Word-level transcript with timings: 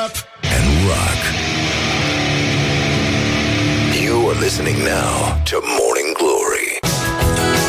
up 0.00 0.12
and 0.44 0.64
rock. 0.88 1.20
You 4.02 4.30
are 4.30 4.40
listening 4.40 4.78
now 4.78 5.42
to 5.44 5.60
Glory. 5.60 5.89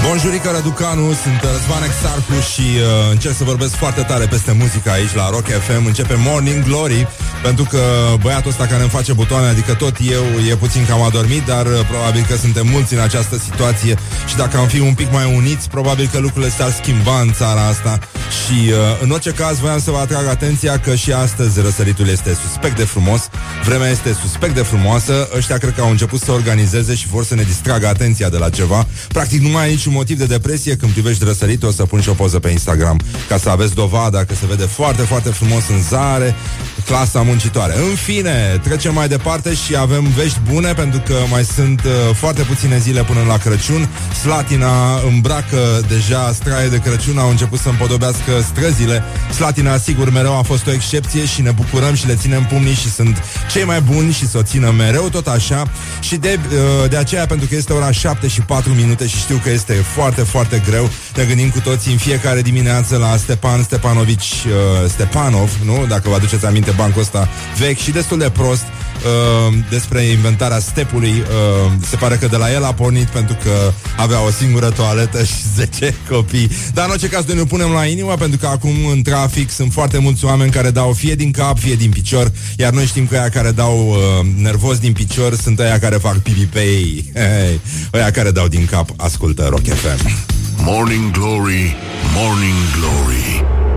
Bonjurică, 0.07 0.49
Răducanu, 0.55 1.13
sunt 1.23 1.39
Răzvan 1.53 1.83
Exarcu 1.89 2.35
și 2.53 2.61
uh, 2.61 3.11
încerc 3.11 3.35
să 3.35 3.43
vorbesc 3.43 3.73
foarte 3.75 4.01
tare 4.01 4.25
peste 4.25 4.51
muzica 4.51 4.91
aici 4.91 5.13
la 5.13 5.29
Rock 5.29 5.47
FM. 5.65 5.85
Începe 5.85 6.15
Morning 6.17 6.63
Glory, 6.63 7.07
pentru 7.43 7.63
că 7.63 7.81
băiatul 8.21 8.49
ăsta 8.49 8.65
care 8.65 8.81
îmi 8.81 8.89
face 8.89 9.13
butoane, 9.13 9.47
adică 9.47 9.73
tot 9.73 9.95
eu, 10.11 10.23
e 10.49 10.55
puțin 10.55 10.85
cam 10.85 11.01
adormit, 11.01 11.45
dar 11.45 11.65
uh, 11.65 11.79
probabil 11.89 12.25
că 12.29 12.35
suntem 12.35 12.67
mulți 12.67 12.93
în 12.93 12.99
această 12.99 13.37
situație 13.37 13.95
și 14.27 14.35
dacă 14.35 14.57
am 14.57 14.67
fi 14.67 14.79
un 14.79 14.93
pic 14.93 15.11
mai 15.11 15.35
uniți, 15.35 15.69
probabil 15.69 16.09
că 16.11 16.19
lucrurile 16.19 16.51
s-ar 16.51 16.71
schimba 16.71 17.19
în 17.21 17.33
țara 17.33 17.67
asta 17.67 17.99
și 18.39 18.69
uh, 18.69 18.75
în 19.01 19.09
orice 19.11 19.31
caz 19.31 19.57
voiam 19.57 19.79
să 19.79 19.91
vă 19.91 19.97
atrag 19.97 20.27
atenția 20.27 20.79
că 20.79 20.95
și 20.95 21.11
astăzi 21.11 21.61
răsăritul 21.61 22.07
este 22.07 22.37
suspect 22.47 22.75
de 22.77 22.83
frumos, 22.83 23.29
vremea 23.65 23.89
este 23.89 24.13
suspect 24.21 24.55
de 24.55 24.61
frumoasă, 24.61 25.29
ăștia 25.35 25.57
cred 25.57 25.73
că 25.75 25.81
au 25.81 25.89
început 25.89 26.21
să 26.21 26.31
organizeze 26.31 26.95
și 26.95 27.07
vor 27.07 27.25
să 27.25 27.35
ne 27.35 27.43
distragă 27.43 27.87
atenția 27.87 28.29
de 28.29 28.37
la 28.37 28.49
ceva. 28.49 28.87
Practic 29.07 29.41
nu 29.41 29.49
mai 29.49 29.71
e 29.71 29.75
niciun 29.91 30.07
motiv 30.07 30.27
de 30.27 30.37
depresie 30.37 30.75
când 30.75 30.91
privești 30.91 31.23
răsăritul, 31.23 31.67
o 31.67 31.71
să 31.71 31.85
pun 31.85 32.01
și 32.01 32.09
o 32.09 32.13
poză 32.13 32.39
pe 32.39 32.49
Instagram 32.49 32.99
ca 33.27 33.37
să 33.37 33.49
aveți 33.49 33.75
dovada 33.75 34.23
că 34.23 34.33
se 34.33 34.45
vede 34.45 34.65
foarte, 34.65 35.01
foarte 35.01 35.29
frumos 35.29 35.67
în 35.69 35.81
zare, 35.81 36.35
clasa 36.85 37.21
muncitoare. 37.21 37.77
În 37.77 37.95
fine, 37.95 38.59
trecem 38.63 38.93
mai 38.93 39.07
departe 39.07 39.53
și 39.53 39.75
avem 39.75 40.03
vești 40.03 40.39
bune 40.51 40.73
pentru 40.73 41.01
că 41.05 41.15
mai 41.29 41.43
sunt 41.43 41.81
uh, 41.83 42.15
foarte 42.15 42.41
puține 42.41 42.77
zile 42.77 43.03
până 43.03 43.19
la 43.27 43.37
Crăciun. 43.37 43.89
Slatina 44.21 44.99
îmbracă 45.07 45.81
deja 45.87 46.31
straie 46.33 46.67
de 46.67 46.79
Crăciun, 46.79 47.17
au 47.17 47.29
început 47.29 47.59
să 47.59 47.69
împodobească 47.69 48.31
străzile. 48.41 49.03
Slatina, 49.33 49.77
sigur, 49.77 50.11
mereu 50.11 50.37
a 50.37 50.41
fost 50.41 50.67
o 50.67 50.71
excepție 50.71 51.25
și 51.25 51.41
ne 51.41 51.51
bucurăm 51.51 51.93
și 51.93 52.07
le 52.07 52.15
ținem 52.15 52.45
pumnii 52.45 52.73
și 52.73 52.91
sunt 52.91 53.23
cei 53.51 53.63
mai 53.63 53.81
buni 53.81 54.11
și 54.11 54.27
să 54.27 54.37
o 54.37 54.43
țină 54.43 54.71
mereu 54.77 55.09
tot 55.09 55.27
așa. 55.27 55.67
Și 55.99 56.15
de, 56.15 56.39
uh, 56.83 56.89
de 56.89 56.97
aceea, 56.97 57.25
pentru 57.25 57.47
că 57.47 57.55
este 57.55 57.73
ora 57.73 57.91
7 57.91 58.27
și 58.27 58.41
4 58.41 58.73
minute 58.73 59.07
și 59.07 59.17
știu 59.17 59.39
că 59.43 59.49
este 59.49 59.73
foarte, 59.73 60.21
foarte 60.21 60.61
greu, 60.69 60.89
ne 61.15 61.23
gândim 61.23 61.49
cu 61.49 61.59
toții 61.59 61.91
în 61.91 61.97
fiecare 61.97 62.41
dimineață 62.41 62.97
la 62.97 63.17
Stepan 63.17 63.63
Stepanovici 63.63 64.45
uh, 64.45 64.89
Stepanov, 64.89 65.51
nu? 65.65 65.85
Dacă 65.87 66.09
vă 66.09 66.15
aduceți 66.15 66.45
aminte 66.45 66.70
bancul 66.75 67.01
ăsta 67.01 67.29
vechi 67.57 67.77
și 67.77 67.91
destul 67.91 68.17
de 68.17 68.29
prost 68.29 68.63
uh, 68.63 69.53
despre 69.69 70.01
inventarea 70.01 70.59
stepului. 70.59 71.09
Uh, 71.09 71.71
se 71.89 71.95
pare 71.95 72.15
că 72.15 72.27
de 72.27 72.35
la 72.35 72.51
el 72.51 72.63
a 72.63 72.73
pornit 72.73 73.07
pentru 73.07 73.37
că 73.43 73.73
avea 73.97 74.25
o 74.25 74.31
singură 74.31 74.69
toaletă 74.69 75.23
și 75.31 75.33
10 75.55 75.95
copii. 76.09 76.51
Dar 76.73 76.85
în 76.85 76.91
orice 76.91 77.07
caz 77.07 77.25
noi 77.25 77.35
ne 77.35 77.43
punem 77.43 77.69
la 77.69 77.85
inimă 77.85 78.13
pentru 78.13 78.37
că 78.37 78.47
acum 78.47 78.85
în 78.91 79.01
trafic 79.01 79.49
sunt 79.49 79.71
foarte 79.71 79.97
mulți 79.97 80.25
oameni 80.25 80.51
care 80.51 80.69
dau 80.71 80.91
fie 80.91 81.15
din 81.15 81.31
cap, 81.31 81.59
fie 81.59 81.75
din 81.75 81.89
picior, 81.89 82.31
iar 82.57 82.73
noi 82.73 82.85
știm 82.85 83.07
că 83.07 83.17
aia 83.17 83.29
care 83.29 83.51
dau 83.51 83.87
uh, 83.89 84.27
nervos 84.41 84.77
din 84.77 84.93
picior 84.93 85.35
sunt 85.35 85.59
aia 85.59 85.79
care 85.79 85.95
fac 85.95 86.17
pipi 86.17 86.45
pe 86.45 86.59
ei. 86.59 87.09
Hey, 87.21 87.59
aia 87.91 88.11
care 88.11 88.31
dau 88.31 88.47
din 88.47 88.65
cap 88.65 88.89
ascultă 88.97 89.47
Rock 89.49 89.65
FM. 89.65 90.09
Morning 90.57 91.11
Glory, 91.11 91.75
Morning 92.15 92.55
Glory. 92.77 93.70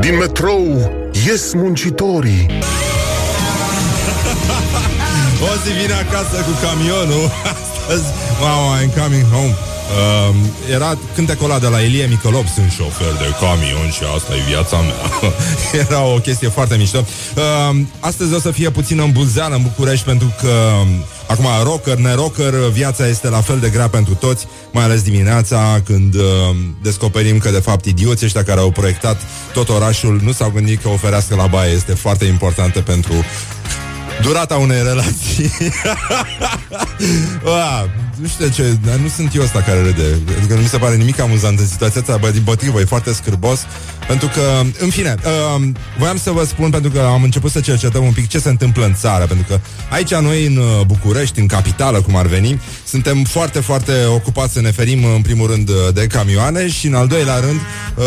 Din 0.00 0.16
metrou 0.16 0.92
ies 1.26 1.52
muncitorii. 1.54 2.46
O 5.42 5.56
să 5.64 5.70
vin 5.80 5.92
acasă 5.92 6.36
cu 6.42 6.50
camionul 6.62 7.30
Astăzi, 7.52 8.04
mama, 8.40 8.78
I'm 8.80 9.02
coming 9.02 9.26
home 9.32 9.54
Uh, 9.84 10.34
era 10.72 10.98
cântecul 11.14 11.50
ăla 11.50 11.58
de 11.58 11.66
la 11.66 11.82
Elie 11.82 12.06
Micolop 12.06 12.46
Sunt 12.54 12.70
șofer 12.70 13.12
de 13.12 13.34
camion 13.40 13.90
și 13.90 14.02
asta 14.16 14.34
e 14.34 14.40
viața 14.48 14.76
mea 14.76 15.30
Era 15.84 16.02
o 16.04 16.18
chestie 16.18 16.48
foarte 16.48 16.76
mișto 16.76 16.98
uh, 17.36 17.80
Astăzi 18.00 18.34
o 18.34 18.38
să 18.38 18.50
fie 18.50 18.70
puțin 18.70 18.98
îmbulzeală 18.98 19.54
în 19.54 19.62
București 19.62 20.04
Pentru 20.04 20.34
că 20.40 20.50
Acum, 21.26 21.46
rocker, 21.62 21.96
nerocker, 21.96 22.54
viața 22.72 23.06
este 23.06 23.28
la 23.28 23.40
fel 23.40 23.58
de 23.58 23.68
grea 23.68 23.88
pentru 23.88 24.14
toți, 24.14 24.46
mai 24.72 24.84
ales 24.84 25.02
dimineața 25.02 25.80
când 25.84 26.14
uh, 26.14 26.22
descoperim 26.82 27.38
că, 27.38 27.50
de 27.50 27.58
fapt, 27.58 27.84
idioții 27.84 28.26
ăștia 28.26 28.42
care 28.42 28.60
au 28.60 28.70
proiectat 28.70 29.20
tot 29.52 29.68
orașul 29.68 30.20
nu 30.22 30.32
s-au 30.32 30.50
gândit 30.50 30.82
că 30.82 30.88
o 30.88 30.96
ferească 30.96 31.34
la 31.34 31.46
baie 31.46 31.72
este 31.72 31.94
foarte 31.94 32.24
importantă 32.24 32.80
pentru 32.80 33.14
durata 34.22 34.56
unei 34.56 34.82
relații. 34.82 35.50
Ua, 37.44 37.88
nu 38.20 38.26
știu 38.28 38.44
de 38.44 38.50
ce, 38.50 38.76
dar 38.86 38.94
nu 38.94 39.08
sunt 39.08 39.34
eu 39.34 39.42
ăsta 39.42 39.60
care 39.60 39.82
râde. 39.82 40.18
Adică 40.38 40.54
nu 40.54 40.60
mi 40.60 40.68
se 40.68 40.78
pare 40.78 40.96
nimic 40.96 41.20
amuzant 41.20 41.58
în 41.58 41.66
situația 41.66 42.00
asta, 42.00 42.16
bă, 42.16 42.30
din 42.30 42.42
potrivă, 42.42 42.80
e 42.80 42.84
foarte 42.84 43.12
scârbos. 43.12 43.60
Pentru 44.06 44.28
că, 44.28 44.40
în 44.78 44.90
fine, 44.90 45.14
uh, 45.56 45.62
voiam 45.98 46.16
să 46.16 46.30
vă 46.30 46.44
spun, 46.44 46.70
pentru 46.70 46.90
că 46.90 47.00
am 47.00 47.22
început 47.22 47.50
să 47.50 47.60
cercetăm 47.60 48.04
un 48.04 48.12
pic 48.12 48.28
ce 48.28 48.38
se 48.38 48.48
întâmplă 48.48 48.84
în 48.84 48.94
țară, 48.94 49.24
pentru 49.26 49.46
că 49.48 49.60
aici 49.88 50.14
noi 50.14 50.46
în 50.46 50.56
uh, 50.56 50.64
București, 50.86 51.40
în 51.40 51.46
capitală, 51.46 52.00
cum 52.00 52.16
ar 52.16 52.26
veni, 52.26 52.60
suntem 52.86 53.24
foarte, 53.24 53.60
foarte 53.60 53.92
ocupați 54.08 54.52
să 54.52 54.60
ne 54.60 54.70
ferim, 54.70 55.04
în 55.04 55.22
primul 55.22 55.50
rând, 55.50 55.68
uh, 55.68 55.74
de 55.94 56.06
camioane 56.06 56.68
și, 56.68 56.86
în 56.86 56.94
al 56.94 57.06
doilea 57.06 57.38
rând, 57.38 57.60
uh, 57.94 58.04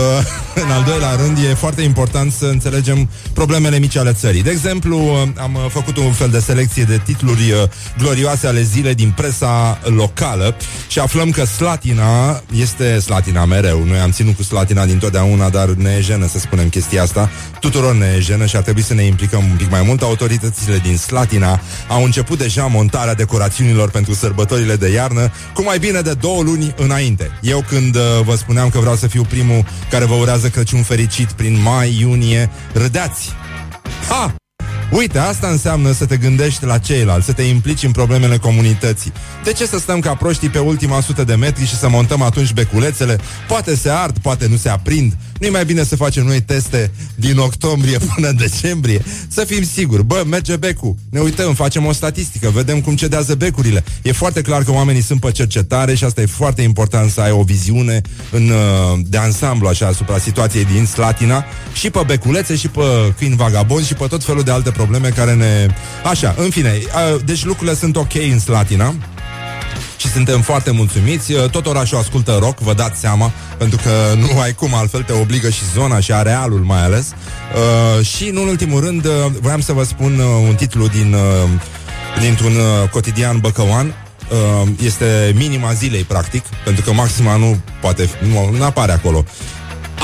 în 0.64 0.72
al 0.72 0.84
doilea 0.84 1.16
rând, 1.16 1.38
e 1.38 1.54
foarte 1.54 1.82
important 1.82 2.32
să 2.32 2.46
înțelegem 2.46 3.10
problemele 3.34 3.80
mici 3.80 3.98
ale 3.98 4.14
țării. 4.14 4.44
De 4.44 4.50
exemplu, 4.50 4.98
uh, 4.98 5.22
am 5.38 5.54
uh, 5.56 5.66
făcut 5.70 5.98
un 5.98 6.12
fel 6.12 6.30
de 6.30 6.40
selecție 6.40 6.84
de 6.84 7.02
titluri 7.06 7.52
uh, 7.52 7.64
glorioase 7.98 8.48
ale 8.48 8.62
zilei 8.62 8.96
din 8.96 9.14
presa 9.16 9.80
locală 9.98 10.56
și 10.88 11.00
aflăm 11.00 11.30
că 11.30 11.46
Slatina 11.46 12.42
este 12.56 13.00
Slatina 13.00 13.46
mereu. 13.46 13.84
Noi 13.84 13.98
am 13.98 14.12
ținut 14.12 14.36
cu 14.36 14.44
Slatina 14.44 14.86
dintotdeauna, 14.86 15.50
dar 15.50 15.70
ne 15.70 15.96
e 15.98 16.02
jenă 16.02 16.28
să 16.28 16.40
spunem 16.40 16.70
chestia 16.70 17.02
asta. 17.02 17.30
Tuturor 17.60 17.96
ne 17.96 18.14
e 18.18 18.20
jenă 18.20 18.46
și 18.46 18.56
ar 18.56 18.62
trebui 18.62 18.82
să 18.82 18.94
ne 18.94 19.04
implicăm 19.04 19.44
un 19.44 19.56
pic 19.58 19.70
mai 19.70 19.82
mult. 19.82 20.02
Autoritățile 20.02 20.78
din 20.78 20.98
Slatina 20.98 21.60
au 21.88 22.04
început 22.04 22.38
deja 22.38 22.66
montarea 22.66 23.14
decorațiunilor 23.14 23.90
pentru 23.90 24.14
sărbătorile 24.14 24.76
de 24.76 24.90
iarnă 24.90 25.32
cu 25.54 25.64
mai 25.64 25.80
bine 25.80 26.02
de 26.02 26.14
două 26.14 26.44
luni 26.44 26.74
înainte. 26.78 27.32
Eu 27.42 27.66
când 27.68 27.96
uh, 27.96 28.02
vă 28.24 28.36
spuneam 28.36 28.70
că 28.70 28.80
vreau 28.80 28.96
să 28.96 29.08
fiu 29.08 29.24
primul 29.24 29.66
care 29.90 30.06
vă 30.06 30.14
urează 30.14 30.50
Crăciun 30.50 30.84
fericit 30.84 31.32
prin 31.32 31.62
mai-iunie, 31.62 32.50
râdeați. 32.74 33.30
Ha! 34.10 34.36
Uite, 34.92 35.20
asta 35.20 35.48
înseamnă 35.48 35.92
să 35.92 36.06
te 36.06 36.18
gândești 36.18 36.66
la 36.66 36.78
ceilalți, 36.78 37.26
să 37.26 37.34
te 37.34 37.42
implici 37.42 37.84
în 37.84 37.92
problemele 37.92 38.38
comunității. 38.38 39.14
De 39.44 39.54
ce 39.54 39.66
să 39.66 39.80
stăm 39.80 40.00
ca 40.00 40.16
proștii 40.16 40.50
pe 40.50 40.60
ultima 40.60 41.02
sută 41.02 41.24
de 41.24 41.36
metri 41.36 41.66
și 41.66 41.78
să 41.78 41.90
montăm 41.90 42.22
atunci 42.22 42.54
beculețele? 42.54 43.20
Poate 43.48 43.76
se 43.76 43.90
ard, 43.90 44.18
poate 44.18 44.48
nu 44.48 44.56
se 44.56 44.70
aprind. 44.70 45.14
Nu-i 45.40 45.50
mai 45.50 45.66
bine 45.66 45.84
să 45.84 45.96
facem 45.96 46.26
noi 46.26 46.42
teste 46.42 46.92
din 47.16 47.38
octombrie 47.38 47.98
până 48.14 48.28
în 48.28 48.36
decembrie? 48.36 49.02
Să 49.28 49.44
fim 49.44 49.64
siguri, 49.64 50.04
bă, 50.04 50.24
merge 50.28 50.56
becul. 50.56 50.96
Ne 51.10 51.20
uităm, 51.20 51.54
facem 51.54 51.86
o 51.86 51.92
statistică, 51.92 52.50
vedem 52.50 52.82
cum 52.82 52.96
cedează 52.96 53.36
becurile. 53.36 53.84
E 54.02 54.12
foarte 54.12 54.42
clar 54.42 54.64
că 54.64 54.72
oamenii 54.72 55.02
sunt 55.02 55.20
pe 55.20 55.32
cercetare 55.32 55.96
și 55.96 56.04
asta 56.04 56.22
e 56.22 56.26
foarte 56.26 56.62
important 56.62 57.12
să 57.12 57.22
ai 57.22 57.32
o 57.32 57.42
viziune 57.42 58.02
în, 58.32 58.50
uh, 58.50 59.00
de 59.08 59.18
ansamblu 59.18 59.68
așa 59.68 59.88
asupra 59.88 60.18
situației 60.18 60.66
din 60.66 60.86
Slatina 60.86 61.46
și 61.74 61.90
pe 61.90 62.02
beculețe 62.06 62.56
și 62.56 62.68
pe 62.68 63.14
câini 63.18 63.36
vagabonzi 63.36 63.88
și 63.88 63.94
pe 63.94 64.08
tot 64.08 64.24
felul 64.24 64.44
de 64.44 64.52
alte 64.52 64.72
probleme 64.72 65.10
care 65.10 65.34
ne... 65.34 65.68
Așa, 66.04 66.36
în 66.38 66.50
fine, 66.50 66.74
uh, 66.86 67.22
deci 67.26 67.46
lucrurile 67.46 67.76
sunt 67.76 67.96
ok 67.96 68.14
în 68.32 68.40
Slatina 68.40 68.96
și 70.08 70.14
suntem 70.14 70.42
foarte 70.42 70.72
mulțumiți. 70.72 71.34
Uh, 71.34 71.50
Tot 71.50 71.66
orașul 71.66 71.98
ascultă 71.98 72.38
rock, 72.40 72.60
vă 72.60 72.74
dați 72.74 73.00
seama, 73.00 73.32
pentru 73.58 73.80
că 73.84 73.92
nu 74.24 74.40
ai 74.40 74.54
cum, 74.54 74.74
altfel 74.74 75.04
te 75.04 75.14
obligă 75.14 75.50
și 75.50 75.62
zona 75.74 76.00
și 76.00 76.14
arealul 76.14 76.60
mai 76.60 76.84
ales. 76.84 77.08
Uh, 77.08 78.06
și, 78.06 78.28
în 78.28 78.38
ultimul 78.38 78.82
rând, 78.82 79.06
uh, 79.06 79.12
voiam 79.42 79.62
să 79.62 79.74
vă 79.74 79.84
spun 79.84 80.20
uh, 80.20 80.48
un 80.48 80.56
titlu 80.56 80.88
din, 80.88 81.14
uh, 81.14 81.50
dintr-un 82.20 82.56
uh, 82.56 82.90
cotidian 82.90 83.40
băcăuan. 83.40 83.86
Uh, 84.32 84.70
este 84.84 85.34
minima 85.36 85.74
zilei, 85.74 86.04
practic, 86.04 86.44
pentru 86.64 86.84
că 86.84 86.94
maxima 86.94 87.36
nu 87.36 87.58
poate, 87.82 88.10
nu, 88.20 88.50
nu 88.58 88.64
apare 88.64 88.92
acolo. 88.92 89.26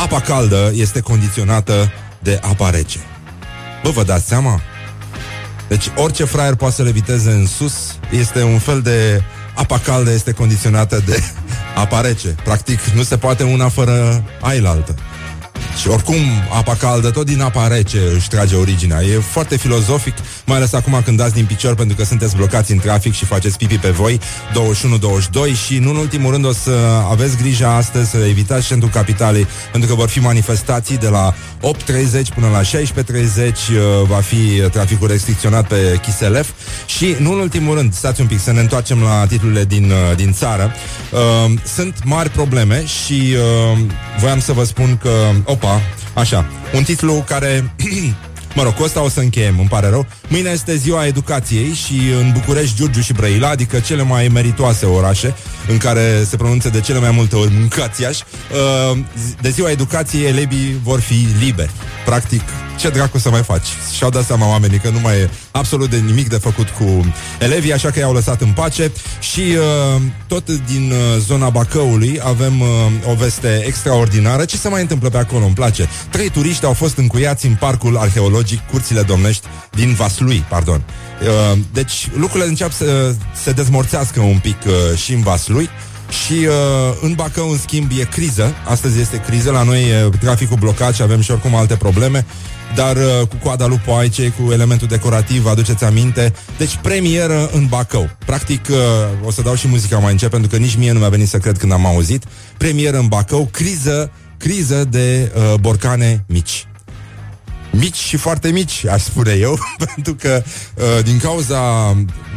Apa 0.03 0.19
caldă 0.19 0.71
este 0.75 0.99
condiționată 0.99 1.91
de 2.19 2.39
apa 2.41 2.69
rece. 2.69 2.99
Bă, 3.83 3.89
vă 3.89 4.03
dați 4.03 4.27
seama? 4.27 4.61
Deci 5.67 5.91
orice 5.95 6.23
fraier 6.23 6.55
poate 6.55 6.75
să 6.75 6.83
leviteze 6.83 7.31
în 7.31 7.47
sus 7.47 7.73
Este 8.11 8.43
un 8.43 8.59
fel 8.59 8.81
de 8.81 9.23
Apa 9.53 9.79
caldă 9.79 10.11
este 10.11 10.31
condiționată 10.31 11.03
de 11.05 11.23
apa 11.75 12.01
rece 12.01 12.35
Practic 12.43 12.79
nu 12.79 13.03
se 13.03 13.17
poate 13.17 13.43
una 13.43 13.69
fără 13.69 14.23
ailaltă 14.41 14.95
și 15.79 15.87
oricum, 15.87 16.15
apa 16.57 16.75
caldă, 16.75 17.09
tot 17.09 17.25
din 17.25 17.41
apa 17.41 17.67
rece 17.67 17.99
își 18.15 18.27
trage 18.27 18.55
originea. 18.55 19.01
E 19.01 19.19
foarte 19.19 19.57
filozofic, 19.57 20.13
mai 20.45 20.57
ales 20.57 20.73
acum 20.73 21.01
când 21.05 21.17
dați 21.17 21.33
din 21.33 21.45
picior 21.45 21.75
pentru 21.75 21.95
că 21.95 22.03
sunteți 22.03 22.35
blocați 22.35 22.71
în 22.71 22.79
trafic 22.79 23.13
și 23.13 23.25
faceți 23.25 23.57
pipi 23.57 23.77
pe 23.77 23.89
voi, 23.89 24.19
21-22 24.51 25.65
și, 25.65 25.77
nu 25.77 25.89
în 25.89 25.95
ultimul 25.95 26.31
rând, 26.31 26.45
o 26.45 26.51
să 26.51 26.71
aveți 27.09 27.37
grijă 27.37 27.67
astăzi 27.67 28.09
să 28.09 28.17
evitați 28.17 28.67
centrul 28.67 28.91
capitalei, 28.91 29.47
pentru 29.71 29.89
că 29.89 29.95
vor 29.95 30.09
fi 30.09 30.19
manifestații 30.19 30.97
de 30.97 31.07
la 31.07 31.33
8.30 31.61 32.33
până 32.35 32.49
la 32.51 32.61
16.30, 32.61 32.65
uh, 32.75 34.07
va 34.07 34.19
fi 34.19 34.61
traficul 34.71 35.07
restricționat 35.07 35.67
pe 35.67 35.99
Chiselef 36.01 36.49
și, 36.85 37.15
nu 37.19 37.31
în 37.31 37.39
ultimul 37.39 37.75
rând, 37.75 37.93
stați 37.93 38.21
un 38.21 38.27
pic 38.27 38.39
să 38.39 38.51
ne 38.51 38.59
întoarcem 38.59 39.01
la 39.01 39.25
titlurile 39.27 39.65
din, 39.65 39.91
uh, 39.91 40.15
din 40.15 40.33
țară. 40.33 40.71
Uh, 41.11 41.51
sunt 41.65 41.95
mari 42.03 42.29
probleme 42.29 42.85
și 42.85 43.35
uh, 43.73 43.79
voiam 44.19 44.39
să 44.39 44.53
vă 44.53 44.63
spun 44.63 44.97
că, 45.01 45.09
opa, 45.43 45.81
așa, 46.13 46.45
un 46.73 46.83
titlu 46.83 47.23
care 47.27 47.73
Mă 48.55 48.63
rog, 48.63 48.73
cu 48.73 48.83
asta 48.83 49.03
o 49.03 49.09
să 49.09 49.19
încheiem, 49.19 49.55
îmi 49.59 49.67
pare 49.67 49.87
rău. 49.87 50.05
Mâine 50.27 50.49
este 50.49 50.75
ziua 50.75 51.05
educației 51.05 51.73
și 51.73 51.93
în 52.19 52.31
București, 52.33 52.75
Giurgiu 52.75 53.01
și 53.01 53.13
Brăila, 53.13 53.49
adică 53.49 53.79
cele 53.79 54.03
mai 54.03 54.27
meritoase 54.27 54.85
orașe 54.85 55.35
în 55.67 55.77
care 55.77 56.23
se 56.29 56.37
pronunță 56.37 56.69
de 56.69 56.79
cele 56.79 56.99
mai 56.99 57.11
multe 57.11 57.35
ori 57.35 57.51
mâncațiaș, 57.59 58.19
uh, 58.19 58.97
de 59.41 59.49
ziua 59.49 59.71
educației 59.71 60.25
elevii 60.25 60.79
vor 60.83 60.99
fi 60.99 61.27
liberi. 61.39 61.71
Practic, 62.05 62.41
ce 62.79 62.89
dracu 62.89 63.17
să 63.17 63.29
mai 63.29 63.43
faci? 63.43 63.67
Și-au 63.95 64.09
dat 64.09 64.25
seama 64.25 64.47
oamenii 64.47 64.77
că 64.77 64.89
nu 64.89 64.99
mai 64.99 65.15
e 65.15 65.29
absolut 65.51 65.89
de 65.89 65.97
nimic 65.97 66.29
de 66.29 66.37
făcut 66.37 66.69
cu 66.69 67.13
elevii, 67.39 67.73
așa 67.73 67.89
că 67.89 67.99
i-au 67.99 68.13
lăsat 68.13 68.41
în 68.41 68.51
pace 68.51 68.91
și 69.19 69.39
uh, 69.39 70.01
tot 70.27 70.49
din 70.49 70.91
uh, 70.91 71.19
zona 71.19 71.49
Bacăului 71.49 72.19
avem 72.23 72.59
uh, 72.61 72.67
o 73.09 73.13
veste 73.13 73.63
extraordinară. 73.65 74.45
Ce 74.45 74.57
se 74.57 74.69
mai 74.69 74.81
întâmplă 74.81 75.09
pe 75.09 75.17
acolo? 75.17 75.45
Îmi 75.45 75.53
place. 75.53 75.89
Trei 76.09 76.29
turiști 76.29 76.65
au 76.65 76.73
fost 76.73 76.97
încuiați 76.97 77.45
în 77.45 77.55
parcul 77.55 77.97
arheologic 77.97 78.59
Curțile 78.71 79.01
Domnești 79.01 79.47
din 79.69 79.93
Vaslui, 79.93 80.45
pardon. 80.49 80.83
Uh, 81.21 81.57
deci 81.73 82.09
lucrurile 82.15 82.49
încep 82.49 82.71
să 82.71 83.15
se 83.43 83.51
dezmorțească 83.51 84.19
un 84.19 84.39
pic 84.41 84.57
uh, 84.67 84.97
și 84.97 85.13
în 85.13 85.21
Vaslui. 85.21 85.52
Și 86.25 86.33
uh, 86.33 86.97
în 87.01 87.13
Bacău, 87.13 87.49
în 87.49 87.57
schimb, 87.57 87.91
e 87.99 88.03
criză. 88.03 88.53
Astăzi 88.65 88.99
este 88.99 89.17
criză. 89.17 89.51
La 89.51 89.63
noi 89.63 89.81
e 89.81 90.09
traficul 90.19 90.57
blocat 90.57 90.93
și 90.93 91.01
avem 91.01 91.21
și 91.21 91.31
oricum 91.31 91.55
alte 91.55 91.75
probleme. 91.75 92.25
Dar 92.75 92.95
uh, 92.95 93.27
cu 93.27 93.35
coada 93.43 93.67
lui 93.67 93.81
Poaice, 93.85 94.33
cu 94.39 94.51
elementul 94.51 94.87
decorativ, 94.87 95.45
aduceți 95.45 95.83
aminte. 95.83 96.33
Deci 96.57 96.79
premieră 96.81 97.49
în 97.53 97.65
Bacău. 97.65 98.09
Practic, 98.25 98.67
uh, 98.69 98.77
o 99.25 99.31
să 99.31 99.41
dau 99.41 99.55
și 99.55 99.67
muzica 99.67 99.97
mai 99.97 100.11
încet, 100.11 100.29
pentru 100.29 100.49
că 100.49 100.57
nici 100.57 100.75
mie 100.75 100.91
nu 100.91 100.99
mi-a 100.99 101.09
venit 101.09 101.27
să 101.27 101.37
cred 101.37 101.57
când 101.57 101.71
am 101.71 101.85
auzit. 101.85 102.23
Premieră 102.57 102.97
în 102.97 103.07
Bacău, 103.07 103.49
criză, 103.51 104.11
criză 104.37 104.83
de 104.89 105.31
uh, 105.35 105.59
borcane 105.59 106.23
mici 106.27 106.67
mici 107.77 107.95
și 107.95 108.17
foarte 108.17 108.51
mici, 108.51 108.85
aș 108.85 109.01
spune 109.01 109.31
eu, 109.31 109.57
pentru 109.93 110.15
că 110.15 110.43
uh, 110.75 111.03
din 111.03 111.19
cauza 111.19 111.59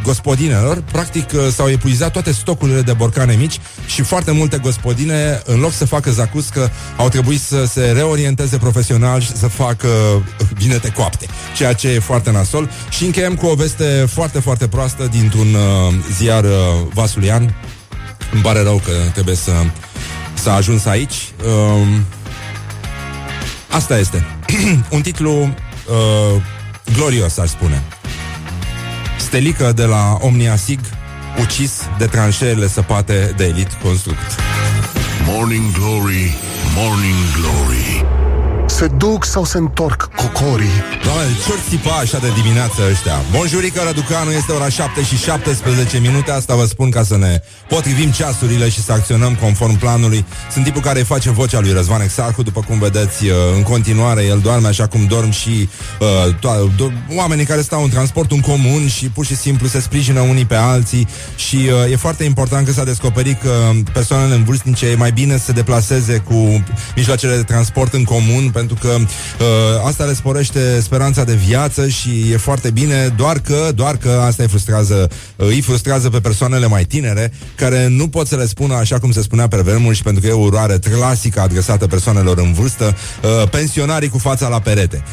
gospodinelor, 0.03 0.83
practic 0.91 1.29
uh, 1.33 1.47
s-au 1.51 1.69
epuizat 1.69 2.11
toate 2.11 2.31
stocurile 2.31 2.81
de 2.81 2.93
borcane 2.93 3.35
mici 3.35 3.59
și 3.85 4.01
foarte 4.01 4.31
multe 4.31 4.57
gospodine, 4.57 5.41
în 5.45 5.59
loc 5.59 5.71
să 5.71 5.85
facă 5.85 6.11
zacuscă, 6.11 6.71
au 6.97 7.09
trebuit 7.09 7.41
să 7.41 7.65
se 7.65 7.91
reorienteze 7.91 8.57
profesional 8.57 9.21
și 9.21 9.31
să 9.35 9.47
facă 9.47 9.87
vinete 10.53 10.89
coapte, 10.89 11.25
ceea 11.55 11.73
ce 11.73 11.87
e 11.87 11.99
foarte 11.99 12.31
nasol. 12.31 12.69
Și 12.89 13.05
încheiem 13.05 13.35
cu 13.35 13.45
o 13.45 13.53
veste 13.53 14.05
foarte, 14.09 14.39
foarte 14.39 14.67
proastă 14.67 15.07
dintr-un 15.11 15.53
uh, 15.53 15.93
ziar 16.13 16.43
uh, 16.43 16.49
vasulian. 16.93 17.55
Îmi 18.33 18.41
pare 18.41 18.61
rău 18.61 18.81
că 18.85 18.91
trebuie 19.13 19.35
să, 19.35 19.51
să 20.33 20.49
ajuns 20.49 20.85
aici. 20.85 21.33
Uh, 21.45 21.87
asta 23.69 23.97
este. 23.97 24.25
un 24.89 25.01
titlu 25.01 25.31
uh, 25.41 26.41
glorios, 26.93 27.37
aș 27.37 27.49
spune. 27.49 27.83
Stelică 29.17 29.71
de 29.71 29.83
la 29.83 30.17
Omnia 30.21 30.55
Sig, 30.55 30.79
ucis 31.41 31.71
de 31.97 32.05
tranșeele 32.05 32.67
săpate 32.67 33.33
de 33.37 33.45
Elite 33.45 33.77
Construct. 33.83 34.35
Morning 35.25 35.71
Glory, 35.71 36.35
Morning 36.75 37.15
Glory 37.35 38.16
se 38.77 38.87
duc 38.87 39.25
sau 39.25 39.43
se 39.43 39.57
întorc 39.57 40.09
cocorii? 40.15 40.77
Doamne, 41.03 41.25
ce 41.45 41.51
țipa 41.69 41.91
așa 41.91 42.17
de 42.17 42.27
dimineață 42.41 42.81
ăștia? 42.91 43.21
Bonjurică, 43.31 43.81
Răducanu, 43.85 44.31
este 44.31 44.51
ora 44.51 44.69
7 44.69 45.03
și 45.03 45.17
17 45.17 45.99
minute, 45.99 46.31
asta 46.31 46.55
vă 46.55 46.65
spun 46.65 46.89
ca 46.89 47.03
să 47.03 47.17
ne 47.17 47.41
potrivim 47.69 48.09
ceasurile 48.11 48.69
și 48.69 48.83
să 48.83 48.91
acționăm 48.91 49.35
conform 49.35 49.77
planului. 49.77 50.25
Sunt 50.51 50.63
tipul 50.63 50.81
care 50.81 50.99
face 50.99 51.29
vocea 51.29 51.59
lui 51.59 51.71
Răzvan 51.71 52.01
Exarhu, 52.01 52.43
după 52.43 52.59
cum 52.67 52.79
vedeți, 52.79 53.25
uh, 53.25 53.35
în 53.55 53.63
continuare, 53.63 54.23
el 54.23 54.39
doarme 54.39 54.67
așa 54.67 54.87
cum 54.87 55.05
dorm 55.05 55.31
și 55.31 55.69
uh, 55.99 56.33
to- 56.33 56.75
do- 56.75 57.15
oamenii 57.15 57.45
care 57.45 57.61
stau 57.61 57.83
în 57.83 57.89
transport 57.89 58.31
în 58.31 58.39
comun 58.39 58.87
și 58.87 59.05
pur 59.05 59.25
și 59.25 59.35
simplu 59.35 59.67
se 59.67 59.79
sprijină 59.79 60.19
unii 60.19 60.45
pe 60.45 60.55
alții 60.55 61.07
și 61.35 61.55
uh, 61.55 61.91
e 61.91 61.95
foarte 61.95 62.23
important 62.23 62.65
că 62.65 62.71
s-a 62.71 62.83
descoperit 62.83 63.41
că 63.41 63.71
persoanele 63.93 64.35
în 64.35 64.43
vârstnice 64.43 64.87
e 64.87 64.95
mai 64.95 65.11
bine 65.11 65.37
să 65.37 65.43
se 65.43 65.51
deplaseze 65.51 66.17
cu 66.17 66.63
mijloacele 66.95 67.35
de 67.35 67.43
transport 67.43 67.93
în 67.93 68.03
comun 68.03 68.49
pentru 68.67 68.89
că 68.89 68.95
uh, 68.97 69.87
asta 69.87 70.03
le 70.03 70.13
sporește 70.13 70.79
speranța 70.81 71.23
de 71.23 71.33
viață 71.33 71.87
și 71.87 72.31
e 72.31 72.37
foarte 72.37 72.69
bine, 72.69 73.13
doar 73.15 73.39
că, 73.39 73.71
doar 73.75 73.97
că 73.97 74.21
asta 74.25 74.43
îi 74.43 74.49
frustrează, 74.49 75.09
uh, 75.35 75.47
îi 75.47 75.61
frustrează 75.61 76.09
pe 76.09 76.19
persoanele 76.19 76.67
mai 76.67 76.85
tinere, 76.85 77.31
care 77.55 77.87
nu 77.87 78.07
pot 78.07 78.27
să 78.27 78.35
le 78.35 78.45
spună 78.45 78.73
așa 78.73 78.99
cum 78.99 79.11
se 79.11 79.21
spunea 79.21 79.47
pe 79.47 79.57
vremuri 79.57 79.95
și 79.95 80.03
pentru 80.03 80.21
că 80.21 80.27
e 80.27 80.31
o 80.31 80.39
uroare 80.39 80.79
clasică 80.97 81.41
adresată 81.41 81.87
persoanelor 81.87 82.37
în 82.37 82.53
vârstă, 82.53 82.95
uh, 83.23 83.49
pensionarii 83.49 84.09
cu 84.09 84.17
fața 84.17 84.47
la 84.47 84.59
perete. 84.59 85.03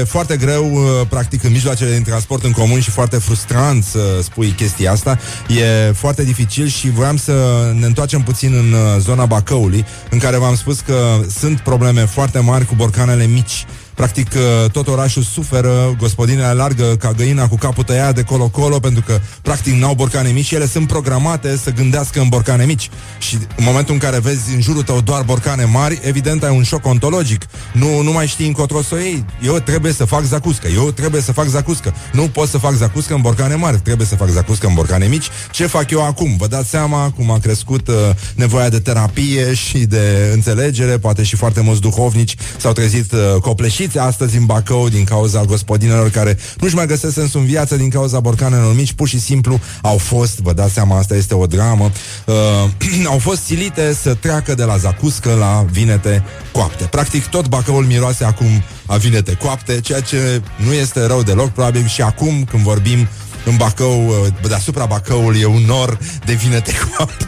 E 0.00 0.04
foarte 0.04 0.36
greu, 0.36 0.72
uh, 0.72 1.06
practic, 1.08 1.44
în 1.44 1.52
mijloacele 1.52 1.92
din 1.92 2.02
transport 2.02 2.44
în 2.44 2.52
comun 2.52 2.80
și 2.80 2.90
foarte 2.90 3.16
frustrant 3.16 3.84
să 3.84 4.00
spui 4.22 4.48
chestia 4.48 4.92
asta. 4.92 5.18
E 5.48 5.92
foarte 5.92 6.24
dificil 6.24 6.66
și 6.66 6.90
voiam 6.90 7.16
să 7.16 7.32
ne 7.78 7.86
întoarcem 7.86 8.22
puțin 8.22 8.54
în 8.54 8.72
uh, 8.72 9.00
zona 9.00 9.26
Bacăului, 9.26 9.84
în 10.10 10.18
care 10.18 10.36
v-am 10.36 10.54
spus 10.54 10.80
că 10.80 11.20
sunt 11.38 11.60
probleme 11.60 12.04
foarte 12.04 12.38
mari 12.38 12.64
cu 12.64 12.74
borcanele 12.90 13.26
mici 13.26 13.66
Practic, 14.00 14.32
uh, 14.34 14.70
tot 14.70 14.88
orașul 14.88 15.22
suferă, 15.22 15.94
gospodinele 15.98 16.46
alargă 16.46 16.96
ca 16.98 17.12
găina 17.12 17.48
cu 17.48 17.56
capul 17.56 17.84
tăiat 17.84 18.14
de 18.14 18.22
colo-colo, 18.22 18.78
pentru 18.78 19.02
că, 19.06 19.20
practic, 19.42 19.74
n-au 19.74 19.94
borcane 19.94 20.30
mici 20.30 20.44
și 20.44 20.54
ele 20.54 20.66
sunt 20.66 20.86
programate 20.86 21.56
să 21.56 21.70
gândească 21.70 22.20
în 22.20 22.28
borcane 22.28 22.64
mici. 22.64 22.90
Și 23.18 23.34
în 23.34 23.64
momentul 23.64 23.94
în 23.94 24.00
care 24.00 24.18
vezi 24.18 24.54
în 24.54 24.60
jurul 24.60 24.82
tău 24.82 25.00
doar 25.00 25.22
borcane 25.22 25.64
mari, 25.64 26.00
evident 26.02 26.42
ai 26.42 26.56
un 26.56 26.62
șoc 26.62 26.86
ontologic. 26.86 27.46
Nu, 27.72 28.02
nu 28.02 28.12
mai 28.12 28.26
știi 28.26 28.46
încotro 28.46 28.82
să 28.82 28.94
o 28.94 28.98
iei. 28.98 29.24
Eu 29.42 29.58
trebuie 29.58 29.92
să 29.92 30.04
fac 30.04 30.24
zacuscă, 30.24 30.68
eu 30.68 30.90
trebuie 30.90 31.20
să 31.20 31.32
fac 31.32 31.46
zacuscă. 31.46 31.94
Nu 32.12 32.22
pot 32.22 32.48
să 32.48 32.58
fac 32.58 32.74
zacuscă 32.74 33.14
în 33.14 33.20
borcane 33.20 33.54
mari, 33.54 33.78
trebuie 33.80 34.06
să 34.06 34.16
fac 34.16 34.28
zacuscă 34.28 34.66
în 34.66 34.74
borcane 34.74 35.06
mici. 35.06 35.28
Ce 35.50 35.66
fac 35.66 35.90
eu 35.90 36.06
acum? 36.06 36.36
Vă 36.36 36.46
dați 36.46 36.68
seama 36.68 37.10
cum 37.16 37.30
a 37.30 37.38
crescut 37.38 37.88
uh, 37.88 37.94
nevoia 38.34 38.68
de 38.68 38.78
terapie 38.78 39.54
și 39.54 39.78
de 39.78 40.30
înțelegere, 40.32 40.98
poate 40.98 41.22
și 41.22 41.36
foarte 41.36 41.60
mulți 41.60 41.80
duhovnici 41.80 42.36
s-au 42.56 42.72
trezit 42.72 43.12
uh, 43.12 43.40
copleșiți 43.40 43.89
găsiți 43.90 44.08
astăzi 44.08 44.36
în 44.36 44.46
Bacău 44.46 44.88
din 44.88 45.04
cauza 45.04 45.42
gospodinelor 45.42 46.08
care 46.10 46.38
nu-și 46.60 46.74
mai 46.74 46.86
găsesc 46.86 47.14
sensul 47.14 47.40
în 47.40 47.46
viață 47.46 47.76
din 47.76 47.90
cauza 47.90 48.20
borcanelor 48.20 48.74
mici, 48.74 48.92
pur 48.92 49.08
și 49.08 49.20
simplu 49.20 49.60
au 49.82 49.98
fost, 49.98 50.40
vă 50.40 50.52
dați 50.52 50.72
seama, 50.72 50.98
asta 50.98 51.14
este 51.14 51.34
o 51.34 51.46
dramă, 51.46 51.90
uh, 52.26 53.06
au 53.12 53.18
fost 53.18 53.42
silite 53.42 53.92
să 53.94 54.14
treacă 54.14 54.54
de 54.54 54.64
la 54.64 54.76
zacuscă 54.76 55.34
la 55.38 55.64
vinete 55.70 56.24
coapte. 56.52 56.84
Practic 56.84 57.26
tot 57.26 57.48
Bacăul 57.48 57.84
miroase 57.84 58.24
acum 58.24 58.62
a 58.86 58.96
vinete 58.96 59.34
coapte, 59.34 59.80
ceea 59.80 60.00
ce 60.00 60.42
nu 60.56 60.72
este 60.72 61.06
rău 61.06 61.22
deloc, 61.22 61.50
probabil 61.50 61.86
și 61.86 62.02
acum 62.02 62.44
când 62.44 62.62
vorbim 62.62 63.08
în 63.44 63.56
Bacău, 63.56 64.06
uh, 64.06 64.14
deasupra 64.48 64.84
Bacăului 64.84 65.40
e 65.40 65.46
un 65.46 65.62
nor 65.66 65.98
de 66.24 66.32
vinete 66.32 66.72
coapte. 66.96 67.26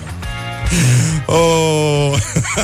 Oh. 1.26 2.12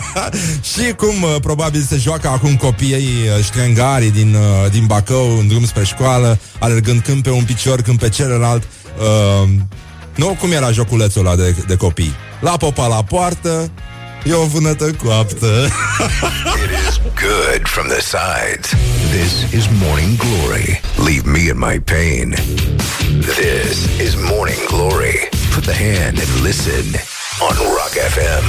și 0.72 0.92
cum 0.96 1.22
uh, 1.22 1.36
probabil 1.40 1.80
se 1.80 1.96
joacă 1.96 2.28
acum 2.28 2.56
copiii 2.56 3.28
uh, 3.36 3.44
ștrengarii 3.44 4.10
din, 4.10 4.34
uh, 4.34 4.70
din 4.70 4.86
Bacău 4.86 5.38
în 5.38 5.48
drum 5.48 5.66
spre 5.66 5.84
școală, 5.84 6.38
alergând 6.58 7.00
când 7.00 7.22
pe 7.22 7.30
un 7.30 7.44
picior, 7.44 7.82
când 7.82 7.98
pe 7.98 8.08
celălalt. 8.08 8.62
Uh, 8.98 9.48
nu, 10.14 10.36
cum 10.40 10.52
era 10.52 10.70
joculețul 10.70 11.26
ăla 11.26 11.36
de, 11.36 11.54
de 11.66 11.76
copii? 11.76 12.14
La 12.40 12.56
popa 12.56 12.86
la 12.86 13.02
poartă, 13.02 13.70
E 14.24 14.32
o 14.32 14.44
vânătă 14.44 14.92
coaptă 15.04 15.46
It 16.64 16.70
is 16.88 17.00
good 17.14 17.66
from 17.66 17.86
the 17.86 18.00
sides 18.00 18.68
This 19.10 19.52
is 19.52 19.68
Morning 19.82 20.16
Glory 20.16 20.80
Leave 20.96 21.24
me 21.24 21.38
in 21.38 21.58
my 21.58 21.78
pain 21.78 22.34
This 23.20 24.00
is 24.06 24.14
Morning 24.14 24.66
Glory 24.66 25.28
Put 25.54 25.64
the 25.64 25.74
hand 25.74 26.18
and 26.18 26.42
listen 26.42 27.17
on 27.40 27.56
Rock 27.78 27.94
FM. 28.14 28.44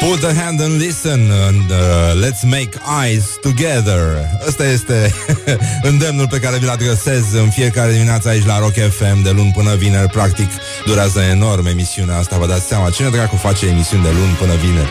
Put 0.00 0.20
the 0.20 0.32
hand 0.32 0.60
and 0.60 0.78
listen 0.78 1.30
and 1.30 1.70
uh, 1.70 2.14
let's 2.14 2.44
make 2.44 2.76
eyes 2.86 3.38
together. 3.42 4.28
Ăsta 4.46 4.64
este 4.64 5.14
îndemnul 5.90 6.28
pe 6.28 6.40
care 6.40 6.58
vi-l 6.58 6.68
adresez 6.68 7.32
în 7.32 7.50
fiecare 7.50 7.92
dimineață 7.92 8.28
aici 8.28 8.46
la 8.46 8.58
Rock 8.58 8.72
FM 8.72 9.22
de 9.22 9.30
luni 9.30 9.52
până 9.52 9.74
vineri. 9.74 10.08
Practic 10.08 10.50
durează 10.84 11.20
enorm 11.20 11.66
emisiunea 11.66 12.16
asta, 12.16 12.36
vă 12.38 12.46
dați 12.46 12.66
seama. 12.66 12.90
Cine 12.90 13.08
dracu 13.08 13.36
face 13.36 13.66
emisiuni 13.66 14.02
de 14.02 14.10
luni 14.10 14.32
până 14.38 14.54
vineri? 14.54 14.90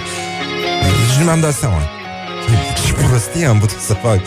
Deci 1.08 1.18
nu 1.18 1.24
mi-am 1.24 1.40
dat 1.40 1.54
seama. 1.54 2.03
Ce 2.86 2.94
prostie 2.94 3.46
am 3.46 3.60
putut 3.60 3.80
să 3.80 3.94
fac. 3.94 4.20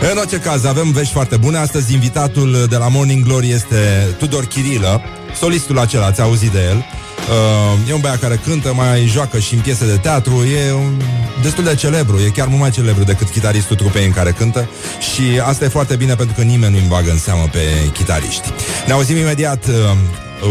În 0.10 0.16
orice 0.18 0.36
caz, 0.36 0.64
avem 0.64 0.90
vești 0.90 1.12
foarte 1.12 1.36
bune. 1.36 1.58
Astăzi 1.58 1.92
invitatul 1.92 2.66
de 2.70 2.76
la 2.76 2.88
Morning 2.88 3.24
Glory 3.24 3.50
este 3.50 4.14
Tudor 4.18 4.44
Chirilă 4.44 5.02
Solistul 5.38 5.78
acela, 5.78 6.06
ați 6.06 6.20
auzit 6.20 6.50
de 6.50 6.58
el. 6.68 6.76
Uh, 6.76 7.88
E 7.88 7.92
un 7.92 8.00
băiat 8.00 8.20
care 8.20 8.40
cântă, 8.44 8.72
mai 8.74 9.06
joacă 9.06 9.38
și 9.38 9.54
în 9.54 9.60
piese 9.60 9.86
de 9.86 9.96
teatru. 9.96 10.44
E 10.44 10.72
un, 10.72 11.02
destul 11.42 11.64
de 11.64 11.74
celebru 11.74 12.18
E 12.18 12.28
chiar 12.28 12.46
mult 12.46 12.60
mai 12.60 12.70
celebru 12.70 13.04
decât 13.04 13.28
chitaristul 13.28 13.76
trupei 13.76 14.04
în 14.04 14.12
care 14.12 14.30
cântă. 14.30 14.68
Și 15.12 15.22
asta 15.44 15.64
e 15.64 15.68
foarte 15.68 15.96
bine 15.96 16.14
pentru 16.14 16.34
că 16.34 16.42
nimeni 16.42 16.72
nu-i 16.72 16.84
bagă 16.88 17.10
în 17.10 17.18
seamă 17.18 17.48
pe 17.52 17.60
chitariști. 17.92 18.52
Ne 18.86 18.92
auzim 18.92 19.16
imediat 19.16 19.66
uh, 19.66 19.74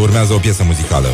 Urmează 0.00 0.32
o 0.32 0.38
piesă 0.38 0.62
muzicală 0.66 1.08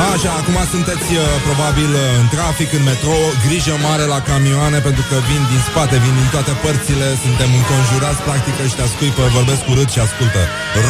Așa, 0.00 0.32
acum 0.40 0.58
sunteți 0.74 1.08
uh, 1.14 1.22
probabil 1.46 1.90
uh, 1.94 2.20
în 2.20 2.26
trafic, 2.34 2.70
în 2.78 2.84
metro, 2.90 3.14
grijă 3.44 3.74
mare 3.88 4.04
la 4.14 4.20
camioane 4.28 4.78
pentru 4.88 5.04
că 5.10 5.16
vin 5.28 5.42
din 5.52 5.62
spate, 5.68 5.96
vin 6.04 6.14
din 6.20 6.28
toate 6.34 6.52
părțile, 6.64 7.06
suntem 7.24 7.50
înconjurați, 7.60 8.20
practic 8.28 8.54
ăștia 8.66 8.86
scuipă, 8.92 9.22
vorbesc 9.38 9.62
urât 9.72 9.90
și 9.94 10.00
ascultă 10.06 10.40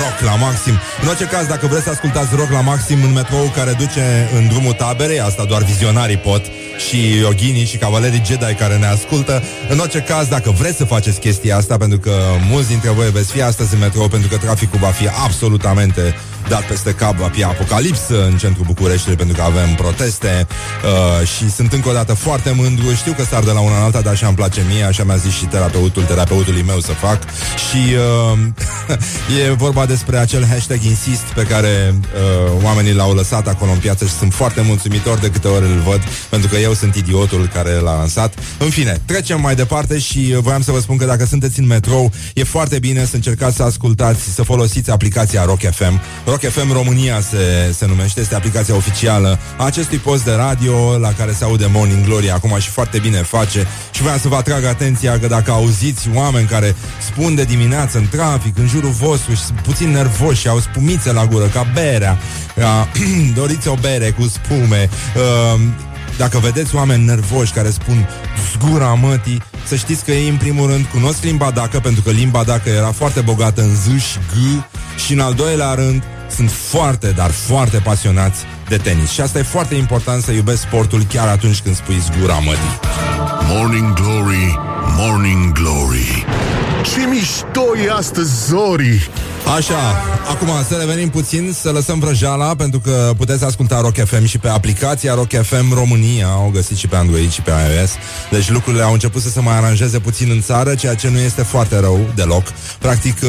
rock 0.00 0.16
la 0.30 0.34
maxim. 0.46 0.76
În 1.02 1.06
orice 1.12 1.26
caz, 1.34 1.44
dacă 1.54 1.64
vreți 1.72 1.86
să 1.86 1.92
ascultați 1.96 2.30
rock 2.40 2.50
la 2.58 2.62
maxim 2.72 2.98
în 3.08 3.12
metrou 3.18 3.46
care 3.58 3.72
duce 3.82 4.04
în 4.38 4.44
drumul 4.52 4.74
taberei, 4.82 5.20
asta 5.28 5.42
doar 5.50 5.62
vizionarii 5.70 6.20
pot, 6.28 6.42
și 6.86 6.98
yoghinii 7.26 7.70
și 7.72 7.82
cavalerii 7.84 8.26
Jedi 8.28 8.52
care 8.62 8.76
ne 8.82 8.88
ascultă. 8.96 9.34
În 9.72 9.78
orice 9.84 10.00
caz, 10.10 10.26
dacă 10.36 10.50
vreți 10.60 10.76
să 10.76 10.84
faceți 10.94 11.18
chestia 11.24 11.56
asta, 11.56 11.74
pentru 11.84 11.98
că 11.98 12.14
mulți 12.50 12.68
dintre 12.68 12.90
voi 12.98 13.10
veți 13.18 13.32
fi 13.34 13.40
astăzi 13.42 13.74
în 13.74 13.80
metrou, 13.86 14.08
pentru 14.08 14.28
că 14.28 14.36
traficul 14.36 14.78
va 14.86 14.92
fi 15.00 15.06
absolutamente 15.26 16.04
dat 16.52 16.66
peste 16.66 16.92
cap, 16.92 17.16
va 17.16 17.30
fi 17.32 17.42
apocalipsă 17.44 18.24
în 18.24 18.36
centrul 18.36 18.64
Bucureștiului 18.66 19.16
pentru 19.16 19.36
că 19.36 19.42
avem 19.42 19.74
proteste 19.74 20.46
uh, 20.46 21.26
și 21.26 21.50
sunt 21.50 21.72
încă 21.72 21.88
o 21.88 21.92
dată 21.92 22.14
foarte 22.14 22.52
mândru. 22.56 22.94
Știu 22.94 23.12
că 23.12 23.24
sar 23.24 23.42
de 23.42 23.50
la 23.50 23.60
una 23.60 23.76
în 23.76 23.82
alta, 23.82 24.00
dar 24.00 24.12
așa 24.12 24.26
îmi 24.26 24.36
place 24.36 24.64
mie, 24.68 24.84
așa 24.84 25.04
mi-a 25.04 25.16
zis 25.16 25.32
și 25.32 25.44
terapeutul 25.44 26.02
terapeutului 26.02 26.62
meu 26.62 26.80
să 26.80 26.92
fac 26.92 27.18
și 27.68 27.82
uh, 28.32 28.38
e 29.46 29.50
vorba 29.52 29.86
despre 29.86 30.16
acel 30.16 30.46
hashtag 30.46 30.82
insist 30.82 31.22
pe 31.34 31.42
care 31.42 31.94
uh, 31.94 32.62
oamenii 32.62 32.94
l-au 32.94 33.14
lăsat 33.14 33.48
acolo 33.48 33.70
în 33.70 33.78
piață 33.78 34.04
și 34.04 34.12
sunt 34.12 34.32
foarte 34.32 34.60
mulțumitor 34.60 35.18
de 35.18 35.30
câte 35.30 35.48
ori 35.48 35.64
îl 35.64 35.80
văd, 35.86 36.00
pentru 36.28 36.48
că 36.48 36.56
eu 36.56 36.72
sunt 36.72 36.94
idiotul 36.94 37.50
care 37.54 37.70
l-a 37.70 37.94
lansat. 37.96 38.34
În 38.58 38.70
fine, 38.70 39.00
trecem 39.04 39.40
mai 39.40 39.54
departe 39.54 39.98
și 39.98 40.36
voiam 40.40 40.62
să 40.62 40.70
vă 40.70 40.80
spun 40.80 40.96
că 40.96 41.04
dacă 41.04 41.24
sunteți 41.24 41.58
în 41.60 41.66
metrou, 41.66 42.12
e 42.34 42.44
foarte 42.44 42.78
bine 42.78 43.04
să 43.04 43.14
încercați 43.14 43.56
să 43.56 43.62
ascultați, 43.62 44.22
să 44.34 44.42
folosiți 44.42 44.90
aplicația 44.90 45.44
Rock 45.44 45.60
FM. 45.70 46.00
Rock 46.24 46.41
FM 46.48 46.72
România 46.72 47.20
se, 47.20 47.72
se 47.72 47.86
numește, 47.86 48.20
este 48.20 48.34
aplicația 48.34 48.74
oficială 48.74 49.38
a 49.56 49.64
acestui 49.64 49.98
post 49.98 50.24
de 50.24 50.32
radio 50.32 50.98
la 50.98 51.12
care 51.12 51.32
se 51.32 51.44
aude 51.44 51.68
Morning 51.72 52.04
Glory 52.04 52.30
acum 52.30 52.58
și 52.58 52.68
foarte 52.68 52.98
bine 52.98 53.22
face. 53.22 53.66
Și 53.90 54.02
vreau 54.02 54.16
să 54.16 54.28
vă 54.28 54.36
atrag 54.36 54.64
atenția 54.64 55.18
că 55.18 55.26
dacă 55.26 55.50
auziți 55.50 56.08
oameni 56.14 56.46
care 56.46 56.74
spun 57.10 57.34
de 57.34 57.44
dimineață 57.44 57.98
în 57.98 58.08
trafic, 58.08 58.58
în 58.58 58.66
jurul 58.66 58.90
vostru 58.90 59.34
și 59.34 59.42
sunt 59.42 59.60
puțin 59.60 59.90
nervoși 59.90 60.40
și 60.40 60.48
au 60.48 60.58
spumițe 60.58 61.12
la 61.12 61.26
gură, 61.26 61.46
ca 61.46 61.66
berea, 61.74 62.18
ca, 62.56 62.88
doriți 63.40 63.68
o 63.68 63.74
bere 63.74 64.10
cu 64.10 64.22
spume, 64.22 64.88
uh, 65.16 65.60
dacă 66.16 66.38
vedeți 66.38 66.74
oameni 66.74 67.04
nervoși 67.04 67.52
care 67.52 67.70
spun 67.70 68.08
zgura 68.52 68.94
mătii, 68.94 69.42
să 69.66 69.76
știți 69.76 70.04
că 70.04 70.10
ei, 70.10 70.28
în 70.28 70.36
primul 70.36 70.70
rând, 70.70 70.84
cunosc 70.84 71.22
limba 71.22 71.50
dacă, 71.50 71.80
pentru 71.80 72.02
că 72.02 72.10
limba 72.10 72.44
dacă 72.44 72.68
era 72.68 72.92
foarte 72.92 73.20
bogată 73.20 73.62
în 73.62 73.74
z 73.74 74.02
și 74.02 74.18
g, 74.18 74.64
și 75.04 75.12
în 75.12 75.20
al 75.20 75.34
doilea 75.34 75.74
rând, 75.74 76.02
sunt 76.32 76.50
foarte, 76.50 77.10
dar 77.10 77.30
foarte 77.30 77.78
pasionați 77.78 78.44
de 78.68 78.76
tenis. 78.76 79.10
Și 79.10 79.20
asta 79.20 79.38
e 79.38 79.42
foarte 79.42 79.74
important 79.74 80.22
să 80.22 80.32
iubesc 80.32 80.60
sportul 80.60 81.02
chiar 81.08 81.28
atunci 81.28 81.60
când 81.60 81.76
spui 81.76 81.98
zgura 81.98 82.34
mătii. 82.34 82.78
Morning 83.48 83.92
Glory, 83.92 84.58
Morning 84.96 85.52
Glory 85.52 86.24
Ce 86.82 87.06
mișto 87.06 87.64
e 87.86 87.90
astăzi, 87.90 88.46
Zori! 88.46 89.10
Așa, 89.46 90.02
acum 90.30 90.48
să 90.68 90.74
revenim 90.74 91.08
puțin, 91.08 91.54
să 91.60 91.70
lăsăm 91.70 91.98
vrăjeala, 91.98 92.54
pentru 92.54 92.80
că 92.80 93.12
puteți 93.16 93.44
asculta 93.44 93.80
Rock 93.80 93.96
FM 94.04 94.24
și 94.24 94.38
pe 94.38 94.48
aplicația 94.48 95.14
Rock 95.14 95.32
FM 95.42 95.74
România, 95.74 96.26
au 96.26 96.50
găsit 96.52 96.76
și 96.76 96.86
pe 96.86 96.96
Android 96.96 97.30
și 97.30 97.40
pe 97.40 97.50
iOS. 97.50 97.90
Deci 98.30 98.50
lucrurile 98.50 98.82
au 98.82 98.92
început 98.92 99.22
să 99.22 99.28
se 99.28 99.40
mai 99.40 99.56
aranjeze 99.56 99.98
puțin 99.98 100.30
în 100.30 100.40
țară, 100.40 100.74
ceea 100.74 100.94
ce 100.94 101.08
nu 101.08 101.18
este 101.18 101.42
foarte 101.42 101.78
rău 101.80 102.00
deloc. 102.14 102.42
Practic, 102.78 103.16
uh, 103.22 103.28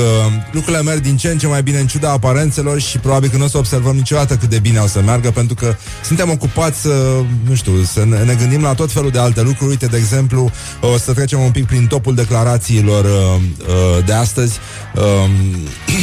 lucrurile 0.52 0.84
merg 0.84 1.02
din 1.02 1.18
ce 1.18 1.28
în 1.28 1.38
ce 1.38 1.48
mai 1.48 1.64
bine 1.64 1.80
în 1.80 1.88
ciuda 1.88 2.12
aparențelor 2.12 2.80
și 2.80 2.98
probabil 2.98 3.30
că 3.30 3.38
nu 3.38 3.44
o 3.44 3.48
să 3.48 3.58
observăm 3.58 3.96
niciodată 3.96 4.36
cât 4.36 4.50
de 4.50 4.60
bine 4.60 4.80
o 4.80 4.88
să 4.88 5.02
meargă, 5.02 5.32
pentru 5.32 5.56
că 5.56 5.76
suntem 6.06 6.30
ocupați 6.30 6.82
să, 6.82 7.22
nu 7.48 7.56
știu, 7.56 7.84
să 7.84 8.06
ne 8.26 8.36
gândim 8.40 8.62
la 8.62 8.74
tot 8.74 8.92
felul 8.92 9.12
de 9.12 9.20
alte 9.20 9.42
lucruri. 9.42 9.70
Uite, 9.70 9.86
de 9.86 9.98
exemplu, 9.98 10.52
o 10.82 10.98
să 10.98 11.14
trecem 11.14 11.40
un 11.40 11.52
pic 11.52 11.66
prin 11.66 11.88
topul 11.88 12.16
declarațiilor 12.16 13.06
uh, 13.06 13.42
uh, 13.68 14.06
de 14.06 14.14
astăzi. 14.14 14.60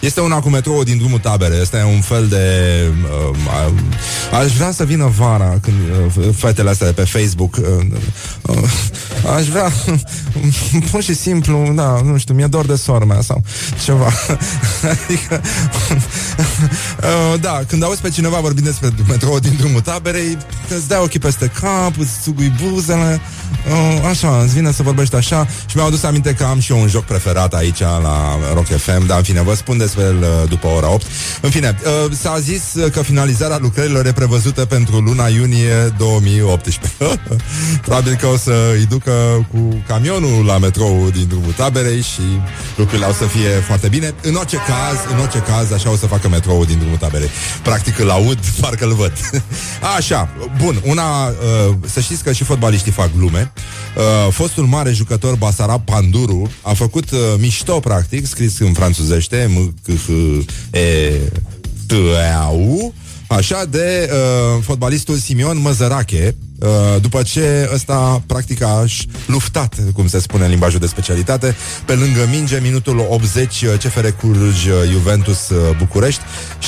Este 0.00 0.20
una 0.20 0.40
cu 0.40 0.48
metrou 0.48 0.82
din 0.82 0.98
drumul 0.98 1.18
tabere. 1.18 1.54
Este 1.54 1.82
un 1.94 2.00
fel 2.00 2.26
de... 2.26 2.44
Uh, 3.30 4.38
aș 4.40 4.52
vrea 4.52 4.70
să 4.70 4.84
vină 4.84 5.12
vara 5.16 5.58
când 5.62 5.76
uh, 6.16 6.34
fetele 6.36 6.70
astea 6.70 6.86
de 6.86 6.92
pe 6.92 7.04
Facebook. 7.04 7.56
Uh, 7.56 7.86
uh, 8.42 8.70
aș 9.36 9.46
vrea... 9.46 9.72
pur 10.90 11.02
și 11.02 11.14
simplu, 11.14 11.72
da, 11.74 12.00
nu 12.04 12.18
știu, 12.18 12.34
mi-e 12.34 12.46
dor 12.46 12.66
de 12.66 12.74
sora 12.76 13.04
mea 13.04 13.20
sau 13.20 13.42
ceva. 13.84 14.06
adică... 14.92 15.40
uh, 17.02 17.40
da, 17.40 17.60
când 17.66 17.82
auzi 17.82 18.00
pe 18.00 18.08
cineva 18.08 18.38
vorbind 18.38 18.66
despre 18.66 18.90
metrou 19.08 19.38
din 19.38 19.54
drumul 19.58 19.80
taberei, 19.80 20.38
îți 20.76 20.88
dai 20.88 20.98
ochii 21.02 21.20
peste 21.20 21.50
cap, 21.60 21.92
îți 21.98 22.22
sugui 22.22 22.52
buzele, 22.62 23.20
uh, 23.70 24.08
așa, 24.08 24.40
îți 24.42 24.54
vine 24.54 24.72
să 24.72 24.82
vorbești 24.82 25.14
așa 25.14 25.46
și 25.66 25.76
mi-au 25.76 25.86
adus 25.86 26.02
aminte 26.02 26.34
că 26.34 26.44
am 26.44 26.60
și 26.60 26.72
eu 26.72 26.80
un 26.80 26.88
joc 26.88 27.04
preferat 27.04 27.54
aici 27.54 27.80
la 27.80 28.38
Rock 28.54 28.66
FM, 28.66 29.06
dar 29.06 29.16
în 29.16 29.24
fine, 29.24 29.42
vă 29.42 29.54
spun 29.54 29.78
despre 29.78 29.89
el 29.98 30.16
uh, 30.18 30.48
după 30.48 30.66
ora 30.66 30.92
8. 30.92 31.06
În 31.40 31.50
fine, 31.50 31.76
uh, 31.84 32.12
s-a 32.20 32.38
zis 32.38 32.62
că 32.92 33.02
finalizarea 33.02 33.58
lucrărilor 33.60 34.06
e 34.06 34.12
prevăzută 34.12 34.64
pentru 34.64 34.98
luna 34.98 35.28
iunie 35.28 35.94
2018. 35.98 36.88
Probabil 37.84 38.14
că 38.14 38.26
o 38.26 38.36
să 38.36 38.54
îi 38.76 38.86
ducă 38.86 39.46
cu 39.52 39.82
camionul 39.86 40.44
la 40.44 40.58
metrou 40.58 41.10
din 41.10 41.28
drumul 41.28 41.52
taberei 41.52 42.02
și 42.02 42.22
lucrurile 42.76 43.06
o 43.06 43.12
să 43.12 43.24
fie 43.24 43.48
foarte 43.48 43.88
bine. 43.88 44.14
În 44.22 44.34
orice 44.34 44.56
caz, 44.56 45.12
în 45.12 45.18
orice 45.18 45.38
caz, 45.38 45.72
așa 45.72 45.90
o 45.90 45.96
să 45.96 46.06
facă 46.06 46.28
metrou 46.28 46.64
din 46.64 46.78
drumul 46.78 46.96
taberei. 46.96 47.30
Practic 47.62 47.98
îl 47.98 48.10
aud, 48.10 48.38
parcă 48.60 48.84
îl 48.84 48.94
văd. 48.94 49.12
Așa, 49.96 50.28
bun, 50.62 50.82
una, 50.84 51.26
uh, 51.26 51.74
să 51.86 52.00
știți 52.00 52.22
că 52.22 52.32
și 52.32 52.44
fotbaliștii 52.44 52.92
fac 52.92 53.10
glume. 53.16 53.52
Uh, 53.96 54.32
fostul 54.32 54.64
mare 54.64 54.92
jucător 54.92 55.34
Basarab 55.34 55.84
Panduru 55.84 56.50
a 56.62 56.72
făcut 56.72 57.10
uh, 57.10 57.18
mișto, 57.38 57.80
practic, 57.80 58.26
scris 58.26 58.58
în 58.58 58.72
franțuzește, 58.72 59.50
m 59.50 59.74
c 59.86 59.90
h 59.90 60.10
e 60.70 61.20
t 61.86 61.92
a 62.42 62.48
u. 62.48 62.94
Așa 63.26 63.64
de 63.64 64.10
uh, 64.12 64.62
fotbalistul 64.62 65.16
Simion 65.16 65.60
Măzărache, 65.60 66.36
uh, 66.58 66.68
după 67.00 67.22
ce 67.22 67.70
ăsta 67.74 68.22
practic 68.26 68.62
a 68.62 68.84
luftat, 69.26 69.74
cum 69.92 70.08
se 70.08 70.20
spune 70.20 70.44
în 70.44 70.50
limbajul 70.50 70.80
de 70.80 70.86
specialitate, 70.86 71.56
pe 71.84 71.94
lângă 71.94 72.28
minge, 72.30 72.58
minutul 72.60 73.06
80, 73.10 73.62
uh, 73.62 73.72
CFR 73.78 74.06
Cluj, 74.06 74.66
uh, 74.66 74.72
Juventus 74.90 75.48
uh, 75.48 75.76
București. 75.78 76.20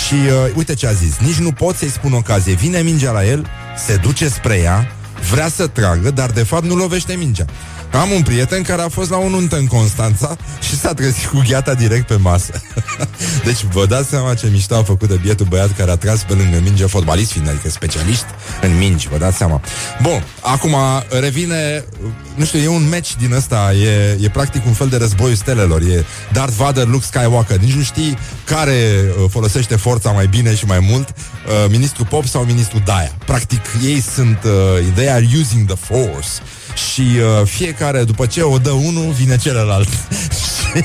Și 0.06 0.14
uh, 0.14 0.52
uite 0.54 0.74
ce 0.74 0.86
a 0.86 0.92
zis, 0.92 1.16
nici 1.18 1.38
nu 1.38 1.52
pot 1.52 1.76
să-i 1.76 1.90
spun 1.90 2.12
ocazie, 2.12 2.54
vine 2.54 2.80
mingea 2.80 3.10
la 3.10 3.26
el, 3.26 3.46
se 3.86 3.96
duce 3.96 4.28
spre 4.28 4.58
ea, 4.58 4.96
vrea 5.30 5.48
să 5.48 5.66
tragă, 5.66 6.10
dar 6.10 6.30
de 6.30 6.42
fapt 6.42 6.64
nu 6.64 6.74
lovește 6.74 7.12
mingea. 7.12 7.44
Am 7.92 8.10
un 8.10 8.22
prieten 8.22 8.62
care 8.62 8.82
a 8.82 8.88
fost 8.88 9.10
la 9.10 9.16
un 9.16 9.30
nuntă 9.30 9.56
în 9.56 9.66
Constanța 9.66 10.36
și 10.60 10.76
s-a 10.76 10.94
trezit 10.94 11.26
cu 11.26 11.42
gheata 11.48 11.74
direct 11.74 12.06
pe 12.06 12.16
masă. 12.16 12.62
deci 13.46 13.64
vă 13.72 13.86
dați 13.86 14.08
seama 14.08 14.34
ce 14.34 14.48
mișto 14.52 14.74
a 14.74 14.82
făcut 14.82 15.08
de 15.08 15.18
bietul 15.22 15.46
băiat 15.46 15.76
care 15.76 15.90
a 15.90 15.96
tras 15.96 16.22
pe 16.22 16.32
lângă 16.32 16.60
minge 16.62 16.86
fotbalist, 16.86 17.30
fiind 17.32 17.48
adică 17.48 17.70
specialist 17.70 18.24
în 18.60 18.78
mingi, 18.78 19.08
vă 19.08 19.18
dați 19.18 19.36
seama. 19.36 19.60
Bun, 20.02 20.24
acum 20.40 20.74
revine, 21.20 21.84
nu 22.34 22.44
știu, 22.44 22.58
e 22.58 22.68
un 22.68 22.88
match 22.88 23.12
din 23.18 23.32
ăsta, 23.32 23.72
e, 23.74 24.18
e 24.20 24.28
practic 24.28 24.66
un 24.66 24.72
fel 24.72 24.88
de 24.88 24.96
războiul 24.96 25.36
stelelor, 25.36 25.80
e 25.80 26.04
Darth 26.32 26.54
Vader, 26.56 26.86
Luke 26.86 27.04
Skywalker, 27.04 27.58
nici 27.58 27.74
nu 27.74 27.82
știi 27.82 28.18
care 28.44 28.74
uh, 29.22 29.24
folosește 29.30 29.76
forța 29.76 30.10
mai 30.10 30.26
bine 30.26 30.54
și 30.54 30.64
mai 30.64 30.78
mult, 30.80 31.08
uh, 31.08 31.70
ministru 31.70 32.04
Pop 32.04 32.26
sau 32.26 32.42
ministru 32.42 32.82
Daia. 32.84 33.12
Practic, 33.26 33.60
ei 33.84 34.00
sunt, 34.00 34.38
uh, 34.44 34.92
they 34.94 35.10
are 35.10 35.28
using 35.40 35.66
the 35.66 35.76
force 35.76 36.28
și 36.74 37.00
uh, 37.00 37.46
fiecare, 37.46 38.04
după 38.04 38.26
ce 38.26 38.42
o 38.42 38.58
dă 38.58 38.70
unul, 38.70 39.12
vine 39.12 39.36
celălalt 39.36 39.88
și 40.42 40.80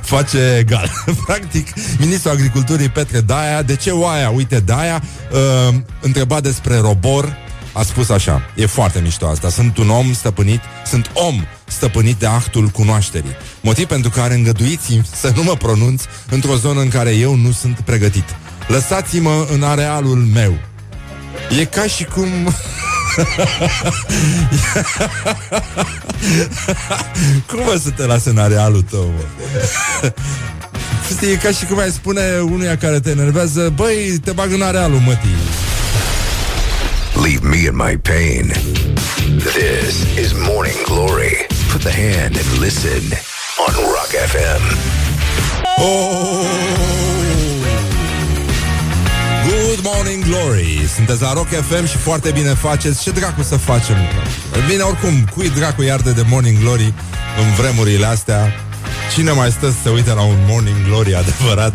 face 0.00 0.56
egal. 0.58 0.90
Practic, 1.26 1.72
ministrul 1.98 2.32
agriculturii 2.32 2.88
Petre 2.88 3.20
Daia, 3.20 3.62
de 3.62 3.76
ce 3.76 3.90
oaia? 3.90 4.30
Uite, 4.30 4.60
Daia, 4.60 5.02
uh, 5.32 5.74
întrebat 6.00 6.42
despre 6.42 6.76
robor, 6.76 7.36
a 7.72 7.82
spus 7.82 8.08
așa, 8.08 8.42
e 8.54 8.66
foarte 8.66 9.00
mișto 9.00 9.28
asta, 9.28 9.48
sunt 9.48 9.76
un 9.76 9.90
om 9.90 10.12
stăpânit, 10.12 10.60
sunt 10.86 11.10
om 11.14 11.44
stăpânit 11.64 12.16
de 12.16 12.26
actul 12.26 12.66
cunoașterii. 12.66 13.36
Motiv 13.60 13.86
pentru 13.86 14.10
care 14.10 14.34
îngăduiți 14.34 15.00
să 15.14 15.32
nu 15.34 15.42
mă 15.42 15.56
pronunț 15.56 16.02
într-o 16.30 16.56
zonă 16.56 16.80
în 16.80 16.88
care 16.88 17.10
eu 17.10 17.34
nu 17.34 17.52
sunt 17.52 17.80
pregătit. 17.80 18.36
Lăsați-mă 18.66 19.46
în 19.52 19.62
arealul 19.62 20.18
meu. 20.18 20.58
E 21.60 21.64
ca 21.64 21.86
și 21.86 22.04
cum... 22.04 22.28
cum 27.48 27.60
vă 27.64 27.78
să 27.82 27.90
te 27.90 28.04
lasă 28.04 28.30
în 28.30 28.38
arealul 28.38 28.82
tău, 28.82 29.14
mă? 29.16 29.22
e 31.26 31.36
ca 31.36 31.50
și 31.50 31.64
cum 31.64 31.78
ai 31.78 31.90
spune 31.90 32.38
unuia 32.42 32.76
care 32.76 33.00
te 33.00 33.10
enervează 33.10 33.72
Băi, 33.74 34.18
te 34.24 34.30
bag 34.30 34.52
în 34.52 34.62
arealul 34.62 34.98
mătii 34.98 35.36
Leave 37.14 37.46
me 37.46 37.56
in 37.56 37.76
my 37.76 37.96
pain. 37.96 38.52
This 39.38 40.02
is 40.24 40.32
Morning 40.32 40.82
Glory. 40.84 41.46
Put 41.70 41.82
the 41.82 41.92
hand 41.92 42.36
and 42.36 42.58
listen 42.60 43.02
On 43.66 43.74
Rock 43.74 44.10
FM 44.32 44.62
Oh! 45.78 47.02
Good 47.02 47.11
Morning 49.82 50.24
Glory. 50.24 50.88
Sunteți 50.94 51.22
la 51.22 51.32
Rock 51.32 51.48
FM 51.48 51.84
și 51.86 51.96
foarte 51.96 52.30
bine 52.30 52.48
faceți. 52.48 53.02
Ce 53.02 53.10
dracu 53.10 53.42
să 53.42 53.56
facem? 53.56 53.96
Bine, 54.68 54.82
oricum, 54.82 55.28
cui 55.34 55.50
dracu 55.50 55.82
iarde 55.82 56.12
de 56.12 56.22
Morning 56.28 56.58
Glory 56.58 56.94
În 57.38 57.54
vremurile 57.58 58.06
astea 58.06 58.52
Cine 59.14 59.30
mai 59.30 59.50
stă 59.50 59.70
să 59.70 59.76
se 59.82 59.88
uite 59.88 60.12
la 60.12 60.22
un 60.22 60.36
Morning 60.48 60.76
Glory 60.86 61.14
adevărat? 61.14 61.74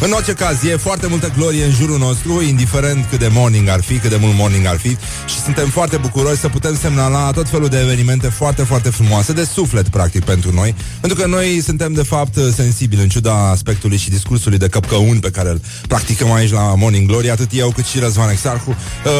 în 0.00 0.12
orice 0.12 0.32
caz, 0.32 0.64
e 0.64 0.76
foarte 0.76 1.06
multă 1.06 1.32
glorie 1.36 1.64
în 1.64 1.70
jurul 1.70 1.98
nostru, 1.98 2.42
indiferent 2.42 3.06
cât 3.10 3.18
de 3.18 3.28
morning 3.32 3.68
ar 3.68 3.82
fi, 3.82 3.98
cât 3.98 4.10
de 4.10 4.16
mult 4.20 4.34
morning 4.36 4.66
ar 4.66 4.76
fi 4.76 4.88
și 5.26 5.40
suntem 5.44 5.68
foarte 5.68 5.96
bucuroși 5.96 6.36
să 6.36 6.48
putem 6.48 6.76
semnala 6.76 7.30
tot 7.30 7.48
felul 7.48 7.68
de 7.68 7.80
evenimente 7.80 8.28
foarte, 8.28 8.62
foarte 8.62 8.88
frumoase, 8.88 9.32
de 9.32 9.44
suflet, 9.44 9.88
practic, 9.88 10.24
pentru 10.24 10.52
noi, 10.54 10.74
pentru 11.00 11.18
că 11.18 11.26
noi 11.26 11.60
suntem, 11.64 11.92
de 11.92 12.02
fapt, 12.02 12.38
sensibili, 12.54 13.02
în 13.02 13.08
ciuda 13.08 13.50
aspectului 13.50 13.96
și 13.96 14.10
discursului 14.10 14.58
de 14.58 14.68
căpcăun 14.68 15.18
pe 15.18 15.30
care 15.30 15.48
îl 15.48 15.60
practicăm 15.88 16.32
aici 16.32 16.52
la 16.52 16.74
Morning 16.74 17.08
Glory, 17.08 17.30
atât 17.30 17.48
eu 17.52 17.70
cât 17.70 17.84
și 17.84 17.98
Răzvan 17.98 18.30
Exarhu. 18.30 18.76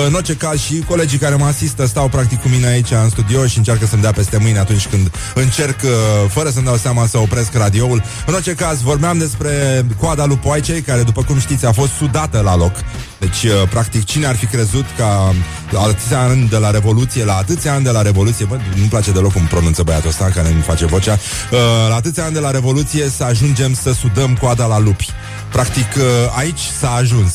În 0.07 0.15
orice 0.15 0.35
caz 0.35 0.61
și 0.61 0.85
colegii 0.89 1.19
care 1.19 1.35
mă 1.35 1.45
asistă 1.45 1.87
stau 1.87 2.09
practic 2.09 2.41
cu 2.41 2.49
mine 2.49 2.67
aici 2.67 2.91
în 2.91 3.09
studio 3.09 3.47
și 3.47 3.59
încearcă 3.59 3.87
să-mi 3.87 4.03
dea 4.03 4.13
peste 4.13 4.37
mâini 4.37 4.59
atunci 4.59 4.87
când 4.87 5.11
încerc, 5.35 5.81
fără 6.29 6.51
să-mi 6.51 6.65
dau 6.65 6.77
seama, 6.77 7.07
să 7.07 7.19
opresc 7.35 7.55
radioul. 7.55 8.03
În 8.27 8.35
orice 8.35 8.53
caz, 8.53 8.81
vorbeam 8.81 9.19
despre 9.19 9.85
coada 10.01 10.25
lui 10.25 10.37
Poaicei, 10.37 10.81
care, 10.81 11.03
după 11.03 11.23
cum 11.23 11.39
știți, 11.39 11.67
a 11.67 11.73
fost 11.73 11.93
sudată 11.93 12.41
la 12.41 12.57
loc. 12.57 12.73
Deci, 13.19 13.43
uh, 13.43 13.69
practic, 13.71 14.05
cine 14.05 14.27
ar 14.27 14.37
fi 14.37 14.47
crezut 14.47 14.85
ca 14.97 15.35
la 15.71 15.81
atâția 15.81 16.21
ani 16.21 16.49
de 16.49 16.57
la 16.57 16.71
Revoluție, 16.71 17.25
la 17.25 17.37
atâția 17.37 17.73
ani 17.73 17.85
de 17.85 17.91
la 17.91 18.03
Revoluție, 18.03 18.45
bă, 18.45 18.59
nu-mi 18.77 18.89
place 18.89 19.13
deloc 19.13 19.33
cum 19.33 19.47
pronunță 19.47 19.83
băiatul 19.83 20.09
ăsta 20.09 20.31
care 20.35 20.49
îmi 20.49 20.63
face 20.63 20.87
vocea, 20.87 21.13
uh, 21.13 21.59
la 21.89 21.95
atâția 21.95 22.25
ani 22.25 22.33
de 22.33 22.39
la 22.39 22.51
Revoluție 22.51 23.09
să 23.09 23.25
ajungem 23.25 23.75
să 23.75 23.93
sudăm 23.93 24.37
coada 24.41 24.67
la 24.67 24.79
lupi. 24.79 25.11
Practic, 25.53 25.87
uh, 25.97 26.03
aici 26.37 26.63
s-a 26.81 26.91
ajuns. 26.91 27.35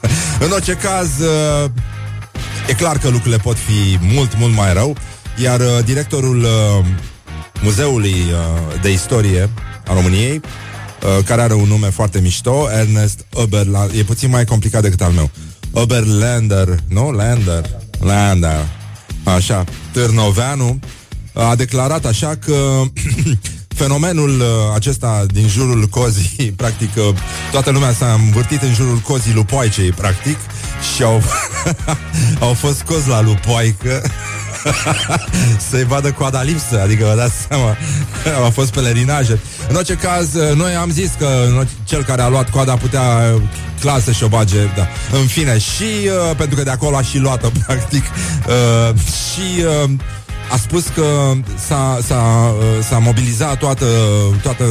În 0.44 0.50
orice 0.50 0.72
caz, 0.72 1.08
uh, 1.18 1.70
e 2.68 2.72
clar 2.72 2.98
că 2.98 3.08
lucrurile 3.08 3.38
pot 3.38 3.56
fi 3.56 3.98
mult, 4.00 4.38
mult 4.38 4.54
mai 4.54 4.72
rău, 4.72 4.96
iar 5.36 5.60
uh, 5.60 5.84
directorul 5.84 6.38
uh, 6.42 6.86
Muzeului 7.62 8.10
uh, 8.10 8.80
de 8.82 8.92
Istorie 8.92 9.50
a 9.86 9.94
României, 9.94 10.40
uh, 10.40 11.24
care 11.24 11.40
are 11.42 11.54
un 11.54 11.68
nume 11.68 11.90
foarte 11.90 12.20
mișto, 12.20 12.68
Ernest 12.78 13.24
Oberland, 13.32 13.90
e 13.94 14.02
puțin 14.02 14.30
mai 14.30 14.44
complicat 14.44 14.82
decât 14.82 15.00
al 15.00 15.12
meu. 15.12 15.30
Oberlander, 15.70 16.68
nu? 16.88 17.10
Lander, 17.10 17.64
Lander, 18.00 18.66
așa, 19.24 19.64
Târnoveanu, 19.92 20.78
a 21.32 21.54
declarat 21.54 22.04
așa 22.04 22.36
că 22.44 22.82
fenomenul 23.82 24.40
uh, 24.40 24.46
acesta 24.74 25.24
din 25.32 25.48
jurul 25.48 25.86
cozii, 25.86 26.52
practic, 26.56 26.90
uh, 26.96 27.14
toată 27.50 27.70
lumea 27.70 27.92
s-a 27.92 28.12
învârtit 28.12 28.62
în 28.62 28.74
jurul 28.74 28.96
cozii 28.98 29.34
lupoaicei, 29.34 29.90
practic, 29.90 30.36
și 30.94 31.02
au, 31.02 31.22
au 32.46 32.52
fost 32.52 32.82
cozi 32.82 33.08
la 33.08 33.20
lupoaică 33.20 34.02
să-i 35.70 35.84
vadă 35.84 36.12
coada 36.12 36.42
lipsă, 36.42 36.80
adică 36.82 37.04
vă 37.04 37.14
dați 37.16 37.34
seama, 37.48 37.76
au 38.42 38.50
fost 38.50 38.72
pelerinaje. 38.72 39.40
În 39.68 39.76
orice 39.76 39.94
caz, 39.94 40.34
noi 40.54 40.74
am 40.74 40.90
zis 40.90 41.10
că 41.18 41.28
cel 41.84 42.04
care 42.04 42.22
a 42.22 42.28
luat 42.28 42.50
coada 42.50 42.76
putea 42.76 43.34
clar 43.80 44.00
să-și 44.00 44.24
o 44.24 44.28
bage, 44.28 44.64
da. 44.76 44.88
În 45.18 45.26
fine, 45.26 45.58
și 45.58 45.84
uh, 46.04 46.36
pentru 46.36 46.56
că 46.56 46.62
de 46.62 46.70
acolo 46.70 46.96
a 46.96 47.02
și 47.02 47.18
luat-o, 47.18 47.48
practic, 47.66 48.04
uh, 48.04 48.94
și 48.98 49.64
uh, 49.84 49.90
a 50.52 50.56
spus 50.56 50.86
că 50.94 51.32
s-a, 51.66 51.98
s-a, 52.06 52.54
uh, 52.58 52.84
s-a 52.88 52.98
mobilizat 52.98 53.58
toată, 53.58 53.86
toată 54.42 54.64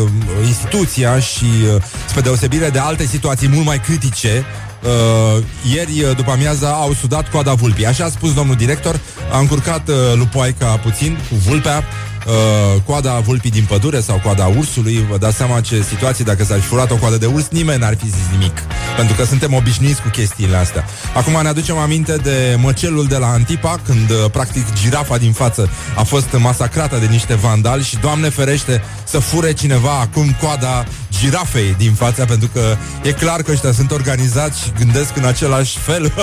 instituția 0.46 1.20
și, 1.20 1.46
uh, 1.76 1.82
spre 2.08 2.22
deosebire 2.22 2.70
de 2.70 2.80
alte 2.80 3.06
situații 3.06 3.48
mult 3.48 3.66
mai 3.66 3.80
critice, 3.80 4.46
uh, 4.84 5.44
ieri, 5.74 6.04
uh, 6.04 6.16
după 6.16 6.32
amiaza, 6.32 6.70
au 6.70 6.94
sudat 6.94 7.30
coada 7.30 7.54
vulpii. 7.54 7.86
Așa 7.86 8.06
a 8.06 8.10
spus 8.10 8.34
domnul 8.34 8.56
director, 8.56 9.00
a 9.32 9.40
încurcat 9.40 9.88
uh, 9.90 9.96
lupoaica 10.16 10.66
puțin 10.66 11.18
cu 11.30 11.36
vulpea, 11.36 11.84
uh, 12.28 12.82
coada 12.86 13.20
vulpii 13.20 13.52
din 13.52 13.66
pădure 13.68 14.00
sau 14.00 14.20
coada 14.24 14.46
ursului, 14.46 15.06
vă 15.10 15.18
dați 15.18 15.38
seama 15.38 15.62
ce 15.62 15.82
situație, 15.82 16.24
dacă 16.24 16.44
s-ar 16.44 16.60
fi 16.60 16.66
furat 16.66 16.92
o 16.92 16.96
coadă 16.96 17.18
de 17.18 17.26
urs, 17.26 17.48
nimeni 17.50 17.80
n-ar 17.80 17.96
fi 17.98 18.06
zis 18.06 18.26
nimic. 18.32 18.58
Pentru 18.98 19.16
că 19.16 19.26
suntem 19.26 19.54
obișnuiți 19.54 20.02
cu 20.02 20.10
chestiile 20.10 20.56
astea. 20.56 20.86
Acum 21.16 21.40
ne 21.42 21.48
aducem 21.48 21.78
aminte 21.78 22.16
de 22.16 22.58
măcelul 22.60 23.06
de 23.06 23.18
la 23.18 23.28
Antipa, 23.28 23.80
când 23.86 24.10
uh, 24.10 24.32
practic 24.32 24.66
girafa 24.82 25.18
din 25.18 25.32
față 25.32 25.70
a 25.96 26.04
fost 26.04 26.28
masacrată 26.38 26.98
de 26.98 27.06
niște 27.06 27.36
vandali 27.36 27.84
și, 27.84 27.98
Doamne 27.98 28.30
ferește, 28.30 28.84
să 29.04 29.20
fure 29.20 29.54
cineva 29.54 30.00
acum 30.00 30.36
coada 30.42 30.86
girafei 31.22 31.76
din 31.78 31.94
fața, 31.94 32.26
pentru 32.26 32.50
că 32.54 32.76
e 33.04 33.12
clar 33.12 33.42
că 33.42 33.52
ăștia 33.52 33.72
sunt 33.72 33.92
organizați 33.92 34.62
și 34.62 34.72
gândesc 34.78 35.18
în 35.18 35.26
același 35.26 35.78
fel. 35.78 36.14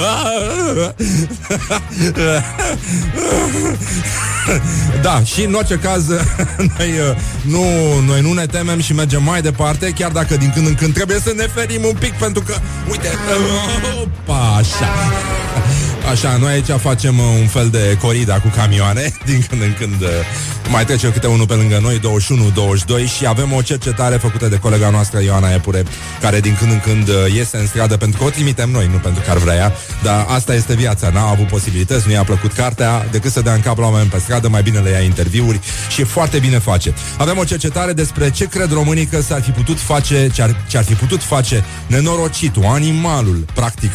da, 5.02 5.22
și 5.24 5.44
în 5.44 5.54
orice 5.54 5.74
caz, 5.74 6.08
noi 6.76 6.92
nu, 7.42 7.64
noi 8.06 8.20
nu 8.20 8.32
ne 8.32 8.46
temem 8.46 8.80
și 8.80 8.92
mergem 8.92 9.22
mai 9.22 9.42
departe, 9.42 9.90
chiar 9.90 10.10
dacă 10.10 10.36
din 10.36 10.50
când 10.54 10.66
în 10.66 10.74
când 10.74 10.94
trebuie 10.94 11.18
să 11.18 11.32
ne 11.36 11.46
ferim 11.54 11.84
un 11.84 11.96
pic, 11.98 12.12
pentru 12.12 12.42
că, 12.42 12.54
uite, 12.90 13.08
opa, 14.02 14.56
așa. 14.56 14.88
Așa, 16.08 16.36
noi 16.36 16.52
aici 16.52 16.80
facem 16.80 17.18
uh, 17.18 17.24
un 17.40 17.46
fel 17.46 17.68
de 17.68 17.96
corida 18.00 18.34
cu 18.40 18.52
camioane 18.56 19.12
Din 19.30 19.44
când 19.48 19.62
în 19.62 19.74
când 19.78 20.02
uh, 20.02 20.08
mai 20.70 20.84
trece 20.84 21.12
câte 21.12 21.26
unul 21.26 21.46
pe 21.46 21.54
lângă 21.54 21.78
noi 21.82 22.00
21-22 23.06 23.12
și 23.16 23.26
avem 23.26 23.52
o 23.52 23.62
cercetare 23.62 24.16
făcută 24.16 24.48
de 24.48 24.58
colega 24.58 24.90
noastră 24.90 25.20
Ioana 25.20 25.52
Epure 25.52 25.84
Care 26.20 26.40
din 26.40 26.56
când 26.58 26.72
în 26.72 26.80
când 26.80 27.08
uh, 27.08 27.34
iese 27.34 27.56
în 27.56 27.66
stradă 27.66 27.96
Pentru 27.96 28.18
că 28.18 28.24
o 28.24 28.30
trimitem 28.30 28.70
noi, 28.70 28.88
nu 28.92 28.96
pentru 28.96 29.22
că 29.24 29.30
ar 29.30 29.36
vrea 29.36 29.54
ea 29.54 29.72
Dar 30.02 30.26
asta 30.28 30.54
este 30.54 30.74
viața, 30.74 31.10
n-a 31.10 31.28
avut 31.28 31.46
posibilități 31.46 32.06
Nu 32.06 32.12
i-a 32.12 32.24
plăcut 32.24 32.52
cartea, 32.52 33.06
decât 33.10 33.32
să 33.32 33.40
dea 33.40 33.52
în 33.52 33.60
cap 33.60 33.78
la 33.78 33.86
oameni 33.86 34.08
pe 34.08 34.18
stradă 34.18 34.48
Mai 34.48 34.62
bine 34.62 34.78
le 34.78 34.90
ia 34.90 35.00
interviuri 35.00 35.60
și 35.88 36.00
e 36.00 36.04
foarte 36.04 36.38
bine 36.38 36.58
face. 36.58 36.94
Avem 37.18 37.38
o 37.38 37.44
cercetare 37.44 37.92
despre 37.92 38.30
ce 38.30 38.44
cred 38.44 38.72
românii 38.72 39.06
că 39.06 39.20
s-ar 39.20 39.42
fi 39.42 39.50
putut 39.50 39.80
face 39.80 40.30
Ce 40.32 40.42
ar, 40.42 40.64
ce 40.68 40.78
ar 40.78 40.84
fi 40.84 40.94
putut 40.94 41.22
face 41.22 41.64
nenorocitul, 41.86 42.64
animalul, 42.64 43.44
practic 43.54 43.90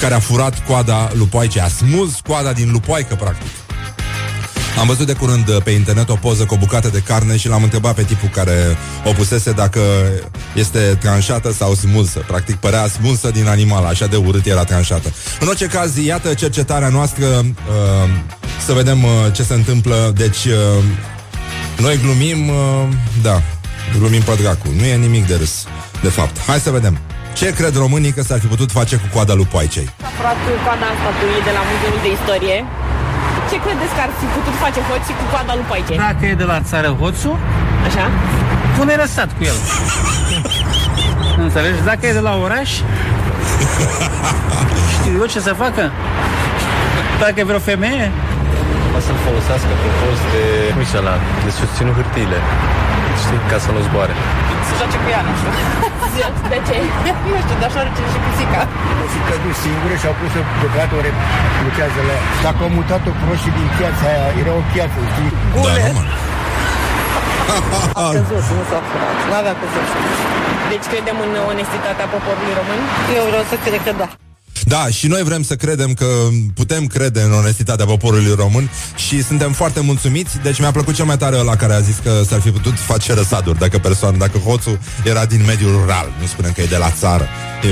care 0.00 0.14
a 0.14 0.20
furat 0.20 0.66
coada 0.66 1.10
lupoaice, 1.12 1.60
a 1.60 1.68
smuls 1.68 2.20
coada 2.26 2.52
din 2.52 2.70
lupoaică, 2.70 3.14
practic. 3.14 3.50
Am 4.78 4.86
văzut 4.86 5.06
de 5.06 5.12
curând 5.12 5.48
uh, 5.48 5.62
pe 5.62 5.70
internet 5.70 6.08
o 6.08 6.14
poză 6.14 6.44
cu 6.44 6.54
o 6.54 6.56
bucată 6.56 6.88
de 6.88 6.98
carne 6.98 7.36
și 7.36 7.48
l-am 7.48 7.62
întrebat 7.62 7.94
pe 7.94 8.02
tipul 8.02 8.28
care 8.28 8.76
o 9.04 9.12
pusese 9.12 9.52
dacă 9.52 9.80
este 10.54 10.78
tranșată 10.78 11.52
sau 11.52 11.74
smulsă. 11.74 12.18
Practic 12.26 12.56
părea 12.56 12.88
smulsă 12.88 13.30
din 13.30 13.46
animal, 13.46 13.84
așa 13.84 14.06
de 14.06 14.16
urât 14.16 14.46
era 14.46 14.64
tranșată. 14.64 15.12
În 15.40 15.48
orice 15.48 15.66
caz, 15.66 15.96
iată 15.96 16.34
cercetarea 16.34 16.88
noastră, 16.88 17.26
uh, 17.26 18.10
să 18.66 18.72
vedem 18.72 19.04
uh, 19.04 19.10
ce 19.32 19.42
se 19.42 19.54
întâmplă. 19.54 20.12
Deci, 20.16 20.44
uh, 20.44 20.84
noi 21.78 21.98
glumim, 22.02 22.48
uh, 22.48 22.88
da, 23.22 23.42
glumim 23.98 24.22
pe 24.22 24.34
dracu. 24.40 24.68
Nu 24.76 24.84
e 24.84 24.96
nimic 24.96 25.26
de 25.26 25.34
râs, 25.34 25.64
de 26.02 26.08
fapt. 26.08 26.38
Hai 26.46 26.58
să 26.58 26.70
vedem. 26.70 26.98
Ce 27.38 27.48
cred 27.58 27.74
românii 27.84 28.12
că 28.16 28.22
s-ar 28.28 28.38
fi 28.42 28.48
putut 28.54 28.70
face 28.78 28.94
cu 29.02 29.06
coada 29.14 29.34
lui 29.38 29.48
Poaicei? 29.54 29.86
S-a 30.04 30.10
furat 30.16 30.38
coada 30.66 30.88
statuii 31.00 31.42
de 31.48 31.52
la 31.58 31.62
Muzeul 31.68 31.98
de 32.04 32.10
Istorie. 32.16 32.58
Ce 33.50 33.56
credeți 33.64 33.92
că 33.96 34.02
ar 34.06 34.12
fi 34.20 34.26
putut 34.36 34.54
face 34.64 34.80
hoții 34.88 35.14
cu 35.20 35.24
coada 35.32 35.52
lui 35.58 35.66
Poaicei? 35.70 35.98
Dacă 36.08 36.24
e 36.30 36.34
de 36.42 36.48
la 36.52 36.58
țară 36.70 36.90
hoțul, 37.00 37.36
Așa? 37.88 38.04
pune 38.76 38.94
răsat 39.02 39.30
cu 39.36 39.42
el. 39.50 39.58
Înțelegi? 41.44 41.80
Dacă 41.90 42.02
e 42.10 42.12
de 42.20 42.24
la 42.28 42.34
oraș, 42.46 42.70
știu 44.96 45.12
eu 45.20 45.26
ce 45.34 45.40
să 45.48 45.52
facă. 45.64 45.82
Dacă 47.22 47.36
e 47.40 47.44
vreo 47.50 47.62
femeie, 47.72 48.06
O 48.96 48.98
să-l 49.06 49.18
folosească 49.26 49.72
pe 49.82 49.88
post 50.00 50.24
de, 50.34 50.42
cum 50.72 50.82
zice 50.84 50.98
ăla, 51.02 51.14
de 51.44 51.50
susținut 51.60 51.94
hârtiile. 51.98 52.38
Știi? 53.22 53.40
Ca 53.50 53.56
să 53.64 53.68
nu 53.74 53.80
zboare. 53.86 54.14
Să 54.66 54.72
joace 54.78 54.98
cu 55.02 55.08
ea, 55.14 55.20
nu 55.26 55.32
știu. 55.38 55.52
De 56.52 56.58
ce? 56.68 56.76
nu 57.30 57.36
știu, 57.44 57.56
dar 57.62 57.68
așa 57.70 57.78
are 57.82 57.90
și 58.12 58.18
pisica. 58.26 58.60
O 59.04 59.06
fi 59.14 59.20
căzut 59.28 59.54
singură 59.64 59.94
și 60.00 60.06
au 60.10 60.14
pus 60.20 60.32
o 60.40 60.42
deocamdată 60.60 60.92
o 60.98 61.00
re- 61.06 61.18
lucrează 61.66 62.00
la 62.08 62.12
ea. 62.16 62.22
Dacă 62.46 62.60
au 62.66 62.70
mutat-o 62.78 63.10
proștii 63.22 63.54
din 63.58 63.68
piața 63.76 64.04
aia, 64.12 64.26
era 64.42 64.52
o 64.60 64.62
piață, 64.72 64.98
știi? 65.12 65.30
Da, 65.66 65.72
nu, 65.86 65.92
mă. 65.96 66.02
A 68.02 68.04
căzut, 68.16 68.44
nu 68.58 68.62
s-a 68.70 68.80
furat. 68.88 69.16
N-avea 69.30 69.54
cum 69.58 69.68
să 69.74 69.80
știu. 69.88 70.02
Deci 70.72 70.86
credem 70.92 71.16
în 71.26 71.32
onestitatea 71.52 72.06
poporului 72.14 72.54
român? 72.60 72.80
Eu 73.18 73.22
vreau 73.30 73.44
să 73.50 73.56
cred 73.64 73.80
că 73.86 73.92
da. 74.02 74.08
Da, 74.64 74.86
și 74.86 75.06
noi 75.06 75.22
vrem 75.22 75.42
să 75.42 75.54
credem 75.54 75.92
că 75.92 76.06
putem 76.54 76.86
crede 76.86 77.20
în 77.20 77.32
onestitatea 77.32 77.84
poporului 77.84 78.34
român 78.36 78.70
și 78.96 79.22
suntem 79.22 79.52
foarte 79.52 79.80
mulțumiți. 79.80 80.38
Deci 80.42 80.58
mi-a 80.58 80.70
plăcut 80.70 80.94
cel 80.94 81.04
mai 81.04 81.16
tare 81.16 81.36
la 81.36 81.56
care 81.56 81.72
a 81.72 81.80
zis 81.80 81.96
că 82.02 82.22
s-ar 82.28 82.40
fi 82.40 82.50
putut 82.50 82.78
face 82.78 83.14
răsaduri 83.14 83.58
dacă 83.58 83.78
persoană, 83.78 84.16
dacă 84.16 84.38
hoțul 84.38 84.78
era 85.04 85.24
din 85.24 85.44
mediul 85.46 85.72
rural. 85.72 86.12
Nu 86.20 86.26
spunem 86.26 86.52
că 86.52 86.60
e 86.60 86.66
de 86.66 86.76
la 86.76 86.90
țară. 86.90 87.28
E, 87.62 87.68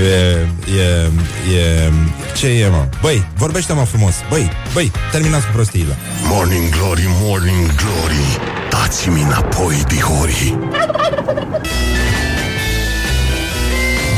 e, 0.76 1.10
e, 1.56 1.92
ce 2.36 2.46
e, 2.46 2.68
mă? 2.68 2.88
Băi, 3.00 3.26
vorbește-mă 3.36 3.84
frumos. 3.84 4.14
Băi, 4.28 4.50
băi, 4.72 4.92
terminați 5.12 5.46
cu 5.46 5.52
prostiile. 5.52 5.96
Morning 6.22 6.68
Glory, 6.68 7.06
Morning 7.08 7.74
Glory 7.74 8.38
Dați-mi 8.70 9.22
înapoi, 9.22 9.84
dihori 9.88 10.58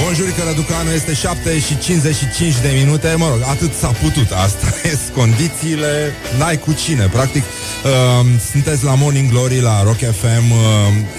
Bonjurică 0.08 0.42
Răducanu, 0.46 0.90
este 0.90 1.14
7 1.14 1.58
și 1.60 1.78
55 1.78 2.54
de 2.62 2.70
minute. 2.80 3.14
Mă 3.16 3.28
rog, 3.28 3.40
atât 3.54 3.72
s-a 3.80 3.92
putut. 4.02 4.30
Asta 4.30 4.66
sunt 5.02 5.14
condițiile. 5.20 6.12
N-ai 6.38 6.58
cu 6.58 6.72
cine, 6.72 7.04
practic 7.12 7.44
uh, 7.44 8.26
Sunteți 8.50 8.84
la 8.84 8.94
Morning 8.94 9.30
Glory, 9.30 9.60
la 9.60 9.82
Rock 9.82 10.00
FM 10.20 10.46
uh, 10.50 10.58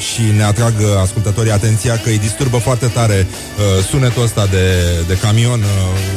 Și 0.07 0.21
ne 0.37 0.43
atrag 0.43 0.73
uh, 0.79 0.85
ascultătorii 1.01 1.51
atenția 1.51 1.97
Că 2.03 2.09
îi 2.09 2.17
disturbă 2.17 2.57
foarte 2.57 2.85
tare 2.85 3.27
uh, 3.27 3.83
Sunetul 3.89 4.23
ăsta 4.23 4.45
de, 4.45 4.65
de 5.07 5.17
camion. 5.17 5.59
Uh, 5.59 5.67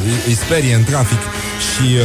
îi, 0.05 0.17
îi 0.27 0.35
sperie 0.43 0.73
în 0.75 0.83
trafic 0.83 1.21
Și 1.67 1.87
uh, 1.95 2.03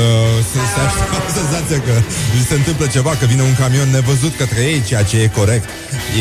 se, 0.51 0.59
se 0.73 0.81
așteaptă 0.87 1.31
senzația 1.41 1.79
că 1.87 1.95
îi 2.37 2.45
se 2.49 2.55
întâmplă 2.55 2.87
ceva 2.87 3.13
Că 3.21 3.25
vine 3.27 3.43
un 3.43 3.57
camion 3.63 3.89
nevăzut 3.91 4.35
către 4.37 4.61
ei 4.61 4.83
Ceea 4.89 5.03
ce 5.03 5.17
e 5.21 5.37
corect. 5.41 5.69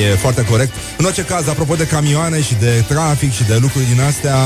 E 0.02 0.16
foarte 0.24 0.44
corect. 0.52 0.74
În 0.98 1.06
orice 1.06 1.24
caz, 1.24 1.48
apropo 1.48 1.76
de 1.76 1.88
camioane 1.88 2.42
și 2.42 2.56
de 2.60 2.84
trafic 2.88 3.32
Și 3.34 3.44
de 3.44 3.58
lucruri 3.62 3.86
din 3.94 4.02
astea 4.02 4.37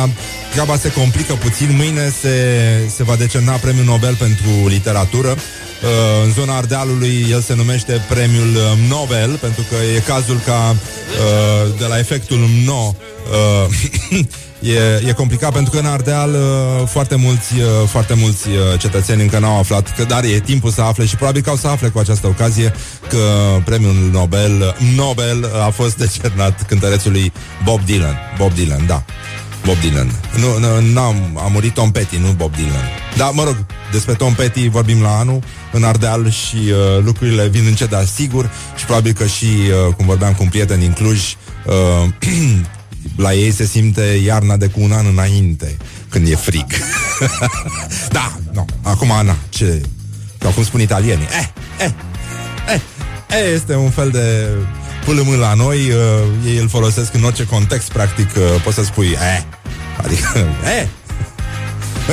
Treaba 0.52 0.78
se 0.78 0.92
complică 0.92 1.34
puțin 1.34 1.76
Mâine 1.76 2.14
se, 2.22 2.36
se 2.96 3.04
va 3.04 3.16
decerna 3.16 3.52
premiul 3.52 3.86
Nobel 3.86 4.16
pentru 4.16 4.68
literatură 4.68 5.38
Uh, 5.82 6.26
în 6.26 6.32
zona 6.32 6.56
Ardealului 6.56 7.26
el 7.30 7.42
se 7.42 7.56
numește 7.56 8.02
premiul 8.10 8.56
uh, 8.56 8.90
Nobel 8.90 9.36
pentru 9.36 9.64
că 9.70 9.76
e 9.96 10.00
cazul 10.00 10.40
ca 10.46 10.76
uh, 10.76 11.80
de 11.80 11.86
la 11.86 12.00
efectul 12.00 12.40
no 12.66 12.94
uh, 13.32 14.26
E, 14.62 15.08
e 15.08 15.12
complicat 15.12 15.54
pentru 15.54 15.72
că 15.72 15.80
în 15.80 15.86
Ardeal 15.86 16.34
uh, 16.34 16.88
foarte 16.88 17.16
mulți, 17.16 17.54
uh, 17.54 17.88
foarte 17.88 18.14
mulți 18.14 18.48
uh, 18.48 18.80
cetățeni 18.80 19.22
încă 19.22 19.40
n-au 19.40 19.58
aflat, 19.58 19.96
că, 19.96 20.04
dar 20.04 20.24
e 20.24 20.40
timpul 20.40 20.72
să 20.72 20.82
afle 20.82 21.06
și 21.06 21.16
probabil 21.16 21.42
că 21.42 21.50
au 21.50 21.56
să 21.56 21.68
afle 21.68 21.88
cu 21.88 22.00
această 22.00 22.28
ocazie 22.28 22.74
că 23.10 23.18
premiul 23.66 24.10
Nobel, 24.12 24.76
Nobel 24.96 25.50
a 25.66 25.70
fost 25.70 25.98
decernat 25.98 26.66
cântărețului 26.66 27.34
Bob 27.64 27.86
Dylan. 27.86 28.18
Bob 28.38 28.54
Dylan, 28.54 28.86
da. 28.86 29.04
Bob 29.66 29.80
Dylan. 29.80 30.12
Nu, 30.40 30.60
nu 30.60 30.92
n-am, 30.94 31.40
a 31.44 31.48
murit 31.48 31.74
Tom 31.74 31.92
Petty, 31.92 32.18
nu 32.18 32.32
Bob 32.32 32.56
Dylan. 32.56 32.90
Da, 33.18 33.30
mă 33.30 33.44
rog, 33.44 33.66
despre 33.92 34.14
Tom 34.14 34.34
Petty 34.34 34.68
vorbim 34.68 35.02
la 35.02 35.18
anul 35.18 35.44
în 35.72 35.84
Ardeal 35.84 36.30
și 36.30 36.56
uh, 36.56 37.04
lucrurile 37.04 37.48
vin 37.48 37.66
încet, 37.66 37.90
dar 37.90 38.06
sigur 38.06 38.50
și 38.78 38.86
probabil 38.86 39.14
că 39.14 39.26
și, 39.26 39.46
uh, 39.46 39.94
cum 39.96 40.06
vorbeam 40.06 40.34
cu 40.34 40.44
un 40.44 40.50
prieten 40.50 40.80
din 40.80 40.94
Cluj, 40.94 41.20
uh, 41.66 42.10
la 43.26 43.34
ei 43.34 43.52
se 43.52 43.66
simte 43.66 44.02
iarna 44.02 44.58
de 44.58 44.68
cu 44.68 44.82
un 44.82 44.92
an 44.92 45.06
înainte, 45.06 45.78
când 46.10 46.28
e 46.28 46.36
frig. 46.36 46.66
da, 48.18 48.38
nu, 48.52 48.66
acum, 48.82 49.08
na, 49.26 49.36
ce... 49.50 49.82
Sau 50.42 50.52
cum 50.52 50.64
spun 50.64 50.82
italienii. 50.82 51.28
Eh, 51.32 51.48
eh, 51.80 51.92
eh, 52.68 52.82
eh, 53.30 53.54
este 53.54 53.76
un 53.76 53.90
fel 53.90 54.10
de 54.10 54.48
pâlâm 55.06 55.40
la 55.40 55.54
noi, 55.54 55.78
uh, 55.78 55.96
ei 56.46 56.58
îl 56.58 56.70
folosesc 56.70 57.14
în 57.14 57.24
orice 57.24 57.46
context, 57.46 57.92
practic, 57.92 58.30
uh, 58.36 58.62
poți 58.64 58.76
să 58.76 58.84
spui, 58.84 59.08
eh, 59.08 59.42
adică, 60.04 60.48
eh, 60.80 60.88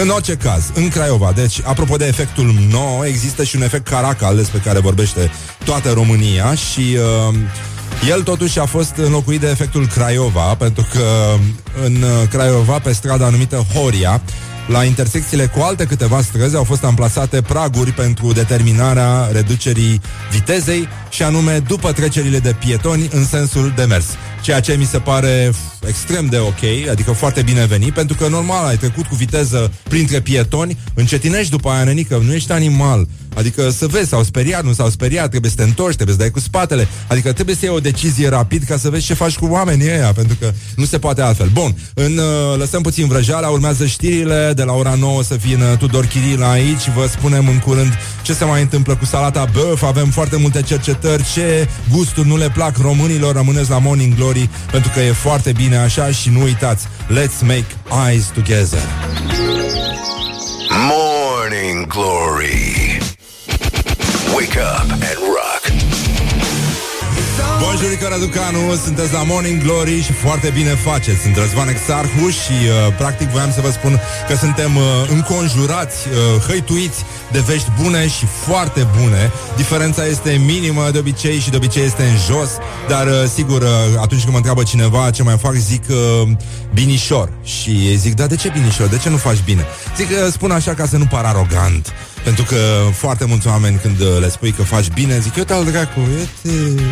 în 0.02 0.08
orice 0.08 0.34
caz, 0.34 0.70
în 0.74 0.88
Craiova, 0.88 1.32
deci, 1.34 1.60
apropo 1.64 1.96
de 1.96 2.06
efectul 2.06 2.54
nou, 2.70 3.04
există 3.04 3.44
și 3.44 3.56
un 3.56 3.62
efect 3.62 3.88
Caracal 3.88 4.36
despre 4.36 4.58
care 4.64 4.78
vorbește 4.78 5.30
toată 5.64 5.90
România 5.90 6.54
și 6.54 6.96
uh, 7.28 7.34
el 8.08 8.22
totuși 8.22 8.58
a 8.58 8.64
fost 8.64 8.96
înlocuit 8.96 9.40
de 9.40 9.48
efectul 9.48 9.86
Craiova, 9.86 10.54
pentru 10.54 10.86
că 10.92 11.34
în 11.84 12.04
Craiova, 12.30 12.78
pe 12.78 12.92
strada 12.92 13.28
numită 13.28 13.66
Horia, 13.74 14.22
la 14.68 14.84
intersecțiile 14.84 15.46
cu 15.46 15.60
alte 15.60 15.84
câteva 15.84 16.22
străzi 16.22 16.56
au 16.56 16.64
fost 16.64 16.84
amplasate 16.84 17.40
praguri 17.40 17.92
pentru 17.92 18.32
determinarea 18.32 19.28
reducerii 19.32 20.00
vitezei 20.32 20.88
și 21.10 21.22
anume 21.22 21.58
după 21.58 21.92
trecerile 21.92 22.38
de 22.38 22.54
pietoni 22.58 23.08
în 23.12 23.24
sensul 23.24 23.72
de 23.76 23.84
mers. 23.84 24.06
Ceea 24.42 24.60
ce 24.60 24.76
mi 24.78 24.84
se 24.84 24.98
pare 24.98 25.52
extrem 25.86 26.26
de 26.26 26.38
ok, 26.38 26.88
adică 26.90 27.12
foarte 27.12 27.42
binevenit, 27.42 27.92
pentru 27.92 28.16
că 28.16 28.28
normal 28.28 28.66
ai 28.66 28.76
trecut 28.76 29.06
cu 29.06 29.14
viteză 29.14 29.72
printre 29.88 30.20
pietoni, 30.20 30.78
încetinești 30.94 31.50
după 31.50 31.68
aia, 31.68 31.84
nenică, 31.84 32.22
nu 32.24 32.32
ești 32.32 32.52
animal. 32.52 33.06
Adică 33.34 33.70
să 33.70 33.86
vezi, 33.86 34.08
s-au 34.08 34.22
speriat, 34.22 34.64
nu 34.64 34.72
s-au 34.72 34.88
speriat, 34.88 35.28
trebuie 35.28 35.50
să 35.50 35.56
te 35.56 35.62
întorci, 35.62 35.94
trebuie 35.94 36.16
să 36.16 36.22
dai 36.22 36.30
cu 36.30 36.40
spatele. 36.40 36.88
Adică 37.08 37.32
trebuie 37.32 37.54
să 37.54 37.64
iei 37.64 37.74
o 37.74 37.80
decizie 37.80 38.28
rapid 38.28 38.62
ca 38.62 38.76
să 38.76 38.90
vezi 38.90 39.04
ce 39.04 39.14
faci 39.14 39.36
cu 39.36 39.46
oamenii 39.46 39.88
ăia, 39.88 40.12
pentru 40.12 40.36
că 40.40 40.52
nu 40.76 40.84
se 40.84 40.98
poate 40.98 41.22
altfel. 41.22 41.48
Bun, 41.52 41.74
în, 41.94 42.18
uh, 42.18 42.58
lăsăm 42.58 42.82
puțin 42.82 43.06
vrăjeala, 43.06 43.48
urmează 43.48 43.86
știrile, 43.86 44.52
de 44.56 44.62
la 44.62 44.72
ora 44.72 44.94
9 44.94 45.22
să 45.22 45.34
vină 45.34 45.76
Tudor 45.76 46.06
Chirila 46.06 46.50
aici, 46.50 46.88
vă 46.96 47.06
spunem 47.06 47.48
în 47.48 47.58
curând 47.58 47.92
ce 48.22 48.34
se 48.34 48.44
mai 48.44 48.60
întâmplă 48.60 48.96
cu 48.96 49.04
salata 49.04 49.46
băf, 49.52 49.82
avem 49.82 50.10
foarte 50.10 50.36
multe 50.36 50.62
cercetări, 50.62 51.24
ce 51.32 51.68
gusturi 51.92 52.28
nu 52.28 52.36
le 52.36 52.50
plac 52.54 52.76
românilor, 52.76 53.34
rămâneți 53.34 53.70
la 53.70 53.78
Morning 53.78 54.14
Glory, 54.14 54.50
pentru 54.70 54.90
că 54.94 55.00
e 55.00 55.12
foarte 55.12 55.52
bine 55.52 55.76
așa 55.76 56.10
și 56.10 56.30
nu 56.30 56.42
uitați, 56.42 56.86
let's 56.86 57.40
make 57.40 57.66
eyes 58.08 58.24
together. 58.24 58.82
Morning 60.70 61.86
Glory. 61.86 62.87
Wake 64.38 64.56
up 64.56 64.90
and 64.90 65.18
rock. 65.36 65.62
Bonjurică 67.62 68.06
Raducanu, 68.10 68.74
sunteți 68.84 69.12
la 69.12 69.22
Morning 69.22 69.62
Glory 69.62 70.02
și 70.02 70.12
foarte 70.12 70.50
bine 70.54 70.68
faceți. 70.70 71.20
Sunt 71.20 71.36
Răzvan 71.36 71.68
Exarhu 71.68 72.28
și 72.28 72.52
uh, 72.52 72.94
practic 72.96 73.28
voiam 73.28 73.52
să 73.52 73.60
vă 73.60 73.70
spun 73.70 74.00
că 74.28 74.34
suntem 74.36 74.76
uh, 74.76 74.82
înconjurați, 75.10 75.96
uh, 76.08 76.42
hăituiți 76.46 77.04
de 77.32 77.38
vești 77.38 77.70
bune 77.82 78.08
și 78.08 78.26
foarte 78.26 78.86
bune. 79.00 79.30
Diferența 79.56 80.06
este 80.06 80.40
minimă 80.44 80.90
de 80.92 80.98
obicei 80.98 81.38
și 81.38 81.50
de 81.50 81.56
obicei 81.56 81.84
este 81.84 82.02
în 82.02 82.16
jos, 82.26 82.50
dar 82.88 83.06
uh, 83.06 83.24
sigur, 83.34 83.62
uh, 83.62 83.68
atunci 84.00 84.20
când 84.20 84.30
mă 84.30 84.36
întreabă 84.36 84.62
cineva 84.62 85.10
ce 85.10 85.22
mai 85.22 85.38
fac, 85.38 85.54
zic 85.54 85.82
uh, 85.88 86.28
binișor. 86.74 87.32
Și 87.42 87.70
ei 87.70 87.96
zic, 87.96 88.14
da, 88.14 88.26
de 88.26 88.36
ce 88.36 88.48
binișor? 88.48 88.86
De 88.86 88.98
ce 88.98 89.08
nu 89.08 89.16
faci 89.16 89.42
bine? 89.44 89.66
Zic, 89.96 90.08
uh, 90.10 90.32
spun 90.32 90.50
așa 90.50 90.74
ca 90.74 90.86
să 90.86 90.96
nu 90.96 91.04
par 91.04 91.24
arogant. 91.24 91.92
Pentru 92.28 92.46
că 92.46 92.90
foarte 92.92 93.24
mulți 93.24 93.46
oameni 93.46 93.78
când 93.82 94.00
uh, 94.00 94.06
le 94.20 94.28
spui 94.28 94.52
că 94.52 94.62
faci 94.62 94.88
bine, 94.88 95.18
zic, 95.18 95.36
eu 95.36 95.44
te-al 95.44 95.64
dracu, 95.64 96.00
uite, 96.00 96.82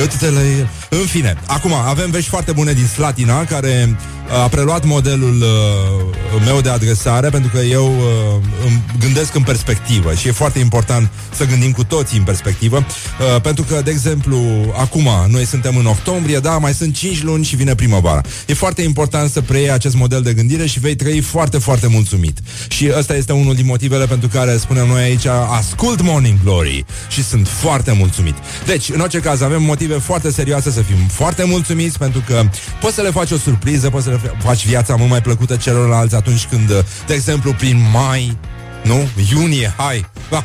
uite-te 0.00 0.30
la 0.30 0.40
el. 0.40 0.68
În 0.88 1.06
fine, 1.06 1.36
acum 1.46 1.72
avem 1.72 2.10
vești 2.10 2.28
foarte 2.28 2.52
bune 2.52 2.72
din 2.72 2.86
Slatina, 2.86 3.44
care 3.44 3.96
a 4.28 4.48
preluat 4.48 4.84
modelul 4.84 5.42
uh, 5.42 6.42
meu 6.44 6.60
de 6.60 6.68
adresare, 6.68 7.28
pentru 7.28 7.50
că 7.54 7.58
eu 7.58 7.86
uh, 7.86 8.42
îmi 8.66 8.82
gândesc 8.98 9.34
în 9.34 9.42
perspectivă 9.42 10.14
și 10.14 10.28
e 10.28 10.32
foarte 10.32 10.58
important 10.58 11.10
să 11.34 11.46
gândim 11.46 11.72
cu 11.72 11.84
toții 11.84 12.18
în 12.18 12.24
perspectivă, 12.24 12.76
uh, 12.76 13.40
pentru 13.40 13.64
că, 13.64 13.80
de 13.84 13.90
exemplu, 13.90 14.38
acum 14.78 15.08
noi 15.28 15.44
suntem 15.44 15.76
în 15.76 15.86
octombrie, 15.86 16.38
da, 16.38 16.58
mai 16.58 16.74
sunt 16.74 16.94
5 16.94 17.22
luni 17.22 17.44
și 17.44 17.56
vine 17.56 17.74
primăvara. 17.74 18.20
E 18.46 18.54
foarte 18.54 18.82
important 18.82 19.30
să 19.30 19.40
preiei 19.40 19.70
acest 19.70 19.94
model 19.94 20.22
de 20.22 20.32
gândire 20.32 20.66
și 20.66 20.80
vei 20.80 20.94
trăi 20.94 21.20
foarte, 21.20 21.58
foarte 21.58 21.86
mulțumit. 21.86 22.38
Și 22.68 22.90
ăsta 22.98 23.14
este 23.14 23.32
unul 23.32 23.54
din 23.54 23.66
motivele 23.66 24.06
pentru 24.06 24.28
care 24.28 24.56
spunem 24.56 24.86
noi 24.86 25.02
aici, 25.02 25.26
ascult 25.58 26.02
Morning 26.02 26.38
Glory 26.44 26.84
și 27.08 27.24
sunt 27.24 27.48
foarte 27.48 27.92
mulțumit. 27.92 28.34
Deci, 28.66 28.88
în 28.88 29.00
orice 29.00 29.18
caz, 29.18 29.40
avem 29.40 29.62
motive 29.62 29.94
foarte 29.94 30.30
serioase 30.30 30.70
să 30.70 30.80
fim 30.80 31.06
foarte 31.06 31.44
mulțumiți, 31.44 31.98
pentru 31.98 32.22
că 32.26 32.42
poți 32.80 32.94
să 32.94 33.02
le 33.02 33.10
faci 33.10 33.30
o 33.30 33.36
surpriză, 33.36 33.90
poți 33.90 34.04
să 34.04 34.10
le 34.10 34.21
faci 34.38 34.66
viața 34.66 34.96
mult 34.96 35.10
mai 35.10 35.22
plăcută 35.22 35.56
celorlalți 35.56 36.14
atunci 36.14 36.46
când, 36.46 36.68
de 37.06 37.14
exemplu, 37.14 37.52
prin 37.52 37.80
mai, 37.92 38.36
nu? 38.82 39.08
Iunie, 39.30 39.74
hai, 39.76 40.06
ba, 40.30 40.44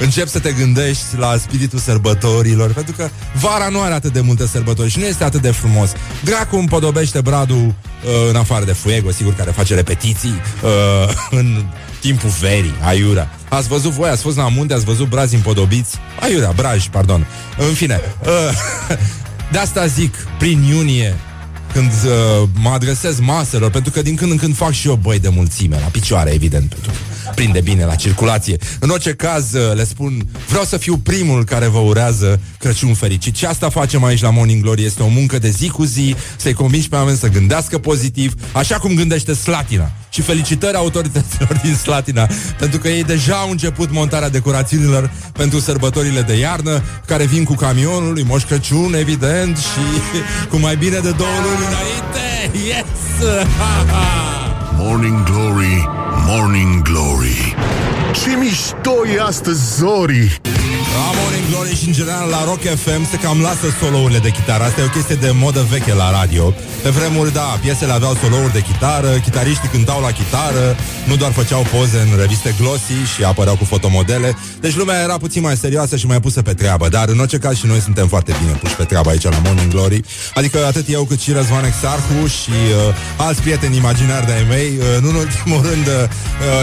încep 0.00 0.28
să 0.28 0.38
te 0.38 0.52
gândești 0.52 1.04
la 1.16 1.36
spiritul 1.36 1.78
sărbătorilor, 1.78 2.72
pentru 2.72 2.94
că 2.96 3.08
vara 3.40 3.68
nu 3.68 3.80
are 3.80 3.94
atât 3.94 4.12
de 4.12 4.20
multe 4.20 4.46
sărbători 4.46 4.90
și 4.90 4.98
nu 4.98 5.04
este 5.04 5.24
atât 5.24 5.40
de 5.40 5.50
frumos. 5.50 5.92
Dracu 6.24 6.56
împodobește 6.56 7.20
bradul 7.20 7.66
uh, 7.66 8.10
în 8.28 8.36
afară 8.36 8.64
de 8.64 8.72
Fuego, 8.72 9.10
sigur, 9.10 9.34
care 9.34 9.50
face 9.50 9.74
repetiții 9.74 10.34
uh, 10.62 11.14
în 11.40 11.64
timpul 12.00 12.30
verii, 12.40 12.74
aiura. 12.84 13.28
Ați 13.48 13.68
văzut 13.68 13.90
voi, 13.90 14.08
ați 14.08 14.22
fost 14.22 14.36
la 14.36 14.48
munte, 14.48 14.74
ați 14.74 14.84
văzut 14.84 15.08
brazi 15.08 15.34
împodobiți? 15.34 15.98
Aiurea, 16.20 16.52
braji, 16.56 16.90
pardon. 16.90 17.26
În 17.58 17.74
fine, 17.74 18.00
uh, 18.20 18.98
de 19.52 19.58
asta 19.58 19.86
zic, 19.86 20.14
prin 20.38 20.62
iunie, 20.62 21.16
când 21.72 21.90
uh, 21.90 22.48
mă 22.54 22.68
adresez 22.68 23.20
maselor, 23.20 23.70
pentru 23.70 23.92
că 23.92 24.02
din 24.02 24.16
când 24.16 24.30
în 24.30 24.36
când 24.36 24.56
fac 24.56 24.72
și 24.72 24.88
eu 24.88 24.94
băi 25.02 25.18
de 25.18 25.28
mulțime, 25.28 25.76
la 25.80 25.86
picioare, 25.86 26.30
evident, 26.30 26.68
pentru 26.68 26.90
că 26.90 26.96
prinde 27.34 27.60
bine 27.60 27.84
la 27.84 27.94
circulație. 27.94 28.56
În 28.78 28.88
orice 28.88 29.14
caz, 29.14 29.52
uh, 29.52 29.74
le 29.74 29.84
spun, 29.84 30.26
vreau 30.48 30.64
să 30.64 30.76
fiu 30.76 30.96
primul 30.96 31.44
care 31.44 31.66
vă 31.66 31.78
urează 31.78 32.40
Crăciun 32.58 32.94
fericit. 32.94 33.36
Și 33.36 33.44
asta 33.44 33.68
facem 33.68 34.04
aici 34.04 34.22
la 34.22 34.30
Morning 34.30 34.62
Glory. 34.62 34.84
Este 34.84 35.02
o 35.02 35.08
muncă 35.08 35.38
de 35.38 35.48
zi 35.48 35.68
cu 35.68 35.84
zi, 35.84 36.16
să-i 36.36 36.52
convingi 36.52 36.88
pe 36.88 36.96
oameni 36.96 37.16
să 37.16 37.28
gândească 37.28 37.78
pozitiv, 37.78 38.34
așa 38.52 38.78
cum 38.78 38.94
gândește 38.94 39.34
Slatina. 39.34 39.90
Și 40.10 40.20
felicitări 40.20 40.76
autorităților 40.76 41.60
din 41.62 41.74
Slatina, 41.74 42.28
pentru 42.58 42.78
că 42.78 42.88
ei 42.88 43.04
deja 43.04 43.34
au 43.34 43.50
început 43.50 43.92
montarea 43.92 44.28
decorațiunilor 44.28 45.10
pentru 45.32 45.58
sărbătorile 45.60 46.20
de 46.20 46.38
iarnă, 46.38 46.82
care 47.06 47.24
vin 47.24 47.44
cu 47.44 47.54
camionul 47.54 48.12
lui 48.12 48.22
Moș 48.22 48.42
Crăciun, 48.42 48.94
evident, 48.94 49.56
și 49.56 49.84
cu 50.50 50.56
mai 50.56 50.76
bine 50.76 50.98
de 50.98 51.10
două 51.10 51.36
luni 51.42 51.66
înainte. 51.68 52.58
Yes! 52.66 52.86
Morning 54.78 55.22
Glory, 55.22 55.88
Morning 56.26 56.82
Glory 56.82 57.54
Ce 58.12 58.36
mișto 58.36 58.94
e 59.16 59.20
astăzi, 59.20 59.76
Zori 59.78 60.40
La 60.94 61.10
Morning 61.18 61.46
Glory 61.50 61.76
și 61.76 61.86
în 61.86 61.92
general 61.92 62.28
la 62.28 62.44
Rock 62.44 62.62
FM 62.84 63.02
se 63.10 63.16
cam 63.16 63.40
lasă 63.40 63.66
solourile 63.80 64.18
de 64.18 64.28
chitară. 64.28 64.62
Asta 64.64 64.80
e 64.80 64.84
o 64.84 64.96
chestie 64.96 65.14
de 65.14 65.30
modă 65.44 65.66
veche 65.70 65.94
la 65.94 66.10
radio. 66.18 66.44
Pe 66.82 66.88
vremuri, 66.88 67.32
da, 67.32 67.48
piesele 67.62 67.92
aveau 67.92 68.14
solouri 68.22 68.52
de 68.52 68.60
chitară, 68.60 69.08
chitariștii 69.08 69.68
cântau 69.68 70.00
la 70.00 70.10
chitară, 70.10 70.76
nu 71.08 71.16
doar 71.16 71.32
făceau 71.32 71.66
poze 71.72 71.98
în 72.06 72.18
reviste 72.18 72.54
glossy 72.60 72.98
și 73.14 73.24
apăreau 73.24 73.56
cu 73.56 73.64
fotomodele. 73.64 74.36
Deci 74.60 74.76
lumea 74.76 75.02
era 75.02 75.16
puțin 75.18 75.42
mai 75.42 75.56
serioasă 75.56 75.96
și 75.96 76.06
mai 76.06 76.20
pusă 76.20 76.42
pe 76.42 76.54
treabă. 76.54 76.88
Dar 76.88 77.08
în 77.08 77.18
orice 77.18 77.38
caz 77.38 77.56
și 77.56 77.66
noi 77.66 77.80
suntem 77.80 78.06
foarte 78.08 78.32
bine 78.40 78.52
puși 78.52 78.74
pe 78.74 78.84
treabă 78.84 79.10
aici 79.10 79.22
la 79.22 79.40
Morning 79.44 79.70
Glory. 79.72 80.00
Adică 80.34 80.58
atât 80.66 80.86
eu 80.88 81.04
cât 81.04 81.20
și 81.20 81.32
Răzvan 81.32 81.64
Exarhu 81.64 82.26
și 82.26 82.50
uh, 82.50 82.94
alți 83.16 83.40
prieteni 83.40 83.76
imaginari 83.76 84.26
de-ai 84.26 84.44
mei. 84.48 84.70
Uh, 84.78 85.02
nu 85.02 85.08
în 85.08 85.14
ultimul 85.14 85.60
rând, 85.70 85.86
uh, 85.86 85.92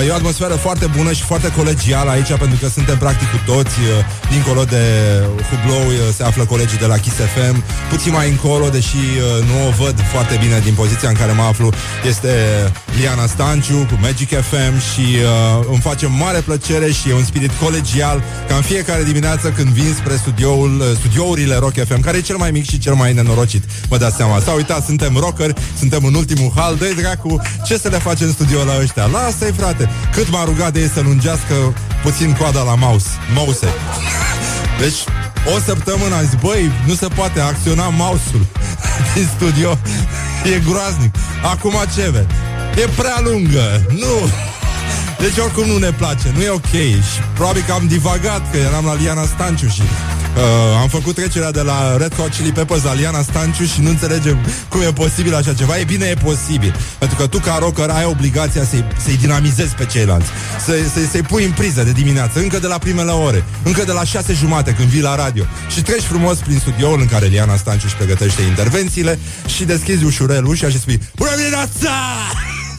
e 0.08 0.10
o 0.12 0.14
atmosferă 0.14 0.54
foarte 0.54 0.86
bună 0.98 1.12
și 1.12 1.24
foarte 1.24 1.52
colegială 1.52 2.10
aici 2.10 2.28
pentru 2.28 2.58
că 2.62 2.68
suntem 2.68 2.98
practic 2.98 3.28
cu 3.32 3.40
toți. 3.46 3.76
Uh, 3.80 4.06
dincolo 4.32 4.64
de 4.64 4.84
Hublou 5.50 5.86
uh, 5.88 5.96
se 6.16 6.24
află 6.24 6.44
colegii 6.46 6.78
de 6.78 6.86
la 6.86 6.98
Kiss 6.98 7.16
FM. 7.16 7.64
Puțin 7.90 8.12
mai 8.12 8.30
încolo, 8.30 8.70
deși 8.70 8.96
uh, 8.96 9.46
nu 9.50 9.68
o 9.68 9.70
văd 9.84 10.02
foarte 10.14 10.38
bine 10.42 10.60
din 10.64 10.74
poziția 10.74 11.10
în 11.10 11.16
care 11.16 11.32
mă 11.32 11.44
aflu, 11.44 11.70
este 12.08 12.34
Liana 13.00 13.26
Stanciu 13.26 13.78
cu 13.90 13.98
Magic 14.02 14.30
FM 14.30 14.74
și 14.92 15.06
uh, 15.16 15.66
îmi 15.70 15.80
face 15.80 16.08
mare 16.08 16.40
plăcere 16.40 16.92
și 16.92 17.10
e 17.10 17.14
un 17.14 17.24
spirit 17.24 17.52
colegial 17.64 18.24
ca 18.48 18.56
în 18.56 18.62
fiecare 18.62 19.04
dimineață 19.04 19.50
când 19.50 19.70
vin 19.70 19.94
spre 19.94 20.16
studioul, 20.16 20.80
uh, 20.80 20.86
studiourile 20.98 21.56
Rock 21.56 21.74
FM, 21.88 22.00
care 22.00 22.18
e 22.18 22.22
cel 22.22 22.38
mai 22.38 22.52
mic 22.52 22.66
și 22.70 22.80
cel 22.80 22.94
mai 22.94 23.14
nenorocit. 23.14 23.64
Vă 23.88 23.98
dați 23.98 24.16
seama. 24.16 24.40
S-a 24.40 24.52
uitat, 24.52 24.86
suntem 24.86 25.18
rockeri, 25.18 25.54
suntem 25.78 26.06
în 26.06 26.14
ultimul 26.14 26.52
hal, 26.56 26.76
dă 26.76 26.94
dracu, 26.96 27.42
ce 27.66 27.78
să 27.78 27.88
le 27.88 27.98
facem 27.98 28.28
în 28.28 28.34
studio 28.34 28.64
la 28.64 28.80
ăștia? 28.82 29.06
Lasă-i, 29.40 29.56
frate, 29.58 29.90
cât 30.12 30.30
m-a 30.30 30.44
rugat 30.44 30.74
de 30.74 30.80
ei 30.80 30.90
să 30.90 31.02
lungească 31.02 31.54
puțin 32.04 32.34
coada 32.34 32.62
la 32.62 32.76
mouse. 32.76 33.08
Mouse. 33.34 33.68
Deci, 34.80 35.00
o 35.56 35.60
săptămână 35.66 36.16
am 36.16 36.22
zis, 36.22 36.40
băi, 36.42 36.72
nu 36.86 36.94
se 36.94 37.08
poate 37.08 37.40
acționa 37.40 37.90
mouse-ul 37.90 38.46
din 39.16 39.30
studio. 39.36 39.78
E 40.56 40.60
groaznic. 40.70 41.16
Acum 41.52 41.74
ce 41.96 42.10
vezi? 42.10 42.28
E 42.76 42.88
prea 42.96 43.20
lungă. 43.24 43.86
Nu. 43.90 44.30
Deci 45.20 45.38
oricum 45.38 45.66
nu 45.66 45.78
ne 45.78 45.92
place, 45.92 46.32
nu 46.36 46.42
e 46.42 46.50
ok 46.50 46.72
Și 47.10 47.20
probabil 47.34 47.64
că 47.68 47.72
am 47.72 47.88
divagat 47.88 48.52
Că 48.52 48.58
eram 48.58 48.86
la 48.86 48.94
Liana 48.94 49.26
Stanciu 49.26 49.68
și 49.68 49.82
uh, 50.36 50.82
Am 50.82 50.88
făcut 50.88 51.16
trecerea 51.16 51.52
de 51.52 51.62
la 51.62 51.98
Red 51.98 52.16
Hot 52.16 52.30
Chili 52.30 52.52
Peppers 52.52 52.84
La 52.84 52.94
Liana 52.94 53.22
Stanciu 53.22 53.64
și 53.64 53.82
nu 53.82 53.90
înțelegem 53.90 54.38
Cum 54.70 54.82
e 54.82 54.92
posibil 54.94 55.36
așa 55.36 55.54
ceva, 55.54 55.80
e 55.80 55.84
bine, 55.84 56.06
e 56.06 56.14
posibil. 56.14 56.76
Pentru 56.98 57.18
că 57.18 57.28
tu 57.28 57.40
ca 57.40 57.58
rocker 57.60 57.90
ai 57.90 58.06
obligația 58.06 58.64
Să-i, 58.64 58.86
să-i 59.04 59.18
dinamizezi 59.18 59.74
pe 59.74 59.86
ceilalți. 59.86 60.28
Să, 60.66 60.74
să, 60.94 61.00
Să-i 61.12 61.22
pui 61.22 61.46
în 61.46 61.52
priză 61.52 61.84
de 61.84 61.92
dimineață 61.92 62.40
Încă 62.40 62.60
de 62.60 62.68
la 62.68 62.78
primele 62.78 63.12
ore, 63.12 63.44
încă 63.64 63.84
de 63.84 63.92
la 63.92 64.04
șase 64.04 64.34
jumate 64.34 64.74
Când 64.74 64.88
vii 64.88 65.02
la 65.02 65.16
radio. 65.16 65.44
Și 65.74 65.82
treci 65.82 66.04
frumos 66.04 66.38
prin 66.38 66.60
studioul 66.60 67.00
În 67.00 67.08
care 67.08 67.26
Liana 67.26 67.56
Stanciu 67.56 67.86
își 67.86 67.96
pregătește 67.96 68.42
intervențiile 68.42 69.20
Și 69.56 69.64
deschizi 69.64 70.04
ușurel 70.04 70.46
ușa 70.46 70.70
și 70.70 70.80
spui 70.80 71.00
Bună 71.16 71.36
dimineața! 71.36 71.90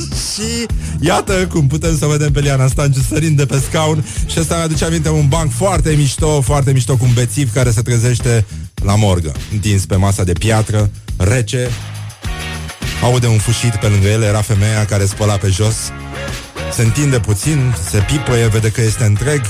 Și 0.09 0.67
iată 1.01 1.47
cum 1.47 1.67
putem 1.67 1.99
să 1.99 2.07
vedem 2.07 2.33
pe 2.33 2.41
Liana 2.41 2.67
Stanciu 2.67 3.01
sărind 3.09 3.37
de 3.37 3.47
pe 3.47 3.63
scaun 3.69 4.05
și 4.27 4.39
asta 4.39 4.57
mi 4.57 4.63
aduce 4.63 4.85
aminte 4.85 5.09
un 5.09 5.29
banc 5.29 5.53
foarte 5.53 5.91
mișto, 5.91 6.41
foarte 6.41 6.73
mișto 6.73 6.97
cu 6.97 7.05
un 7.05 7.13
bețiv 7.15 7.53
care 7.53 7.71
se 7.71 7.83
trezește 7.83 8.45
la 8.75 8.95
morgă, 8.97 9.33
întins 9.53 9.87
pe 9.87 9.97
masa 9.97 10.25
de 10.25 10.33
piatră, 10.33 10.91
rece, 11.17 11.71
aude 13.03 13.27
un 13.27 13.39
fușit 13.39 13.75
pe 13.75 13.87
lângă 13.87 14.09
el, 14.09 14.23
era 14.23 14.41
femeia 14.41 14.85
care 14.85 15.05
spăla 15.05 15.37
pe 15.37 15.49
jos, 15.49 15.77
se 16.73 16.83
întinde 16.83 17.19
puțin, 17.19 17.75
se 17.91 17.99
pipăie, 17.99 18.47
vede 18.47 18.71
că 18.71 18.81
este 18.81 19.05
întreg, 19.05 19.41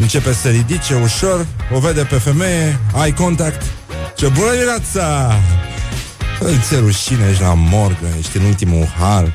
începe 0.00 0.32
să 0.32 0.40
se 0.40 0.50
ridice 0.50 0.94
ușor, 0.94 1.46
o 1.74 1.78
vede 1.78 2.02
pe 2.02 2.16
femeie, 2.16 2.80
ai 2.92 3.12
contact, 3.12 3.62
ce 4.16 4.28
bună 4.28 4.50
dimineața! 4.50 5.38
Ți-e 6.40 6.78
rușine, 6.78 7.28
ești 7.30 7.42
la 7.42 7.54
morgă, 7.54 8.06
ești 8.18 8.36
în 8.36 8.44
ultimul 8.44 8.86
hal. 8.98 9.32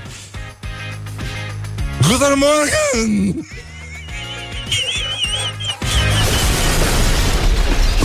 Guten 2.07 2.33
Morgen! 2.37 3.35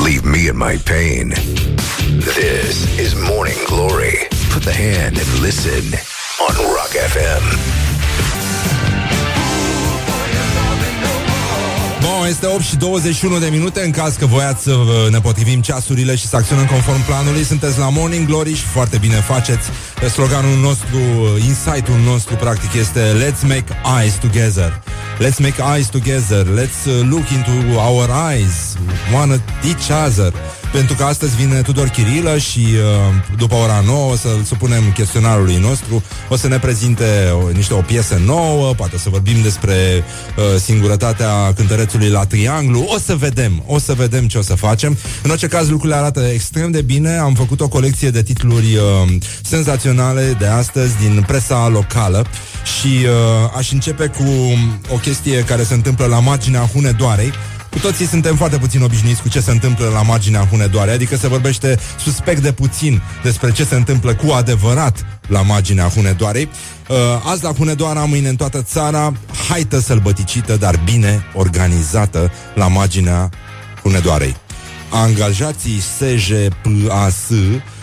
Leave 0.04 0.28
me 0.28 0.38
in 0.38 0.56
my 0.56 0.76
pain. 0.84 1.34
This 2.18 2.98
is 2.98 3.14
Morning 3.14 3.58
Glory. 3.66 4.28
Put 4.52 4.62
the 4.62 4.72
hand 4.72 5.16
and 5.22 5.40
listen 5.40 5.84
on 6.48 6.54
Rock 6.76 6.92
FM. 7.12 7.44
Bun, 12.24 12.32
este 12.32 12.46
8 12.46 12.62
și 12.62 12.76
21 12.76 13.38
de 13.38 13.46
minute. 13.46 13.80
În 13.84 13.90
caz 13.90 14.14
că 14.14 14.26
voiați 14.26 14.62
să 14.62 14.70
vă- 14.70 15.08
ne 15.10 15.20
potrivim 15.20 15.60
ceasurile 15.60 16.16
Și 16.16 16.26
să 16.26 16.36
acționăm 16.36 16.66
conform 16.66 17.04
planului 17.04 17.44
Sunteți 17.44 17.78
la 17.78 17.88
Morning 17.88 18.26
Glory 18.26 18.54
și 18.54 18.62
foarte 18.62 18.98
bine 18.98 19.14
faceți. 19.14 19.68
Sloganul 20.12 20.58
nostru, 20.58 20.98
insight-ul 21.46 21.98
nostru 22.04 22.34
Practic 22.36 22.72
este 22.72 23.00
Let's 23.00 23.42
make 23.42 23.64
eyes 24.00 24.14
together. 24.14 24.82
Let's 25.18 25.38
make 25.38 25.62
eyes 25.76 25.86
together. 25.86 26.46
Let's 26.46 26.86
uh, 26.86 27.06
look 27.10 27.28
into 27.30 27.78
our 27.80 28.08
eyes. 28.32 28.76
One 29.22 29.32
at 29.32 29.40
each 29.64 29.88
other 30.06 30.32
pentru 30.74 30.94
că 30.94 31.04
astăzi 31.04 31.36
vine 31.36 31.60
Tudor 31.60 31.88
Chirilă 31.88 32.38
și 32.38 32.58
uh, 32.58 33.36
după 33.36 33.54
ora 33.54 33.82
9 33.86 34.12
o 34.12 34.16
să-l 34.16 34.42
supunem 34.44 34.92
chestionarului 34.92 35.56
nostru, 35.56 36.02
o 36.28 36.36
să 36.36 36.48
ne 36.48 36.58
prezinte 36.58 37.04
o, 37.44 37.50
niște 37.50 37.74
o 37.74 37.80
piesă 37.80 38.20
nouă, 38.24 38.74
poate 38.74 38.94
o 38.94 38.98
să 38.98 39.08
vorbim 39.08 39.42
despre 39.42 40.04
uh, 40.36 40.60
singurătatea 40.60 41.52
cântărețului 41.56 42.08
la 42.08 42.24
trianglu, 42.24 42.86
o 42.94 42.98
să 42.98 43.14
vedem, 43.16 43.62
o 43.66 43.78
să 43.78 43.92
vedem 43.92 44.26
ce 44.26 44.38
o 44.38 44.42
să 44.42 44.54
facem. 44.54 44.98
În 45.22 45.30
orice 45.30 45.46
caz 45.46 45.68
lucrurile 45.68 45.98
arată 45.98 46.20
extrem 46.20 46.70
de 46.70 46.82
bine, 46.82 47.16
am 47.16 47.34
făcut 47.34 47.60
o 47.60 47.68
colecție 47.68 48.10
de 48.10 48.22
titluri 48.22 48.74
uh, 48.74 49.16
senzaționale 49.42 50.36
de 50.38 50.46
astăzi 50.46 50.96
din 50.98 51.24
presa 51.26 51.68
locală 51.68 52.26
și 52.78 52.86
uh, 52.86 53.50
aș 53.56 53.72
începe 53.72 54.06
cu 54.06 54.24
o 54.92 54.96
chestie 54.96 55.40
care 55.40 55.62
se 55.62 55.74
întâmplă 55.74 56.06
la 56.06 56.20
marginea 56.20 56.70
Hunedoarei, 56.72 57.32
cu 57.74 57.80
toții 57.80 58.06
suntem 58.06 58.36
foarte 58.36 58.58
puțin 58.58 58.82
obișnuiți 58.82 59.22
cu 59.22 59.28
ce 59.28 59.40
se 59.40 59.50
întâmplă 59.50 59.88
la 59.88 60.02
marginea 60.02 60.46
Hunedoare, 60.50 60.90
adică 60.90 61.16
se 61.16 61.28
vorbește 61.28 61.78
suspect 61.98 62.42
de 62.42 62.52
puțin 62.52 63.02
despre 63.22 63.52
ce 63.52 63.64
se 63.64 63.74
întâmplă 63.74 64.14
cu 64.14 64.32
adevărat 64.32 65.06
la 65.26 65.42
marginea 65.42 65.88
Hunedoarei. 65.88 66.48
Uh, 66.88 66.96
azi 67.24 67.42
la 67.42 67.52
Hunedoara, 67.52 68.04
mâine 68.04 68.28
în 68.28 68.36
toată 68.36 68.62
țara, 68.62 69.12
haită 69.48 69.80
sălbăticită, 69.80 70.56
dar 70.56 70.80
bine 70.84 71.24
organizată 71.34 72.32
la 72.54 72.68
marginea 72.68 73.30
Hunedoarei. 73.82 74.36
Angajații 74.90 75.80
SJPAS 75.80 77.30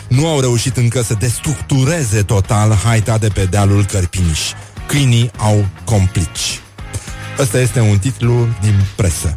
nu 0.08 0.26
au 0.26 0.40
reușit 0.40 0.76
încă 0.76 1.02
să 1.02 1.14
destructureze 1.18 2.22
total 2.22 2.74
haita 2.84 3.18
de 3.18 3.28
pe 3.28 3.44
dealul 3.44 3.84
Cărpiniș. 3.84 4.40
Câinii 4.86 5.30
au 5.36 5.66
complici. 5.84 6.60
Ăsta 7.38 7.58
este 7.58 7.80
un 7.80 7.98
titlu 7.98 8.48
din 8.60 8.74
presă. 8.96 9.34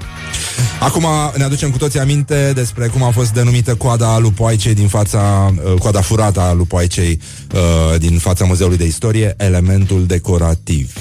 Acum 0.79 1.05
ne 1.37 1.43
aducem 1.43 1.69
cu 1.69 1.77
toții 1.77 1.99
aminte 1.99 2.51
despre 2.55 2.87
cum 2.87 3.03
a 3.03 3.09
fost 3.09 3.33
denumită 3.33 3.75
coada 3.75 4.17
lupoaicei 4.17 4.73
din 4.73 4.87
fața, 4.87 5.53
uh, 5.65 5.79
coada 5.79 6.01
furată 6.01 6.39
a 6.39 6.53
lupoaicei 6.53 7.19
uh, 7.53 7.99
din 7.99 8.17
fața 8.17 8.45
Muzeului 8.45 8.77
de 8.77 8.85
Istorie, 8.85 9.33
elementul 9.37 10.05
decorativ. 10.05 10.93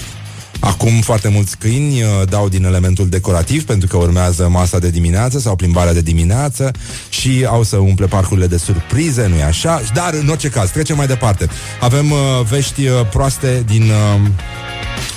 Acum 0.59 1.01
foarte 1.01 1.27
mulți 1.27 1.57
câini 1.57 2.01
uh, 2.01 2.07
dau 2.29 2.49
din 2.49 2.65
elementul 2.65 3.09
decorativ 3.09 3.63
pentru 3.63 3.87
că 3.87 3.97
urmează 3.97 4.47
masa 4.49 4.79
de 4.79 4.89
dimineață 4.89 5.39
sau 5.39 5.55
plimbarea 5.55 5.93
de 5.93 6.01
dimineață 6.01 6.71
și 7.09 7.45
au 7.49 7.63
să 7.63 7.77
umple 7.77 8.05
parcurile 8.05 8.47
de 8.47 8.57
surprize, 8.57 9.27
nu-i 9.27 9.43
așa? 9.43 9.81
Dar 9.93 10.13
în 10.13 10.27
orice 10.27 10.49
caz, 10.49 10.69
trecem 10.69 10.95
mai 10.95 11.07
departe. 11.07 11.47
Avem 11.79 12.11
uh, 12.11 12.17
vești 12.49 12.87
uh, 12.87 13.07
proaste 13.11 13.63
din, 13.65 13.81
uh, 13.81 14.29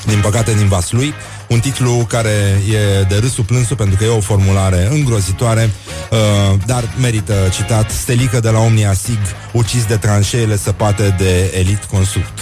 din 0.07 0.21
păcate 0.23 0.55
din 0.55 0.69
Vaslui 0.69 1.15
un 1.49 1.61
titlu 1.61 2.05
care 2.09 2.63
e 2.71 3.03
de 3.03 3.19
râsul 3.21 3.45
plânsul 3.45 3.77
pentru 3.77 3.97
că 3.97 4.05
e 4.05 4.09
o 4.09 4.21
formulare 4.21 4.89
îngrozitoare, 4.91 5.71
uh, 6.11 6.59
dar 6.67 6.85
merită 7.01 7.35
citat. 7.53 7.91
Stelică 7.91 8.41
de 8.41 8.51
la 8.51 8.59
Omnia 8.59 8.93
Sig, 8.93 9.19
ucis 9.53 9.85
de 9.85 9.97
tranșeele 9.97 10.57
săpate 10.57 11.15
de 11.19 11.53
Elit 11.59 11.85
Consult. 11.85 12.33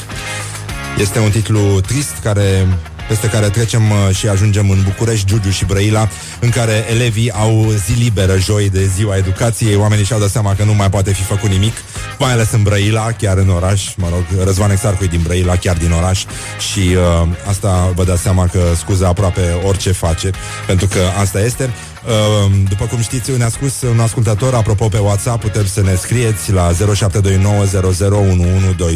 Este 0.98 1.18
un 1.18 1.30
titlu 1.30 1.80
trist 1.80 2.14
care 2.22 2.66
peste 3.08 3.28
care 3.28 3.48
trecem 3.48 3.90
uh, 3.90 4.14
și 4.14 4.28
ajungem 4.28 4.70
în 4.70 4.82
București, 4.84 5.26
Giurgiu 5.26 5.50
și 5.50 5.64
Brăila, 5.64 6.08
în 6.40 6.50
care 6.50 6.84
elevii 6.90 7.30
au 7.30 7.72
zi 7.84 7.92
liberă 7.92 8.38
joi 8.38 8.70
de 8.70 8.86
ziua 8.86 9.16
educației. 9.16 9.76
Oamenii 9.76 10.04
și-au 10.04 10.20
dat 10.20 10.30
seama 10.30 10.54
că 10.54 10.64
nu 10.64 10.74
mai 10.74 10.90
poate 10.90 11.12
fi 11.12 11.22
făcut 11.22 11.50
nimic 11.50 11.74
mai 12.18 12.32
ales 12.32 12.52
în 12.52 12.62
Brăila, 12.62 13.12
chiar 13.12 13.36
în 13.36 13.48
oraș, 13.48 13.94
mă 13.96 14.08
rog, 14.08 14.44
Răzvan 14.44 14.70
Exarcu 14.70 15.04
e 15.04 15.06
din 15.06 15.20
Brăila, 15.22 15.56
chiar 15.56 15.76
din 15.76 15.92
oraș 15.92 16.24
și 16.70 16.78
uh, 16.78 17.28
asta 17.48 17.92
vă 17.94 18.04
dați 18.04 18.22
seama 18.22 18.46
că 18.46 18.60
scuză 18.76 19.06
aproape 19.06 19.60
orice 19.64 19.92
face, 19.92 20.30
pentru 20.66 20.86
că 20.86 20.98
asta 21.20 21.40
este. 21.40 21.70
Uh, 22.06 22.52
după 22.68 22.84
cum 22.84 23.00
știți, 23.00 23.36
ne-a 23.36 23.48
spus 23.48 23.82
un 23.82 24.00
ascultător, 24.00 24.54
apropo 24.54 24.88
pe 24.88 24.98
WhatsApp, 24.98 25.40
puteți 25.40 25.70
să 25.72 25.82
ne 25.82 25.94
scrieți 25.94 26.52
la 26.52 26.70
0729001122. 26.72 26.74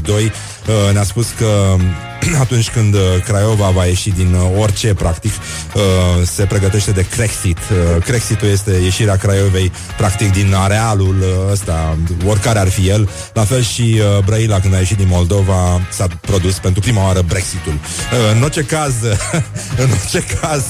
Uh, 0.06 0.92
ne-a 0.92 1.02
spus 1.02 1.26
că 1.38 1.76
atunci 2.44 2.70
când 2.70 2.94
uh, 2.94 3.00
Craiova 3.24 3.68
va 3.68 3.84
ieși 3.84 4.10
din 4.10 4.34
uh, 4.34 4.60
orice, 4.60 4.94
practic, 4.94 5.32
uh, 5.74 5.82
se 6.26 6.44
pregătește 6.44 6.90
de 6.90 7.06
Crexit. 7.10 7.58
Uh, 7.58 8.02
Crexitul 8.04 8.48
este 8.48 8.70
ieșirea 8.70 9.16
Craiovei, 9.16 9.72
practic, 9.96 10.32
din 10.32 10.54
arealul 10.54 11.16
uh, 11.20 11.52
ăsta, 11.52 11.96
oricare 12.26 12.58
ar 12.58 12.68
fi 12.68 12.88
el. 12.88 13.08
La 13.32 13.44
fel 13.44 13.62
și 13.62 14.00
uh, 14.00 14.24
Brăila, 14.24 14.60
când 14.60 14.74
a 14.74 14.78
ieșit 14.78 14.96
din 14.96 15.08
Moldova, 15.08 15.80
s-a 15.90 16.06
produs 16.20 16.58
pentru 16.58 16.80
prima 16.80 17.04
oară 17.04 17.22
Brexitul. 17.26 17.72
Uh, 17.72 18.36
în 18.36 18.42
orice 18.42 18.62
caz, 18.62 18.94
în 19.82 19.90
orice 19.90 20.24
caz, 20.40 20.64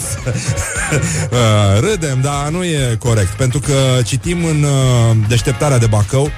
uh, 1.31 1.81
râdem, 1.89 2.21
dar 2.31 2.51
nu 2.51 2.65
e 2.65 2.97
corect, 2.99 3.29
pentru 3.29 3.59
că 3.59 4.01
citim 4.05 4.45
în 4.45 4.63
uh, 4.63 5.17
deșteptarea 5.29 5.79
de 5.79 5.87
Bacău 5.87 6.31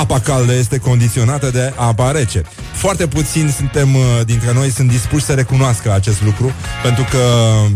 apa 0.00 0.20
caldă 0.20 0.52
este 0.52 0.78
condiționată 0.78 1.50
de 1.50 1.72
apa 1.76 2.10
rece. 2.10 2.42
Foarte 2.72 3.06
puțini 3.06 3.50
suntem 3.50 3.94
uh, 3.94 4.02
dintre 4.24 4.52
noi 4.52 4.70
sunt 4.70 4.90
dispuși 4.90 5.24
să 5.24 5.32
recunoască 5.32 5.92
acest 5.92 6.22
lucru, 6.22 6.52
pentru 6.82 7.06
că 7.10 7.20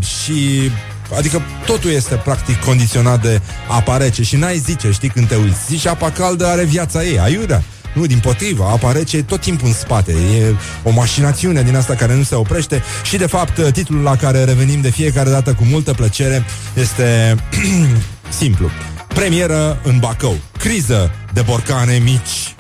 și 0.04 0.70
Adică 1.16 1.42
totul 1.66 1.90
este 1.90 2.14
practic 2.14 2.64
condiționat 2.64 3.22
de 3.22 3.40
apa 3.68 3.96
rece 3.96 4.22
și 4.22 4.36
n-ai 4.36 4.58
zice, 4.58 4.90
știi, 4.90 5.08
când 5.08 5.28
te 5.28 5.34
uiți. 5.34 5.66
Zici, 5.68 5.86
apa 5.86 6.10
caldă 6.10 6.46
are 6.46 6.64
viața 6.64 7.04
ei, 7.04 7.18
aiurea. 7.18 7.62
Nu, 7.92 8.06
din 8.06 8.18
potrivă, 8.18 8.64
apa 8.64 8.92
rece 8.92 9.16
e 9.16 9.22
tot 9.22 9.40
timpul 9.40 9.66
în 9.66 9.74
spate. 9.74 10.12
E 10.12 10.54
o 10.82 10.90
mașinațiune 10.90 11.62
din 11.62 11.76
asta 11.76 11.94
care 11.94 12.14
nu 12.14 12.22
se 12.22 12.34
oprește 12.34 12.82
Și, 13.02 13.16
de 13.16 13.26
fapt, 13.26 13.72
titlul 13.72 14.02
la 14.02 14.16
care 14.16 14.44
revenim 14.44 14.80
de 14.80 14.90
fiecare 14.90 15.30
dată 15.30 15.52
cu 15.52 15.64
multă 15.64 15.92
plăcere 15.92 16.44
Este 16.74 17.36
simplu. 18.40 18.70
Premieră 19.14 19.78
în 19.82 19.98
Bacău. 19.98 20.36
Criză 20.58 21.10
de 21.32 21.40
borcane 21.40 22.00
mici. 22.04 22.54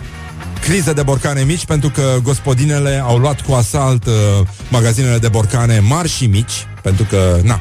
Criză 0.60 0.92
de 0.92 1.02
borcane 1.02 1.42
mici 1.42 1.64
pentru 1.64 1.90
că 1.90 2.16
gospodinele 2.22 3.02
au 3.04 3.18
luat 3.18 3.40
cu 3.40 3.52
asalt 3.52 4.06
uh, 4.06 4.12
magazinele 4.68 5.18
de 5.18 5.28
borcane 5.28 5.78
mari 5.78 6.08
și 6.08 6.26
mici, 6.26 6.66
pentru 6.82 7.04
că, 7.04 7.38
na, 7.42 7.60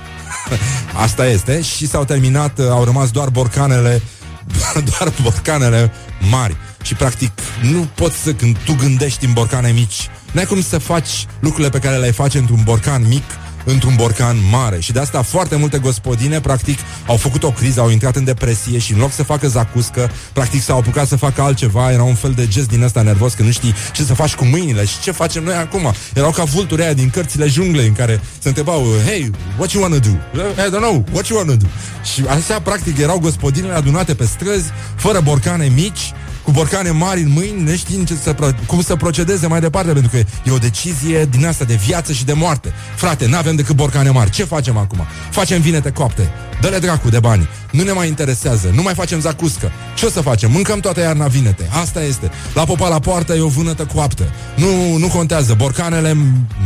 asta 1.06 1.28
este, 1.28 1.62
și 1.62 1.88
s-au 1.88 2.06
terminat, 2.06 2.60
uh, 2.60 2.66
au 2.70 2.84
rămas 2.84 3.12
doar 3.12 3.30
borcanele, 3.30 4.02
doar 4.90 5.14
borcanele 5.22 5.92
mari. 6.30 6.56
Și 6.82 6.94
practic 6.96 7.32
nu 7.62 7.88
poți 7.96 8.18
să, 8.18 8.34
când 8.34 8.58
tu 8.58 8.76
gândești 8.76 9.26
în 9.26 9.34
borcane 9.34 9.72
mici, 9.72 10.10
n-ai 10.32 10.46
cum 10.46 10.62
să 10.62 10.78
faci 10.78 11.26
lucrurile 11.40 11.70
pe 11.70 11.80
care 11.80 11.98
le-ai 11.98 12.12
face 12.12 12.38
într-un 12.38 12.62
borcan 12.64 13.08
mic 13.08 13.24
într-un 13.66 13.96
borcan 13.96 14.38
mare. 14.52 14.80
Și 14.80 14.92
de 14.92 15.00
asta 15.00 15.22
foarte 15.22 15.56
multe 15.56 15.78
gospodine, 15.78 16.40
practic, 16.40 16.80
au 17.06 17.18
făcut 17.18 17.44
o 17.44 17.52
criză, 17.52 17.80
au 17.80 17.90
intrat 17.90 18.16
în 18.16 18.24
depresie 18.24 18.80
și 18.80 18.94
în 18.94 19.00
loc 19.00 19.12
să 19.12 19.24
facă 19.24 19.48
zacuscă, 19.48 20.12
practic 20.34 20.62
s-au 20.62 20.78
apucat 20.78 21.08
să 21.08 21.16
facă 21.16 21.42
altceva. 21.42 21.92
Era 21.92 22.04
un 22.04 22.16
fel 22.16 22.32
de 22.32 22.48
gest 22.48 22.68
din 22.68 22.84
ăsta 22.84 23.02
nervos, 23.02 23.34
că 23.34 23.44
nu 23.44 23.52
știi 23.52 23.74
ce 23.94 24.04
să 24.04 24.14
faci 24.14 24.36
cu 24.36 24.46
mâinile 24.46 24.86
și 24.86 25.00
ce 25.00 25.12
facem 25.12 25.44
noi 25.44 25.56
acum. 25.56 25.94
Erau 26.14 26.32
ca 26.32 26.44
vulturi 26.44 26.82
aia 26.82 26.94
din 26.94 27.10
cărțile 27.10 27.48
junglei 27.48 27.88
în 27.88 27.94
care 27.94 28.22
se 28.40 28.48
întrebau, 28.48 28.86
hey, 29.06 29.32
what 29.58 29.72
you 29.72 29.84
wanna 29.84 29.98
do? 29.98 30.10
I 30.40 30.70
don't 30.70 30.82
know, 30.82 31.06
what 31.12 31.28
you 31.28 31.40
wanna 31.40 31.56
do? 31.56 31.66
Și 32.14 32.24
astea, 32.28 32.62
practic, 32.62 32.98
erau 32.98 33.20
gospodinele 33.20 33.74
adunate 33.74 34.14
pe 34.14 34.26
străzi, 34.26 34.70
fără 34.96 35.20
borcane 35.20 35.72
mici, 35.76 36.14
cu 36.50 36.56
borcane 36.56 36.90
mari 36.92 37.22
în 37.22 37.32
mâini, 37.32 37.62
neștiind 37.64 38.08
ce 38.08 38.16
să, 38.16 38.34
pro- 38.34 38.50
cum 38.66 38.82
să 38.82 38.96
procedeze 38.96 39.48
mai 39.48 39.60
departe, 39.60 39.92
pentru 39.92 40.12
că 40.12 40.18
e 40.18 40.52
o 40.52 40.58
decizie 40.58 41.26
din 41.26 41.46
asta 41.46 41.66
de 41.66 41.76
viață 41.76 42.12
și 42.14 42.26
de 42.26 42.34
moarte. 42.34 42.74
Frate, 42.96 43.28
nu 43.28 43.38
avem 43.38 43.56
decât 43.56 43.76
borcane 43.76 44.10
mari. 44.10 44.30
Ce 44.30 44.44
facem 44.44 44.78
acum? 44.78 45.00
Facem 45.30 45.62
vinete 45.62 45.92
copte. 45.92 46.30
Dă-le 46.62 46.78
dracu 46.80 47.10
de 47.10 47.20
bani. 47.20 47.48
Nu 47.72 47.84
ne 47.84 47.92
mai 47.92 48.08
interesează. 48.08 48.72
Nu 48.74 48.82
mai 48.82 48.94
facem 48.94 49.20
zacuscă. 49.20 49.72
Ce 49.96 50.06
o 50.06 50.10
să 50.10 50.22
facem? 50.22 50.52
Mâncăm 50.52 50.80
toată 50.80 51.00
iarna 51.00 51.28
vinete. 51.28 51.70
Asta 51.72 52.04
este. 52.04 52.32
La 52.54 52.64
popa 52.64 52.88
la 52.88 53.00
poartă 53.00 53.34
e 53.34 53.42
o 53.42 53.48
vânătă 53.48 53.86
coaptă. 53.94 54.24
Nu, 54.56 54.98
nu 54.98 55.08
contează. 55.08 55.54
Borcanele 55.58 56.18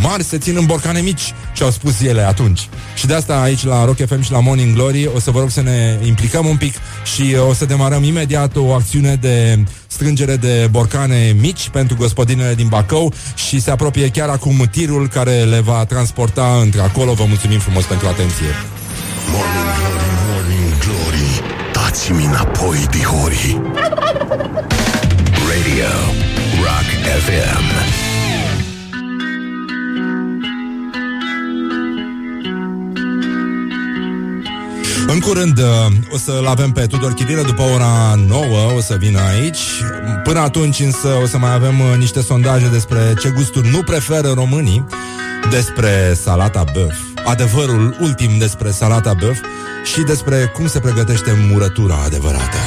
mari 0.01 0.23
se 0.23 0.37
țin 0.37 0.55
în 0.57 0.65
borcane 0.65 0.99
mici, 0.99 1.33
și-au 1.53 1.69
spus 1.71 2.01
ele 2.01 2.21
atunci. 2.21 2.69
Și 2.95 3.05
de 3.05 3.13
asta 3.13 3.41
aici 3.41 3.63
la 3.63 3.85
Rock 3.85 4.05
FM 4.05 4.21
și 4.21 4.31
la 4.31 4.39
Morning 4.39 4.75
Glory 4.75 5.09
o 5.15 5.19
să 5.19 5.31
vă 5.31 5.39
rog 5.39 5.49
să 5.49 5.61
ne 5.61 5.99
implicăm 6.05 6.45
un 6.45 6.57
pic 6.57 6.73
și 7.15 7.35
o 7.49 7.53
să 7.53 7.65
demarăm 7.65 8.03
imediat 8.03 8.55
o 8.55 8.73
acțiune 8.73 9.15
de 9.15 9.63
strângere 9.87 10.35
de 10.35 10.67
borcane 10.71 11.35
mici 11.39 11.69
pentru 11.69 11.95
gospodinele 11.95 12.55
din 12.55 12.67
Bacău 12.67 13.13
și 13.35 13.61
se 13.61 13.71
apropie 13.71 14.09
chiar 14.09 14.29
acum 14.29 14.67
tirul 14.71 15.07
care 15.07 15.43
le 15.43 15.59
va 15.59 15.85
transporta 15.85 16.59
între 16.61 16.81
acolo. 16.81 17.13
Vă 17.13 17.25
mulțumim 17.27 17.59
frumos 17.59 17.83
pentru 17.83 18.07
atenție. 18.07 18.47
Morning 19.31 19.65
Glory, 19.77 19.77
Morning 19.77 19.79
Glory 19.79 19.92
Dați-mi 21.93 22.25
înapoi, 22.25 22.85
dihori. 22.89 23.61
Radio 25.49 25.91
Rock 26.61 26.89
FM. 27.25 27.65
În 35.07 35.19
curând 35.19 35.57
uh, 35.57 35.65
o 36.13 36.17
să-l 36.17 36.45
avem 36.45 36.71
pe 36.71 36.85
Tudor 36.85 37.13
Chirilă 37.13 37.41
După 37.41 37.61
ora 37.61 38.15
9 38.27 38.43
o 38.75 38.81
să 38.81 38.95
vină 38.99 39.19
aici. 39.19 39.61
Până 40.23 40.39
atunci 40.39 40.79
însă 40.79 41.07
o 41.23 41.25
să 41.25 41.37
mai 41.37 41.53
avem 41.53 41.79
uh, 41.79 41.97
niște 41.97 42.21
sondaje 42.21 42.67
Despre 42.67 43.13
ce 43.19 43.29
gusturi 43.29 43.69
nu 43.69 43.83
preferă 43.83 44.31
românii 44.35 44.85
Despre 45.49 46.13
salata 46.13 46.63
băf 46.73 47.12
Adevărul 47.23 47.95
ultim 47.99 48.37
despre 48.37 48.71
salata 48.71 49.13
băf 49.13 49.37
Și 49.83 50.01
despre 50.01 50.51
cum 50.53 50.67
se 50.67 50.79
pregătește 50.79 51.37
murătura 51.49 51.95
adevărată 52.05 52.57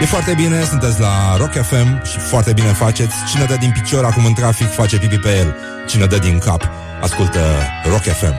E 0.00 0.04
foarte 0.04 0.34
bine, 0.36 0.64
sunteți 0.64 1.00
la 1.00 1.36
Rock 1.36 1.52
FM 1.52 2.04
și 2.04 2.18
foarte 2.18 2.52
bine 2.52 2.66
faceți. 2.66 3.14
Cine 3.30 3.44
dă 3.44 3.56
din 3.60 3.70
picior 3.70 4.04
acum 4.04 4.24
în 4.24 4.34
trafic 4.34 4.70
face 4.70 4.98
pipi 4.98 5.18
pe 5.18 5.36
el. 5.36 5.56
Cine 5.86 6.06
dă 6.06 6.18
din 6.18 6.38
cap 6.38 6.70
ascultă 7.02 7.40
Rock 7.88 8.02
FM, 8.02 8.34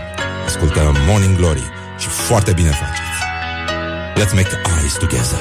ascultă 0.46 0.92
Morning 1.08 1.38
Glory 1.38 1.72
și 1.98 2.08
foarte 2.08 2.52
bine 2.54 2.70
faceți. 2.70 3.16
Let's 4.16 4.34
make 4.34 4.50
eyes 4.82 4.94
together. 4.94 5.40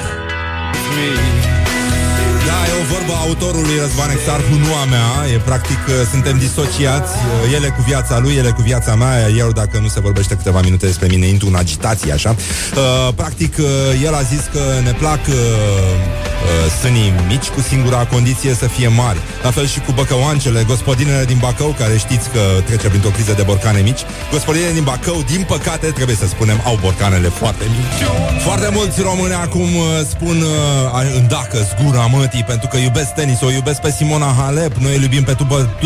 Da, 2.54 2.62
e 2.70 2.74
o 2.82 2.84
vorbă 2.94 3.12
a 3.12 3.20
autorului 3.28 3.76
Răzvan 3.84 4.10
Exarhu, 4.10 4.54
nu 4.66 4.72
a 4.82 4.84
mea. 4.94 5.10
E 5.34 5.38
practic, 5.50 5.80
uh, 5.88 5.94
suntem 6.10 6.38
disociați 6.38 7.12
uh, 7.16 7.54
Ele 7.54 7.68
cu 7.76 7.82
viața 7.86 8.18
lui, 8.18 8.34
ele 8.34 8.50
cu 8.50 8.62
viața 8.62 8.94
mea. 8.94 9.28
Eu, 9.28 9.52
dacă 9.52 9.78
nu 9.78 9.88
se 9.88 10.00
vorbește 10.00 10.34
câteva 10.34 10.60
minute 10.60 10.86
despre 10.86 11.06
mine 11.10 11.26
Intru 11.26 11.48
în 11.48 11.54
agitație, 11.54 12.12
așa. 12.12 12.36
Uh, 12.38 13.14
Practic, 13.14 13.56
uh, 13.58 13.66
el 14.04 14.14
a 14.14 14.22
zis 14.22 14.42
că 14.52 14.62
ne 14.84 14.92
plac 14.92 15.20
uh, 15.28 15.34
uh, 15.34 16.33
Sânii 16.80 17.12
mici 17.28 17.48
Cu 17.48 17.60
singura 17.60 17.96
condiție 17.96 18.54
să 18.54 18.66
fie 18.66 18.88
mari. 18.88 19.18
La 19.42 19.50
fel 19.50 19.66
și 19.66 19.80
cu 19.80 19.92
băcăoancele. 19.92 20.64
Gospodinele 20.66 21.24
din 21.24 21.38
Bacău, 21.40 21.74
care 21.78 21.96
știți 21.96 22.30
că 22.30 22.40
trece 22.64 22.88
printr-o 22.88 23.08
criză 23.08 23.32
de 23.32 23.42
borcane 23.42 23.80
mici 23.80 24.00
Gospodinele 24.30 24.72
din 24.72 24.84
Bacău, 24.84 25.22
din 25.26 25.44
păcate, 25.48 25.86
trebuie 25.86 26.16
să 26.16 26.26
spunem 26.26 26.60
Au 26.64 26.78
borcanele 26.80 27.28
foarte 27.28 27.64
mici. 27.76 28.08
Foarte 28.42 28.68
mulți 28.72 29.00
români 29.00 29.34
acum 29.34 29.74
uh, 29.74 29.84
spun 30.08 30.36
uh, 30.40 31.16
Îndacă 31.16 31.58
zgura 31.70 32.06
mătii 32.06 32.44
Pentru 32.44 32.68
că 32.68 32.76
iubesc 32.76 33.14
tenis, 33.14 33.40
o 33.40 33.50
iubesc 33.50 33.80
pe 33.80 33.90
Simona 33.90 34.34
Halep 34.38 34.74
Noi 34.76 34.96
îl 34.96 35.02
iubim 35.02 35.24
pe 35.24 35.32
Tubă 35.32 35.76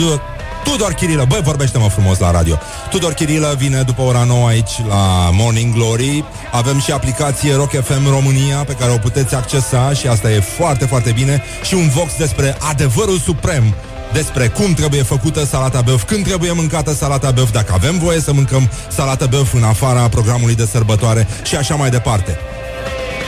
Tudor, 0.64 0.76
Tudor 0.78 0.92
Chirilă, 0.92 1.24
băi, 1.28 1.40
vorbește-mă 1.42 1.88
frumos 1.88 2.18
la 2.18 2.30
radio 2.30 2.58
Tudor 2.90 3.12
Chirilă 3.12 3.54
vine 3.58 3.82
după 3.82 4.02
ora 4.02 4.24
9 4.24 4.48
aici 4.48 4.70
la 4.88 5.30
Morning 5.32 5.74
Glory 5.74 6.24
Avem 6.52 6.80
și 6.80 6.92
aplicație 6.92 7.54
Rock 7.54 7.70
FM 7.70 8.08
România 8.08 8.56
Pe 8.56 8.72
care 8.72 8.92
o 8.92 8.96
puteți 8.96 9.34
accesa 9.34 9.92
și 9.92 10.06
asta 10.06 10.30
e 10.30 10.40
foarte, 10.40 10.86
foarte 10.86 11.12
bine 11.12 11.42
Și 11.62 11.74
un 11.74 11.88
vox 11.88 12.16
despre 12.16 12.56
adevărul 12.70 13.18
suprem 13.18 13.74
despre 14.12 14.48
cum 14.48 14.72
trebuie 14.72 15.02
făcută 15.02 15.44
salata 15.44 15.80
băf, 15.80 16.02
când 16.02 16.24
trebuie 16.24 16.52
mâncată 16.52 16.94
salata 16.94 17.30
băf, 17.30 17.50
dacă 17.50 17.72
avem 17.72 17.98
voie 17.98 18.20
să 18.20 18.32
mâncăm 18.32 18.70
salata 18.88 19.26
băf 19.26 19.54
în 19.54 19.62
afara 19.62 20.08
programului 20.08 20.54
de 20.54 20.66
sărbătoare 20.66 21.26
și 21.42 21.56
așa 21.56 21.74
mai 21.74 21.90
departe. 21.90 22.38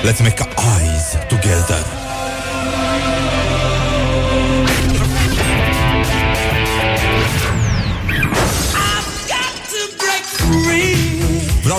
Let's 0.02 0.22
make 0.22 0.48
eyes 0.78 1.28
together. 1.28 1.99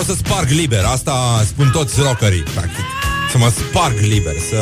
Vreau 0.02 0.16
să 0.16 0.22
sparg 0.26 0.48
liber, 0.48 0.84
asta 0.84 1.42
spun 1.46 1.70
toți 1.72 2.00
rockerii, 2.00 2.42
practic. 2.42 2.84
Să 3.30 3.38
mă 3.38 3.52
sparg 3.58 3.98
liber, 3.98 4.34
să 4.50 4.56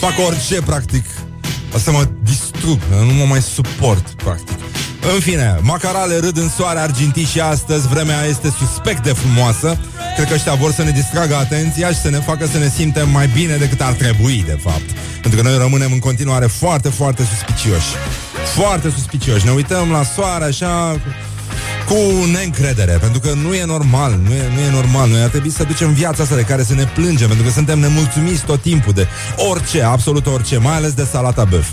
fac 0.00 0.12
orice, 0.26 0.62
practic. 0.62 1.04
Să 1.76 1.90
mă 1.90 2.08
distrug, 2.22 2.80
nu 3.06 3.12
mă 3.12 3.24
mai 3.24 3.42
suport, 3.42 4.08
practic. 4.08 4.58
În 5.14 5.20
fine, 5.20 5.58
macarale 5.62 6.18
râd 6.18 6.36
în 6.36 6.48
soare 6.48 6.78
argintii 6.78 7.24
și 7.24 7.40
astăzi 7.40 7.88
vremea 7.88 8.24
este 8.24 8.54
suspect 8.58 9.02
de 9.02 9.12
frumoasă. 9.12 9.78
Cred 10.14 10.28
că 10.28 10.34
ăștia 10.34 10.54
vor 10.54 10.72
să 10.72 10.82
ne 10.82 10.90
distragă 10.90 11.36
atenția 11.36 11.88
și 11.88 12.00
să 12.00 12.10
ne 12.10 12.18
facă 12.18 12.46
să 12.46 12.58
ne 12.58 12.68
simtem 12.68 13.10
mai 13.10 13.26
bine 13.26 13.56
decât 13.56 13.80
ar 13.80 13.92
trebui, 13.92 14.42
de 14.46 14.58
fapt. 14.62 14.90
Pentru 15.22 15.40
că 15.40 15.48
noi 15.48 15.58
rămânem 15.58 15.92
în 15.92 15.98
continuare 15.98 16.46
foarte, 16.46 16.88
foarte 16.88 17.28
suspicioși. 17.30 17.92
Foarte 18.54 18.90
suspicioși. 18.90 19.44
Ne 19.44 19.50
uităm 19.50 19.90
la 19.90 20.02
soare 20.02 20.44
așa 20.44 21.00
cu 21.88 22.30
neîncredere, 22.32 22.92
pentru 22.92 23.20
că 23.20 23.32
nu 23.32 23.54
e 23.54 23.64
normal, 23.64 24.18
nu 24.22 24.34
e, 24.34 24.42
nu 24.54 24.60
e 24.60 24.70
normal. 24.70 25.08
Noi 25.08 25.20
ar 25.20 25.28
trebui 25.28 25.50
să 25.50 25.64
ducem 25.64 25.92
viața 25.92 26.22
asta 26.22 26.34
de 26.34 26.42
care 26.42 26.62
să 26.62 26.74
ne 26.74 26.84
plângem, 26.94 27.26
pentru 27.26 27.46
că 27.46 27.50
suntem 27.50 27.78
nemulțumiți 27.78 28.44
tot 28.44 28.62
timpul 28.62 28.92
de 28.92 29.06
orice, 29.50 29.82
absolut 29.82 30.26
orice, 30.26 30.58
mai 30.58 30.74
ales 30.74 30.92
de 30.92 31.04
salata 31.04 31.44
băf. 31.44 31.68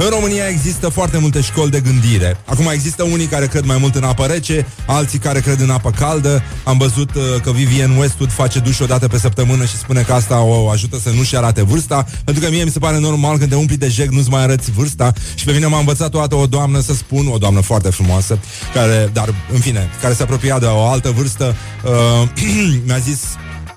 În 0.00 0.08
România 0.08 0.48
există 0.48 0.88
foarte 0.88 1.18
multe 1.18 1.40
școli 1.40 1.70
de 1.70 1.80
gândire. 1.80 2.36
Acum 2.44 2.68
există 2.72 3.02
unii 3.02 3.26
care 3.26 3.46
cred 3.46 3.64
mai 3.64 3.76
mult 3.80 3.94
în 3.94 4.04
apă 4.04 4.24
rece, 4.24 4.66
alții 4.86 5.18
care 5.18 5.40
cred 5.40 5.60
în 5.60 5.70
apă 5.70 5.90
caldă. 5.90 6.42
Am 6.64 6.78
văzut 6.78 7.14
uh, 7.14 7.22
că 7.42 7.50
Vivian 7.50 7.96
Westwood 7.96 8.32
face 8.32 8.58
duș 8.58 8.80
o 8.80 8.84
dată 8.84 9.08
pe 9.08 9.18
săptămână 9.18 9.64
și 9.64 9.76
spune 9.76 10.02
că 10.02 10.12
asta 10.12 10.40
o 10.40 10.68
ajută 10.68 10.98
să 10.98 11.10
nu-și 11.10 11.36
arate 11.36 11.62
vârsta, 11.62 12.06
pentru 12.24 12.44
că 12.44 12.50
mie 12.50 12.64
mi 12.64 12.70
se 12.70 12.78
pare 12.78 12.98
normal 12.98 13.38
când 13.38 13.50
te 13.50 13.56
umpli 13.56 13.76
de 13.76 13.88
jeg 13.88 14.08
nu-ți 14.08 14.30
mai 14.30 14.42
arăți 14.42 14.70
vârsta 14.70 15.12
și 15.34 15.44
pe 15.44 15.52
mine 15.52 15.66
m-a 15.66 15.78
învățat 15.78 16.14
o 16.14 16.18
dată 16.18 16.34
o 16.34 16.46
doamnă 16.46 16.80
să 16.80 16.94
spun, 16.94 17.28
o 17.28 17.38
doamnă 17.38 17.60
foarte 17.60 17.90
frumoasă, 17.90 18.38
care, 18.74 19.10
dar 19.12 19.34
în 19.52 19.58
fine, 19.58 19.90
care 20.00 20.14
se 20.14 20.22
apropia 20.22 20.58
de 20.58 20.66
o 20.66 20.86
altă 20.86 21.10
vârstă, 21.10 21.54
uh, 21.84 22.28
mi-a 22.86 22.98
zis 22.98 23.20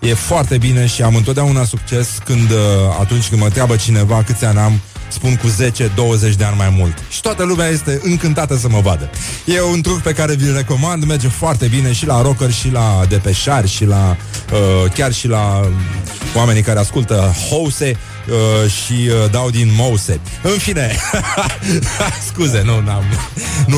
E 0.01 0.13
foarte 0.13 0.57
bine 0.57 0.85
și 0.85 1.01
am 1.01 1.15
întotdeauna 1.15 1.65
succes 1.65 2.07
când 2.25 2.51
uh, 2.51 2.57
atunci 2.99 3.27
când 3.27 3.39
mă 3.39 3.47
întreabă 3.47 3.75
cineva 3.75 4.23
câți 4.23 4.45
ani 4.45 4.57
am, 4.57 4.81
spun 5.11 5.35
cu 5.35 5.47
10-20 5.47 6.35
de 6.37 6.43
ani 6.43 6.57
mai 6.57 6.73
mult. 6.77 7.03
Și 7.09 7.21
toată 7.21 7.43
lumea 7.43 7.67
este 7.67 7.99
încântată 8.03 8.57
să 8.57 8.69
mă 8.69 8.79
vadă. 8.79 9.09
E 9.45 9.61
un 9.61 9.81
truc 9.81 10.01
pe 10.01 10.13
care 10.13 10.35
vi-l 10.35 10.55
recomand, 10.55 11.03
merge 11.03 11.27
foarte 11.27 11.67
bine 11.67 11.91
și 11.91 12.05
la 12.05 12.21
rocker, 12.21 12.51
și 12.51 12.71
la 12.71 13.05
depeșari, 13.09 13.67
și 13.67 13.85
la 13.85 14.17
uh, 14.51 14.91
chiar 14.93 15.13
și 15.13 15.27
la 15.27 15.69
oamenii 16.35 16.61
care 16.61 16.79
ascultă 16.79 17.35
Hose 17.49 17.97
uh, 18.27 18.71
și 18.71 18.93
uh, 18.93 19.31
dau 19.31 19.49
din 19.49 19.71
Mouse. 19.75 20.19
În 20.41 20.57
fine, 20.57 20.95
scuze, 22.29 22.61
nu, 22.65 22.79
n-am, 22.79 23.03
nu, 23.67 23.77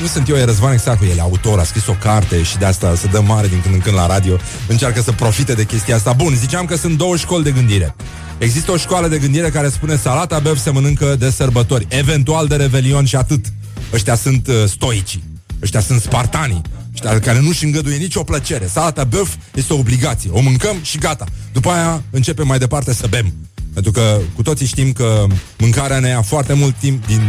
nu 0.00 0.06
sunt 0.06 0.28
eu, 0.28 0.36
e 0.36 0.44
Răzvan 0.44 0.72
exact 0.72 0.98
cu 0.98 1.04
el, 1.04 1.20
autor, 1.20 1.58
a 1.58 1.64
scris 1.64 1.86
o 1.86 1.92
carte 1.92 2.42
și 2.42 2.58
de 2.58 2.64
asta 2.64 2.94
se 2.94 3.06
dă 3.06 3.20
mare 3.20 3.46
din 3.46 3.60
când 3.60 3.74
în 3.74 3.80
când 3.80 3.96
la 3.96 4.06
radio, 4.06 4.36
încearcă 4.66 5.02
să 5.02 5.12
profite 5.12 5.52
de 5.52 5.64
chestia 5.64 5.96
asta. 5.96 6.12
Bun, 6.12 6.34
ziceam 6.34 6.64
că 6.64 6.76
sunt 6.76 6.96
două 6.96 7.16
școli 7.16 7.44
de 7.44 7.50
gândire. 7.50 7.94
Există 8.38 8.70
o 8.70 8.76
școală 8.76 9.08
de 9.08 9.18
gândire 9.18 9.50
care 9.50 9.68
spune 9.68 9.96
salata 9.96 10.38
băf 10.38 10.58
se 10.58 10.70
mănâncă 10.70 11.16
de 11.18 11.30
sărbători, 11.30 11.86
eventual 11.88 12.46
de 12.46 12.56
revelion 12.56 13.04
și 13.04 13.16
atât. 13.16 13.44
Ăștia 13.92 14.14
sunt 14.14 14.46
uh, 14.48 14.54
stoici. 14.66 15.18
Ăștia 15.62 15.80
sunt 15.80 16.00
spartanii. 16.00 16.60
Ăștia 16.92 17.20
care 17.20 17.40
nu-și 17.40 17.64
îngăduie 17.64 17.96
nicio 17.96 18.22
plăcere. 18.22 18.66
Salata 18.66 19.04
băf 19.04 19.34
este 19.54 19.72
o 19.72 19.78
obligație. 19.78 20.30
O 20.32 20.40
mâncăm 20.40 20.76
și 20.82 20.98
gata. 20.98 21.24
După 21.52 21.70
aia 21.70 22.02
începem 22.10 22.46
mai 22.46 22.58
departe 22.58 22.94
să 22.94 23.06
bem. 23.10 23.32
Pentru 23.72 23.92
că 23.92 24.18
cu 24.34 24.42
toții 24.42 24.66
știm 24.66 24.92
că 24.92 25.26
mâncarea 25.58 25.98
ne 25.98 26.08
ia 26.08 26.22
foarte 26.22 26.52
mult 26.52 26.74
timp 26.74 27.06
din, 27.06 27.20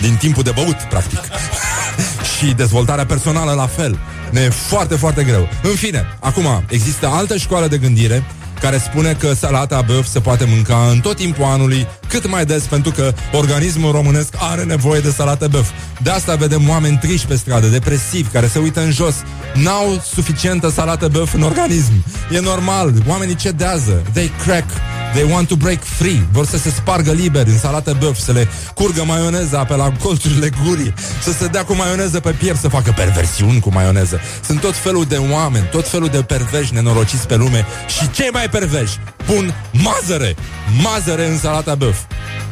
din 0.00 0.16
timpul 0.16 0.42
de 0.42 0.50
băut, 0.54 0.76
practic. 0.76 1.18
și 2.38 2.46
dezvoltarea 2.46 3.06
personală 3.06 3.52
la 3.52 3.66
fel. 3.66 3.98
Ne 4.30 4.40
e 4.40 4.48
foarte, 4.48 4.94
foarte 4.94 5.24
greu. 5.24 5.48
În 5.62 5.74
fine, 5.74 6.04
acum, 6.20 6.64
există 6.68 7.06
altă 7.06 7.36
școală 7.36 7.68
de 7.68 7.78
gândire 7.78 8.24
care 8.60 8.78
spune 8.78 9.12
că 9.12 9.32
salata 9.32 9.82
băf 9.86 10.06
se 10.06 10.20
poate 10.20 10.44
mânca 10.44 10.88
în 10.90 11.00
tot 11.00 11.16
timpul 11.16 11.44
anului, 11.44 11.86
cât 12.08 12.28
mai 12.28 12.44
des, 12.44 12.62
pentru 12.62 12.90
că 12.90 13.12
organismul 13.32 13.92
românesc 13.92 14.34
are 14.38 14.62
nevoie 14.62 15.00
de 15.00 15.10
salată 15.10 15.48
băf. 15.48 15.68
De 16.02 16.10
asta 16.10 16.34
vedem 16.34 16.68
oameni 16.68 16.98
triși 16.98 17.26
pe 17.26 17.34
stradă, 17.34 17.66
depresivi, 17.66 18.28
care 18.28 18.46
se 18.46 18.58
uită 18.58 18.80
în 18.80 18.90
jos. 18.90 19.14
N-au 19.54 20.02
suficientă 20.12 20.70
salată 20.70 21.08
băf 21.08 21.34
în 21.34 21.42
organism. 21.42 21.92
E 22.30 22.40
normal, 22.40 22.92
oamenii 23.06 23.34
cedează, 23.34 24.02
they 24.12 24.30
crack, 24.44 24.70
They 25.12 25.24
want 25.24 25.48
to 25.48 25.56
break 25.56 25.82
free. 25.82 26.26
Vor 26.32 26.46
să 26.46 26.58
se 26.58 26.70
spargă 26.70 27.12
liber 27.12 27.46
în 27.46 27.58
salată 27.58 27.96
băf, 27.98 28.18
să 28.18 28.32
le 28.32 28.48
curgă 28.74 29.04
maioneza 29.04 29.64
pe 29.64 29.74
la 29.74 29.92
colțurile 30.02 30.50
gurii, 30.64 30.94
să 31.22 31.32
se 31.32 31.46
dea 31.46 31.64
cu 31.64 31.74
maioneză 31.74 32.20
pe 32.20 32.30
piept, 32.30 32.58
să 32.58 32.68
facă 32.68 32.92
perversiuni 32.96 33.60
cu 33.60 33.70
maioneză. 33.72 34.20
Sunt 34.44 34.60
tot 34.60 34.76
felul 34.76 35.04
de 35.04 35.16
oameni, 35.16 35.68
tot 35.70 35.88
felul 35.88 36.08
de 36.08 36.22
perveși 36.22 36.74
nenorociți 36.74 37.26
pe 37.26 37.36
lume 37.36 37.66
și 37.98 38.10
cei 38.10 38.28
mai 38.32 38.48
perveși 38.50 38.96
pun 39.26 39.54
mazăre, 39.72 40.34
mazăre 40.82 41.26
în 41.26 41.38
salata 41.38 41.74
băf. 41.74 41.98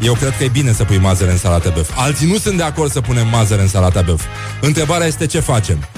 Eu 0.03 0.15
cred 0.15 0.37
că 0.37 0.45
e 0.45 0.49
bine 0.49 0.73
să 0.73 0.85
pui 0.85 0.99
mazăre 0.99 1.31
în 1.31 1.39
salata 1.39 1.71
băf. 1.75 1.91
Alții 1.95 2.31
nu 2.31 2.39
sunt 2.39 2.57
de 2.57 2.63
acord 2.63 2.91
să 2.91 3.01
punem 3.01 3.29
mazăre 3.29 3.63
în 3.63 3.69
salata 3.69 4.01
băf. 4.01 4.23
Întrebarea 4.61 5.07
este 5.07 5.27
ce 5.27 5.41
facem. 5.41 5.89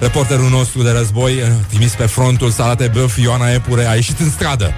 Reporterul 0.00 0.48
nostru 0.48 0.82
de 0.82 0.90
război, 0.90 1.32
eh, 1.32 1.46
trimis 1.68 1.92
pe 1.92 2.06
frontul 2.06 2.50
Salate 2.50 2.90
Băf, 2.94 3.16
Ioana 3.16 3.52
Epure, 3.52 3.88
a 3.88 3.94
ieșit 3.94 4.18
în 4.18 4.30
stradă 4.30 4.72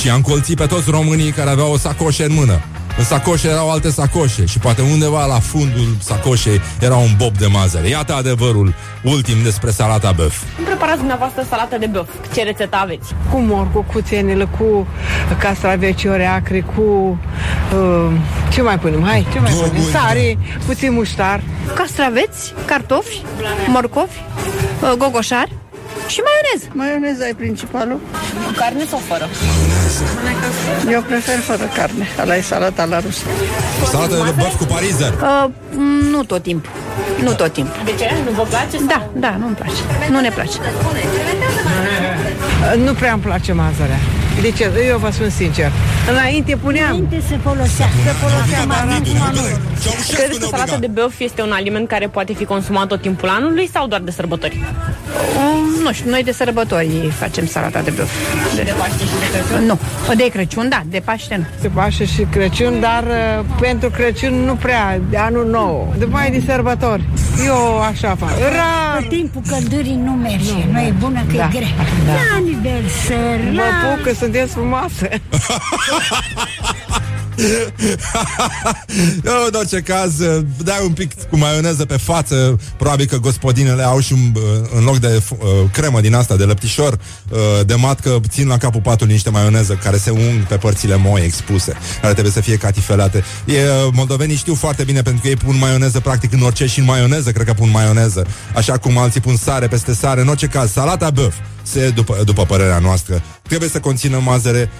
și 0.00 0.10
a 0.10 0.14
încolțit 0.14 0.56
pe 0.56 0.66
toți 0.66 0.90
românii 0.90 1.30
care 1.30 1.50
aveau 1.50 1.72
o 1.72 1.78
sacoșe 1.78 2.24
în 2.24 2.32
mână. 2.32 2.60
În 2.98 3.04
sacoșe 3.04 3.48
erau 3.48 3.70
alte 3.70 3.90
sacoșe 3.90 4.44
și 4.44 4.58
poate 4.58 4.82
undeva 4.82 5.26
la 5.26 5.38
fundul 5.38 5.96
sacoșei 6.00 6.60
era 6.80 6.96
un 6.96 7.10
bob 7.16 7.36
de 7.38 7.46
mazăre. 7.46 7.88
Iată 7.88 8.14
adevărul 8.14 8.74
ultim 9.02 9.42
despre 9.42 9.70
salata 9.70 10.12
băf. 10.16 10.42
Cum 10.56 10.64
preparați 10.64 10.98
dumneavoastră 10.98 11.44
salată 11.48 11.76
de 11.78 11.86
băf? 11.86 12.08
Ce 12.34 12.42
rețetă 12.42 12.76
aveți? 12.76 13.14
Cu 13.30 13.38
morcul, 13.38 13.84
cu 13.92 14.00
țenile, 14.00 14.44
cu 14.58 14.86
castravețiori 15.38 16.24
acre, 16.24 16.60
cu... 16.60 16.80
Uh, 16.82 18.12
ce 18.52 18.62
mai 18.62 18.78
punem? 18.78 19.04
Hai, 19.04 19.26
ce 19.32 19.38
mai 19.38 19.50
Două 19.50 19.62
punem? 19.62 19.80
buni, 19.82 19.92
Sare, 19.94 20.38
puțin 20.66 20.92
muștar. 20.92 21.40
castraveți, 21.74 22.54
cartofi, 22.64 23.22
morcovi, 23.66 24.20
uh, 24.82 24.92
gogoșari 24.98 25.52
și 26.06 26.20
maioneză. 26.28 26.66
Maioneza 26.72 27.28
e 27.28 27.34
principalul. 27.34 28.00
Cu 28.46 28.52
carne 28.56 28.84
sau 28.88 28.98
fără? 29.08 29.28
Eu 30.90 31.02
prefer 31.02 31.38
fără 31.38 31.70
carne. 31.74 32.06
Ala 32.20 32.36
e 32.36 32.40
salata 32.40 32.84
la 32.84 32.98
rus. 33.00 33.16
Salată 33.90 34.14
de 34.14 34.32
băf 34.42 34.56
cu 34.56 34.64
parizer. 34.64 35.12
Uh, 35.22 35.50
nu 36.10 36.24
tot 36.24 36.42
timpul. 36.42 36.70
Nu 37.22 37.32
tot 37.32 37.52
timpul. 37.52 37.80
De 37.84 37.94
ce? 37.98 38.10
Nu 38.24 38.30
vă 38.30 38.42
place? 38.42 38.76
sau- 38.76 38.86
Da, 38.86 39.06
da, 39.14 39.36
nu-mi 39.38 39.54
place. 39.54 39.80
Nu 40.10 40.20
ne 40.20 40.30
place. 40.30 40.58
Nu 42.84 42.92
prea 42.92 43.12
îmi 43.12 43.22
place 43.22 43.52
mazărea. 43.52 43.98
De 44.40 44.50
ce? 44.50 44.70
Eu 44.88 44.98
vă 44.98 45.10
spun 45.10 45.30
sincer. 45.30 45.70
Înainte 46.10 46.56
puneam. 46.62 46.88
Înainte 46.90 47.22
se 47.28 47.38
folosea, 47.42 47.88
se 48.04 48.10
folosea 48.10 48.64
mai 48.66 48.78
acum 48.78 49.34
nu. 49.34 49.40
Credeți 50.14 50.40
că 50.40 50.46
salata 50.50 50.76
de 50.76 50.86
băf 50.86 51.20
este 51.20 51.42
un 51.42 51.50
aliment 51.52 51.88
care 51.88 52.06
poate 52.06 52.32
fi 52.32 52.44
consumat 52.44 52.86
tot 52.86 53.00
timpul 53.00 53.28
anului 53.28 53.68
sau 53.72 53.86
doar 53.86 54.00
de 54.00 54.10
sărbători? 54.10 54.60
Um, 55.38 55.82
nu 55.82 55.92
știu, 55.92 56.10
noi 56.10 56.22
de 56.24 56.32
sărbători 56.32 57.10
facem 57.18 57.46
salata 57.46 57.80
de 57.80 57.90
băf. 57.90 58.10
De, 58.54 58.62
de 58.62 58.72
Paște 58.78 59.04
și 59.04 59.10
de 59.20 59.38
Crăciun? 59.38 59.66
Nu. 59.66 59.78
De 60.16 60.28
Crăciun, 60.32 60.68
da, 60.68 60.82
de 60.86 61.02
Paște 61.04 61.36
nu. 61.36 61.44
Se 61.60 61.68
Paște 61.68 62.04
și 62.04 62.26
Crăciun, 62.30 62.80
dar 62.80 63.02
uh, 63.02 63.44
pentru 63.60 63.90
Crăciun 63.90 64.34
nu 64.44 64.54
prea, 64.54 65.00
de 65.10 65.16
anul 65.16 65.46
nou. 65.50 65.94
După 65.98 66.16
aia 66.16 66.30
de 66.30 66.42
sărbători. 66.46 67.02
Eu 67.46 67.78
așa 67.80 68.14
fac. 68.18 68.30
Rar. 68.38 68.98
În 69.02 69.06
timpul 69.08 69.42
căldării 69.48 70.00
nu 70.04 70.10
merge, 70.10 70.52
nu, 70.66 70.72
nu 70.72 70.78
e 70.80 70.94
bună 70.98 71.20
că 71.30 71.36
Da. 71.36 71.44
e 71.44 71.48
grea. 71.56 71.68
Da. 72.06 72.12
La 72.12 72.36
aniversări, 72.36 73.42
Mă 73.54 73.62
la... 73.62 73.88
pup 73.94 74.04
că 74.04 74.12
sunteți 74.26 74.52
frumoase. 74.52 75.20
Eu, 79.24 79.32
în 79.48 79.54
orice 79.54 79.80
caz, 79.80 80.14
dai 80.64 80.78
un 80.84 80.92
pic 80.92 81.12
cu 81.30 81.36
maioneză 81.36 81.84
pe 81.84 81.96
față. 81.96 82.60
Probabil 82.76 83.06
că 83.06 83.18
gospodinele 83.18 83.82
au 83.82 84.00
și 84.00 84.12
un, 84.12 84.32
în 84.76 84.84
loc 84.84 84.98
de 84.98 85.22
uh, 85.30 85.46
cremă 85.72 86.00
din 86.00 86.14
asta, 86.14 86.36
de 86.36 86.44
lăptișor 86.44 86.98
uh, 87.28 87.38
De 87.66 87.74
matcă, 87.74 88.20
țin 88.28 88.48
la 88.48 88.56
capul 88.56 88.80
patului 88.80 89.12
niște 89.12 89.30
maioneză 89.30 89.78
Care 89.82 89.96
se 89.96 90.10
ung 90.10 90.46
pe 90.48 90.56
părțile 90.56 90.96
moi 90.96 91.22
expuse 91.24 91.72
Care 92.00 92.12
trebuie 92.12 92.32
să 92.32 92.40
fie 92.40 92.56
catifelate. 92.56 93.24
E, 93.44 93.52
uh, 93.52 93.92
Moldovenii 93.92 94.36
știu 94.36 94.54
foarte 94.54 94.84
bine 94.84 95.02
pentru 95.02 95.22
că 95.22 95.28
ei 95.28 95.36
pun 95.36 95.58
maioneză 95.58 96.00
Practic 96.00 96.32
în 96.32 96.42
orice 96.42 96.66
și 96.66 96.78
în 96.78 96.84
maioneză 96.84 97.30
Cred 97.30 97.46
că 97.46 97.52
pun 97.52 97.70
maioneză 97.70 98.26
Așa 98.54 98.78
cum 98.78 98.98
alții 98.98 99.20
pun 99.20 99.36
sare 99.36 99.66
peste 99.66 99.94
sare. 99.94 100.20
În 100.20 100.28
orice 100.28 100.46
caz, 100.46 100.72
salata 100.72 101.10
băf 101.10 101.34
se, 101.62 101.90
după, 101.90 102.16
după 102.24 102.44
părerea 102.44 102.78
noastră 102.78 103.22
Trebuie 103.42 103.68
să 103.68 103.80
conțină 103.80 104.20
mazăre 104.24 104.70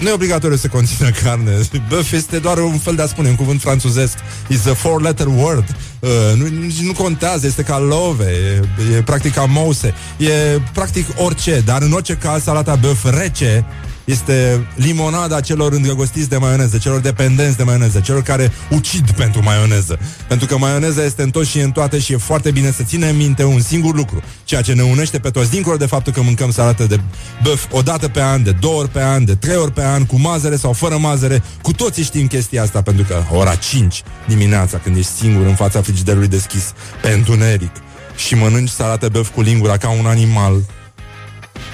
nu 0.00 0.08
e 0.08 0.12
obligatoriu 0.12 0.56
să 0.56 0.68
conțină 0.68 1.10
carne. 1.22 1.58
Băf 1.88 2.12
este 2.12 2.38
doar 2.38 2.58
un 2.58 2.78
fel 2.78 2.94
de 2.94 3.02
a 3.02 3.06
spune, 3.06 3.28
un 3.28 3.34
cuvânt 3.34 3.60
franțuzesc. 3.60 4.18
It's 4.52 4.70
a 4.70 4.74
four-letter 4.74 5.26
word. 5.26 5.76
Uh, 6.00 6.10
nu, 6.36 6.46
nici 6.46 6.80
nu 6.80 6.92
contează, 6.92 7.46
este 7.46 7.62
ca 7.62 7.78
love, 7.78 8.24
e, 8.24 8.96
e 8.96 9.02
practic 9.02 9.34
ca 9.34 9.44
mouse. 9.44 9.94
E 10.16 10.60
practic 10.72 11.06
orice, 11.16 11.62
dar 11.64 11.82
în 11.82 11.92
orice 11.92 12.14
caz 12.14 12.42
salata 12.42 12.74
băf 12.74 13.04
rece 13.18 13.64
este 14.04 14.66
limonada 14.74 15.40
celor 15.40 15.72
îndrăgostiți 15.72 16.28
de 16.28 16.36
maioneză, 16.36 16.78
celor 16.78 17.00
dependenți 17.00 17.56
de 17.56 17.62
maioneză, 17.62 18.00
celor 18.00 18.22
care 18.22 18.52
ucid 18.70 19.10
pentru 19.10 19.42
maioneză. 19.42 19.98
Pentru 20.28 20.46
că 20.46 20.58
maioneza 20.58 21.04
este 21.04 21.22
în 21.22 21.30
tot 21.30 21.46
și 21.46 21.58
în 21.58 21.70
toate 21.70 21.98
și 21.98 22.12
e 22.12 22.16
foarte 22.16 22.50
bine 22.50 22.70
să 22.70 22.82
ținem 22.82 23.16
minte 23.16 23.44
un 23.44 23.60
singur 23.60 23.94
lucru, 23.94 24.22
ceea 24.44 24.62
ce 24.62 24.72
ne 24.72 24.82
unește 24.82 25.18
pe 25.18 25.30
toți, 25.30 25.50
dincolo 25.50 25.76
de 25.76 25.86
faptul 25.86 26.12
că 26.12 26.22
mâncăm 26.22 26.50
salată 26.50 26.84
de 26.84 27.00
băf 27.42 27.64
o 27.70 27.82
dată 27.82 28.08
pe 28.08 28.22
an, 28.22 28.42
de 28.42 28.50
două 28.50 28.80
ori 28.80 28.88
pe 28.88 29.02
an, 29.02 29.24
de 29.24 29.34
trei 29.34 29.56
ori 29.56 29.72
pe 29.72 29.84
an, 29.84 30.04
cu 30.04 30.20
mazăre 30.20 30.56
sau 30.56 30.72
fără 30.72 30.98
mazăre, 30.98 31.42
cu 31.62 31.72
toții 31.72 32.02
știm 32.02 32.26
chestia 32.26 32.62
asta, 32.62 32.82
pentru 32.82 33.04
că 33.04 33.22
ora 33.32 33.54
5 33.54 34.02
dimineața, 34.28 34.78
când 34.78 34.96
ești 34.96 35.10
singur 35.10 35.46
în 35.46 35.54
fața 35.54 35.82
frigiderului 35.82 36.28
deschis, 36.28 36.72
pe 37.02 37.10
întuneric, 37.10 37.72
și 38.16 38.34
mănânci 38.34 38.68
salată 38.68 39.08
băf 39.08 39.28
cu 39.34 39.40
lingura 39.40 39.76
ca 39.76 39.90
un 39.90 40.06
animal, 40.06 40.62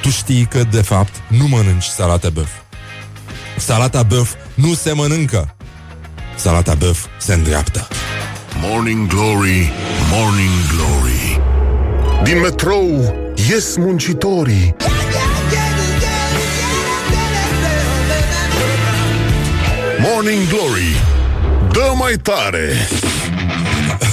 tu 0.00 0.10
știi 0.10 0.46
că, 0.50 0.62
de 0.70 0.82
fapt, 0.82 1.12
nu 1.28 1.48
mănânci 1.48 1.84
salată 1.84 2.30
băf. 2.30 2.48
Salata 3.58 4.02
băf 4.02 4.32
nu 4.54 4.74
se 4.74 4.92
mănâncă. 4.92 5.54
salata 6.36 6.74
băf 6.74 7.04
se 7.18 7.34
îndreaptă. 7.34 7.88
Morning 8.62 9.08
Glory, 9.08 9.72
Morning 10.12 10.50
Glory 10.76 11.40
Din 12.22 12.40
metrou 12.40 13.14
ies 13.48 13.76
muncitorii 13.76 14.74
Morning 19.98 20.48
Glory 20.48 20.96
Dă 21.72 21.92
mai 21.94 22.12
tare 22.12 22.72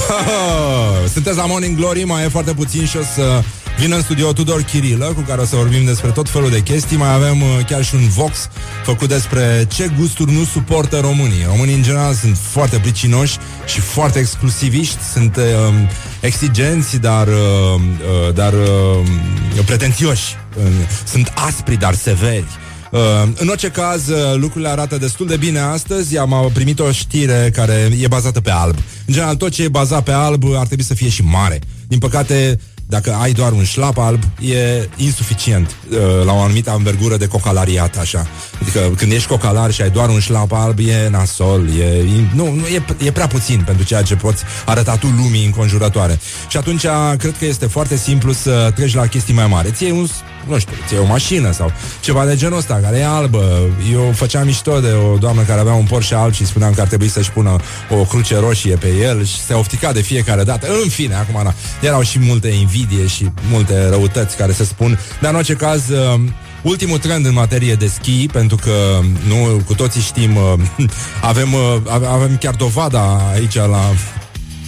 Sunteți 1.12 1.36
la 1.36 1.46
Morning 1.46 1.76
Glory, 1.76 2.04
mai 2.04 2.24
e 2.24 2.28
foarte 2.28 2.52
puțin 2.52 2.86
și 2.86 2.96
o 2.96 3.02
să 3.14 3.42
vină 3.78 3.96
în 3.96 4.02
studio 4.02 4.32
Tudor 4.32 4.62
Chirilă, 4.62 5.04
cu 5.04 5.20
care 5.20 5.40
o 5.40 5.44
să 5.44 5.56
vorbim 5.56 5.84
despre 5.84 6.10
tot 6.10 6.28
felul 6.28 6.50
de 6.50 6.60
chestii. 6.60 6.96
Mai 6.96 7.14
avem 7.14 7.42
uh, 7.42 7.48
chiar 7.66 7.84
și 7.84 7.94
un 7.94 8.08
Vox 8.08 8.48
făcut 8.84 9.08
despre 9.08 9.66
ce 9.72 9.90
gusturi 9.98 10.32
nu 10.32 10.44
suportă 10.44 10.98
românii. 10.98 11.44
Românii, 11.46 11.74
în 11.74 11.82
general, 11.82 12.14
sunt 12.14 12.36
foarte 12.50 12.78
pricinoși 12.78 13.36
și 13.66 13.80
foarte 13.80 14.18
exclusiviști, 14.18 14.96
sunt 15.12 15.36
uh, 15.36 15.74
exigenți, 16.20 16.96
dar, 16.96 17.26
uh, 17.26 17.34
uh, 17.74 18.34
dar 18.34 18.52
uh, 18.52 19.64
pretențioși. 19.64 20.34
Uh, 20.56 20.64
sunt 21.06 21.32
aspri, 21.34 21.76
dar 21.76 21.94
severi. 21.94 22.44
Uh, 22.90 23.00
în 23.34 23.48
orice 23.48 23.68
caz, 23.68 24.08
uh, 24.08 24.34
lucrurile 24.36 24.70
arată 24.70 24.96
destul 24.96 25.26
de 25.26 25.36
bine 25.36 25.58
astăzi. 25.58 26.18
Am 26.18 26.50
primit 26.52 26.80
o 26.80 26.92
știre 26.92 27.50
care 27.54 27.90
e 28.00 28.06
bazată 28.06 28.40
pe 28.40 28.50
alb. 28.50 28.74
În 29.06 29.14
general, 29.14 29.36
tot 29.36 29.50
ce 29.50 29.62
e 29.62 29.68
bazat 29.68 30.02
pe 30.02 30.12
alb 30.12 30.44
ar 30.54 30.66
trebui 30.66 30.84
să 30.84 30.94
fie 30.94 31.08
și 31.08 31.22
mare. 31.22 31.60
Din 31.88 31.98
păcate, 31.98 32.58
dacă 32.88 33.16
ai 33.20 33.32
doar 33.32 33.52
un 33.52 33.64
șlap 33.64 33.98
alb, 33.98 34.22
e 34.40 34.88
insuficient 34.96 35.76
uh, 35.90 35.98
la 36.24 36.32
o 36.32 36.40
anumită 36.40 36.74
învergură 36.76 37.16
de 37.16 37.26
cocalariat, 37.26 37.96
așa. 37.96 38.26
Adică 38.60 38.92
când 38.96 39.12
ești 39.12 39.28
cocalar 39.28 39.72
și 39.72 39.82
ai 39.82 39.90
doar 39.90 40.08
un 40.08 40.20
șlap 40.20 40.52
alb, 40.52 40.78
e 40.78 41.08
nasol, 41.08 41.68
e, 41.78 42.04
nu, 42.34 42.52
nu 42.52 42.66
e, 42.66 42.84
e 43.04 43.12
prea 43.12 43.26
puțin 43.26 43.62
pentru 43.66 43.84
ceea 43.84 44.02
ce 44.02 44.16
poți 44.16 44.42
arăta 44.64 44.96
tu 44.96 45.06
lumii 45.06 45.44
înconjurătoare. 45.44 46.20
Și 46.48 46.56
atunci 46.56 46.86
cred 47.16 47.36
că 47.38 47.44
este 47.44 47.66
foarte 47.66 47.96
simplu 47.96 48.32
să 48.32 48.72
treci 48.74 48.94
la 48.94 49.06
chestii 49.06 49.34
mai 49.34 49.46
mari. 49.46 49.72
Ție 49.72 49.92
un 49.92 50.06
nu 50.48 50.58
știu, 50.58 50.74
ție 50.86 50.98
o 50.98 51.06
mașină 51.06 51.52
sau 51.52 51.72
ceva 52.00 52.24
de 52.24 52.36
genul 52.36 52.58
ăsta, 52.58 52.80
care 52.82 52.96
e 52.96 53.06
albă. 53.06 53.60
Eu 53.92 54.12
făceam 54.14 54.46
mișto 54.46 54.80
de 54.80 54.92
o 55.12 55.16
doamnă 55.16 55.42
care 55.42 55.60
avea 55.60 55.72
un 55.72 55.84
Porsche 55.84 56.14
alb 56.14 56.32
și 56.32 56.46
spuneam 56.46 56.72
că 56.72 56.80
ar 56.80 56.86
trebui 56.86 57.08
să-și 57.08 57.30
pună 57.30 57.56
o 57.90 58.02
cruce 58.04 58.38
roșie 58.38 58.76
pe 58.76 58.88
el 58.88 59.24
și 59.24 59.40
se 59.40 59.54
oftica 59.54 59.92
de 59.92 60.00
fiecare 60.00 60.44
dată. 60.44 60.66
În 60.82 60.88
fine, 60.88 61.14
acum, 61.14 61.40
na, 61.42 61.54
erau 61.80 62.02
și 62.02 62.18
multe 62.18 62.48
invidie 62.48 63.06
și 63.06 63.30
multe 63.50 63.88
răutăți 63.88 64.36
care 64.36 64.52
se 64.52 64.64
spun, 64.64 64.98
dar 65.20 65.30
în 65.30 65.36
orice 65.36 65.54
caz... 65.54 65.88
Uh, 65.88 66.20
ultimul 66.62 66.98
trend 66.98 67.26
în 67.26 67.32
materie 67.32 67.74
de 67.74 67.86
schi, 67.86 68.26
pentru 68.26 68.56
că 68.56 69.00
nu 69.26 69.62
cu 69.66 69.74
toții 69.74 70.00
știm, 70.00 70.36
uh, 70.36 70.52
avem, 71.30 71.52
uh, 71.52 72.00
avem 72.08 72.36
chiar 72.40 72.54
dovada 72.54 73.30
aici 73.32 73.54
la, 73.54 73.92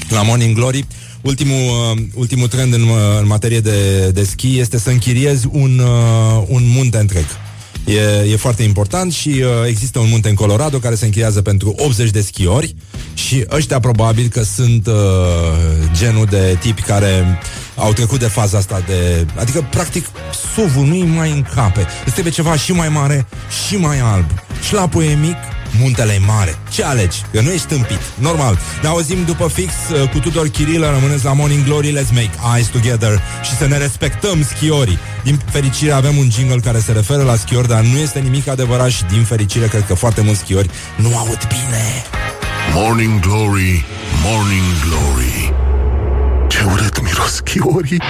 la 0.09 0.23
Morning 0.23 0.57
Glory, 0.57 0.87
ultimul, 1.21 1.57
uh, 1.57 2.03
ultimul 2.15 2.49
trend 2.49 2.75
în, 2.75 2.83
uh, 2.83 2.97
în 3.21 3.27
materie 3.27 3.61
de, 3.61 4.11
de 4.11 4.25
schi 4.25 4.59
este 4.59 4.79
să 4.79 4.91
închiriezi 4.91 5.49
un, 5.51 5.79
uh, 5.79 6.45
un 6.49 6.63
munte 6.67 6.99
întreg. 6.99 7.25
E, 7.85 8.31
e 8.33 8.37
foarte 8.37 8.63
important 8.63 9.13
și 9.13 9.29
uh, 9.29 9.47
există 9.67 9.99
un 9.99 10.09
munte 10.09 10.29
în 10.29 10.35
Colorado 10.35 10.79
care 10.79 10.95
se 10.95 11.05
închiriază 11.05 11.43
pentru 11.43 11.75
80 11.79 12.11
de 12.11 12.21
schiori 12.21 12.75
și 13.15 13.45
ăștia 13.51 13.81
probabil 13.81 14.29
că 14.29 14.43
sunt 14.43 14.87
uh, 14.87 14.95
genul 15.93 16.25
de 16.25 16.57
tipi 16.61 16.83
care 16.83 17.39
au 17.77 17.93
trecut 17.93 18.19
de 18.19 18.27
faza 18.27 18.59
asta 18.59 18.83
de... 18.87 19.27
Adică, 19.37 19.67
practic, 19.71 20.07
suvul 20.55 20.87
nu-i 20.87 21.03
mai 21.03 21.31
încape. 21.31 21.81
Îți 22.05 22.13
trebuie 22.13 22.33
ceva 22.33 22.57
și 22.57 22.73
mai 22.73 22.89
mare 22.89 23.27
și 23.67 23.77
mai 23.77 23.99
alb. 23.99 24.27
Șlapul 24.63 25.03
e 25.03 25.15
mic, 25.15 25.37
muntele 25.79 26.13
e 26.13 26.19
mare. 26.19 26.59
Ce 26.71 26.85
alegi? 26.85 27.23
Că 27.33 27.41
nu 27.41 27.51
ești 27.51 27.67
tâmpit. 27.67 28.01
Normal. 28.15 28.59
Ne 28.83 28.89
auzim 28.89 29.25
după 29.25 29.49
fix 29.49 29.73
uh, 29.93 30.09
cu 30.09 30.19
Tudor 30.19 30.49
Chirilă, 30.49 30.91
rămâneți 30.91 31.25
la 31.25 31.33
Morning 31.33 31.65
Glory, 31.65 31.93
let's 31.93 32.13
make 32.13 32.31
eyes 32.55 32.67
together 32.67 33.23
și 33.43 33.57
să 33.57 33.67
ne 33.67 33.77
respectăm 33.79 34.45
schiorii. 34.45 34.99
Din 35.25 35.41
fericire 35.51 35.93
avem 35.93 36.17
un 36.17 36.31
jingle 36.31 36.61
care 36.61 36.79
se 36.79 36.93
referă 36.93 37.23
la 37.23 37.37
schiori, 37.37 37.69
dar 37.69 37.81
nu 37.81 37.99
este 37.99 38.19
nimic 38.19 38.49
adevărat 38.49 38.91
și 38.91 39.05
din 39.05 39.23
fericire 39.23 39.67
cred 39.67 39.87
că 39.87 39.95
foarte 39.95 40.21
mulți 40.21 40.41
schiori 40.41 40.71
nu 40.97 41.17
aud 41.17 41.47
bine. 41.49 42.05
Morning 42.75 43.21
Glory, 43.21 43.85
Morning 44.25 44.73
Glory 44.85 45.55
Ce 46.49 46.65
urât 46.73 47.03
miros 47.03 47.35
schiorii 47.35 48.01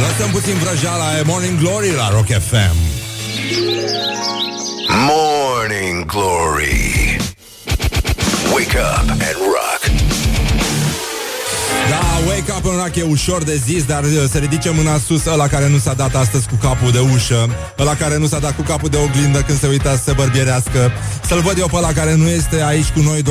Lăsăm 0.00 0.30
puțin 0.30 0.54
vrăjeala 0.54 1.18
e 1.18 1.22
Morning 1.22 1.58
Glory 1.58 1.94
la 1.94 2.10
Rock 2.10 2.26
FM. 2.26 2.76
Morning 4.90 6.04
Glory. 6.06 7.18
Wake 8.54 8.76
up 8.76 9.08
and 9.10 9.36
rock. 9.52 9.75
Da, 11.90 12.18
wake 12.26 12.52
up 12.56 12.64
în 12.64 12.76
rac 12.76 12.96
e 12.96 13.02
ușor 13.02 13.42
de 13.42 13.60
zis, 13.64 13.84
dar 13.84 14.02
uh, 14.02 14.24
să 14.30 14.38
ridice 14.38 14.70
mâna 14.70 14.98
sus 14.98 15.24
ăla 15.24 15.46
care 15.46 15.68
nu 15.68 15.78
s-a 15.78 15.92
dat 15.92 16.14
astăzi 16.14 16.46
cu 16.48 16.54
capul 16.54 16.90
de 16.90 16.98
ușă, 16.98 17.48
ăla 17.78 17.94
care 17.94 18.18
nu 18.18 18.26
s-a 18.26 18.38
dat 18.38 18.56
cu 18.56 18.62
capul 18.62 18.88
de 18.88 18.96
oglindă 18.96 19.38
când 19.38 19.58
se 19.58 19.66
uita 19.66 19.90
să 19.90 20.02
se 20.04 20.12
bărbierească. 20.12 20.92
Să-l 21.26 21.40
văd 21.40 21.58
eu 21.58 21.66
pe 21.66 21.76
ăla 21.76 21.92
care 21.92 22.14
nu 22.14 22.28
este 22.28 22.62
aici 22.62 22.88
cu 22.94 23.00
noi 23.00 23.22
21-22, 23.22 23.26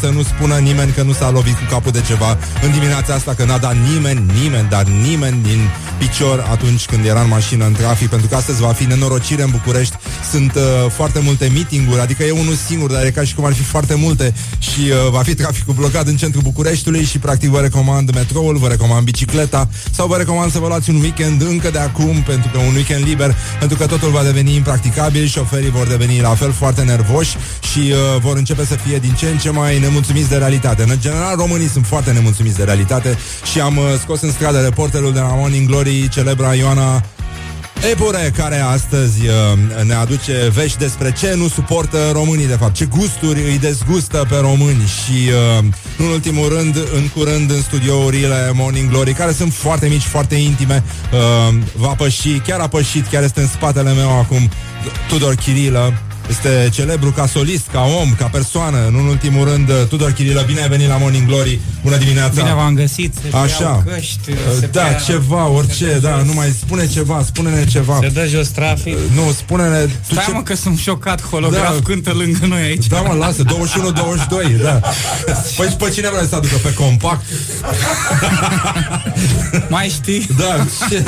să 0.00 0.08
nu 0.08 0.22
spună 0.22 0.54
nimeni 0.56 0.92
că 0.92 1.02
nu 1.02 1.12
s-a 1.12 1.30
lovit 1.30 1.54
cu 1.54 1.66
capul 1.70 1.92
de 1.92 2.02
ceva 2.06 2.38
în 2.62 2.70
dimineața 2.72 3.14
asta, 3.14 3.34
că 3.34 3.44
n-a 3.44 3.58
dat 3.58 3.76
nimeni, 3.92 4.20
nimeni, 4.42 4.68
dar 4.68 4.84
nimeni 4.84 5.42
din 5.42 5.60
picior 5.98 6.46
atunci 6.50 6.84
când 6.84 7.04
era 7.04 7.20
în 7.20 7.28
mașină 7.28 7.64
în 7.64 7.72
trafic, 7.72 8.08
pentru 8.08 8.28
că 8.28 8.34
astăzi 8.36 8.60
va 8.60 8.72
fi 8.72 8.84
nenorocire 8.84 9.42
în 9.42 9.50
București. 9.50 9.96
Sunt 10.30 10.54
uh, 10.54 10.62
foarte 10.90 11.20
multe 11.20 11.50
meeting-uri, 11.52 12.00
adică 12.00 12.22
e 12.22 12.30
unul 12.30 12.54
singur, 12.54 12.90
dar 12.90 13.04
e 13.04 13.10
ca 13.10 13.24
și 13.24 13.34
cum 13.34 13.44
ar 13.44 13.52
fi 13.52 13.62
foarte 13.62 13.94
multe 13.94 14.34
și 14.58 14.80
uh, 14.80 15.10
va 15.10 15.22
fi 15.22 15.34
traficul 15.34 15.74
blocat 15.74 16.06
în 16.06 16.16
centrul 16.16 16.42
Bucureștiului 16.42 17.04
și 17.04 17.18
practic 17.18 17.31
vă 17.40 17.60
recomand 17.60 18.14
metroul, 18.14 18.56
vă 18.56 18.68
recomand 18.68 19.04
bicicleta 19.04 19.68
sau 19.90 20.06
vă 20.06 20.16
recomand 20.16 20.50
să 20.52 20.58
vă 20.58 20.66
luați 20.66 20.90
un 20.90 21.00
weekend 21.00 21.42
încă 21.42 21.70
de 21.70 21.78
acum, 21.78 22.22
pentru 22.26 22.50
că 22.52 22.58
un 22.58 22.74
weekend 22.74 23.04
liber, 23.04 23.36
pentru 23.58 23.78
că 23.78 23.86
totul 23.86 24.10
va 24.10 24.22
deveni 24.22 24.54
impracticabil, 24.54 25.26
șoferii 25.26 25.70
vor 25.70 25.86
deveni 25.86 26.20
la 26.20 26.34
fel 26.34 26.52
foarte 26.52 26.82
nervoși 26.82 27.36
și 27.72 27.78
uh, 27.78 28.20
vor 28.20 28.36
începe 28.36 28.64
să 28.64 28.74
fie 28.74 28.98
din 28.98 29.12
ce 29.12 29.26
în 29.26 29.38
ce 29.38 29.50
mai 29.50 29.78
nemulțumiți 29.78 30.28
de 30.28 30.36
realitate. 30.36 30.82
În 30.82 31.00
general, 31.00 31.36
românii 31.36 31.68
sunt 31.68 31.86
foarte 31.86 32.12
nemulțumiți 32.12 32.56
de 32.56 32.64
realitate 32.64 33.18
și 33.52 33.60
am 33.60 33.76
uh, 33.76 33.84
scos 34.00 34.20
în 34.20 34.32
stradă 34.32 34.60
reporterul 34.60 35.12
de 35.12 35.18
la 35.18 35.34
Morning 35.34 35.68
Glory, 35.68 36.08
celebra 36.08 36.54
Ioana 36.54 37.02
Epure, 37.90 38.32
care 38.36 38.56
astăzi 38.56 39.26
uh, 39.26 39.84
ne 39.84 39.94
aduce 39.94 40.50
vești 40.54 40.78
despre 40.78 41.12
ce 41.12 41.34
nu 41.34 41.48
suportă 41.48 42.10
românii, 42.12 42.46
de 42.46 42.54
fapt, 42.54 42.74
ce 42.74 42.84
gusturi 42.84 43.42
îi 43.42 43.58
dezgustă 43.58 44.26
pe 44.28 44.36
români. 44.36 44.82
Și, 44.86 45.28
uh, 45.58 45.64
în 45.98 46.06
ultimul 46.06 46.48
rând, 46.48 46.76
în 46.76 47.08
curând, 47.14 47.50
în 47.50 47.62
studiourile 47.62 48.50
Morning 48.54 48.90
Glory, 48.90 49.12
care 49.12 49.32
sunt 49.32 49.52
foarte 49.52 49.86
mici, 49.86 50.02
foarte 50.02 50.34
intime, 50.34 50.82
uh, 51.12 51.54
va 51.76 51.94
păși, 51.94 52.28
chiar 52.28 52.60
a 52.60 52.68
pășit, 52.68 53.06
chiar 53.06 53.22
este 53.22 53.40
în 53.40 53.48
spatele 53.48 53.92
meu 53.92 54.18
acum, 54.18 54.50
Tudor 55.08 55.34
Chirilă, 55.34 55.92
este 56.28 56.68
celebru 56.72 57.10
ca 57.10 57.26
solist, 57.26 57.64
ca 57.72 57.80
om, 58.00 58.14
ca 58.18 58.24
persoană. 58.26 58.86
În 58.86 58.94
ultimul 58.94 59.44
rând, 59.48 59.70
Tudor 59.88 60.10
Chirilă, 60.12 60.42
bine 60.46 60.60
ai 60.62 60.68
venit 60.68 60.88
la 60.88 60.96
Morning 60.96 61.26
Glory. 61.26 61.60
Bună 61.82 61.96
dimineața. 61.96 62.42
Bine 62.42 62.54
v-am 62.54 62.74
găsit. 62.74 63.14
Se 63.30 63.36
Așa. 63.36 63.62
iau 63.62 63.84
Căști, 63.88 64.30
se 64.60 64.66
Da, 64.66 64.80
prea- 64.82 64.92
ceva, 64.98 65.46
orice, 65.48 65.98
da, 66.02 66.22
nu 66.26 66.32
mai 66.32 66.54
spune 66.60 66.86
ceva, 66.88 67.22
spune-ne 67.26 67.64
ceva. 67.64 67.98
Se 68.00 68.08
dă 68.08 68.26
jos 68.28 68.48
trafic. 68.48 68.96
Nu, 69.14 69.32
spune-ne 69.36 69.78
tu 70.08 70.12
Stai 70.12 70.24
ce... 70.26 70.32
mă 70.32 70.42
că 70.42 70.54
sunt 70.54 70.78
șocat, 70.78 71.22
holograf 71.22 71.74
Da. 71.74 71.80
cântă 71.84 72.12
lângă 72.12 72.46
noi 72.46 72.60
aici. 72.62 72.86
Da, 72.86 73.00
mă, 73.00 73.14
lasă, 73.14 73.42
21-22, 73.42 74.62
da. 74.62 74.80
Păi 75.56 75.68
și 75.68 75.76
pe 75.76 75.90
cine 75.94 76.08
vrea 76.10 76.26
să 76.28 76.34
aducă 76.34 76.56
pe 76.62 76.74
compact? 76.74 77.24
Mai 79.68 79.88
știi? 79.88 80.26
Da, 80.38 80.66
ce? 80.88 81.02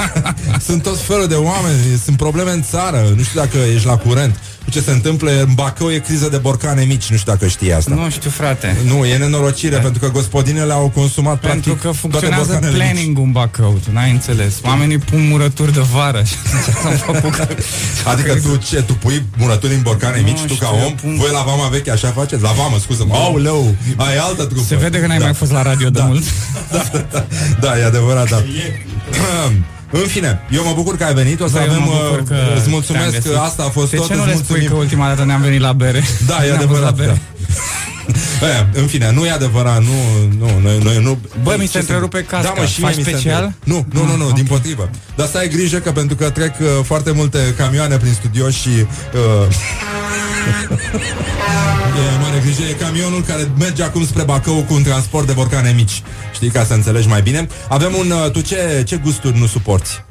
Sunt 0.66 0.82
tot 0.82 1.00
felul 1.00 1.26
de 1.26 1.34
oameni, 1.34 1.78
sunt 2.04 2.16
probleme 2.16 2.50
în 2.50 2.62
țară, 2.70 3.12
nu 3.16 3.22
știu 3.22 3.40
dacă 3.40 3.56
ești 3.74 3.86
la 3.86 3.96
curent. 3.96 4.36
Cu 4.64 4.70
ce 4.70 4.80
se 4.80 4.90
întâmplă 4.90 5.30
în 5.30 5.54
Bacău 5.54 5.90
e 5.92 5.98
criză 5.98 6.28
de 6.28 6.36
borcane 6.36 6.82
mici, 6.84 7.10
nu 7.10 7.16
știu 7.16 7.32
dacă 7.32 7.46
știi 7.46 7.72
asta. 7.74 7.94
Nu 7.94 8.10
știu, 8.10 8.30
frate. 8.30 8.76
Nu, 8.86 9.04
e 9.04 9.16
nenorocire, 9.16 9.76
pentru 9.76 10.00
că 10.00 10.10
gospodinele 10.10 10.72
au 10.72 10.88
consumat 10.94 11.38
Pentru 11.38 11.58
practic 11.60 11.72
că 11.72 11.82
toate 11.82 11.96
funcționează 11.98 12.44
borcanele 12.52 12.72
mici. 12.76 12.82
planning 12.92 13.18
în 13.18 13.30
Bacău, 13.32 13.78
tu 13.84 13.92
n-ai 13.92 14.10
înțeles. 14.10 14.54
Oamenii 14.64 14.98
pun 14.98 15.28
murături 15.28 15.72
de 15.72 15.80
vară. 15.92 16.22
și 16.22 16.34
s-au 16.82 17.12
făcut. 17.12 17.48
Adică 18.04 18.34
tu 18.34 18.56
ce, 18.56 18.82
tu 18.82 18.94
pui 18.94 19.22
murături 19.36 19.74
în 19.74 19.82
borcane 19.82 20.20
mici, 20.24 20.40
tu 20.40 20.54
ca 20.54 20.66
știu, 20.66 20.78
eu 20.80 20.86
om? 20.86 20.94
pun- 20.94 21.16
Voi 21.18 21.30
la 21.32 21.42
vama 21.42 21.68
veche 21.68 21.90
așa 21.90 22.08
faceți? 22.08 22.42
La 22.42 22.50
vamă, 22.50 22.76
scuză-mă. 22.80 23.14
Aoleu, 23.14 23.74
ai 23.96 24.16
altă 24.16 24.44
trupă. 24.44 24.64
Se 24.66 24.76
vede 24.76 24.98
că 25.00 25.06
n-ai 25.06 25.18
Da. 25.18 25.24
mai 25.24 25.34
fost 25.34 25.50
la 25.52 25.62
radio 25.62 25.90
de 25.90 26.00
mult. 26.06 26.22
Da, 27.60 27.78
e 27.78 27.84
adevărat, 27.84 28.28
da. 28.30 28.42
În 30.02 30.06
fine, 30.06 30.40
eu 30.50 30.64
mă 30.64 30.72
bucur 30.74 30.96
că 30.96 31.04
ai 31.04 31.14
venit, 31.14 31.40
o 31.40 31.46
să 31.46 31.52
Da, 31.54 31.62
eu 31.64 31.70
avem, 31.70 31.82
mă 31.82 31.90
bucur 32.02 32.18
uh, 32.20 32.24
că 32.28 32.34
îți 32.34 32.60
te-am 32.60 32.70
mulțumesc 32.70 33.14
găsit. 33.14 33.30
că 33.32 33.38
asta 33.38 33.62
a 33.62 33.68
fost 33.68 33.90
De 33.90 33.96
tot, 33.96 34.06
ce 34.06 34.14
nu 34.14 34.20
îți 34.20 34.28
le 34.28 34.34
spui 34.34 34.44
mulțumim. 34.48 34.68
că 34.70 34.74
ultima 34.84 35.06
dată 35.08 35.24
ne-am 35.24 35.40
venit 35.40 35.60
la 35.60 35.72
bere? 35.72 36.02
Da, 36.26 36.44
e 36.44 36.46
Ne-am 36.46 36.58
fost 36.58 36.62
adevărat, 36.62 36.82
la 36.98 37.04
bere. 37.04 37.20
da. 38.40 38.46
Aia, 38.46 38.68
în 38.74 38.86
fine, 38.86 39.12
nu 39.12 39.24
e 39.26 39.30
adevărat, 39.30 39.80
nu, 39.82 39.96
nu, 40.38 40.58
noi, 40.62 40.78
noi 40.82 40.98
nu... 41.02 41.18
Bă, 41.42 41.54
mi 41.58 41.64
Ce 41.64 41.70
se 41.70 41.78
întrerupe 41.78 42.22
casca. 42.22 42.52
Da, 42.54 42.60
mă, 42.60 42.66
și 42.66 42.80
Faci 42.80 42.94
mie 42.96 43.04
mi 43.06 43.10
se 43.12 43.16
special? 43.16 43.42
întrerupe. 43.64 43.96
Nu, 43.98 44.06
nu, 44.06 44.16
nu, 44.16 44.24
nu, 44.26 44.32
din 44.32 44.44
potrivă. 44.44 44.90
Dar 45.16 45.26
să 45.26 45.38
ai 45.38 45.48
grijă 45.48 45.78
că 45.78 45.92
pentru 45.92 46.16
că 46.16 46.30
trec 46.30 46.54
uh, 46.60 46.66
foarte 46.84 47.10
multe 47.10 47.54
camioane 47.56 47.96
prin 47.96 48.12
studio 48.12 48.50
și... 48.50 48.68
Uh, 48.68 49.46
E 51.96 52.18
mare 52.20 52.38
grijă, 52.42 52.62
e 52.62 52.72
camionul 52.72 53.22
care 53.22 53.50
merge 53.58 53.82
acum 53.82 54.06
spre 54.06 54.22
Bacău 54.22 54.62
cu 54.62 54.74
un 54.74 54.82
transport 54.82 55.26
de 55.26 55.32
borcane 55.32 55.72
mici. 55.76 56.02
Știi, 56.34 56.50
ca 56.50 56.64
să 56.64 56.72
înțelegi 56.74 57.08
mai 57.08 57.22
bine. 57.22 57.46
Avem 57.68 57.94
un... 57.98 58.10
uh, 58.10 58.30
Tu 58.30 58.40
ce, 58.40 58.82
ce 58.86 58.96
gusturi 58.96 59.38
nu 59.38 59.46
suporți? 59.46 60.04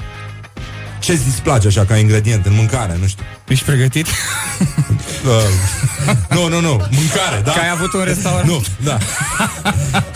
Ce 1.00 1.12
îți 1.12 1.24
displace 1.24 1.68
așa 1.68 1.86
ca 1.86 1.98
ingredient 1.98 2.46
în 2.46 2.54
mâncare, 2.56 2.98
nu 3.02 3.08
știu? 3.08 3.24
Ești 3.48 3.66
pregătit? 3.66 4.08
Uh, 5.24 5.30
nu, 6.30 6.48
nu, 6.48 6.60
nu, 6.62 6.70
mâncare, 6.70 7.42
da? 7.44 7.52
Că 7.52 7.60
ai 7.60 7.70
avut 7.70 7.94
un 7.94 8.04
restaurant? 8.04 8.48
Nu, 8.48 8.64
da. 8.84 8.98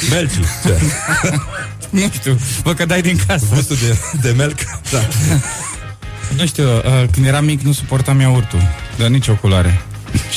Melci, 0.09 0.31
ce? 0.65 0.79
nu 1.89 2.09
știu, 2.13 2.39
vă 2.63 2.73
că 2.73 2.85
dai 2.85 3.01
din 3.01 3.19
casă. 3.27 3.45
Gustul 3.53 3.75
de, 3.75 3.97
de 4.21 4.33
melc, 4.37 4.59
da. 4.91 4.99
Nu 6.37 6.45
știu, 6.45 6.75
uh, 6.75 6.81
când 7.11 7.25
eram 7.25 7.45
mic 7.45 7.61
nu 7.61 7.71
suportam 7.71 8.19
iaurtul, 8.19 8.61
de 8.97 9.07
nicio 9.07 9.33
culoare. 9.33 9.81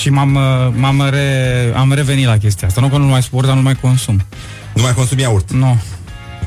Și 0.00 0.10
m-am, 0.10 0.34
uh, 0.34 0.72
m-am 0.76 1.08
re, 1.10 1.72
am 1.76 1.92
revenit 1.92 2.26
la 2.26 2.38
chestia 2.38 2.68
asta. 2.68 2.80
Nu 2.80 2.88
că 2.88 2.96
nu 2.96 3.04
mai 3.04 3.22
suport, 3.22 3.46
dar 3.46 3.56
nu 3.56 3.62
mai 3.62 3.76
consum. 3.80 4.22
Nu 4.74 4.82
mai 4.82 4.94
consumi 4.94 5.20
iaurt? 5.20 5.52
Nu. 5.52 5.80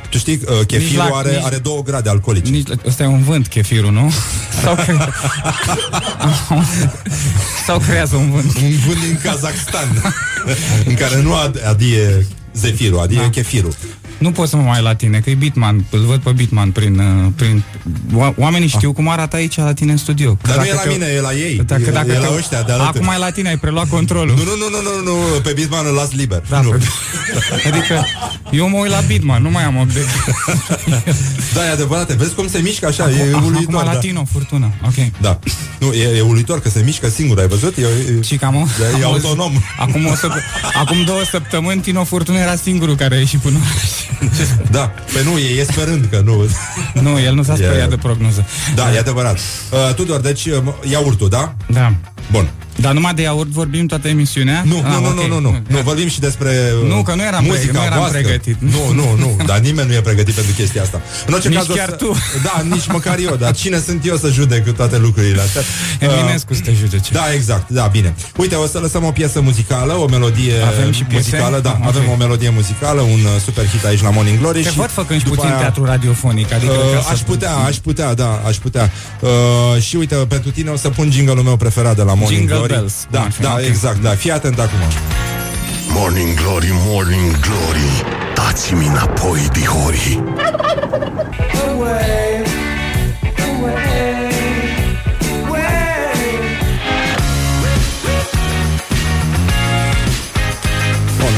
Tu 0.09 0.17
știi, 0.17 0.39
uh, 0.59 0.65
chefirul 0.65 1.07
la- 1.09 1.17
are, 1.17 1.29
nici- 1.31 1.43
are 1.43 1.57
două 1.57 1.81
grade 1.81 2.09
alcoolice. 2.09 2.51
Nici, 2.51 2.67
ăsta 2.87 3.03
e 3.03 3.05
un 3.05 3.23
vânt, 3.23 3.47
chefirul, 3.47 3.91
nu? 3.91 4.11
Sau, 4.63 4.75
cre... 4.75 4.97
Sau 7.65 7.79
creează 7.79 8.15
un 8.15 8.31
vânt. 8.31 8.55
Un 8.57 8.71
vânt 8.87 8.99
din 8.99 9.19
Kazakhstan 9.23 10.13
În 10.85 10.93
care 10.95 11.21
nu 11.21 11.33
ad- 11.33 11.67
adie 11.69 12.25
zefirul, 12.55 12.99
adie 12.99 13.17
Da. 13.17 13.29
chefirul 13.29 13.73
Nu 14.17 14.31
pot 14.31 14.47
să 14.49 14.55
mă 14.55 14.61
mai 14.61 14.81
la 14.81 14.95
tine, 14.95 15.19
că 15.19 15.29
e 15.29 15.33
Bitman, 15.33 15.85
îl 15.89 15.99
văd 15.99 16.19
pe 16.21 16.31
Bitman 16.31 16.71
prin... 16.71 16.99
uh, 16.99 17.31
prin... 17.35 17.63
O- 18.15 18.33
Oamenii 18.37 18.67
știu 18.67 18.93
cum 18.93 19.07
arată 19.09 19.35
aici 19.35 19.57
la 19.57 19.73
tine 19.73 19.91
în 19.91 19.97
studio. 19.97 20.33
Că 20.41 20.47
Dar 20.47 20.57
nu 20.57 20.63
dacă 20.63 20.69
e 20.69 20.73
la 20.75 20.81
te- 20.81 20.89
mine, 20.89 21.05
e 21.05 21.19
la 21.21 21.33
ei 21.33 21.61
Dacă, 21.65 21.81
e, 21.87 21.91
dacă 21.91 22.11
e 22.11 22.13
te- 22.13 22.19
la 22.19 22.33
ăștia 22.37 22.61
de 22.61 22.71
alături 22.71 22.97
Acum 23.03 23.13
e 23.13 23.17
la 23.17 23.29
tine, 23.29 23.49
ai 23.49 23.57
preluat 23.57 23.87
controlul. 23.89 24.35
Nu, 24.37 24.43
nu, 24.43 24.55
nu, 24.69 24.81
nu, 24.81 25.03
nu, 25.03 25.11
nu, 25.11 25.39
pe 25.43 25.51
Bitman 25.55 25.85
îl 25.85 25.93
las 25.93 26.11
liber 26.11 26.41
Da, 26.49 26.61
nu. 26.61 26.69
pe- 26.69 26.83
Adică 27.69 28.05
eu 28.51 28.69
mă 28.69 28.77
uit 28.77 28.91
la 28.91 28.99
Bitman, 29.07 29.41
nu 29.41 29.49
mai 29.49 29.63
am 29.63 29.75
update. 29.75 30.05
Da, 31.53 31.65
e 31.65 31.69
adevărat, 31.69 32.11
vezi 32.11 32.33
cum 32.33 32.47
se 32.47 32.57
mișcă 32.59 32.85
așa, 32.87 33.03
Acum, 33.03 33.15
e 33.17 33.31
acum 33.33 33.45
uluitor 33.45 33.83
da. 33.83 33.91
Latino, 33.91 34.25
furtună. 34.31 34.71
Ok. 34.85 34.93
da. 35.21 35.39
Nu, 35.79 35.91
e, 35.93 36.17
e 36.17 36.21
uluitor 36.21 36.61
că 36.61 36.69
se 36.69 36.81
mișcă 36.85 37.09
singur, 37.09 37.39
ai 37.39 37.47
văzut? 37.47 37.77
E, 37.77 37.81
e, 37.81 38.21
Și 38.21 38.35
cam 38.35 38.55
o- 38.55 38.65
Da, 38.79 38.99
e 38.99 39.03
am 39.03 39.11
auzit- 39.11 39.25
autonom 39.25 39.53
Acum, 39.77 40.05
o 40.05 40.15
să, 40.15 40.29
acum 40.73 41.03
două 41.03 41.21
săptămâni 41.31 41.81
Tino 41.81 42.03
Furtună 42.03 42.37
era 42.37 42.55
singurul 42.55 42.95
care 42.95 43.15
a 43.15 43.17
ieșit 43.17 43.39
până 43.39 43.57
Da, 44.71 44.91
pe 45.13 45.23
nu, 45.23 45.37
e, 45.37 45.59
e 45.59 45.63
sperând 45.63 46.05
că 46.11 46.21
nu 46.25 46.45
Nu, 47.01 47.19
el 47.19 47.33
nu 47.33 47.43
s-a 47.43 47.53
E- 47.53 47.55
speriat 47.55 47.89
de 47.89 47.95
prognoză 47.97 48.45
Da, 48.75 48.93
e 48.93 48.99
adevărat 48.99 49.39
uh, 49.71 49.93
Tudor, 49.95 50.19
deci 50.19 50.45
uh, 50.45 50.57
iaurtul, 50.89 51.29
da? 51.29 51.55
Da 51.67 51.93
Bun 52.31 52.49
Dar 52.75 52.93
numai 52.93 53.13
de 53.13 53.21
iaurt 53.21 53.49
vorbim 53.49 53.85
toată 53.87 54.07
emisiunea? 54.07 54.61
Nu, 54.65 54.77
Ah, 54.85 54.91
nu, 54.93 54.99
nu, 54.99 55.07
ok. 55.07 55.15
nu, 55.15 55.27
nu, 55.27 55.39
nu, 55.39 55.61
nu, 55.67 55.77
vorbim 55.83 56.07
și 56.07 56.19
despre 56.19 56.49
uh, 56.83 56.89
Nu, 56.89 57.01
că 57.03 57.13
nu 57.15 57.21
eram 57.23 57.43
muzica 57.43 57.57
pregătit, 57.59 57.79
nu 57.79 57.83
eram 57.85 57.97
voastră. 57.97 58.19
pregătit. 58.21 58.55
Nu, 58.59 58.91
nu, 58.93 59.15
nu, 59.17 59.37
dar 59.49 59.59
nimeni 59.59 59.87
nu 59.87 59.93
e 59.93 60.01
pregătit 60.01 60.33
pentru 60.33 60.53
chestia 60.53 60.81
asta. 60.81 61.01
În 61.27 61.33
orice 61.33 61.47
Nici 61.47 61.57
caz, 61.57 61.69
o 61.69 61.73
chiar 61.73 61.89
să, 61.89 61.95
tu. 61.95 62.15
Da, 62.43 62.63
nici 62.69 62.87
măcar 62.87 63.17
eu, 63.19 63.35
dar 63.35 63.51
cine 63.53 63.79
sunt 63.85 64.05
eu 64.05 64.17
să 64.17 64.29
judec 64.31 64.75
toate 64.75 64.97
lucrurile 64.97 65.41
astea? 65.41 65.61
Eminescu 66.19 66.53
să 66.53 66.61
te 66.61 66.71
judece 66.79 67.13
Da, 67.13 67.25
exact, 67.33 67.69
da, 67.69 67.85
bine. 67.91 68.15
Uite, 68.37 68.55
o 68.55 68.65
să 68.65 68.79
lăsăm 68.79 69.03
o 69.03 69.11
piesă 69.11 69.41
muzicală, 69.41 69.93
o 69.93 70.07
melodie 70.07 70.53
Avem 70.67 70.91
și 70.91 71.03
piese? 71.03 71.29
muzicală, 71.29 71.59
da, 71.59 71.69
Ah, 71.69 71.77
ok. 71.81 71.87
avem 71.95 72.09
o 72.11 72.15
melodie 72.15 72.49
muzicală, 72.49 73.01
un 73.01 73.09
uh, 73.09 73.41
super 73.45 73.65
hit 73.67 73.85
aici 73.85 74.01
la 74.01 74.09
Morning 74.09 74.39
Glory 74.39 74.61
Te 74.61 74.69
și 74.69 74.75
văd 74.75 74.89
făcând 74.89 75.19
și 75.19 75.25
după 75.25 75.35
puțin 75.35 75.51
aia- 75.51 75.59
teatru 75.59 75.85
radiofonic 75.85 76.53
Adică 76.53 76.71
ca 76.71 76.77
Uh, 76.77 77.03
să- 77.05 77.11
aș 77.11 77.19
putea, 77.19 77.53
aș 77.55 77.75
putea, 77.75 78.13
da, 78.13 78.41
aș 78.47 78.55
putea. 78.55 78.91
Uh, 79.19 79.81
și 79.81 79.95
uite, 79.95 80.15
pentru 80.15 80.49
tine 80.51 80.69
o 80.69 80.75
să 80.77 80.89
pun 80.89 81.11
jingle-ul 81.11 81.41
meu 81.43 81.55
preferat 81.57 81.95
de 81.95 82.01
la 82.01 82.13
Morning 82.13 82.49
Jingle 82.49 82.62
Glory. 82.67 82.81
bells. 82.81 83.07
Da, 83.09 83.19
Așa, 83.19 83.41
da, 83.41 83.53
ok. 83.53 83.59
exact, 83.65 84.01
da. 84.01 84.09
Fii 84.09 84.31
atent 84.31 84.59
acum. 84.59 84.79
Morning 85.89 86.33
Glory, 86.33 86.69
Morning 86.71 87.31
Glory 87.39 88.03
Dați-mi 88.35 88.85
înapoi, 88.85 89.47
dihori 89.51 90.23
Bun, 93.59 93.73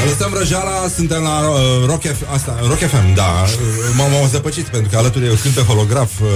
lăsăm 0.10 0.32
răjala, 0.38 0.88
suntem 0.95 1.22
la 1.22 1.38
uh, 1.49 1.86
Rock, 1.86 2.03
F- 2.08 2.28
asta, 2.34 2.58
Rock 2.68 2.78
FM, 2.80 3.14
da. 3.16 3.30
Uh, 3.45 3.95
M-am 3.97 4.12
m-am 4.12 4.28
zăpăcit 4.30 4.66
pentru 4.66 4.89
că 4.89 4.97
alături 4.97 5.26
eu 5.26 5.34
cânt 5.41 5.53
pe 5.53 5.62
holograf. 5.62 6.12
Uh, 6.22 6.28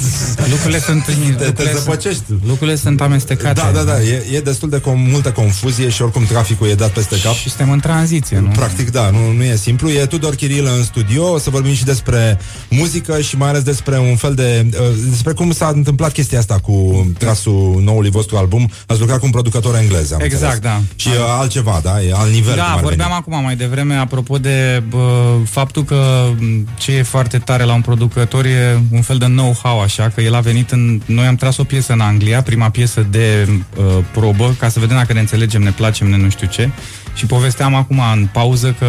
Lucrurile 0.52 0.80
sunt 0.80 1.04
te, 1.06 1.12
te 1.12 1.18
lucrurile 1.44 1.70
sunt- 1.72 1.82
zăpăcești. 1.82 2.22
Lucrurile 2.46 2.76
sunt 2.76 3.00
amestecate 3.00 3.60
Da, 3.60 3.70
da, 3.74 3.82
da, 3.82 4.00
e, 4.02 4.24
e 4.32 4.40
destul 4.40 4.68
de 4.68 4.78
com- 4.80 5.08
multă 5.10 5.30
confuzie 5.30 5.88
și 5.88 6.02
oricum 6.02 6.24
traficul 6.24 6.68
e 6.68 6.74
dat 6.74 6.90
peste 6.90 7.20
cap. 7.20 7.32
Și 7.34 7.48
suntem 7.48 7.70
în 7.70 7.80
tranziție, 7.80 8.38
nu? 8.38 8.48
Practic, 8.48 8.90
da, 8.90 9.10
nu, 9.10 9.32
nu 9.32 9.42
e 9.42 9.56
simplu. 9.56 9.90
E 9.90 10.06
Tudor 10.06 10.34
Chirilă 10.34 10.70
în 10.76 10.84
studio. 10.84 11.30
O 11.32 11.38
să 11.38 11.50
vorbim 11.50 11.72
și 11.74 11.84
despre 11.84 12.38
muzică 12.70 13.20
și 13.20 13.36
mai 13.36 13.48
ales 13.48 13.62
despre 13.62 13.98
un 13.98 14.16
fel 14.16 14.34
de... 14.34 14.66
Uh, 14.80 14.86
despre 15.08 15.32
cum 15.32 15.52
s-a 15.52 15.70
întâmplat 15.74 16.12
chestia 16.12 16.38
asta 16.38 16.58
cu 16.62 17.06
trasul 17.18 17.80
noului 17.84 18.10
vostru 18.10 18.36
album. 18.36 18.70
Ați 18.86 19.00
lucrat 19.00 19.18
cu 19.18 19.24
un 19.24 19.30
producător 19.30 19.76
englez, 19.76 20.12
am 20.12 20.20
Exact, 20.20 20.54
înțeles. 20.54 20.74
da. 20.76 20.82
Și 20.96 21.08
uh, 21.08 21.14
altceva, 21.38 21.80
da? 21.82 22.02
E 22.02 22.12
alt 22.14 22.30
nivel. 22.32 22.52
cum 22.54 22.62
Da, 22.62 22.72
ar 22.72 22.80
vorbeam 22.80 23.05
veni. 23.06 23.18
acum 23.18 23.42
mai 23.42 23.56
devreme 23.56 23.94
apropo 23.94 24.38
de 24.38 24.82
bă, 24.88 25.36
faptul 25.44 25.84
că 25.84 26.28
m, 26.38 26.68
ce 26.78 26.92
e 26.92 27.02
foarte 27.02 27.38
tare 27.38 27.64
la 27.64 27.74
un 27.74 27.80
producător 27.80 28.44
e 28.44 28.80
un 28.90 29.02
fel 29.02 29.18
de 29.18 29.24
know-how 29.24 29.80
așa, 29.80 30.08
că 30.14 30.20
el 30.20 30.34
a 30.34 30.40
venit 30.40 30.70
în... 30.70 31.00
Noi 31.06 31.26
am 31.26 31.36
tras 31.36 31.56
o 31.56 31.64
piesă 31.64 31.92
în 31.92 32.00
Anglia, 32.00 32.42
prima 32.42 32.70
piesă 32.70 33.06
de 33.10 33.48
uh, 33.76 33.84
probă, 34.12 34.54
ca 34.58 34.68
să 34.68 34.80
vedem 34.80 34.96
dacă 34.96 35.12
ne 35.12 35.20
înțelegem, 35.20 35.62
ne 35.62 35.70
placem, 35.70 36.08
ne 36.08 36.16
nu 36.16 36.30
știu 36.30 36.46
ce. 36.46 36.70
Și 37.14 37.26
povesteam 37.26 37.74
acum 37.74 38.00
în 38.12 38.28
pauză 38.32 38.76
că 38.78 38.86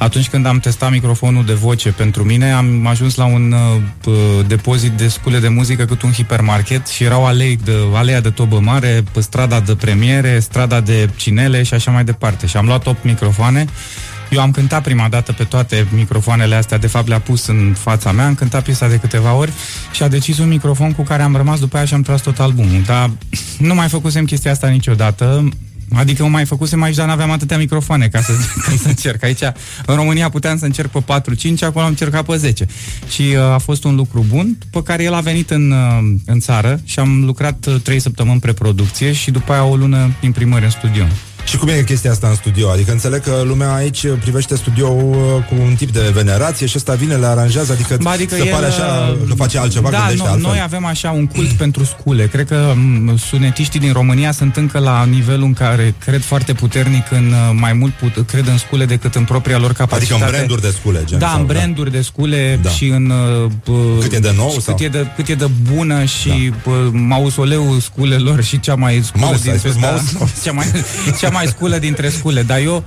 atunci 0.00 0.28
când 0.28 0.46
am 0.46 0.58
testat 0.58 0.90
microfonul 0.90 1.44
de 1.44 1.52
voce 1.52 1.92
pentru 1.92 2.24
mine, 2.24 2.52
am 2.52 2.86
ajuns 2.86 3.14
la 3.14 3.24
un 3.24 3.52
uh, 3.52 3.80
p- 4.00 4.46
depozit 4.46 4.92
de 4.92 5.08
scule 5.08 5.38
de 5.38 5.48
muzică 5.48 5.84
cât 5.84 6.02
un 6.02 6.12
hipermarket 6.12 6.86
și 6.86 7.04
erau 7.04 7.26
alei 7.26 7.58
de, 7.64 7.72
aleea 7.94 8.20
de 8.20 8.30
tobă 8.30 8.58
mare, 8.58 9.04
pe 9.12 9.20
strada 9.20 9.60
de 9.60 9.74
premiere, 9.74 10.38
strada 10.38 10.80
de 10.80 11.10
cinele 11.16 11.62
și 11.62 11.74
așa 11.74 11.90
mai 11.90 12.04
departe. 12.04 12.46
Și 12.46 12.56
am 12.56 12.66
luat 12.66 12.86
8 12.86 13.04
microfoane 13.04 13.66
eu 14.30 14.40
am 14.40 14.50
cântat 14.50 14.82
prima 14.82 15.08
dată 15.08 15.32
pe 15.32 15.44
toate 15.44 15.86
microfoanele 15.94 16.54
astea, 16.54 16.78
de 16.78 16.86
fapt 16.86 17.08
le-a 17.08 17.18
pus 17.20 17.46
în 17.46 17.74
fața 17.78 18.12
mea, 18.12 18.26
am 18.26 18.34
cântat 18.34 18.62
piesa 18.62 18.88
de 18.88 18.96
câteva 18.96 19.34
ori 19.34 19.52
și 19.92 20.02
a 20.02 20.08
decis 20.08 20.38
un 20.38 20.48
microfon 20.48 20.92
cu 20.92 21.02
care 21.02 21.22
am 21.22 21.36
rămas 21.36 21.60
după 21.60 21.76
aia 21.76 21.86
și 21.86 21.94
am 21.94 22.02
tras 22.02 22.20
tot 22.20 22.38
albumul. 22.38 22.82
Dar 22.86 23.10
nu 23.58 23.74
mai 23.74 23.88
făcusem 23.88 24.24
chestia 24.24 24.50
asta 24.50 24.68
niciodată. 24.68 25.48
Adică 25.94 26.26
mai 26.26 26.44
făcusem 26.44 26.82
aici, 26.82 26.94
dar 26.94 27.06
n-aveam 27.06 27.30
atâtea 27.30 27.58
microfoane 27.58 28.08
ca 28.08 28.20
să, 28.20 28.32
ca 28.66 28.72
să 28.82 28.88
încerc. 28.88 29.22
Aici, 29.22 29.42
în 29.86 29.94
România, 29.94 30.28
puteam 30.28 30.58
să 30.58 30.64
încerc 30.64 30.90
pe 30.90 31.20
4-5, 31.20 31.58
acolo 31.60 31.84
am 31.84 31.90
încercat 31.90 32.24
pe 32.24 32.36
10. 32.36 32.66
Și 33.08 33.22
uh, 33.22 33.40
a 33.40 33.58
fost 33.58 33.84
un 33.84 33.94
lucru 33.94 34.24
bun, 34.28 34.58
pe 34.70 34.82
care 34.82 35.02
el 35.02 35.14
a 35.14 35.20
venit 35.20 35.50
în, 35.50 35.70
uh, 35.70 36.20
în 36.26 36.40
țară 36.40 36.80
și 36.84 36.98
am 36.98 37.24
lucrat 37.24 37.66
uh, 37.66 37.80
3 37.82 38.00
săptămâni 38.00 38.40
preproducție 38.40 39.12
și 39.12 39.30
după 39.30 39.52
aia 39.52 39.64
o 39.64 39.76
lună 39.76 40.16
imprimări 40.20 40.64
în 40.64 40.70
studio. 40.70 41.04
Și 41.44 41.56
cum 41.56 41.68
e 41.68 41.82
chestia 41.82 42.10
asta 42.10 42.28
în 42.28 42.34
studio? 42.34 42.70
Adică 42.70 42.92
înțeleg 42.92 43.22
că 43.22 43.42
lumea 43.44 43.74
aici 43.74 44.06
privește 44.20 44.56
studioul 44.56 45.14
uh, 45.14 45.44
cu 45.48 45.54
un 45.66 45.74
tip 45.74 45.92
de 45.92 46.10
venerație 46.14 46.66
și 46.66 46.74
ăsta 46.76 46.94
vine, 46.94 47.14
le 47.14 47.26
aranjează, 47.26 47.72
adică, 47.72 47.96
Ba, 48.00 48.10
adică 48.10 48.34
se 48.34 48.46
el, 48.46 48.52
pare 48.52 48.66
așa 48.66 49.16
că 49.28 49.34
face 49.34 49.58
altceva, 49.58 49.90
da, 49.90 49.98
gândește 49.98 50.24
no, 50.24 50.30
altfel. 50.30 50.50
noi 50.50 50.60
avem 50.62 50.84
așa 50.84 51.10
un 51.10 51.26
cult 51.26 51.50
pentru 51.50 51.84
scule. 51.84 52.26
Cred 52.26 52.46
că 52.46 52.72
m, 52.76 53.16
sunetiștii 53.16 53.80
din 53.80 53.92
România 53.92 54.32
sunt 54.32 54.56
încă 54.56 54.78
la 54.78 55.04
nivelul 55.04 55.44
în 55.44 55.52
care 55.52 55.94
cred 55.98 56.22
foarte 56.22 56.52
puternic 56.52 57.10
în 57.10 57.26
uh, 57.32 57.50
mai 57.52 57.72
mult 57.72 57.92
put, 57.92 58.26
cred 58.26 58.46
în 58.46 58.58
scule 58.58 58.84
decât 58.84 59.14
în 59.14 59.24
propria 59.24 59.56
lor 59.58 59.64
Adică 59.70 59.82
capacitate. 59.84 60.24
în 60.24 60.30
branduri 60.30 60.60
de 60.60 60.70
scule, 60.80 61.02
gen. 61.04 61.18
Da, 61.18 61.28
sau, 61.28 61.40
în 61.40 61.46
branduri 61.46 61.90
de 61.90 62.00
scule 62.00 62.58
Da. 62.62 62.70
și 62.70 62.86
în... 62.86 63.12
Uh, 63.66 64.00
Cât 64.00 64.12
e 64.12 64.18
de 64.18 64.32
nou, 64.36 64.50
și 64.50 64.60
sau? 64.60 64.74
Cât 64.74 64.84
e 64.84 64.88
de, 64.88 65.06
cât 65.16 65.28
e 65.28 65.34
de 65.34 65.50
bună 65.74 66.04
și 66.04 66.52
da. 66.64 66.72
mausoleul 66.92 67.80
sculelor 67.80 68.42
și 68.42 68.60
cea 68.60 68.74
mai 68.74 69.00
sculă 69.04 69.24
Mouse, 69.24 69.50
ai 69.50 69.58
dintre... 69.58 69.70
spus 69.70 69.82
da, 69.82 69.90
mouse? 70.18 70.32
cea, 70.44 70.52
mai, 70.52 70.66
cea 71.20 71.30
mai 71.30 71.39
sculă 71.46 71.78
dintre 71.78 72.08
scule. 72.08 72.42
Dar 72.42 72.58
eu 72.58 72.84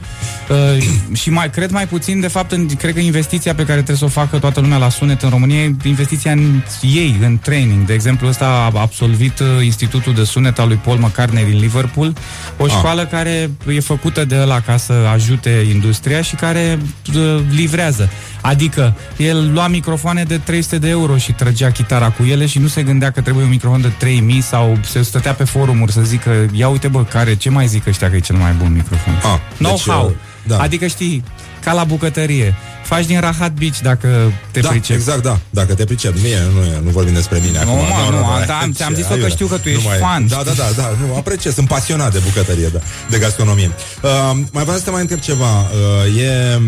uh, 0.49 0.83
și 1.13 1.29
mai 1.29 1.49
cred 1.49 1.71
mai 1.71 1.87
puțin, 1.87 2.19
de 2.19 2.27
fapt, 2.27 2.51
în, 2.51 2.67
cred 2.67 2.93
că 2.93 2.99
investiția 2.99 3.53
pe 3.53 3.61
care 3.63 3.73
trebuie 3.73 3.97
să 3.97 4.05
o 4.05 4.07
facă 4.07 4.39
toată 4.39 4.59
lumea 4.59 4.77
la 4.77 4.89
sunet 4.89 5.21
în 5.21 5.29
România 5.29 5.63
e 5.63 5.75
investiția 5.83 6.31
în 6.31 6.61
ei, 6.81 7.17
în 7.21 7.37
training. 7.37 7.85
De 7.85 7.93
exemplu, 7.93 8.27
ăsta 8.27 8.45
a 8.45 8.79
absolvit 8.79 9.39
uh, 9.39 9.65
Institutul 9.65 10.13
de 10.13 10.23
Sunet 10.23 10.59
al 10.59 10.67
lui 10.67 10.79
Paul 10.83 10.97
McCartney 10.97 11.45
din 11.45 11.59
Liverpool, 11.59 12.13
o 12.57 12.67
școală 12.67 13.05
care 13.05 13.51
e 13.67 13.79
făcută 13.79 14.25
de 14.25 14.39
ăla 14.41 14.59
ca 14.59 14.77
să 14.77 14.93
ajute 15.13 15.65
industria 15.73 16.21
și 16.21 16.35
care 16.35 16.79
uh, 17.15 17.41
livrează. 17.49 18.09
Adică, 18.41 18.95
el 19.17 19.51
lua 19.53 19.67
microfoane 19.67 20.23
de 20.23 20.37
300 20.37 20.77
de 20.77 20.89
euro 20.89 21.17
și 21.17 21.31
trăgea 21.31 21.71
chitara 21.71 22.09
cu 22.09 22.23
ele 22.23 22.45
și 22.45 22.59
nu 22.59 22.67
se 22.67 22.83
gândea 22.83 23.11
că 23.11 23.21
trebuie 23.21 23.43
un 23.43 23.49
microfon 23.49 23.81
de 23.81 23.91
3000 23.97 24.41
sau 24.41 24.77
se 24.85 25.01
stătea 25.01 25.33
pe 25.33 25.43
forumuri 25.43 25.91
să 25.91 26.01
zică, 26.01 26.49
ia 26.53 26.67
uite 26.67 26.87
bă, 26.87 27.03
care, 27.03 27.35
ce 27.35 27.49
mai 27.49 27.67
zic 27.67 27.87
ăștia 27.87 28.09
că 28.09 28.15
e 28.15 28.19
cel 28.33 28.41
mai 28.41 28.51
bun 28.53 28.71
microfon. 28.73 29.13
Ah, 29.23 29.39
Know-how. 29.57 30.05
deci, 30.07 30.15
uh, 30.15 30.21
da. 30.47 30.57
Adică 30.63 30.87
știi, 30.87 31.23
ca 31.63 31.73
la 31.73 31.83
bucătărie. 31.83 32.55
Faci 32.83 33.05
din 33.05 33.19
rahat 33.19 33.51
bici 33.51 33.81
dacă 33.81 34.31
te 34.51 34.59
da, 34.59 34.69
pricepi. 34.69 34.93
exact, 34.99 35.21
da. 35.23 35.39
Dacă 35.49 35.73
te 35.73 35.85
pricep. 35.85 36.13
Mie, 36.21 36.37
nu, 36.53 36.61
e- 36.65 36.79
nu 36.83 36.89
vorbim 36.89 37.13
despre 37.13 37.39
mine 37.45 37.59
Nu, 37.63 37.71
acum. 37.71 37.87
mă, 37.87 38.17
nu, 38.17 38.45
da, 38.45 38.59
Ce, 38.65 38.71
ți-am 38.71 38.93
zis-o 38.93 39.07
că 39.07 39.13
aiurea. 39.13 39.29
știu 39.33 39.47
că 39.47 39.55
tu 39.57 39.61
Nu 39.69 39.73
ești 39.75 39.87
mai- 39.87 39.97
fan, 39.97 40.27
Da, 40.27 40.41
da, 40.45 40.51
da, 40.51 40.63
da, 40.75 40.91
nu, 41.07 41.15
apreciez, 41.15 41.53
sunt 41.53 41.67
pasionat 41.67 42.11
de 42.11 42.19
bucătărie, 42.19 42.67
da, 42.67 42.79
de 43.09 43.17
gastronomie. 43.17 43.71
Uh, 44.01 44.09
mai 44.51 44.63
vreau 44.63 44.77
să 44.77 44.83
te 44.83 44.89
mai 44.89 45.01
întreb 45.01 45.19
ceva. 45.19 45.59
Uh, 45.61 46.21
e, 46.21 46.59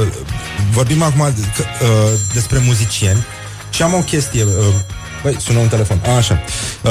uh, 0.00 0.06
vorbim 0.72 1.02
acum 1.02 1.32
de, 1.36 1.40
că, 1.56 1.64
uh, 1.84 2.18
despre 2.32 2.58
muzicieni 2.66 3.24
și 3.70 3.82
am 3.82 3.94
o 3.94 3.98
chestie. 3.98 4.42
Uh, 4.42 4.50
băi, 5.22 5.36
sună 5.40 5.58
un 5.58 5.68
telefon. 5.68 6.00
A, 6.06 6.10
așa. 6.10 6.40
Uh, 6.82 6.90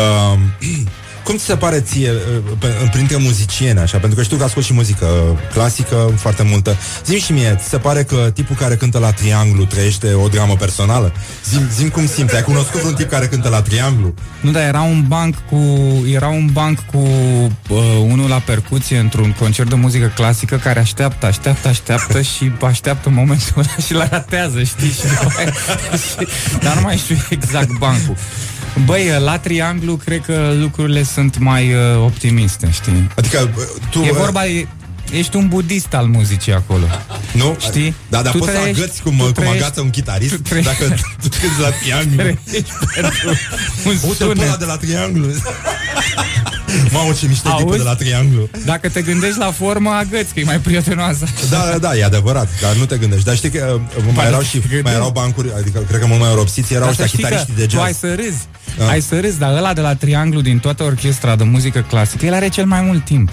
cum 1.26 1.38
ți 1.38 1.46
se 1.46 1.56
pare 1.56 1.80
ție, 1.80 2.12
uh, 2.12 2.42
pe, 2.60 2.68
printre 2.92 3.18
muzicieni, 3.18 3.80
așa, 3.80 3.98
pentru 3.98 4.18
că 4.18 4.24
știu 4.24 4.38
că 4.38 4.44
ascult 4.44 4.66
și 4.66 4.74
muzică 4.74 5.06
uh, 5.06 5.38
clasică 5.54 6.14
foarte 6.16 6.44
multă. 6.44 6.78
Zim 7.06 7.20
și 7.20 7.32
mie, 7.32 7.56
ți 7.62 7.70
se 7.70 7.78
pare 7.78 8.04
că 8.04 8.32
tipul 8.34 8.56
care 8.56 8.76
cântă 8.76 9.00
la 9.00 9.12
Trianglu 9.12 9.66
trăiește 9.66 10.14
o 10.14 10.28
dramă 10.28 10.56
personală? 10.56 11.14
Zim, 11.50 11.70
zim 11.76 11.90
cum 11.90 12.08
simți. 12.08 12.36
Ai 12.36 12.42
cunoscut 12.42 12.84
un 12.84 12.94
tip 12.94 13.10
care 13.10 13.28
cântă 13.28 13.50
la 13.50 13.62
Trianglu? 13.62 14.14
Nu, 14.42 14.52
dar 14.52 14.64
era 14.64 14.82
un 14.82 15.04
banc 15.08 15.36
cu 15.50 15.58
era 16.12 16.28
un 16.28 16.50
banc 16.52 16.80
cu 16.80 16.98
uh, 17.70 17.78
unul 18.02 18.30
la 18.30 18.40
percuție 18.40 18.98
într-un 18.98 19.36
concert 19.40 19.70
de 19.70 19.76
muzică 19.76 20.12
clasică 20.16 20.56
care 20.56 20.80
așteaptă, 20.80 21.26
așteaptă, 21.26 21.68
așteaptă 21.68 22.22
și 22.22 22.52
așteaptă 22.62 23.10
momentul 23.10 23.54
ăla 23.58 23.76
și 23.86 23.94
l 23.94 24.08
ratează, 24.12 24.64
știi? 24.64 24.90
Și 24.90 25.02
după 25.02 25.34
aia- 25.40 25.54
și, 26.04 26.28
dar 26.62 26.76
nu 26.76 26.82
mai 26.82 26.98
știu 26.98 27.18
exact 27.30 27.78
bancul. 27.78 28.16
Băi, 28.86 29.12
la 29.20 29.38
trianglu 29.38 29.96
cred 29.96 30.22
că 30.22 30.54
lucrurile 30.60 31.04
sunt 31.16 31.38
mai 31.38 31.74
uh, 31.74 31.80
optimiste, 32.04 32.72
știi? 32.72 33.10
Adică 33.18 33.50
tu... 33.90 34.02
E 34.04 34.12
vorba, 34.12 34.46
e, 34.48 34.68
ești 35.12 35.36
un 35.36 35.48
budist 35.48 35.94
al 35.94 36.06
muzicii 36.06 36.54
acolo. 36.54 36.86
Nu? 37.34 37.56
Știi? 37.60 37.96
Da, 38.10 38.22
dar 38.22 38.32
Tu 38.32 38.38
poți 38.38 38.52
să 38.52 38.58
trăiești- 38.58 38.82
agăți 38.84 39.02
cum, 39.02 39.18
tu 39.18 39.24
cum 39.24 39.32
trăiești- 39.32 39.62
agață 39.64 39.82
un 39.82 39.90
chitarist 39.90 40.34
tu 40.36 40.42
trăiești- 40.42 40.70
dacă 40.80 40.96
tu 41.22 41.28
cânti 41.42 41.60
la 41.62 41.70
trianglu. 41.70 42.16
Trăiești 42.46 42.72
pentru 42.96 43.30
un 43.86 43.96
Uite-l 44.10 44.28
pe 44.28 44.42
ăla 44.42 44.44
sunet. 44.44 44.60
de 44.60 44.66
la 44.66 44.78
trianglu. 44.78 45.26
Mamă, 46.92 47.12
ce 47.20 47.26
miște 47.28 47.48
tipul 47.50 47.62
Auzi? 47.72 47.78
de 47.78 47.84
la 47.84 47.96
trianglu. 47.96 48.50
Dacă 48.66 48.90
te 48.90 49.02
gândești 49.02 49.38
la 49.38 49.52
formă, 49.52 49.90
agăți, 49.90 50.34
că 50.34 50.40
e 50.40 50.44
mai 50.44 50.60
prietenoasă. 50.60 51.26
Da, 51.50 51.68
da, 51.72 51.78
da, 51.78 51.96
e 51.96 52.04
adevărat, 52.04 52.50
dar 52.62 52.76
nu 52.76 52.86
te 52.86 52.98
gândești. 52.98 53.26
Dar 53.26 53.36
știi 53.36 53.50
că 53.50 53.80
uh, 53.98 54.04
mai 54.14 54.26
erau 54.26 54.42
și 54.42 54.62
mai 54.84 54.94
erau 54.94 55.10
bancuri, 55.10 55.52
adică 55.58 55.80
cred 55.88 56.00
că 56.00 56.06
mult 56.06 56.20
mai 56.20 56.34
ropsiți, 56.36 56.74
erau 56.74 56.86
Dar 56.86 56.96
să 56.96 57.02
ăștia 57.02 57.18
știi 57.20 57.30
că 57.30 57.36
chitariștii 57.44 57.68
de 57.68 57.76
Tu 57.76 57.82
ai 57.82 57.86
jazz. 57.88 58.00
să 58.00 58.16
râzi. 58.16 58.48
Da. 58.78 58.88
Ai 58.88 59.02
să 59.02 59.20
râzi, 59.20 59.38
dar 59.40 59.58
ăla 59.58 59.74
de 59.74 59.82
la 59.82 59.96
Trianglu 59.96 60.42
din 60.42 60.60
toată 60.60 60.84
orchestra 60.84 61.36
de 61.36 61.44
muzică 61.44 61.86
clasică, 61.90 62.26
el 62.26 62.34
are 62.34 62.48
cel 62.50 62.66
mai 62.66 62.82
mult 62.82 63.06
timp. 63.06 63.30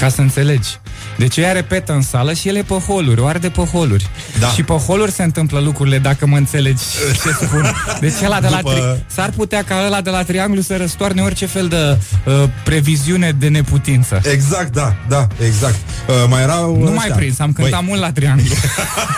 Ca 0.00 0.08
să 0.08 0.20
înțelegi. 0.20 0.68
Deci 1.16 1.36
ea 1.36 1.52
repetă 1.52 1.92
în 1.92 2.02
sală 2.02 2.32
și 2.32 2.48
el 2.48 2.56
e 2.56 2.62
pe 2.62 2.74
holuri, 2.74 3.20
o 3.20 3.26
arde 3.26 3.48
pe 3.48 3.60
holuri. 3.60 4.08
Da. 4.40 4.46
Și 4.48 4.62
pe 4.62 4.72
holuri 4.72 5.10
se 5.12 5.22
întâmplă 5.22 5.58
lucrurile, 5.60 5.98
dacă 5.98 6.26
mă 6.26 6.36
înțelegi 6.36 6.82
ce 7.22 7.30
spun. 7.46 7.72
Deci 8.00 8.12
ăla 8.24 8.40
de 8.40 8.48
la 8.48 8.56
După- 8.56 8.72
tri... 8.72 9.04
s-ar 9.14 9.30
putea 9.36 9.64
ca 9.64 9.82
ăla 9.86 10.00
de 10.00 10.10
la 10.10 10.22
trianglu 10.22 10.60
să 10.60 10.76
răstoarne 10.76 11.22
orice 11.22 11.46
fel 11.46 11.68
de 11.68 11.98
uh, 12.24 12.48
previziune 12.64 13.32
de 13.38 13.48
neputință. 13.48 14.20
Exact, 14.32 14.72
da, 14.72 14.94
da, 15.08 15.26
exact. 15.44 15.74
Uh, 16.08 16.14
mai 16.28 16.42
erau 16.42 16.76
Nu 16.76 16.82
ăștia. 16.84 16.94
mai 16.94 17.08
prins, 17.16 17.38
am 17.38 17.50
Băi, 17.50 17.64
cântat 17.64 17.84
mult 17.84 18.00
la 18.00 18.12
trianglu. 18.12 18.44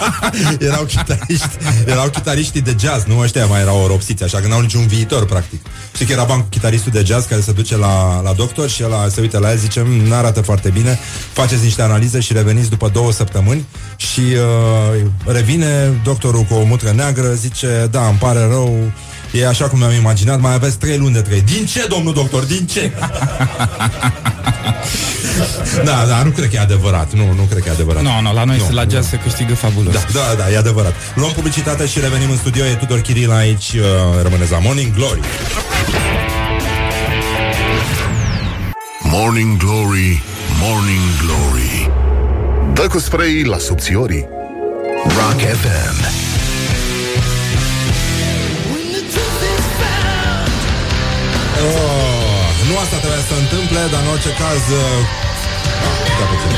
erau 0.69 0.85
chitariști, 0.85 1.49
erau 1.87 2.09
chitariștii 2.09 2.61
de 2.61 2.77
jazz, 2.81 3.05
nu 3.05 3.19
ăștia 3.19 3.47
mai 3.47 3.61
erau 3.61 3.81
oropsiți, 3.83 4.23
așa 4.25 4.39
că 4.41 4.47
n-au 4.49 4.61
niciun 4.61 4.87
viitor, 4.87 5.27
practic. 5.27 5.67
Știi 5.95 6.07
că 6.07 6.13
era 6.13 6.25
bancul 6.25 6.47
chitaristul 6.51 6.93
de 6.93 7.03
jazz 7.07 7.27
care 7.27 7.41
se 7.41 7.53
duce 7.53 7.77
la, 7.77 8.21
la 8.21 8.33
doctor 8.33 8.69
și 8.69 8.83
el 8.83 9.11
se 9.11 9.21
uită 9.21 9.39
la 9.39 9.51
el, 9.51 9.59
zice, 9.59 9.81
"Mm, 9.87 10.07
n-arată 10.07 10.41
foarte 10.41 10.71
bine, 10.73 10.99
faceți 11.33 11.65
niște 11.65 11.83
analize 11.83 12.21
și 12.21 12.33
reveniți 12.33 12.71
după 12.71 12.91
două 12.93 13.13
săptămâni 13.13 13.67
și 13.97 14.21
uh, 14.21 15.07
revine 15.25 16.01
doctorul 16.05 16.43
cu 16.43 16.55
o 16.55 16.65
mutră 16.65 16.91
neagră, 16.91 17.33
zice, 17.33 17.89
da, 17.91 18.07
îmi 18.07 18.19
pare 18.19 18.41
rău, 18.41 18.93
E 19.33 19.47
așa 19.47 19.69
cum 19.69 19.79
mi-am 19.79 19.93
imaginat, 19.93 20.41
mai 20.41 20.55
aveți 20.55 20.79
trei 20.79 20.99
luni 20.99 21.13
de 21.13 21.21
trei. 21.21 21.41
Din 21.41 21.67
ce, 21.67 21.87
domnul 21.89 22.15
doctor? 22.15 22.45
Din 22.45 22.67
ce? 22.67 22.93
da, 25.85 26.05
da, 26.09 26.23
nu 26.25 26.31
cred 26.31 26.49
că 26.49 26.57
e 26.57 26.59
adevărat. 26.59 27.13
Nu, 27.13 27.33
nu 27.33 27.43
cred 27.43 27.63
că 27.63 27.69
e 27.69 27.73
adevărat. 27.73 28.03
Nu, 28.03 28.21
nu, 28.21 28.33
la 28.33 28.45
noi 28.45 28.57
Nu, 28.57 28.75
la 28.75 28.85
nu. 28.85 28.91
jazz 28.91 29.09
se 29.09 29.17
câștigă 29.17 29.55
fabulos. 29.55 29.93
Da, 29.93 30.01
da, 30.13 30.35
da, 30.39 30.51
e 30.51 30.57
adevărat. 30.57 30.95
Luăm 31.15 31.33
publicitate 31.33 31.87
și 31.87 32.01
revenim 32.01 32.31
în 32.31 32.37
studio. 32.37 32.65
E 32.65 32.75
Tudor 32.75 33.01
Chiril 33.01 33.33
aici. 33.33 33.73
Uh, 33.73 33.83
rămâneți 34.23 34.51
la 34.51 34.59
Morning 34.59 34.95
Glory. 34.95 35.21
Morning 39.03 39.57
Glory, 39.57 40.23
Morning 40.65 41.09
Glory 41.23 41.91
Dă 42.77 42.85
cu 42.93 42.99
spray 42.99 43.35
la 43.53 43.59
subțiorii 43.69 44.25
Rock 45.17 45.41
FM. 45.63 45.97
Oh, 51.67 52.49
nu 52.69 52.75
asta 52.83 52.97
trebuia 53.03 53.23
să 53.23 53.29
se 53.33 53.39
întâmple, 53.45 53.81
dar 53.93 54.01
în 54.05 54.09
orice 54.15 54.33
caz... 54.43 54.63
Uh, 54.83 55.87
ah, 55.87 55.97
stai 56.15 56.29
puțin. 56.33 56.53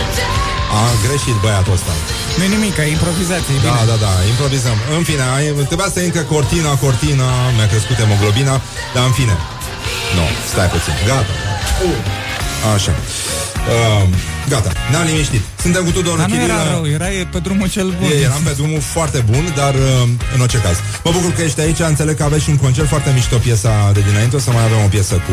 A 0.79 0.83
greșit 1.05 1.37
băiatul 1.45 1.73
ăsta. 1.79 1.93
Nu 2.37 2.43
e 2.47 2.51
nimic, 2.57 2.75
e 2.83 2.85
improvizație, 2.99 3.53
e 3.59 3.61
Da, 3.67 3.75
bine. 3.75 3.87
da, 3.91 3.97
da, 4.07 4.13
improvizăm. 4.33 4.79
În 4.97 5.03
fine, 5.09 5.25
ai, 5.37 5.45
trebuia 5.71 5.91
să 5.97 6.01
intre 6.09 6.23
cortina, 6.33 6.71
cortina, 6.85 7.29
mi-a 7.57 7.69
crescut 7.73 7.97
hemoglobina, 8.03 8.55
dar 8.95 9.05
în 9.11 9.15
fine. 9.19 9.35
Nu, 10.17 10.25
stai 10.51 10.69
puțin. 10.75 10.95
Gata. 11.11 11.35
Așa. 12.75 12.95
Uh, 13.69 14.09
gata, 14.49 14.71
ne-am 14.91 15.05
liniștit. 15.05 15.41
Suntem 15.61 15.85
cu 15.85 15.91
Tudor 15.91 16.17
Dar 16.19 16.27
nu 16.29 16.35
Chiril. 16.35 16.49
era 16.51 16.71
rău, 16.73 16.87
era 16.97 17.09
e 17.13 17.27
pe 17.33 17.39
drumul 17.39 17.69
cel 17.69 17.89
bun. 18.01 18.11
E, 18.11 18.15
eram 18.29 18.43
pe 18.45 18.53
drumul 18.57 18.81
foarte 18.81 19.25
bun, 19.31 19.45
dar 19.57 19.75
uh, 19.75 20.09
în 20.35 20.41
orice 20.41 20.59
caz. 20.59 20.77
Mă 21.05 21.11
bucur 21.17 21.33
că 21.33 21.43
ești 21.43 21.61
aici, 21.61 21.79
înțeleg 21.79 22.17
că 22.17 22.23
aveți 22.25 22.43
și 22.45 22.51
un 22.51 22.57
concert 22.57 22.89
foarte 22.89 23.11
mișto 23.15 23.37
piesa 23.37 23.91
de 23.95 24.03
dinainte, 24.09 24.37
o 24.37 24.39
să 24.39 24.51
mai 24.51 24.65
avem 24.65 24.79
o 24.85 24.89
piesă 24.89 25.15
cu 25.15 25.33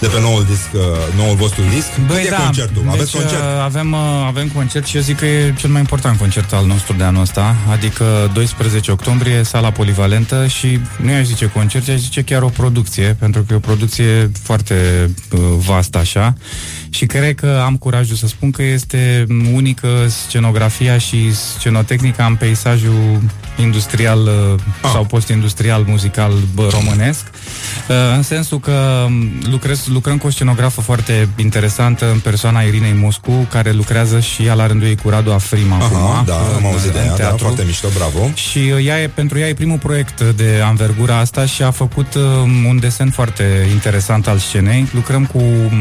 de 0.00 0.06
pe 0.06 0.20
noul 0.20 0.44
disc, 0.52 0.68
uh, 0.72 0.80
noul 1.16 1.36
vostru 1.36 1.62
disc. 1.74 1.90
Băi, 2.06 2.16
Când 2.16 2.26
e 2.26 2.30
da, 2.30 2.36
concertul? 2.44 2.82
deci, 2.82 2.92
aveți 2.94 3.12
concert? 3.12 3.42
uh, 3.42 3.62
Avem, 3.70 3.92
uh, 3.92 4.24
avem 4.26 4.48
concert 4.48 4.86
și 4.86 4.96
eu 4.96 5.02
zic 5.02 5.16
că 5.16 5.26
e 5.26 5.54
cel 5.58 5.70
mai 5.70 5.80
important 5.80 6.18
concert 6.18 6.52
al 6.52 6.66
nostru 6.66 6.92
de 7.00 7.04
anul 7.04 7.22
ăsta, 7.22 7.56
adică 7.70 8.30
12 8.34 8.90
octombrie, 8.90 9.42
sala 9.42 9.70
polivalentă 9.70 10.46
și 10.46 10.80
nu 11.02 11.10
i-aș 11.10 11.24
zice 11.24 11.46
concert, 11.46 11.88
aș 11.88 11.98
zice 12.08 12.22
chiar 12.22 12.42
o 12.42 12.48
producție, 12.48 13.16
pentru 13.18 13.42
că 13.42 13.52
e 13.52 13.56
o 13.56 13.68
producție 13.70 14.30
foarte 14.42 14.74
uh, 15.32 15.40
vastă 15.56 15.98
așa 15.98 16.34
și 16.96 17.06
cred 17.06 17.34
că 17.34 17.62
am 17.64 17.76
curajul 17.76 18.16
să 18.16 18.26
spun 18.26 18.50
că 18.50 18.62
este 18.62 19.26
unică 19.52 19.88
scenografia 20.26 20.98
și 20.98 21.34
scenotehnica 21.56 22.24
în 22.24 22.34
peisajul 22.34 23.20
industrial 23.60 24.18
uh, 24.22 24.60
Ah. 24.80 24.90
sau 24.92 25.04
post-industrial 25.04 25.84
muzical 25.86 26.32
bă, 26.54 26.68
românesc, 26.70 27.24
uh, 27.88 27.94
în 28.16 28.22
sensul 28.22 28.60
că 28.60 29.04
um, 29.06 29.28
lucrez, 29.50 29.86
lucrăm 29.86 30.18
cu 30.18 30.26
o 30.26 30.30
scenografă 30.30 30.80
foarte 30.80 31.28
interesantă 31.36 32.10
în 32.10 32.18
persoana 32.18 32.60
Irinei 32.60 32.92
Moscu, 32.92 33.46
care 33.50 33.72
lucrează 33.72 34.20
și 34.20 34.42
ea 34.42 34.54
la 34.54 34.66
rândul 34.66 34.86
ei 34.88 34.96
cu 34.96 35.08
Radu 35.08 35.32
Afrim 35.32 35.72
acum. 35.72 35.96
Aha, 35.96 36.22
da, 36.26 36.34
în- 36.34 36.54
am 36.64 36.66
auzit 36.66 36.90
de 36.90 36.98
în 36.98 37.04
ea, 37.04 37.10
da, 37.10 37.14
teatru. 37.16 37.36
foarte 37.44 37.62
mișto, 37.66 37.88
bravo. 37.94 38.30
Și 38.34 38.58
uh, 38.58 38.86
ea 38.86 39.02
e, 39.02 39.06
pentru 39.08 39.38
ea 39.38 39.48
e 39.48 39.54
primul 39.54 39.78
proiect 39.78 40.20
de 40.22 40.60
anvergura 40.64 41.18
asta 41.18 41.46
și 41.46 41.62
a 41.62 41.70
făcut 41.70 42.14
uh, 42.14 42.22
un 42.68 42.78
desen 42.80 43.10
foarte 43.10 43.66
interesant 43.72 44.26
al 44.26 44.38
scenei. 44.38 44.86
Lucrăm 44.92 45.24
cu 45.26 45.38
um, 45.38 45.78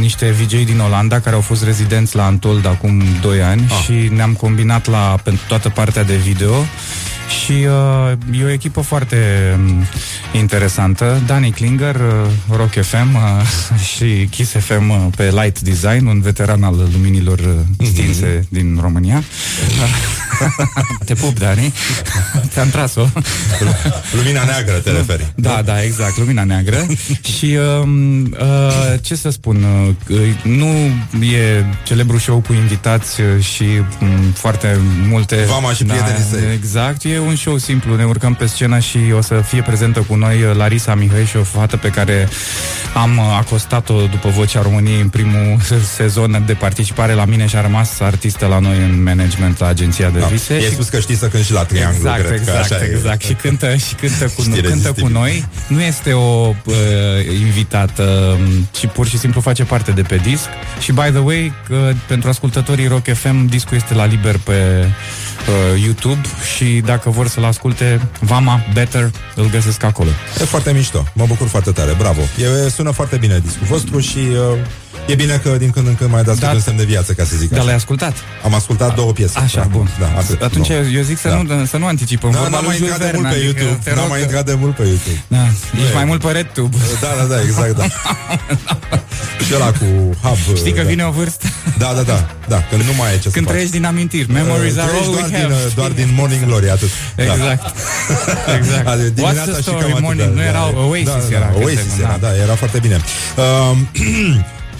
niște 0.00 0.26
VJ 0.44 0.64
din 0.64 0.78
Olanda 0.80 1.20
care 1.20 1.34
au 1.34 1.40
fost 1.40 1.64
rezidenți 1.64 2.16
la 2.16 2.24
Antold 2.24 2.66
acum 2.66 3.02
2 3.20 3.42
ani 3.42 3.66
Ah. 3.68 3.82
și 3.84 4.08
ne-am 4.14 4.32
combinat 4.32 4.86
la 4.86 5.16
pentru 5.22 5.42
toată 5.48 5.68
partea 5.68 6.02
de 6.04 6.16
video 6.16 6.54
și 7.28 7.52
uh, 7.52 8.40
e 8.40 8.44
o 8.44 8.50
echipă 8.50 8.80
foarte 8.80 9.16
um, 9.56 9.86
interesantă. 10.32 11.22
Dani 11.26 11.50
Klinger, 11.50 11.94
uh, 11.94 12.56
Rock 12.56 12.70
FM 12.70 13.14
uh, 13.14 13.20
și 13.94 14.28
Kiss 14.30 14.52
FM 14.52 14.90
uh, 14.90 15.06
pe 15.16 15.30
Light 15.30 15.60
Design, 15.60 16.06
un 16.06 16.20
veteran 16.20 16.62
al 16.62 16.88
luminilor 16.92 17.38
uh, 17.38 17.86
stinse 17.86 18.46
din 18.48 18.78
România. 18.80 19.22
Te 21.04 21.14
pup, 21.14 21.38
Dani. 21.38 21.72
Ți-am 22.52 22.70
tras-o. 22.70 23.06
Lumina 24.12 24.44
neagră 24.44 24.72
te 24.72 24.90
referi. 24.90 25.32
Da, 25.36 25.62
da, 25.64 25.82
exact, 25.82 26.18
lumina 26.18 26.44
neagră. 26.44 26.86
și 27.36 27.58
um, 27.82 28.22
uh, 28.22 28.94
ce 29.00 29.14
să 29.14 29.30
spun, 29.30 29.64
uh, 30.08 30.18
nu 30.42 30.66
e 31.24 31.64
celebru 31.84 32.18
show 32.18 32.38
cu 32.38 32.52
invitați 32.52 33.20
uh, 33.20 33.44
și 33.44 33.64
um, 34.00 34.30
foarte 34.32 34.80
multe... 35.08 35.44
Vama 35.48 35.72
și 35.72 35.84
prietenii 35.84 36.30
da, 36.30 36.38
săi. 36.38 36.52
Exact, 36.52 37.04
e 37.04 37.13
E 37.14 37.18
un 37.18 37.36
show 37.36 37.58
simplu, 37.58 37.96
ne 37.96 38.04
urcăm 38.04 38.34
pe 38.34 38.46
scenă 38.46 38.78
și 38.78 38.98
o 39.16 39.20
să 39.20 39.34
fie 39.34 39.62
prezentă 39.62 40.00
cu 40.00 40.14
noi 40.14 40.42
uh, 40.42 40.56
Larisa 40.56 40.94
Mihai 40.94 41.24
și 41.26 41.36
o 41.36 41.42
fată 41.42 41.76
pe 41.76 41.88
care 41.88 42.28
am 42.94 43.16
uh, 43.18 43.24
acostat-o 43.38 43.94
după 44.10 44.28
Vocea 44.28 44.62
României 44.62 45.00
în 45.00 45.08
primul 45.08 45.58
sezon 45.96 46.42
de 46.46 46.52
participare 46.52 47.12
la 47.12 47.24
mine 47.24 47.46
și 47.46 47.56
a 47.56 47.60
rămas 47.60 48.00
artistă 48.00 48.46
la 48.46 48.58
noi 48.58 48.76
în 48.76 49.02
management 49.02 49.58
la 49.58 49.66
agenția 49.66 50.10
de 50.10 50.18
Da. 50.18 50.26
vise. 50.26 50.52
I-ai 50.52 50.62
Și- 50.62 50.70
spus 50.70 50.88
că 50.88 51.00
știi 51.00 51.16
să 51.16 51.26
cânti 51.28 51.46
și 51.46 51.52
la 51.52 51.64
trianglu, 51.64 51.96
Exact, 51.96 52.18
cred 52.26 52.44
că 52.44 52.50
exact, 52.50 52.72
așa 52.72 52.84
e. 52.84 52.90
exact. 52.94 53.22
Și 53.22 53.32
cântă, 53.32 53.76
și 53.76 53.94
cântă 53.94 54.24
cu, 54.24 54.40
Știi, 54.42 54.52
cântă 54.52 54.68
cu 54.68 54.68
rezistibil. 54.74 55.12
noi. 55.12 55.44
Nu 55.66 55.82
este 55.82 56.12
o 56.12 56.54
uh, 56.64 56.74
invitată, 57.40 58.36
um, 58.46 58.68
ci 58.70 58.86
pur 58.86 59.06
și 59.06 59.18
simplu 59.18 59.40
face 59.40 59.64
parte 59.64 59.90
de 59.90 60.02
pe 60.02 60.16
disc. 60.16 60.46
Și 60.80 60.92
by 60.92 61.00
the 61.10 61.18
way, 61.18 61.52
uh, 61.70 61.76
pentru 62.06 62.28
ascultătorii 62.28 62.86
Rock 62.86 63.04
FM, 63.14 63.46
discul 63.46 63.76
este 63.76 63.94
la 63.94 64.04
liber 64.04 64.36
pe 64.44 64.52
uh, 65.74 65.82
YouTube 65.82 66.20
și 66.56 66.64
dacă 66.84 67.03
vor 67.10 67.28
să-l 67.28 67.44
asculte, 67.44 68.08
Vama 68.20 68.60
Better 68.72 69.10
îl 69.34 69.50
găsesc 69.50 69.82
acolo. 69.82 70.08
E 70.40 70.44
foarte 70.44 70.72
mișto, 70.72 71.04
mă 71.12 71.24
bucur 71.26 71.46
foarte 71.46 71.70
tare, 71.70 71.94
bravo. 71.98 72.20
E, 72.64 72.68
sună 72.68 72.90
foarte 72.90 73.16
bine 73.16 73.38
discul 73.38 73.66
vostru 73.66 73.98
și 74.00 74.18
uh, 74.18 74.58
e 75.06 75.14
bine 75.14 75.40
că 75.42 75.48
din 75.58 75.70
când 75.70 75.86
în 75.86 75.94
când 75.94 76.10
mai 76.10 76.22
dați 76.22 76.40
Da. 76.40 76.46
da. 76.46 76.52
un 76.52 76.60
semn 76.60 76.76
de 76.76 76.84
viață, 76.84 77.12
ca 77.12 77.24
să 77.24 77.36
zic 77.36 77.48
Dar 77.48 77.58
așa. 77.58 77.66
l-ai 77.66 77.74
ascultat? 77.76 78.14
Am 78.44 78.54
ascultat 78.54 78.94
două 78.94 79.12
piese. 79.12 79.38
Așa, 79.38 79.60
Da, 79.60 79.66
bun. 79.66 79.88
Da, 80.00 80.12
atât. 80.18 80.42
Atunci 80.42 80.68
Nu. 80.68 80.74
eu 80.96 81.02
zic 81.02 81.18
să, 81.18 81.28
Da. 81.28 81.54
nu, 81.54 81.64
să 81.66 81.76
nu 81.76 81.86
anticipăm. 81.86 82.30
Da, 82.30 82.38
vorba 82.38 82.50
n-am 82.56 82.60
lui 82.64 82.68
mai 82.68 82.76
Jules 82.76 82.92
intrat 82.92 83.10
de 83.10 83.16
mult 83.16 83.28
Verne, 83.28 83.40
pe 83.42 83.46
adică 83.48 83.62
YouTube. 83.62 83.80
te 83.84 83.90
N-am 83.94 83.98
rog 84.00 84.08
mai 84.08 84.18
că- 84.18 84.24
intrat 84.24 84.44
de 84.50 84.54
mult 84.62 84.74
pe 84.80 84.82
YouTube. 84.92 85.20
Da, 85.36 85.44
ești 85.82 85.90
e. 85.92 85.94
mai 85.94 86.04
mult 86.04 86.20
pe 86.24 86.30
RedTube. 86.30 86.76
Da, 87.04 87.10
da, 87.20 87.24
da, 87.34 87.38
exact, 87.46 87.74
da. 87.80 87.86
și 89.46 89.52
ăla 89.54 89.70
cu 89.80 89.86
hub. 90.22 90.56
Știi 90.56 90.72
că 90.78 90.82
da. 90.82 90.88
vine 90.92 91.04
o 91.04 91.10
vârstă 91.10 91.46
Da, 91.82 91.92
da, 91.98 92.02
da, 92.12 92.18
da, 92.52 92.58
când 92.70 92.82
nu 92.90 92.94
mai 93.00 93.10
e 93.14 93.16
ce 93.16 93.22
să 93.22 93.28
când 93.36 93.44
faci. 93.44 93.54
trăiești 93.54 93.74
din 93.78 93.84
amintiri. 93.92 94.28
Memories 94.40 94.76
are 94.76 94.86
Trăiești 94.90 95.08
all 95.08 95.16
doar 95.16 95.24
we 95.30 95.36
din, 95.38 95.48
have. 95.50 95.54
uh, 95.66 95.74
doar 95.80 95.90
din 96.00 96.08
Morning 96.18 96.44
Glory, 96.48 96.70
atât. 96.76 96.90
Exact. 97.16 97.62
Da. 98.46 98.54
exact. 98.58 98.86
Adică 98.92 99.08
What's 99.10 99.14
dimineața 99.14 99.50
the 99.56 99.62
și 99.64 99.66
story? 99.68 99.80
cam 99.82 99.90
atât, 99.90 100.02
Morning? 100.06 100.28
da, 100.28 100.34
Nu 100.38 100.42
da. 100.46 100.52
era 100.52 100.62
Oasis, 100.90 101.04
da, 101.06 101.16
da, 101.30 101.36
era 101.38 101.48
da, 101.52 101.58
Oasis 101.64 101.78
cântecul, 101.78 102.02
era, 102.04 102.16
da. 102.20 102.26
da, 102.26 102.30
era 102.44 102.54
foarte 102.62 102.78
bine. 102.84 102.96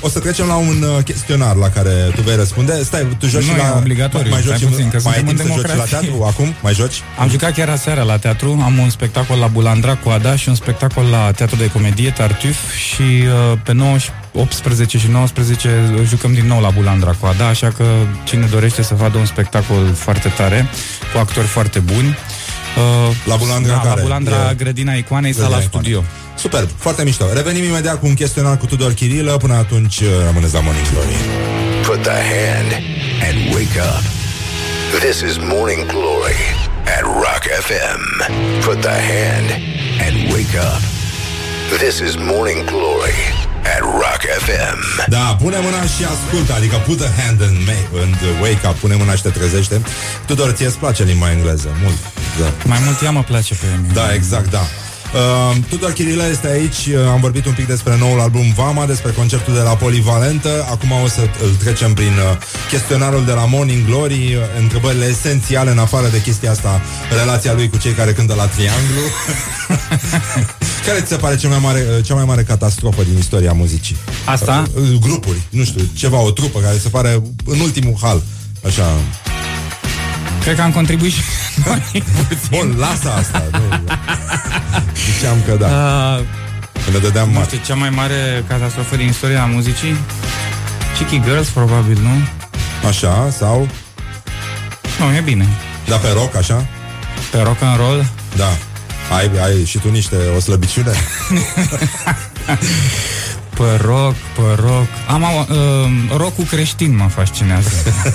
Uh, 0.05 0.07
o 0.07 0.09
să 0.09 0.19
trecem 0.19 0.47
la 0.47 0.55
un 0.55 0.83
uh, 0.83 1.05
chestionar 1.05 1.55
la 1.57 1.69
care 1.69 1.91
tu 2.15 2.21
vei 2.23 2.37
răspunde. 2.37 2.83
Stai, 2.83 3.17
tu 3.19 3.27
joci 3.27 3.43
Nu 3.43 3.53
și 3.53 3.59
e 3.59 3.63
la... 3.63 3.77
obligatoriu, 3.77 4.31
Mai 4.31 4.43
joci, 4.43 4.57
stai 4.57 4.69
puțin, 4.69 4.91
că 4.91 4.99
mai 5.05 5.13
ai 5.13 5.19
suntem 5.19 5.37
timp 5.37 5.41
în 5.41 5.47
să 5.47 5.53
joci 5.53 5.63
la 5.63 5.69
democrație. 5.73 6.09
teatru 6.09 6.25
acum? 6.25 6.55
Mai 6.63 6.75
joci? 6.75 7.03
Am 7.19 7.29
jucat 7.29 7.53
chiar 7.55 7.69
aseară 7.69 8.03
la 8.03 8.17
teatru, 8.19 8.61
am 8.65 8.79
un 8.79 8.91
spectacol 8.91 9.39
la 9.39 9.47
Bulandra 9.47 9.95
cu 9.97 10.09
Ada 10.09 10.37
și 10.37 10.49
un 10.49 10.55
spectacol 10.55 11.05
la 11.05 11.31
Teatru 11.31 11.57
de 11.57 11.71
Comedie, 11.71 12.11
Tartuf 12.11 12.73
și 12.75 13.03
uh, 13.03 13.59
pe 13.63 13.73
9, 13.73 13.99
și 13.99 14.09
18 14.33 14.99
și 14.99 15.09
19 15.09 15.69
jucăm 16.09 16.33
din 16.33 16.47
nou 16.47 16.61
la 16.61 16.71
Bulandra 16.71 17.11
cu 17.21 17.27
Ada, 17.27 17.47
așa 17.47 17.69
că 17.69 17.85
cine 18.25 18.47
dorește 18.51 18.83
să 18.83 18.95
vadă 18.95 19.19
un 19.19 19.27
spectacol 19.27 19.93
foarte 19.95 20.29
tare, 20.29 20.67
cu 21.13 21.19
actori 21.19 21.47
foarte 21.47 21.79
buni. 21.79 22.17
Uh, 22.77 23.15
La 23.25 23.37
Bulandra 23.37 23.73
da, 23.75 23.81
care? 23.81 23.95
La 23.95 24.03
Bulandra, 24.03 24.51
E- 24.51 24.55
Grădina 24.55 24.93
Icoanei, 24.93 25.33
Grădina 25.33 25.51
sala 25.51 25.63
Icoanei. 25.63 25.69
studio. 25.69 26.05
Superb, 26.37 26.69
foarte 26.77 27.03
mișto. 27.05 27.25
Revenim 27.33 27.65
imediat 27.65 27.99
cu 28.01 28.07
un 28.07 28.15
chestionar 28.15 28.57
cu 28.57 28.67
Tudor 28.67 28.93
Chirilă. 28.93 29.37
Până 29.37 29.55
atunci 29.55 30.01
uh, 30.01 30.09
rămâneți 30.27 30.55
la 30.55 30.61
Morning 30.61 30.87
Glory. 30.93 31.15
Put 31.87 32.03
the 32.03 32.21
hand 32.35 32.71
and 33.27 33.37
wake 33.55 33.79
up. 33.93 34.03
This 35.01 35.21
is 35.31 35.37
Morning 35.55 35.87
Glory 35.87 36.41
at 36.97 37.03
Rock 37.03 37.43
FM. 37.67 38.01
Put 38.65 38.81
the 38.81 38.97
hand 39.13 39.49
and 40.07 40.15
wake 40.33 40.55
up. 40.71 40.81
This 41.79 41.97
is 42.07 42.15
Morning 42.17 42.61
Glory 42.71 43.19
at 43.73 43.81
Rock 43.81 44.23
FM. 44.45 44.79
Da, 45.09 45.37
pune 45.43 45.59
mâna 45.59 45.83
și 45.83 46.03
ascultă, 46.15 46.53
adică 46.55 46.77
put 46.87 47.01
a 47.01 47.11
hand 47.23 47.43
and, 47.43 47.57
ma- 47.69 48.01
and 48.03 48.17
wake 48.41 48.67
up, 48.69 48.77
pune 48.77 48.95
mâna 48.95 49.15
și 49.15 49.23
te 49.23 49.29
trezește. 49.29 49.81
Tudor, 50.27 50.51
ție 50.51 50.67
îți 50.67 50.79
place 50.79 51.03
limba 51.03 51.31
engleză, 51.31 51.69
mult. 51.83 51.97
Da. 52.41 52.53
Mai 52.65 52.79
mult 52.85 53.03
ea 53.03 53.11
mă 53.11 53.23
place 53.23 53.55
pe 53.55 53.67
mine. 53.81 53.93
Da, 53.93 54.15
exact, 54.15 54.51
da. 54.51 54.61
Uh, 55.15 55.57
Tudor 55.69 55.93
Chirilă 55.93 56.27
este 56.31 56.47
aici, 56.49 56.87
uh, 56.87 57.09
am 57.13 57.21
vorbit 57.21 57.47
un 57.47 57.53
pic 57.53 57.67
despre 57.67 57.97
noul 57.99 58.21
album 58.21 58.53
Vama, 58.57 58.87
despre 58.87 59.11
concertul 59.11 59.55
de 59.55 59.61
la 59.61 59.77
Polivalentă, 59.77 60.67
acum 60.71 60.91
o 61.05 61.09
să 61.09 61.21
îl 61.43 61.55
trecem 61.63 61.95
prin 61.95 62.13
uh, 62.13 62.37
chestionarul 62.71 63.25
de 63.25 63.33
la 63.33 63.45
Morning 63.45 63.87
Glory, 63.87 64.35
uh, 64.35 64.43
întrebările 64.61 65.05
esențiale 65.05 65.71
în 65.71 65.79
afară 65.79 66.09
de 66.09 66.21
chestia 66.23 66.51
asta, 66.51 66.81
relația 67.19 67.53
lui 67.53 67.69
cu 67.69 67.77
cei 67.79 67.93
care 67.93 68.13
cântă 68.13 68.35
la 68.35 68.47
Trianglu. 68.47 69.05
care 70.87 71.01
ți 71.01 71.09
se 71.09 71.17
pare 71.17 71.37
cea 71.37 71.49
mai 71.49 71.59
mare, 71.63 71.85
uh, 71.99 72.05
cea 72.05 72.15
mai 72.15 72.25
mare 72.25 72.43
catastrofă 72.43 73.03
din 73.03 73.19
istoria 73.19 73.53
muzicii? 73.53 73.97
Asta? 74.25 74.65
Uh, 74.75 74.83
uh, 74.83 74.99
grupuri, 75.01 75.39
nu 75.51 75.65
știu, 75.65 75.85
ceva, 75.95 76.19
o 76.21 76.31
trupă 76.31 76.59
care 76.61 76.77
se 76.79 76.89
pare 76.89 77.23
în 77.45 77.61
ultimul 77.61 77.97
hal, 78.01 78.23
așa... 78.67 78.93
Cred 80.43 80.57
că 80.57 80.63
am 80.63 80.73
contribuit 80.73 81.13
și 81.13 81.21
noi 81.67 81.83
puțin. 81.93 82.39
Bun, 82.51 82.75
lasă 82.79 83.11
asta. 83.19 83.45
Nu. 83.53 83.93
Ziceam 85.13 85.37
că 85.47 85.57
da. 85.61 85.67
Uh, 85.67 86.25
Că 86.85 86.91
le 86.91 86.99
dădeam 86.99 87.29
nu 87.29 87.35
mari. 87.35 87.47
știu, 87.47 87.59
cea 87.67 87.75
mai 87.75 87.91
mare 87.91 88.45
catastrofă 88.49 88.97
din 88.97 89.09
istoria 89.09 89.45
muzicii? 89.47 89.97
Cheeky 90.99 91.21
Girls, 91.25 91.49
probabil, 91.49 91.99
nu? 92.03 92.11
Așa, 92.89 93.31
sau... 93.39 93.69
Nu, 94.99 95.15
e 95.17 95.21
bine. 95.21 95.49
Da, 95.89 95.97
pe 95.97 96.09
rock, 96.15 96.37
așa? 96.37 96.67
Pe 97.31 97.39
rock 97.41 97.63
and 97.63 97.77
roll? 97.77 98.05
Da. 98.37 98.57
Ai, 99.17 99.31
ai 99.45 99.65
și 99.65 99.79
tu 99.79 99.91
niște 99.91 100.17
o 100.37 100.41
slăbiciune? 100.41 100.93
Pe 103.57 103.81
rock, 103.81 104.15
pe 104.15 104.43
rock. 104.57 104.87
Am, 105.09 105.23
uh, 105.23 106.17
rockul 106.17 106.45
creștin 106.45 106.97
mă 106.97 107.09
fascinează. 107.09 107.69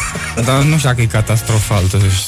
Dar 0.46 0.62
nu 0.64 0.78
știu 0.78 0.90
dacă 0.90 1.02
e 1.02 1.06
catastrofal, 1.06 1.84
totuși. 1.84 2.22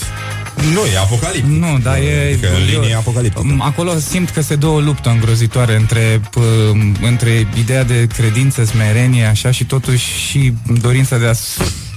nu, 0.73 0.85
e 0.93 0.97
apocaliptic. 0.97 1.51
Nu, 1.51 1.77
dar 1.83 1.97
e... 1.97 2.27
Adică 2.31 2.47
în 2.55 2.65
linie 2.65 2.95
apocaliptică. 2.95 3.55
M- 3.55 3.59
Acolo 3.59 3.91
simt 4.09 4.29
că 4.29 4.41
se 4.41 4.55
dă 4.55 4.67
o 4.67 4.79
luptă 4.79 5.09
îngrozitoare 5.09 5.75
între, 5.75 6.19
p- 6.19 7.01
între 7.01 7.47
ideea 7.57 7.83
de 7.83 8.07
credință, 8.17 8.63
smerenie, 8.65 9.25
așa, 9.25 9.51
și 9.51 9.65
totuși 9.65 10.05
și 10.29 10.53
dorința 10.81 11.17
de 11.17 11.25
a 11.27 11.33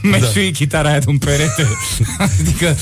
s- 0.05 0.21
meșui 0.21 0.53
chitara 0.53 0.89
aia 0.89 0.99
de 0.99 1.05
un 1.09 1.19
perete. 1.19 1.67
adică, 2.41 2.77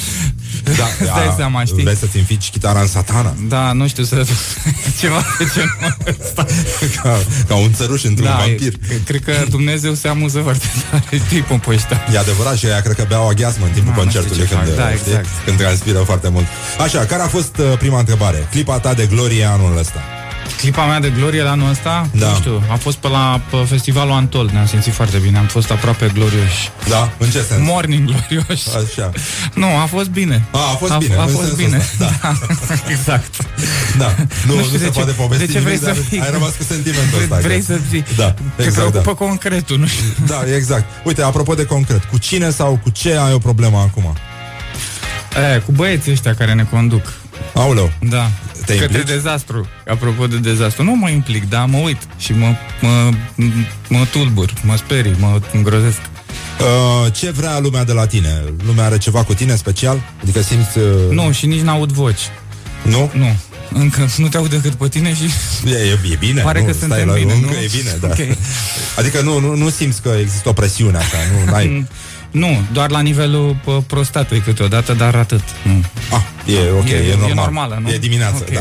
Da, 0.76 0.84
îți 1.00 1.10
dai 1.14 1.32
seama, 1.36 1.64
știi? 1.64 1.82
Vrei 1.82 1.96
să-ți 1.96 2.16
înfici 2.16 2.50
chitara 2.50 2.80
în 2.80 2.86
satana? 2.86 3.34
Da, 3.48 3.72
nu 3.72 3.88
știu 3.88 4.04
să... 4.04 4.26
ceva 5.00 5.24
de 5.38 5.44
genul 5.54 5.96
ăsta. 6.20 6.46
Ca, 7.02 7.18
ca 7.48 7.54
un 7.54 7.72
țăruș 7.72 8.02
într-un 8.04 8.26
Da, 8.26 8.36
vampir. 8.36 8.72
e- 8.90 9.00
cred 9.04 9.22
că 9.24 9.32
Dumnezeu 9.48 9.94
se 9.94 10.08
amuză 10.08 10.38
foarte 10.40 10.66
tare, 10.90 11.22
tipul 11.28 11.58
pe 11.58 11.70
ăștia. 11.70 12.00
E 12.12 12.18
adevărat 12.18 12.56
și 12.56 12.66
ea 12.66 12.80
cred 12.80 12.94
că 12.96 13.04
beau 13.08 13.28
aghiasmă 13.28 13.64
în 13.66 13.72
timpul 13.72 13.92
Da, 13.96 14.02
nu 14.02 14.08
știu 14.08 14.20
concertului 14.20 14.48
ce 14.48 14.54
când, 14.54 14.66
fac. 14.76 14.76
Da, 14.76 14.96
știi? 14.96 15.10
exact. 15.12 15.26
când 15.44 15.56
transpiră 15.58 15.98
foarte 15.98 16.28
mult. 16.28 16.46
Așa, 16.80 16.98
care 17.04 17.22
a 17.22 17.26
fost 17.28 17.56
uh, 17.56 17.78
prima 17.78 17.98
întrebare? 17.98 18.46
Clipa 18.50 18.78
ta 18.78 18.94
de 18.94 19.06
glorie 19.06 19.44
anul 19.44 19.78
ăsta? 19.78 20.00
Clipa 20.56 20.84
mea 20.86 21.00
de 21.00 21.12
glorie 21.16 21.42
la 21.42 21.50
anul 21.50 21.70
ăsta, 21.70 22.08
Da. 22.12 22.28
nu 22.28 22.34
știu, 22.34 22.62
a 22.70 22.74
fost 22.74 22.96
pe 22.96 23.08
la 23.08 23.40
pe 23.50 23.56
festivalul 23.56 24.12
Antol, 24.12 24.50
ne-am 24.52 24.66
simțit 24.66 24.92
foarte 24.92 25.18
bine, 25.18 25.38
am 25.38 25.46
fost 25.46 25.70
aproape 25.70 26.10
glorioși. 26.14 26.70
Da? 26.88 27.12
În 27.18 27.30
ce 27.30 27.42
sens? 27.42 27.60
Morning 27.66 28.04
glorioși. 28.10 28.68
Așa. 28.76 29.10
Nu, 29.54 29.66
a 29.76 29.84
fost 29.86 30.08
bine. 30.08 30.44
A, 30.50 30.58
a 30.58 30.74
fost 30.76 30.92
a, 30.92 30.96
bine, 30.96 31.14
A 31.16 31.22
în 31.22 31.28
fost 31.28 31.46
sensul 31.46 31.64
bine. 31.64 31.76
ăsta, 31.76 32.18
da. 32.20 32.32
exact. 32.94 33.34
Da, 33.98 34.14
nu, 34.18 34.26
Nu 34.46 34.54
nu, 34.54 34.62
știu 34.64 34.78
se 34.78 34.84
de 34.84 34.84
ce- 34.84 34.90
poate 34.90 35.10
povesti 35.12 35.46
de 35.46 35.52
ce 35.52 35.58
vrei 35.58 35.74
nimic, 35.74 35.88
să 35.88 35.94
dar 35.94 36.04
fii- 36.08 36.20
ai 36.20 36.30
rămas 36.30 36.54
cu 36.56 36.62
sentimentul 36.62 37.18
ăsta. 37.22 37.36
Vrei 37.42 37.58
că- 37.58 37.64
să 37.72 37.78
fii... 37.90 38.04
Da, 38.16 38.34
Te 38.56 38.62
exact, 38.62 38.74
preocupă 38.90 39.16
da. 39.18 39.26
concretul, 39.26 39.78
nu 39.78 39.86
știu. 39.86 40.04
Da, 40.26 40.42
exact. 40.56 40.84
Uite, 41.04 41.22
apropo 41.22 41.54
de 41.54 41.64
concret, 41.64 42.04
cu 42.04 42.18
cine 42.18 42.50
sau 42.50 42.80
cu 42.82 42.90
ce 42.90 43.16
ai 43.16 43.32
o 43.32 43.38
problemă 43.38 43.78
acum? 43.78 44.16
E, 45.54 45.58
cu 45.58 45.72
băieții 45.72 46.12
ăștia 46.12 46.34
care 46.34 46.52
ne 46.54 46.62
conduc. 46.70 47.12
Aoleu, 47.54 47.92
Da. 48.00 48.30
Te 48.66 48.76
Către 48.76 48.98
implici? 48.98 49.14
dezastru. 49.14 49.68
Apropo 49.88 50.26
de 50.26 50.36
dezastru. 50.36 50.82
Nu 50.82 50.96
mă 50.96 51.08
implic, 51.10 51.48
dar 51.48 51.66
mă 51.66 51.78
uit 51.78 51.98
și 52.18 52.32
mă, 52.32 52.54
mă, 52.80 53.10
mă 53.88 54.04
tulbur, 54.12 54.52
mă 54.62 54.76
sperii, 54.76 55.14
mă 55.18 55.40
îngrozesc. 55.52 55.98
uh, 56.60 57.12
ce 57.12 57.30
vrea 57.30 57.58
lumea 57.58 57.84
de 57.84 57.92
la 57.92 58.06
tine? 58.06 58.42
Lumea 58.66 58.84
are 58.84 58.98
ceva 58.98 59.24
cu 59.24 59.34
tine 59.34 59.54
special? 59.56 60.00
Adică 60.22 60.40
simți... 60.42 60.78
Uh, 60.78 60.84
Nu, 61.10 61.32
și 61.32 61.46
nici 61.46 61.60
n-aud 61.60 61.92
voci. 61.92 62.20
Nu? 62.82 63.10
Nu. 63.14 63.36
Încă 63.74 64.08
nu 64.16 64.28
te 64.28 64.36
aud 64.36 64.50
decât 64.50 64.72
pe 64.74 64.88
tine 64.88 65.14
și... 65.14 65.22
E, 65.66 65.74
e, 65.76 65.98
e 66.12 66.16
bine, 66.18 66.42
Pare 66.42 66.60
nu, 66.60 66.66
că 66.66 66.72
stai 66.72 66.88
suntem 66.88 67.08
la, 67.08 67.14
bine, 67.14 67.32
încă 67.32 67.46
nu? 67.46 67.52
e 67.56 67.68
bine, 67.76 67.96
da. 68.00 68.06
Ok. 68.08 68.36
Adică 68.98 69.20
nu, 69.20 69.38
nu, 69.38 69.54
nu 69.56 69.68
simți 69.68 70.02
că 70.02 70.14
există 70.20 70.48
o 70.48 70.52
presiune 70.52 70.96
așa, 70.96 71.16
nu, 71.46 71.54
ai... 71.54 71.66
Nu, 72.32 72.62
doar 72.72 72.90
la 72.90 73.00
nivelul 73.00 73.56
pă, 73.64 73.82
prostatei 73.86 74.38
câteodată, 74.40 74.92
dar 74.92 75.14
atât. 75.14 75.42
Nu. 75.62 75.80
Ah, 76.10 76.52
e 76.54 76.70
ok, 76.78 76.88
e, 76.88 76.94
E- 76.94 77.10
e 77.10 77.14
normal. 77.18 77.34
normală, 77.34 77.78
nu? 77.82 77.90
E 77.90 77.98
dimineața, 77.98 78.36
Ok. 78.40 78.50
da. 78.52 78.60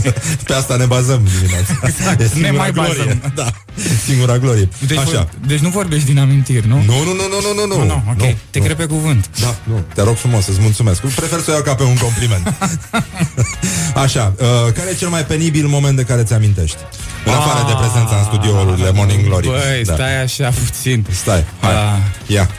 Pe 0.46 0.54
asta 0.54 0.76
ne 0.76 0.84
bazăm 0.84 1.28
dimineața. 1.38 1.72
E 2.10 2.14
Ne 2.18 2.26
singura 2.26 2.52
mai 2.62 2.72
glorie. 2.72 2.94
bazăm. 2.96 3.32
Da, 3.34 3.46
singura 4.04 4.38
glorie. 4.38 4.68
Deci, 4.86 4.98
Așa. 4.98 5.10
vor, 5.10 5.28
deci 5.46 5.58
nu 5.58 5.68
vorbești 5.68 6.06
din 6.06 6.18
amintiri, 6.18 6.68
nu? 6.68 6.76
Nu, 6.76 6.82
nu, 7.04 7.12
nu, 7.12 7.26
nu, 7.30 7.38
nu, 7.56 7.66
nu, 7.66 7.76
Nu, 7.78 7.84
nu, 7.84 8.02
ok. 8.10 8.16
nu, 8.18 8.34
Te 8.50 8.58
nu. 8.58 8.64
cred 8.64 8.76
pe 8.76 8.84
cuvânt. 8.86 9.28
Da, 9.40 9.54
nu, 9.64 9.84
te 9.94 10.02
rog 10.02 10.16
frumos, 10.16 10.46
îți 10.46 10.60
mulțumesc. 10.60 11.00
Prefer 11.00 11.40
să 11.40 11.50
o 11.50 11.52
iau 11.52 11.62
ca 11.62 11.74
pe 11.74 11.82
un 11.82 11.96
compliment. 11.96 12.54
Așa, 14.04 14.32
uh, 14.38 14.72
care 14.72 14.90
e 14.90 14.94
cel 14.94 15.08
mai 15.08 15.24
penibil 15.24 15.66
moment 15.66 15.96
de 15.96 16.02
care 16.02 16.22
ți 16.22 16.32
amintești? 16.32 16.76
În 17.24 17.32
afară 17.32 17.64
de 17.66 17.72
prezența 17.78 18.16
în 18.16 18.24
studiourile 18.24 18.90
Morning 18.90 19.24
Glory. 19.26 19.46
Băi, 19.46 19.82
Da. 19.84 19.94
stai 19.94 20.22
așa 20.22 20.48
puțin. 20.64 21.06
Stai, 21.10 21.44
hai, 21.60 21.72
Ah. 21.72 21.98
ia. 22.26 22.50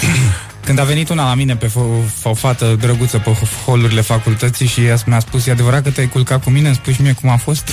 Când 0.64 0.78
a 0.78 0.84
venit 0.84 1.08
una 1.08 1.28
la 1.28 1.34
mine 1.34 1.56
pe 1.56 1.66
fo- 1.66 2.22
o 2.22 2.34
fată 2.34 2.76
drăguță 2.80 3.18
pe 3.18 3.30
holurile 3.64 4.00
facultății 4.00 4.66
și 4.66 4.84
ea 4.84 4.96
mi-a 5.06 5.20
spus, 5.20 5.46
e 5.46 5.50
adevărat 5.50 5.82
că 5.82 5.90
te-ai 5.90 6.08
culcat 6.08 6.42
cu 6.42 6.50
mine? 6.50 6.66
Îmi 6.66 6.76
spui 6.76 6.92
și 6.92 7.02
mie 7.02 7.12
cum 7.12 7.28
a 7.28 7.36
fost? 7.36 7.70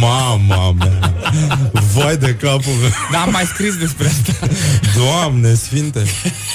Mama 0.00 0.74
mea 0.78 1.00
Vai 2.02 2.16
de 2.16 2.34
capul 2.34 2.72
meu 2.80 2.90
Da, 3.12 3.20
am 3.20 3.30
mai 3.30 3.44
scris 3.44 3.76
despre 3.76 4.06
asta. 4.06 4.46
Doamne 4.96 5.54
sfinte 5.54 6.04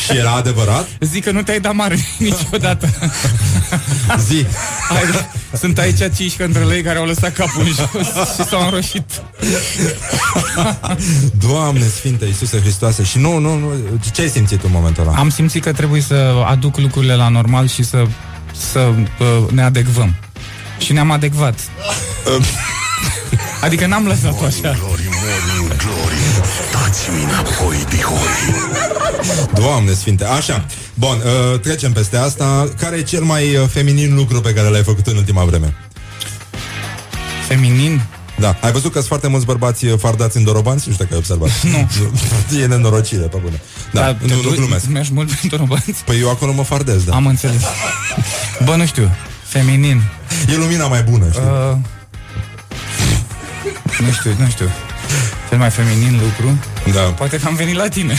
Și 0.05 0.17
era 0.17 0.31
adevărat? 0.31 0.87
Zic 0.99 1.23
că 1.23 1.31
nu 1.31 1.41
te-ai 1.41 1.59
dat 1.59 1.73
mare 1.73 1.97
niciodată. 2.17 2.89
Zi 4.27 4.45
Hai, 4.89 5.27
sunt 5.57 5.77
aici 5.77 5.97
15 5.97 6.59
lei 6.59 6.81
care 6.81 6.97
au 6.97 7.05
lăsat 7.05 7.33
capul 7.33 7.61
în 7.61 7.67
jos 7.67 8.35
și 8.35 8.49
s-au 8.49 8.63
înroșit. 8.63 9.21
Doamne 11.47 11.87
sfinte 11.87 12.25
Iisuse 12.25 12.59
Hristoase 12.59 13.03
Și 13.03 13.17
nu, 13.17 13.37
nu, 13.37 13.57
nu 13.57 13.71
Ce 14.13 14.21
ai 14.21 14.29
simțit 14.29 14.63
în 14.63 14.69
momentul 14.73 15.03
ăla? 15.07 15.17
Am 15.17 15.29
simțit 15.29 15.63
că 15.63 15.71
trebuie 15.71 16.01
să 16.01 16.43
aduc 16.47 16.77
lucrurile 16.77 17.15
la 17.15 17.27
normal 17.27 17.67
și 17.67 17.83
să, 17.83 18.05
să 18.71 18.79
uh, 18.79 19.51
ne 19.51 19.61
adecvăm. 19.61 20.15
Și 20.77 20.93
ne-am 20.93 21.11
adecvat. 21.11 21.59
adică 23.61 23.85
n-am 23.87 24.05
lăsat-o 24.05 24.45
așa. 24.45 24.59
Glory, 24.61 25.09
morning 25.09 25.75
glory 25.77 26.19
Dați-mi 26.71 27.23
înapoi, 27.23 27.85
dihori 27.89 28.43
Doamne 29.53 29.93
sfinte, 29.93 30.25
așa 30.25 30.65
Bun, 30.93 31.21
uh, 31.53 31.59
trecem 31.59 31.91
peste 31.91 32.17
asta 32.17 32.69
Care 32.79 32.95
e 32.95 33.01
cel 33.01 33.23
mai 33.23 33.55
uh, 33.55 33.67
feminin 33.67 34.15
lucru 34.15 34.41
pe 34.41 34.53
care 34.53 34.67
l-ai 34.67 34.83
făcut 34.83 35.07
în 35.07 35.15
ultima 35.15 35.43
vreme? 35.43 35.75
Feminin? 37.47 38.01
Da, 38.39 38.57
ai 38.61 38.71
văzut 38.71 38.91
că 38.91 38.97
sunt 38.97 39.07
foarte 39.07 39.27
mulți 39.27 39.45
bărbați 39.45 39.85
uh, 39.85 39.99
fardați 39.99 40.37
în 40.37 40.43
dorobanți? 40.43 40.87
Nu 40.87 40.93
știu 40.93 41.05
dacă 41.05 41.13
ai 41.13 41.19
observat 41.19 41.49
Nu 42.51 42.61
E 42.61 42.65
nenorocire, 42.65 43.21
pe 43.25 43.37
bune 43.41 43.61
Da, 43.91 44.01
Dar 44.01 44.17
nu, 44.21 44.41
nu 44.41 44.55
glumesc 44.55 44.87
Mergi 44.87 45.13
mult 45.13 45.31
pentru 45.31 45.57
robanți? 45.57 46.03
Păi 46.05 46.19
eu 46.19 46.29
acolo 46.29 46.53
mă 46.53 46.63
fardez, 46.63 47.03
da 47.03 47.15
Am 47.15 47.25
înțeles. 47.25 47.61
Bă, 48.63 48.75
nu 48.75 48.85
știu. 48.85 49.11
Feminin. 49.43 50.01
E 50.53 50.55
lumina 50.55 50.87
mai 50.87 51.01
bună, 51.03 51.25
știi? 51.31 51.41
Uh, 51.71 51.77
nu 53.99 54.11
știu, 54.11 54.31
nu 54.39 54.49
știu. 54.49 54.69
Cel 55.49 55.57
mai 55.57 55.69
feminin 55.69 56.19
lucru? 56.23 56.59
Da. 56.93 56.99
Poate 56.99 57.39
că 57.39 57.47
am 57.47 57.55
venit 57.55 57.75
la 57.75 57.87
tine. 57.87 58.17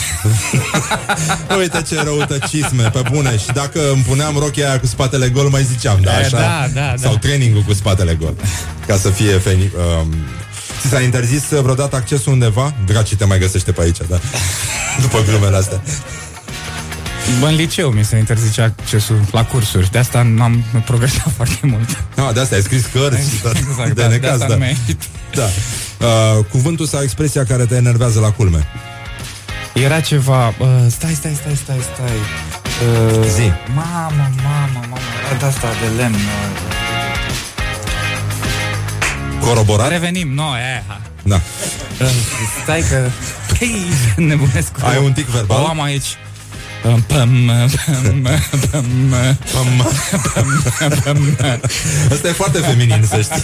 Uite 1.59 1.82
ce 1.88 2.03
răutăcisme, 2.03 2.88
pe 2.88 3.03
bune. 3.12 3.38
Și 3.38 3.47
dacă 3.47 3.90
îmi 3.92 4.03
puneam 4.03 4.36
rochia 4.38 4.68
aia 4.68 4.80
cu 4.80 4.86
spatele 4.86 5.28
gol 5.28 5.49
Mai 5.49 5.62
ziceam, 5.62 5.99
da, 6.03 6.12
E, 6.20 6.24
așa? 6.24 6.36
da, 6.38 6.66
da, 6.74 6.94
Sau 6.97 7.12
da. 7.12 7.18
trainingul 7.18 7.62
cu 7.62 7.72
spatele 7.74 8.14
gol 8.14 8.34
Ca 8.86 8.97
să 8.97 9.09
fie 9.09 9.32
feni, 9.32 9.70
um, 10.01 10.14
Ți 10.80 10.88
s-a 10.88 11.01
interzis 11.01 11.51
uh, 11.51 11.61
vreodată 11.61 11.97
accesul 11.97 12.32
undeva? 12.32 12.74
Draci 12.86 13.14
te 13.14 13.24
mai 13.24 13.38
găsește 13.38 13.72
pe 13.72 13.82
aici, 13.82 13.97
da. 14.09 14.18
După 15.03 15.22
glumele 15.28 15.57
astea. 15.57 15.80
Bă, 15.84 15.90
în 17.43 17.55
liceu 17.55 17.91
mi 17.91 18.05
se 18.05 18.16
interzice 18.16 18.61
accesul 18.62 19.20
la 19.31 19.45
cursuri 19.45 19.91
De 19.91 19.99
asta 19.99 20.22
n-am 20.22 20.64
progresat 20.85 21.33
foarte 21.37 21.59
mult 21.62 22.03
Ah, 22.14 22.31
de 22.35 22.41
asta 22.41 22.55
ai 22.55 22.62
scris 22.62 22.85
cărți 22.93 23.31
și 23.35 23.41
tot. 23.43 23.57
Exact, 23.57 23.95
de 23.95 24.03
da, 24.03 24.09
de 24.09 24.14
necaz, 24.14 24.31
asta 24.33 24.47
da. 24.47 24.53
nu 24.53 24.59
mi-a 24.59 24.68
ieșit. 24.68 25.03
da. 25.35 25.45
Uh, 26.07 26.45
cuvântul 26.51 26.87
sau 26.87 27.03
expresia 27.03 27.45
care 27.45 27.64
te 27.64 27.74
enervează 27.74 28.20
la 28.20 28.31
culme 28.31 28.66
Era 29.74 30.01
ceva... 30.01 30.49
Uh, 30.49 30.55
stai, 30.89 31.12
stai, 31.14 31.37
stai, 31.41 31.57
stai, 31.62 31.79
stai 31.95 32.16
uh, 33.20 33.27
Zi. 33.35 33.53
Mamă, 33.74 34.31
mamă, 34.43 34.70
mamă 34.74 34.97
Era 35.29 35.39
de 35.39 35.45
asta 35.45 35.68
de 35.81 36.03
lemn 36.03 36.14
uh, 36.14 36.20
Coroborat? 39.41 39.89
Revenim, 39.89 40.33
no, 40.35 40.57
e, 40.57 40.83
ha. 40.87 41.01
Da 41.22 41.41
Uh, 42.01 42.09
Stai 42.62 42.85
că 42.89 43.09
Păi, 43.59 43.77
nebunesc 44.16 44.72
cu 44.72 44.81
Ai 44.87 44.99
un 45.05 45.12
tic 45.12 45.27
verbal? 45.27 45.62
O 45.62 45.66
am 45.66 45.83
aici 45.83 46.16
Asta 52.12 52.28
e 52.28 52.32
foarte 52.32 52.59
feminin, 52.59 53.05
să 53.09 53.20
știi 53.20 53.43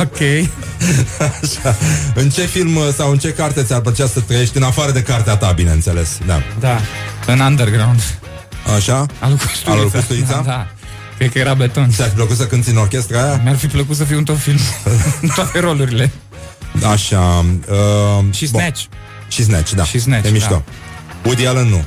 Ok 0.00 0.48
Așa. 1.18 1.76
În 2.14 2.30
ce 2.30 2.46
film 2.46 2.76
uh, 2.76 2.82
sau 2.96 3.10
în 3.10 3.18
ce 3.18 3.32
carte 3.32 3.62
ți-ar 3.62 3.80
plăcea 3.80 4.06
să 4.06 4.20
trăiești 4.20 4.56
În 4.56 4.62
afară 4.62 4.92
de 4.92 5.02
cartea 5.02 5.36
ta, 5.36 5.52
bineînțeles 5.52 6.18
Da 6.26 6.42
Da, 6.60 6.80
în 7.26 7.40
underground 7.40 8.00
Așa? 8.76 9.06
Al 9.18 9.30
Custuița 9.30 9.70
Al 9.70 9.78
lui 9.78 9.90
Custuița? 9.90 10.32
Da, 10.32 10.42
da. 10.46 10.66
Cred 11.16 11.32
că 11.32 11.38
era 11.38 11.54
beton 11.54 11.90
Ți-ar 11.90 12.08
fi 12.08 12.14
plăcut 12.14 12.36
să 12.36 12.46
cânti 12.46 12.70
în 12.70 12.76
orchestra 12.76 13.24
aia? 13.24 13.40
Mi-ar 13.44 13.56
fi 13.56 13.66
plăcut 13.66 13.96
să 13.96 14.04
fiu 14.04 14.16
în 14.16 14.24
tot 14.24 14.38
film 14.38 14.58
În 15.22 15.28
toate 15.34 15.60
rolurile 15.60 16.10
Așa 16.92 17.44
uh, 17.68 18.34
Și 18.34 18.48
bun. 18.50 18.60
Snatch 18.60 18.82
Și 19.32 19.42
Snatch, 19.44 19.70
da. 19.72 19.84
Și 19.84 19.98
Snatch, 20.00 20.26
E 20.28 20.30
mișto. 20.30 20.48
da. 20.50 20.62
Woody 21.24 21.46
Allen 21.46 21.66
nu. 21.68 21.84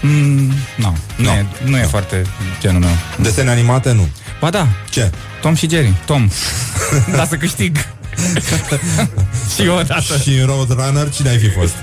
Mm, 0.00 0.52
Nu, 0.76 0.96
nu, 1.16 1.24
No. 1.24 1.30
e, 1.30 1.46
nu 1.64 1.76
e 1.78 1.82
foarte 1.82 2.22
genul 2.60 2.80
meu. 2.80 2.96
Desene 3.18 3.50
animate 3.50 3.92
nu. 3.92 4.08
Ba 4.40 4.50
da, 4.50 4.66
Ce? 4.90 5.10
Tom 5.40 5.54
și 5.54 5.68
Jerry. 5.68 5.94
Tom. 6.04 6.28
Da 7.16 7.26
să 7.26 7.36
câștig. 7.36 7.76
Și 9.54 9.62
eu 9.64 9.76
odată. 9.76 10.02
Și 10.22 10.38
în 10.38 10.46
Roadrunner 10.46 11.10
cine 11.10 11.28
ai 11.28 11.38
fi 11.38 11.48
fost? 11.50 11.74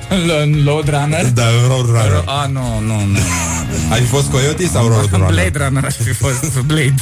În 0.41 0.63
Load 0.63 0.89
Runner 0.89 1.25
Da, 1.25 1.43
în 1.61 1.67
Roadrunner. 1.67 2.23
A, 2.25 2.45
nu, 2.51 2.79
nu, 2.79 3.05
nu 3.05 3.17
Ai 3.91 3.99
fi 3.99 4.05
fost 4.07 4.29
Coyote 4.29 4.67
sau 4.67 4.87
Roadrunner? 4.87 5.27
Blade 5.33 5.63
Runner 5.65 5.85
aș 5.85 5.95
fi 5.95 6.11
fost 6.13 6.59
Blade. 6.59 6.95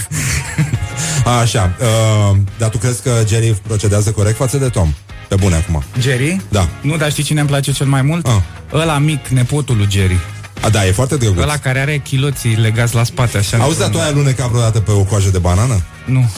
Așa, 1.41 1.75
uh, 1.79 2.37
dar 2.57 2.69
tu 2.69 2.77
crezi 2.77 3.01
că 3.01 3.11
Jerry 3.27 3.61
procedează 3.67 4.11
corect 4.11 4.37
față 4.37 4.57
de 4.57 4.69
Tom? 4.69 4.93
Pe 5.31 5.37
bune 5.37 5.55
acum 5.55 5.83
Jerry? 5.99 6.41
Da. 6.49 6.69
Nu, 6.81 6.97
dar 6.97 7.11
știi 7.11 7.23
cine 7.23 7.39
îmi 7.39 7.49
place 7.49 7.71
cel 7.71 7.87
mai 7.87 8.01
mult? 8.01 8.27
Ah. 8.27 8.33
Ăla 8.73 8.97
mic, 8.97 9.27
nepotul 9.27 9.77
lui 9.77 9.87
Jerry 9.89 10.17
A, 10.61 10.69
da, 10.69 10.87
e 10.87 10.91
foarte 10.91 11.17
drăguț 11.17 11.41
Ăla 11.41 11.57
care 11.57 11.79
are 11.79 11.97
chiloții 11.97 12.55
legați 12.55 12.95
la 12.95 13.03
spate 13.03 13.37
așa 13.37 13.57
Auzi, 13.57 13.79
dar 13.79 13.89
tu 13.89 13.99
ai 13.99 14.07
alunecat 14.07 14.47
vreodată 14.47 14.79
pe 14.79 14.91
o 14.91 15.03
coajă 15.03 15.29
de 15.29 15.37
banană? 15.37 15.81
Nu 16.05 16.29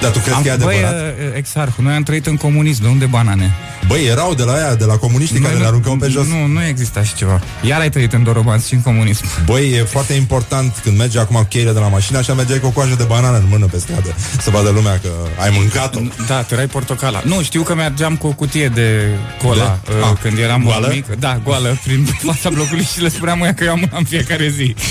Dar 0.00 0.10
tu 0.10 0.18
crezi 0.18 0.36
am, 0.36 0.42
că 0.42 0.48
e 0.48 0.56
băi, 0.62 0.74
adevărat? 0.76 1.00
uh, 1.18 1.36
exarhul, 1.36 1.84
noi 1.84 1.94
am 1.94 2.02
trăit 2.02 2.26
în 2.26 2.36
comunism, 2.36 2.82
de 2.82 2.88
unde 2.88 3.04
banane? 3.04 3.54
Băi, 3.86 4.04
erau 4.06 4.34
de 4.34 4.42
la 4.42 4.52
aia, 4.52 4.74
de 4.74 4.84
la 4.84 4.94
comuniștii 4.96 5.38
care 5.40 5.48
Noi 5.52 5.56
le 5.62 5.62
nu- 5.62 5.68
aruncau 5.70 5.96
pe 5.96 6.08
jos 6.08 6.26
Nu, 6.26 6.46
nu 6.46 6.64
exista 6.64 7.00
așa 7.00 7.12
ceva 7.16 7.40
Iar 7.62 7.80
ai 7.80 7.90
trăit 7.90 8.12
în 8.12 8.22
Doroban 8.22 8.60
și 8.60 8.74
în 8.74 8.82
comunism 8.82 9.24
Băi, 9.44 9.70
e 9.72 9.82
foarte 9.82 10.12
important 10.12 10.74
când 10.82 10.98
mergi 10.98 11.18
acum 11.18 11.36
cu 11.36 11.42
cheile 11.42 11.72
de 11.72 11.78
la 11.78 11.88
mașină 11.88 12.18
Așa 12.18 12.34
mergeai 12.34 12.58
cu 12.58 12.66
o 12.66 12.70
coajă 12.70 12.94
de 12.94 13.04
banană 13.04 13.36
în 13.36 13.44
mână 13.48 13.66
pe 13.66 13.78
stradă 13.78 14.14
Să 14.40 14.50
vadă 14.50 14.70
lumea 14.70 14.98
că 15.02 15.08
ai 15.42 15.50
mâncat-o 15.58 16.00
Da, 16.26 16.42
tu 16.42 16.54
erai 16.54 16.66
portocala 16.66 17.20
Nu, 17.24 17.42
știu 17.42 17.62
că 17.62 17.74
mergeam 17.74 18.16
cu 18.16 18.26
o 18.26 18.32
cutie 18.32 18.68
de 18.68 19.06
cola 19.42 19.78
De? 19.84 19.92
uh, 19.92 20.04
Ah, 20.10 20.18
Când 20.22 20.38
eram 20.38 20.62
goală? 20.62 20.88
mic 20.92 21.06
Da, 21.06 21.40
goală, 21.44 21.78
prin 21.84 22.04
fața 22.04 22.48
blocului 22.50 22.84
Și 22.84 23.00
le 23.02 23.08
spuneam 23.08 23.40
ea 23.40 23.54
că 23.54 23.64
eu 23.64 23.70
am 23.70 23.82
una 23.82 23.98
în 23.98 24.04
fiecare 24.04 24.48
zi 24.48 24.74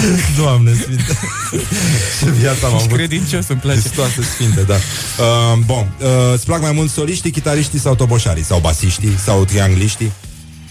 Doamne 0.38 0.74
sfinte 0.74 1.18
Ce 2.22 2.30
viața 2.30 2.68
m-am 2.68 2.74
avut 2.74 2.92
Credincios, 2.92 3.48
îmi 3.48 3.60
place 3.60 3.80
Hristoase 3.80 4.22
sfinte, 4.22 4.60
da 4.60 4.74
uh, 4.74 5.58
Bun, 5.64 5.92
uh, 6.00 6.08
îți 6.34 6.44
plac 6.44 6.60
mai 6.60 6.72
mult 6.72 6.90
soliștii, 6.90 7.30
chitariștii 7.30 7.78
sau 7.78 7.94
toboșarii? 7.94 8.44
Sau 8.44 8.58
basiștii, 8.58 9.18
sau 9.24 9.44
triangliștii? 9.44 10.12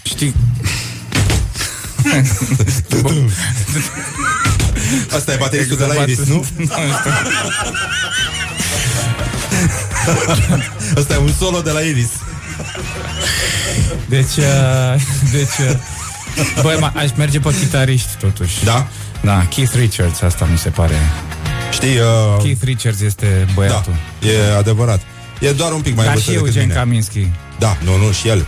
Știi, 0.02 0.34
Asta 5.16 5.32
e 5.32 5.36
bateristul 5.36 5.76
de 5.76 5.84
la 5.84 6.02
Iris, 6.02 6.18
nu? 6.18 6.46
nu 6.56 6.64
știu. 6.64 6.74
Asta 10.96 11.14
e 11.14 11.16
un 11.16 11.32
solo 11.38 11.60
de 11.60 11.70
la 11.70 11.80
Iris 11.80 12.08
Deci, 14.08 14.36
uh, 14.36 15.00
deci 15.32 15.58
uh, 15.70 15.76
Băi, 16.62 16.76
ma, 16.80 16.92
aș 16.96 17.10
merge 17.16 17.38
pe 17.38 17.54
chitariști 17.60 18.08
totuși. 18.20 18.64
Da? 18.64 18.86
Da, 19.20 19.46
Keith 19.46 19.74
Richards, 19.74 20.20
asta 20.20 20.48
mi 20.50 20.58
se 20.58 20.68
pare. 20.68 20.94
Știi, 21.72 21.98
uh, 21.98 22.42
Keith 22.42 22.62
Richards 22.64 23.00
este 23.00 23.44
da, 23.46 23.52
băiatul 23.54 23.94
e 24.22 24.56
adevărat. 24.56 25.00
E 25.40 25.50
doar 25.50 25.72
un 25.72 25.80
pic 25.80 25.96
mai 25.96 26.04
Ca 26.04 26.12
vârstă 26.12 26.30
și 26.30 26.36
decât 26.36 26.54
Eugen 26.54 26.68
mine. 26.68 26.78
Kaminski. 26.78 27.26
Da, 27.58 27.76
nu, 27.84 27.96
nu, 27.96 28.12
și 28.12 28.28
el 28.28 28.46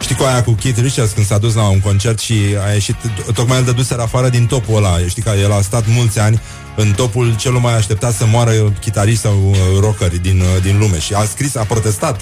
Știi 0.00 0.14
cu 0.14 0.22
aia 0.22 0.42
cu 0.42 0.52
Keith 0.52 0.80
Richards 0.80 1.12
când 1.12 1.26
s-a 1.26 1.38
dus 1.38 1.54
la 1.54 1.68
un 1.68 1.80
concert 1.80 2.18
și 2.18 2.34
a 2.68 2.72
ieșit, 2.72 2.96
tocmai 3.34 3.58
îl 3.58 3.64
dăduseră 3.64 4.02
afară 4.02 4.28
din 4.28 4.46
topul 4.46 4.76
ăla. 4.76 4.98
Știi 5.08 5.22
că 5.22 5.32
el 5.42 5.52
a 5.52 5.60
stat 5.60 5.84
mulți 5.88 6.18
ani 6.18 6.40
în 6.76 6.92
topul 6.92 7.36
celul 7.36 7.60
mai 7.60 7.76
așteptat 7.76 8.14
să 8.14 8.26
moară 8.26 8.52
chitariști 8.80 9.20
sau 9.20 9.34
uh, 9.50 9.56
rockeri 9.80 10.18
din, 10.18 10.40
uh, 10.40 10.62
din 10.62 10.78
lume 10.78 10.98
și 10.98 11.12
a 11.14 11.24
scris, 11.24 11.56
a 11.56 11.62
protestat, 11.64 12.20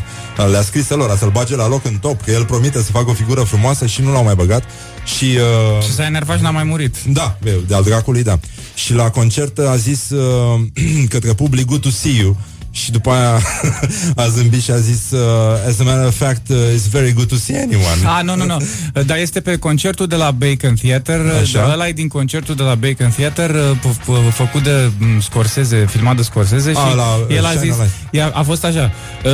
le-a 0.50 0.62
scris 0.62 0.88
lor 0.88 1.16
să-l 1.16 1.30
bage 1.30 1.56
la 1.56 1.68
loc 1.68 1.84
în 1.84 1.96
top, 2.00 2.22
că 2.22 2.30
el 2.30 2.44
promite 2.44 2.82
să 2.82 2.90
facă 2.90 3.10
o 3.10 3.12
figură 3.12 3.40
frumoasă 3.40 3.86
și 3.86 4.02
nu 4.02 4.12
l-au 4.12 4.24
mai 4.24 4.34
băgat 4.34 4.64
și... 5.04 5.24
Uh, 5.24 5.82
Și 5.82 5.92
s-a 5.92 6.04
enervat 6.04 6.36
și 6.36 6.42
n-a 6.42 6.50
mai 6.50 6.64
murit 6.64 6.96
da, 7.06 7.38
de-al 7.66 7.82
dracului, 7.82 8.22
da. 8.22 8.38
Și 8.74 8.94
la 8.94 9.10
concert 9.10 9.58
a 9.58 9.76
zis 9.76 10.10
uh, 10.10 10.60
către 11.14 11.34
public, 11.34 11.66
good 11.66 11.80
to 11.80 11.90
see 11.90 12.16
you. 12.16 12.36
Și 12.82 12.90
după 12.90 13.10
aia 13.10 13.40
a 14.24 14.28
zâmbit 14.28 14.62
și 14.62 14.70
a 14.70 14.76
zis 14.76 15.10
uh, 15.10 15.20
As 15.68 15.78
a 15.80 15.82
matter 15.82 16.06
of 16.06 16.16
fact, 16.16 16.48
uh, 16.48 16.56
it's 16.56 16.90
very 16.90 17.12
good 17.12 17.28
to 17.28 17.34
see 17.34 17.56
anyone 17.60 17.86
Ah, 18.04 18.20
nu, 18.24 18.36
nu, 18.36 18.44
nu. 18.44 18.56
Dar 19.06 19.16
este 19.18 19.40
pe 19.40 19.56
concertul 19.56 20.06
de 20.06 20.16
la 20.16 20.30
Bacon 20.30 20.74
Theater. 20.74 21.20
Așa. 21.42 21.68
Ăla 21.72 21.88
e 21.88 21.92
din 21.92 22.08
concertul 22.08 22.54
de 22.54 22.62
la 22.62 22.74
Bacon 22.74 23.10
Theater, 23.16 23.50
uh, 23.50 23.60
p- 23.78 24.02
p- 24.02 24.32
făcut 24.32 24.62
de 24.62 24.90
mm, 24.98 25.20
Scorsese, 25.20 25.86
filmat 25.90 26.16
de 26.16 26.22
Scorsese 26.22 26.70
și 26.70 26.76
Ah, 26.88 26.92
la, 26.96 27.02
uh, 27.28 27.36
el 27.36 27.44
a 27.44 27.48
Shine 27.48 27.62
zis, 27.62 27.72
a 27.72 27.82
Light. 27.82 27.94
ea, 28.10 28.30
a 28.34 28.42
fost 28.42 28.64
așa. 28.64 28.92
uh, 29.24 29.32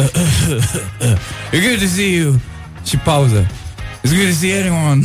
Good 1.51 1.79
to 1.81 1.87
see 1.97 2.15
you. 2.17 2.41
Și 2.89 2.97
pauză. 2.97 3.47
It's 4.05 4.13
good 4.13 4.29
to 4.29 4.35
see 4.35 4.53
anyone. 4.61 5.01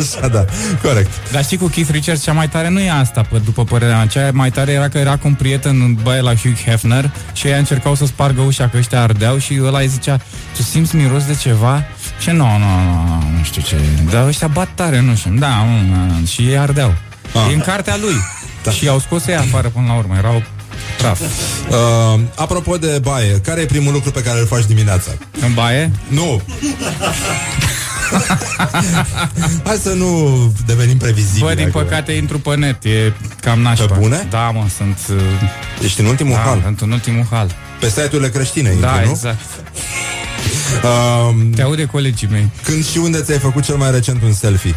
Așa, 0.00 0.28
da, 0.28 0.44
corect. 0.82 1.10
Dar 1.32 1.44
știi 1.44 1.56
cu 1.56 1.66
Keith 1.66 1.90
Richards 1.90 2.22
cea 2.22 2.32
mai 2.32 2.48
tare 2.48 2.68
nu 2.68 2.80
e 2.80 2.90
asta, 2.90 3.22
pă, 3.22 3.38
după 3.38 3.64
părerea 3.64 3.96
mea. 3.96 4.06
Cea 4.06 4.30
mai 4.32 4.50
tare 4.50 4.72
era 4.72 4.88
că 4.88 4.98
era 4.98 5.16
cu 5.16 5.26
un 5.26 5.34
prieten 5.34 5.80
în 5.80 5.96
baie 6.02 6.20
la 6.20 6.34
Hugh 6.34 6.62
Hefner 6.64 7.10
și 7.32 7.46
ei 7.46 7.58
încercau 7.58 7.94
să 7.94 8.06
spargă 8.06 8.40
ușa 8.40 8.68
că 8.68 8.76
ăștia 8.76 9.02
ardeau 9.02 9.38
și 9.38 9.60
ăla 9.62 9.78
îi 9.78 9.86
zicea, 9.86 10.20
tu 10.56 10.62
simți 10.62 10.96
miros 10.96 11.24
de 11.24 11.34
ceva? 11.34 11.84
Și 12.18 12.30
nu, 12.30 12.58
nu, 12.58 12.82
nu, 12.84 13.22
nu 13.38 13.44
știu 13.44 13.62
ce. 13.62 13.76
Dar 14.10 14.26
ăștia 14.26 14.48
bat 14.48 14.68
tare, 14.74 15.00
nu 15.00 15.14
știu. 15.14 15.34
Da, 15.38 15.64
nu, 15.64 15.96
nu, 15.96 16.18
nu. 16.18 16.26
și 16.26 16.42
ei 16.42 16.58
ardeau. 16.58 16.94
Ah. 17.34 17.50
E 17.50 17.54
în 17.54 17.60
cartea 17.60 17.96
lui. 17.96 18.14
Da. 18.62 18.70
Și 18.70 18.84
i-au 18.84 18.98
scos 18.98 19.26
ei 19.26 19.36
afară 19.36 19.68
până 19.68 19.86
la 19.86 19.94
urmă. 19.94 20.14
Erau 20.16 20.42
praf. 20.98 21.20
Uh, 21.20 22.20
apropo 22.34 22.76
de 22.76 22.98
baie, 23.02 23.40
care 23.44 23.60
e 23.60 23.66
primul 23.66 23.92
lucru 23.92 24.10
pe 24.10 24.22
care 24.22 24.40
îl 24.40 24.46
faci 24.46 24.64
dimineața? 24.64 25.10
În 25.40 25.54
baie? 25.54 25.90
Nu. 26.08 26.42
Hai 29.64 29.76
să 29.82 29.92
nu 29.92 30.52
devenim 30.66 30.96
previzibili. 30.96 31.44
Bă, 31.44 31.54
din 31.54 31.66
acum. 31.68 31.82
păcate 31.82 32.12
intru 32.12 32.38
pe 32.38 32.56
net, 32.56 32.84
e 32.84 33.12
cam 33.40 33.60
nașpa. 33.60 33.84
Pe 33.86 33.94
bune? 34.00 34.26
Da, 34.30 34.50
mă, 34.50 34.64
sunt... 34.76 34.98
uh, 35.10 35.22
Ești 35.84 36.00
în 36.00 36.06
ultimul 36.06 36.32
da, 36.34 36.40
hal. 36.40 36.60
sunt 36.64 36.80
în 36.80 36.90
ultimul 36.92 37.26
hal. 37.30 37.50
Pe 37.80 37.88
site-urile 37.88 38.28
creștine, 38.28 38.68
Da, 38.80 38.88
intri, 38.90 39.04
nu? 39.04 39.10
exact. 39.10 39.40
Uh, 40.82 41.34
Te 41.54 41.62
aude 41.62 41.84
colegii 41.84 42.28
mei. 42.30 42.50
când 42.64 42.86
și 42.86 42.98
unde 42.98 43.20
ți-ai 43.22 43.38
făcut 43.38 43.64
cel 43.64 43.76
mai 43.76 43.90
recent 43.90 44.22
un 44.22 44.32
selfie? 44.32 44.74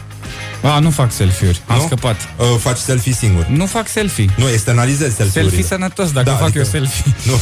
A, 0.62 0.80
nu 0.80 0.90
fac 0.90 1.12
selfie-uri. 1.12 1.62
Am 1.68 1.78
Nu? 1.78 1.86
scăpat. 1.86 2.16
Uh, 2.38 2.46
faci 2.60 2.78
selfie 2.78 3.14
singur. 3.14 3.46
Nu 3.46 3.66
fac 3.66 3.88
selfie. 3.88 4.30
Nu, 4.36 4.50
externalizezi 4.50 5.16
selfie-urile. 5.16 5.50
Selfie 5.56 5.78
sănătos, 5.78 6.12
dacă 6.12 6.26
Da, 6.30 6.34
fac 6.36 6.42
adică- 6.44 6.58
eu 6.58 6.64
selfie. 6.66 7.14
Nu. 7.24 7.34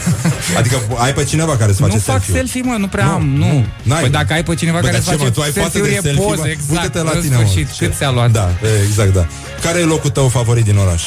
adică 0.58 0.76
ai 0.96 1.12
pe 1.14 1.24
cineva 1.24 1.56
care 1.56 1.70
îți 1.70 1.80
face 1.80 1.92
nu 1.92 1.98
fac 1.98 2.14
selfie 2.24 2.34
selfie, 2.34 2.62
mă, 2.70 2.76
nu 2.78 2.86
prea 2.88 3.04
Nu, 3.04 3.10
am, 3.12 3.26
nu. 3.28 3.46
nu, 3.46 3.66
n-ai. 3.82 4.00
Păi 4.00 4.10
dacă 4.10 4.32
ai 4.32 4.42
pe 4.42 4.54
cineva 4.54 4.78
Bă, 4.80 4.86
care 4.86 4.98
dar 4.98 5.00
îți 5.00 5.10
ce, 5.10 5.16
face 5.16 5.24
mă, 5.28 5.34
tu 5.34 5.40
ai 5.40 5.50
față 5.50 5.70
selfie-uri, 5.70 5.90
de 5.90 5.96
e 5.96 6.00
selfie, 6.12 6.22
poze, 6.24 6.40
mă? 6.40 6.48
exact. 6.48 6.70
Uite-te 6.70 7.02
la 7.02 7.10
în 7.14 7.20
tine, 7.20 7.36
mă. 7.36 7.42
sfârșit, 7.42 7.72
Ce- 7.72 7.84
cât 7.86 7.96
ți-a 7.96 8.10
luat? 8.10 8.30
Da, 8.30 8.48
e, 8.62 8.82
exact, 8.86 9.12
da. 9.12 9.26
Care 9.62 9.78
e 9.78 9.82
locul 9.84 10.10
tău 10.10 10.28
favorit 10.28 10.64
din 10.64 10.76
oraș? 10.76 11.02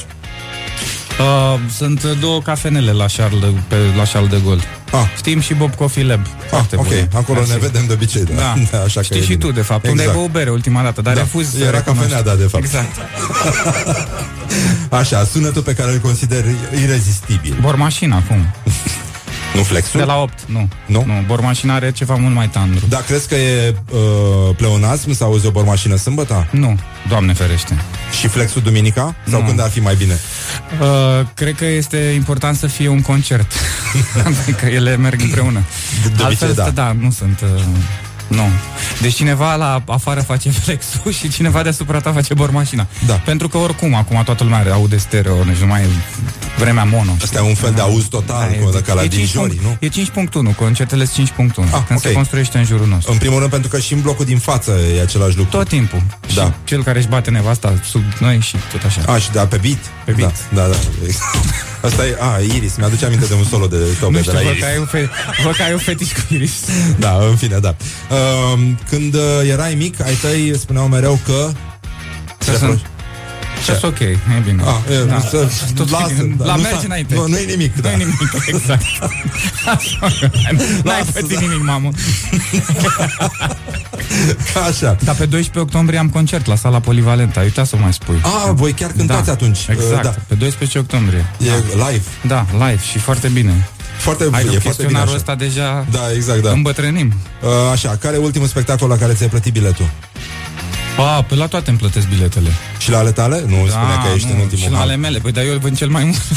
Uh, 1.20 1.60
sunt 1.76 2.04
două 2.20 2.42
cafenele 2.42 2.92
la 2.92 3.06
Charles, 3.18 3.44
pe, 3.68 3.76
la 3.98 4.04
Charles 4.04 4.30
de 4.32 4.40
Gaulle. 4.44 4.62
Ah. 4.92 5.00
Știm 5.18 5.40
și 5.40 5.54
Bob 5.54 5.76
Coffee 5.76 6.04
Lab. 6.04 6.20
Ah, 6.26 6.48
Foarte 6.50 6.76
ok, 6.76 6.84
bune. 6.88 7.08
acolo 7.14 7.38
Mersi. 7.40 7.52
ne 7.54 7.58
vedem 7.58 7.86
de 7.88 7.94
obicei, 7.94 8.24
da. 8.24 8.34
Da. 8.36 8.56
da 8.72 8.84
așa 8.84 9.00
că 9.00 9.06
Știi 9.06 9.18
e 9.18 9.22
și 9.22 9.28
bine. 9.28 9.40
tu, 9.40 9.52
de 9.52 9.62
fapt. 9.62 9.88
Unde 9.88 10.02
ai 10.02 10.08
Exact. 10.08 10.18
băut 10.18 10.32
bere 10.32 10.50
ultima 10.50 10.82
dată, 10.84 11.02
dar 11.02 11.14
Da. 11.14 11.20
refuz 11.20 11.50
să 11.50 11.64
Era 11.64 11.70
recunoști. 11.78 12.04
cafenea, 12.12 12.24
da, 12.34 12.36
de 12.42 12.48
fapt. 12.48 12.64
Exact. 12.64 12.96
Așa, 15.00 15.24
sunetul 15.24 15.62
pe 15.62 15.74
care 15.74 15.92
îl 15.92 15.98
consider 16.00 16.46
irezistibil. 16.84 17.58
Bormașina, 17.62 18.16
acum. 18.16 18.46
Nu 19.56 19.64
flexul? 19.64 20.00
De 20.00 20.06
la 20.06 20.16
8, 20.22 20.34
nu. 20.46 20.68
Nu? 20.86 21.04
Nu, 21.08 21.14
bormașina 21.28 21.74
are 21.76 21.92
ceva 21.92 22.16
mult 22.16 22.36
mai 22.36 22.48
tandru. 22.50 22.86
Da, 22.90 22.98
crezi 22.98 23.28
că 23.28 23.36
e 23.36 23.76
uh, 23.92 24.00
pleonasm 24.56 25.14
să 25.14 25.24
auzi 25.24 25.46
o 25.48 25.52
bormașină 25.52 25.96
sâmbătă? 25.96 26.48
Nu, 26.52 26.80
Doamne 27.10 27.34
ferește. 27.34 27.82
Și 28.18 28.28
flexul 28.28 28.62
duminica? 28.62 29.16
Sau 29.30 29.40
Nu. 29.42 29.48
când 29.48 29.60
ar 29.62 29.70
fi 29.70 29.80
mai 29.80 29.96
bine? 29.96 30.20
Uh, 30.82 31.26
cred 31.34 31.56
că 31.56 31.66
este 31.66 31.98
important 31.98 32.58
să 32.58 32.68
fie 32.68 32.88
un 32.88 33.02
concert. 33.02 33.52
adică 34.44 34.66
ele 34.66 34.96
merg 34.98 35.22
împreună. 35.22 35.62
De- 36.04 36.10
de 36.18 36.24
Altfel, 36.24 36.48
obicei, 36.48 36.74
da. 36.74 36.84
da, 36.84 36.92
nu 37.00 37.12
sunt... 37.12 37.40
Uh, 37.56 37.62
nu. 38.28 38.50
Deci 39.02 39.14
cineva 39.14 39.56
la 39.56 39.84
afară 39.88 40.22
face 40.22 40.50
flexul 40.50 41.12
și 41.12 41.30
cineva 41.30 41.62
deasupra 41.64 42.00
ta 42.00 42.12
face 42.14 42.34
bormașina. 42.34 42.88
Da. 43.06 43.14
Pentru 43.14 43.48
că 43.48 43.58
oricum, 43.58 43.94
acum 43.94 44.22
toată 44.26 44.44
lumea 44.44 44.60
are 44.60 44.70
aude 44.72 44.98
stereo, 44.98 45.44
deci 45.44 45.58
nu 45.58 45.66
mai 45.68 45.82
e 45.82 45.88
vremea 46.58 46.84
mono. 46.84 47.16
Asta 47.22 47.40
e 47.40 47.48
un 47.48 47.56
fel 47.56 47.72
de 47.72 47.82
auz 47.82 48.04
total, 48.06 48.52
cum 48.62 48.72
de 48.72 48.82
ca 48.82 48.94
la 48.94 49.02
e 49.04 49.08
5 49.08 49.14
dirijori, 49.16 49.60
nu? 49.64 49.78
E 49.80 49.90
5.1, 50.52 50.56
concertele 50.56 51.06
sunt 51.06 51.28
5.1, 51.28 51.34
Ah, 51.72 51.84
când 51.88 52.00
ok. 52.00 52.06
se 52.06 52.12
construiește 52.12 52.58
în 52.58 52.66
jurul 52.66 52.88
nostru. 52.88 53.12
În 53.12 53.18
primul 53.18 53.38
rând 53.40 53.52
pentru 53.52 53.70
că 53.70 53.80
și 53.80 53.94
în 53.94 54.02
blocul 54.02 54.26
din 54.26 54.38
față 54.38 54.72
e 54.98 55.02
același 55.02 55.38
lucru. 55.38 55.58
Tot 55.58 55.68
timpul. 55.68 56.02
Da. 56.36 56.44
Și 56.44 56.52
cel 56.64 56.84
care 56.84 56.98
își 57.00 57.08
bate 57.08 57.30
nevasta 57.30 57.74
sub 57.84 58.02
noi 58.20 58.40
și 58.40 58.56
tot 58.72 58.84
așa. 58.84 59.02
A, 59.14 59.18
și 59.18 59.32
da, 59.32 59.46
pe 59.46 59.58
beat? 59.58 59.80
Pe 60.06 60.12
beat. 60.12 60.36
Da, 60.54 60.62
da, 60.62 60.68
da. 60.68 60.78
Asta 61.82 62.06
e, 62.06 62.18
a, 62.20 62.40
Iris, 62.56 62.76
mi-aduce 62.78 63.06
aminte 63.06 63.26
de 63.26 63.34
un 63.34 63.44
solo 63.44 63.68
de 63.68 63.76
tobe 64.00 64.12
nu 64.12 64.18
de 64.18 64.20
știu, 64.22 64.34
la 64.34 64.40
văd 64.40 64.50
Iris. 64.50 64.64
că, 64.64 64.70
ai 64.70 64.78
un 64.78 64.86
fe- 64.86 65.10
văd 65.44 65.56
că 65.56 65.64
ai 65.64 65.72
un 65.72 65.78
fetiș 65.78 66.12
cu 66.12 66.22
Iris. 66.34 66.52
Da, 67.00 67.18
în 67.30 67.36
fine, 67.36 67.58
da. 67.58 67.76
Uh, 68.10 68.60
când 68.90 69.14
uh, 69.14 69.22
erai 69.50 69.76
mic, 69.76 70.02
ai 70.02 70.14
tăi 70.14 70.54
spuneau 70.60 70.88
mereu 70.88 71.20
că... 71.26 71.52
Să 72.38 72.58
sunt- 72.58 72.82
Ce 73.66 73.80
ok, 73.84 74.00
e 74.00 74.18
bine. 74.46 74.64
Ah, 74.66 74.94
e, 75.02 75.04
Da. 75.06 75.20
să, 75.20 75.48
Tot 75.76 75.90
lasă, 75.90 76.14
bine. 76.22 76.36
da, 76.38 76.46
La 76.46 76.56
nu 76.56 76.62
merge 76.62 76.78
s-a- 76.78 76.84
înainte. 76.86 77.14
Nu, 77.16 77.28
nu 77.28 77.38
e 77.38 77.46
nimic, 77.46 77.76
da. 77.82 77.90
Nu 77.90 77.96
e 77.96 77.98
nimic, 77.98 78.44
exact. 78.48 78.84
Așa, 79.66 80.00
N-ai 80.84 81.00
Lasă, 81.00 81.12
pățit 81.12 81.34
da. 81.34 81.40
nimic, 81.40 81.64
mamă. 81.66 81.90
Așa. 84.68 84.98
Dar 85.04 85.16
pe 85.16 85.26
12 85.26 85.60
octombrie 85.60 86.00
am 86.00 86.10
concert 86.10 86.46
la 86.46 86.56
sala 86.56 86.80
polivalentă. 86.80 87.40
Ai 87.40 87.46
uitat 87.46 87.68
să 87.68 87.76
mai 87.76 87.94
spui. 87.94 88.22
A, 88.48 88.52
voi 88.52 88.72
chiar 88.74 88.92
cântați 88.92 89.26
da, 89.26 89.32
atunci. 89.32 89.58
Exact, 89.70 89.96
Uh, 89.96 90.02
Da. 90.04 90.16
pe 90.28 90.36
12 90.36 90.80
octombrie. 90.80 91.26
E 91.40 91.52
live. 91.74 92.02
Da, 92.28 92.46
live 92.52 92.80
și 92.92 92.98
foarte 93.00 93.28
bine. 93.28 93.68
Foarte, 93.98 94.28
Hai, 94.32 94.42
e 94.42 94.46
cu 94.46 94.50
foarte 94.50 94.58
bine 94.60 94.60
chestionarul 94.76 95.08
așa. 95.08 95.16
ăsta 95.16 95.36
deja 95.36 95.86
Da, 95.92 96.00
exact, 96.16 96.42
da. 96.42 96.52
îmbătrânim. 96.52 97.14
Uh, 97.42 97.50
așa, 97.72 97.98
care 98.02 98.16
e 98.16 98.20
ultimul 98.20 98.48
spectacol 98.48 98.90
la 98.90 98.96
care 98.98 99.14
ți-ai 99.14 99.30
plătit 99.30 99.54
biletul? 99.54 99.90
A, 100.98 101.22
pe 101.24 101.36
la 101.36 101.48
toate 101.48 101.70
îmi 101.70 101.80
plătesc 101.80 102.08
biletele. 102.08 102.50
Și 102.78 102.90
la 102.92 102.98
ale 102.98 103.12
tale? 103.12 103.36
Nu, 103.48 103.56
spune 103.56 103.96
că 104.04 104.08
ești 104.16 104.28
nu, 104.28 104.34
în 104.34 104.40
ultimul 104.40 104.64
Și 104.64 104.70
la 104.70 104.78
hal. 104.78 104.88
ale 104.88 104.96
mele, 104.96 105.20
păi 105.20 105.32
dar 105.32 105.44
eu 105.44 105.52
îl 105.52 105.60
vând 105.60 105.78
cel 105.78 105.88
mai 105.88 106.04
mult. 106.04 106.22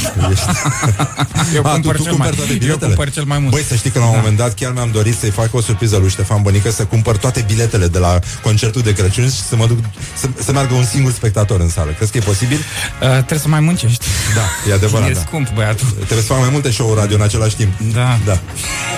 Eu 1.55 1.65
A, 1.65 1.69
cumpăr 1.71 1.95
tu, 1.95 2.01
tu 2.01 2.03
cel 2.03 2.13
mai, 2.13 2.27
cumperi 2.29 2.35
toate 2.35 2.51
eu 2.51 2.57
biletele? 2.57 2.85
cumpăr 2.93 3.09
cel 3.11 3.23
mai 3.23 3.39
mult. 3.39 3.51
Băi, 3.51 3.63
să 3.63 3.75
știi 3.75 3.89
că 3.89 3.99
la 3.99 4.05
un 4.05 4.11
Da. 4.11 4.17
moment 4.17 4.37
dat 4.37 4.53
chiar 4.53 4.71
mi-am 4.71 4.89
dorit 4.91 5.17
să-i 5.17 5.29
fac 5.29 5.53
o 5.53 5.61
surpriză 5.61 5.97
lui 5.97 6.09
Ștefan 6.09 6.41
Bănică 6.41 6.71
să 6.71 6.83
cumpăr 6.85 7.17
toate 7.17 7.43
biletele 7.47 7.87
de 7.87 7.97
la 7.99 8.19
concertul 8.43 8.81
de 8.81 8.93
Crăciun 8.93 9.25
și 9.25 9.41
să 9.49 9.55
mă 9.55 9.67
duc 9.67 9.77
să, 10.19 10.27
să 10.43 10.51
meargă 10.51 10.73
un 10.73 10.85
singur 10.85 11.11
spectator 11.11 11.59
în 11.59 11.69
sală. 11.69 11.91
Crezi 11.91 12.11
că 12.11 12.17
e 12.17 12.21
posibil? 12.21 12.57
Uh, 12.57 13.09
trebuie 13.09 13.39
să 13.39 13.47
mai 13.47 13.59
muncești. 13.59 14.05
Da, 14.35 14.69
e 14.71 14.73
adevărat. 14.73 15.09
E 15.13 15.13
Da. 15.13 15.19
scump, 15.19 15.53
băiatul. 15.53 15.87
Trebuie 15.95 16.21
să 16.21 16.33
fac 16.33 16.39
mai 16.39 16.49
multe 16.51 16.71
show-uri 16.71 16.99
radio 16.99 17.15
în 17.15 17.21
același 17.21 17.55
timp. 17.55 17.71
Da. 17.93 18.17
Da. 18.25 18.39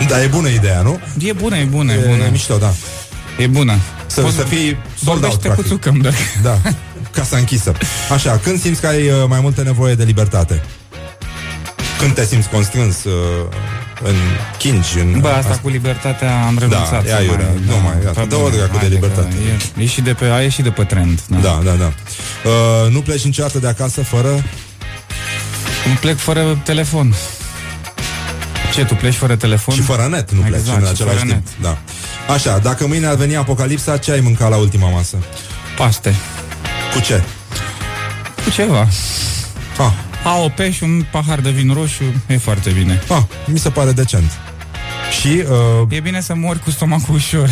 Dar 0.08 0.22
e 0.22 0.28
bună 0.28 0.48
ideea, 0.48 0.82
nu? 0.82 1.00
E 1.20 1.34
bună, 1.34 1.58
e 1.58 1.64
bună, 1.64 1.92
e 1.94 1.96
E, 1.96 2.08
bună. 2.08 2.24
e 2.24 2.30
mișto, 2.30 2.58
da. 2.58 2.74
E 3.40 3.48
bună. 3.48 3.74
Să, 4.08 4.22
Poți- 4.22 4.36
să 4.36 4.44
fii 4.44 4.78
sold 5.04 5.24
out, 5.24 5.32
Vorbește 5.32 5.38
cu 5.48 5.54
practic. 5.54 5.66
Zuckerberg. 5.68 6.16
Da. 6.44 6.58
Casa 7.22 7.38
închisă. 7.38 7.72
Așa, 8.14 8.40
când 8.44 8.62
simți 8.62 8.82
că 8.82 8.88
ai 8.88 9.10
uh, 9.10 9.16
mai 9.28 9.40
multă 9.42 9.62
nevoie 9.64 9.96
de 9.96 10.04
libertate? 10.04 10.62
Când 12.00 12.14
te 12.14 12.26
simți 12.26 12.50
constrâns 12.50 13.04
uh, 13.04 13.12
în 14.04 14.16
chingi, 14.58 15.00
în... 15.00 15.20
Bă, 15.20 15.28
asta 15.28 15.60
cu 15.62 15.70
libertatea 15.70 16.46
am 16.46 16.58
renunțat. 16.58 17.04
Da, 17.04 17.10
ia 17.10 17.16
să 17.18 17.24
iurea, 17.24 17.48
nu 17.66 17.76
mai, 17.84 17.94
gata. 18.04 18.20
pe 18.20 18.26
Dă-o 18.26 18.40
bune, 18.40 18.56
dracu 18.56 18.72
de 18.72 18.78
haide 18.78 18.94
libertate. 18.94 19.36
că 19.36 19.80
E, 19.80 19.84
e, 19.84 19.86
și 19.86 20.02
de 20.02 20.14
pe, 20.14 20.26
a 20.26 20.42
ieșit 20.42 20.64
de 20.64 20.70
pe 20.70 20.84
trend. 20.84 21.22
Da. 21.28 21.38
Da, 21.38 21.62
da, 21.64 21.72
da. 21.72 21.86
Uh, 22.50 22.92
nu 22.92 23.00
pleci 23.02 23.24
niciodată 23.26 23.60
de 23.60 23.68
acasă 23.68 24.02
fără... 24.02 24.30
Îmi 25.86 25.96
plec 26.00 26.18
fără 26.18 26.60
telefon. 26.64 27.14
Ce, 28.74 28.86
tu 28.86 28.96
pleci 28.96 29.14
fără 29.14 29.36
telefon? 29.36 29.76
Și 29.76 29.82
fără 29.82 30.08
net 30.10 30.32
nu 30.32 30.42
pleci 30.42 30.60
Exact, 30.60 30.80
în 30.80 30.86
și 30.86 30.92
același 30.92 31.18
fără 31.18 31.30
timp. 31.30 31.48
Da. 31.62 31.78
Așa, 32.34 32.58
dacă 32.58 32.88
mâine 32.88 33.08
ar 33.08 33.16
veni 33.16 33.36
apocalipsa, 33.36 33.98
ce 33.98 34.12
ai 34.12 34.20
mâncat 34.20 34.50
la 34.50 34.56
ultima 34.58 34.90
masă? 34.90 35.18
Paste. 35.78 36.16
Cu 36.94 37.00
ce? 37.00 37.24
Cu 38.44 38.50
ceva. 38.50 38.88
Ah, 39.78 39.92
AOP 40.24 40.60
și 40.72 40.84
un 40.84 41.06
pahar 41.12 41.40
de 41.40 41.50
vin 41.50 41.74
roșu 41.74 42.04
e 42.28 42.38
foarte 42.38 42.70
bine. 42.70 43.02
ah, 43.10 43.22
mi 43.46 43.60
se 43.60 43.70
pare 43.70 43.92
decent. 43.92 44.32
Și, 45.20 45.28
uh, 45.82 45.88
E 45.90 46.00
bine 46.00 46.22
să 46.22 46.34
mori 46.36 46.60
cu 46.60 46.72
stomacul 46.72 47.16
ușor. 47.16 47.50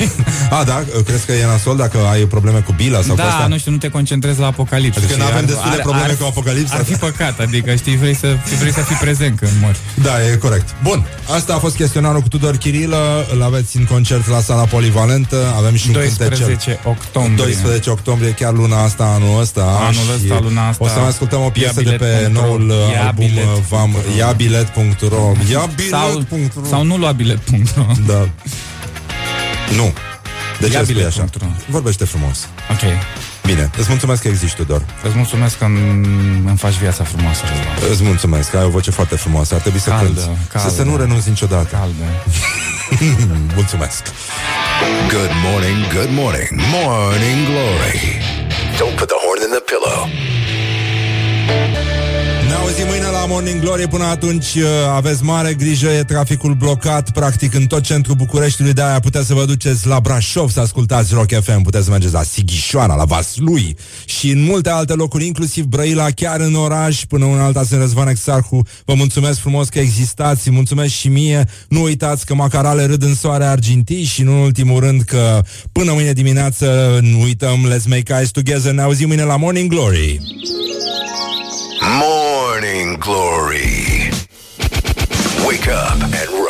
a, 0.58 0.64
da, 0.64 0.84
uh, 0.96 1.04
crezi 1.04 1.26
că 1.26 1.32
e 1.32 1.46
nasol 1.46 1.76
dacă 1.76 1.98
ai 2.10 2.20
probleme 2.24 2.58
cu 2.58 2.72
bila 2.72 3.00
sau 3.02 3.10
cu 3.14 3.20
da, 3.20 3.26
asta? 3.28 3.46
nu 3.46 3.58
știu, 3.58 3.70
nu 3.70 3.76
te 3.76 3.88
concentrezi 3.88 4.40
la 4.40 4.46
apocalipsă. 4.46 4.98
Adică 4.98 5.12
Și 5.12 5.18
nu 5.18 5.24
avem 5.24 5.36
ar- 5.36 5.44
destule 5.44 5.72
ar- 5.74 5.80
probleme 5.80 6.06
ar- 6.08 6.16
cu 6.16 6.24
apocalipsa? 6.24 6.74
Ar 6.74 6.84
fi 6.84 6.94
păcat, 6.94 7.40
adică 7.40 7.74
știi, 7.74 7.96
vrei 7.96 8.14
să, 8.14 8.36
vrei 8.58 8.72
să 8.72 8.80
fii 8.80 8.96
prezent 8.96 9.38
când 9.38 9.50
mori. 9.62 9.78
Da, 10.02 10.26
e 10.32 10.36
corect. 10.36 10.68
Bun, 10.82 11.06
asta 11.36 11.54
a 11.54 11.58
fost 11.58 11.76
chestionarul 11.76 12.20
cu 12.20 12.28
Tudor 12.28 12.56
Chirilă, 12.56 13.26
îl 13.34 13.42
aveți 13.42 13.76
în 13.76 13.84
concert 13.84 14.28
la 14.28 14.40
sala 14.40 14.62
polivalentă, 14.64 15.54
avem 15.56 15.74
și 15.76 15.86
un 15.88 15.92
cântecel. 15.92 16.28
12 16.28 16.80
octombrie. 16.84 17.44
12 17.44 17.90
octombrie, 17.90 18.30
chiar 18.30 18.52
luna 18.52 18.82
asta, 18.82 19.04
anul 19.04 19.40
ăsta. 19.40 19.62
Anul 19.80 19.92
și 19.92 20.00
ăsta, 20.22 20.38
luna 20.42 20.68
asta. 20.68 20.84
O 20.84 20.88
să 20.88 20.98
mai 20.98 21.08
ascultăm 21.08 21.40
o 21.44 21.48
piesă 21.48 21.80
Ia 21.84 21.90
de 21.90 21.96
pe 21.96 22.04
bilet.ro. 22.16 22.40
noul 22.46 22.68
uh, 22.68 22.76
Ia 22.92 23.06
album 23.06 23.26
bilet. 23.26 23.44
uh, 23.44 23.50
Vam, 23.68 23.96
iabilet.ro 24.18 25.06
Sau, 25.08 25.36
Iabilet.ro 25.50 26.66
sau 26.68 26.84
nu 26.84 26.96
lua 27.02 27.12
bilet.ro 27.12 27.84
Da. 28.06 28.28
Nu. 29.76 29.92
De 30.60 30.68
ce 30.68 30.82
spui 30.82 31.04
așa? 31.04 31.18
Iabilet.ro. 31.20 31.46
Vorbește 31.68 32.04
frumos. 32.04 32.48
Ok. 32.70 32.82
Bine, 33.46 33.70
îți 33.78 33.88
mulțumesc 33.88 34.22
că 34.22 34.28
existi, 34.28 34.56
Tudor. 34.56 34.82
Îți 35.02 35.16
mulțumesc 35.16 35.58
că 35.58 35.64
îmi 35.64 36.06
îmi 36.46 36.56
faci 36.56 36.74
viața 36.74 37.04
frumoasă, 37.04 37.42
Răzvan. 37.48 37.90
Îți 37.92 38.02
mulțumesc, 38.02 38.50
că 38.50 38.56
ai 38.58 38.64
o 38.64 38.68
voce 38.68 38.90
foarte 38.90 39.16
frumoasă. 39.16 39.54
Ar 39.54 39.60
trebui 39.60 39.80
să 39.80 39.88
Caldă, 39.90 40.20
cânti. 40.20 40.38
caldă. 40.52 40.68
Să, 40.68 40.74
să 40.74 40.82
nu 40.82 40.96
renunți 40.96 41.28
niciodată. 41.28 41.68
Caldă. 41.76 42.04
mulțumesc. 43.60 44.02
Good 45.08 45.32
morning, 45.46 45.78
good 45.96 46.10
morning, 46.22 46.48
morning 46.72 47.38
glory. 47.50 47.98
Don't 48.78 48.96
put 49.00 49.08
the 49.12 49.18
horn 49.24 49.40
in 49.46 49.50
the 49.58 49.62
pillow. 49.70 50.00
Ne 52.82 52.88
auzim 52.88 53.02
mâine 53.02 53.16
la 53.16 53.26
la 53.26 53.32
Morning 53.32 53.60
Glory. 53.60 53.88
Până 53.88 54.04
atunci 54.04 54.54
uh, 54.54 54.64
aveți 54.94 55.24
mare 55.24 55.54
grijă 55.54 55.88
E 55.88 56.04
traficul 56.04 56.54
blocat 56.54 57.10
practic 57.10 57.54
în 57.54 57.66
tot 57.66 57.82
centrul 57.82 58.14
Bucureștiului. 58.14 58.72
De-aia 58.72 59.00
puteți 59.00 59.26
să 59.26 59.34
vă 59.34 59.44
duceți 59.44 59.86
la 59.86 60.00
Brașov 60.00 60.50
Să 60.50 60.60
ascultați 60.60 61.14
Rock 61.14 61.42
FM 61.42 61.62
Puteți 61.62 61.84
să 61.84 61.90
mergeți 61.90 62.12
la 62.12 62.22
Sighișoara, 62.22 62.94
la 62.94 63.04
Vaslui 63.04 63.76
Și 64.04 64.30
în 64.30 64.42
multe 64.42 64.70
alte 64.70 64.92
locuri, 64.92 65.26
inclusiv 65.26 65.64
Brăila 65.64 66.10
Chiar 66.10 66.40
în 66.40 66.54
oraș, 66.54 67.04
până 67.04 67.24
un 67.24 67.38
alta 67.38 67.64
Sunt 67.64 67.80
Răzvan 67.80 68.08
Exarhu. 68.08 68.62
Vă 68.84 68.94
mulțumesc 68.94 69.38
frumos 69.38 69.68
că 69.68 69.78
existați. 69.78 70.50
Mulțumesc 70.50 70.92
și 70.92 71.08
mie. 71.08 71.44
Nu 71.68 71.82
uitați 71.82 72.26
că 72.26 72.34
macarale 72.34 72.84
râd 72.84 73.02
în 73.02 73.14
soare 73.14 73.44
argintii 73.44 74.04
Și 74.04 74.22
nu 74.22 74.32
în 74.32 74.38
ultimul 74.38 74.80
rând 74.80 75.02
că 75.02 75.42
până 75.72 75.92
mâine 75.92 76.12
dimineață 76.12 76.98
Nu 77.02 77.20
uităm 77.20 77.72
Let's 77.72 77.88
make 77.88 78.12
eyes 78.14 78.30
together. 78.30 78.72
Ne 78.72 78.82
auzim 78.82 79.08
mâine 79.08 79.22
la 79.22 79.36
Morning 79.36 79.70
Glory. 79.70 80.20
Morning 81.80 82.21
glory. 83.00 84.10
Wake 85.46 85.68
up 85.68 86.02
and 86.02 86.41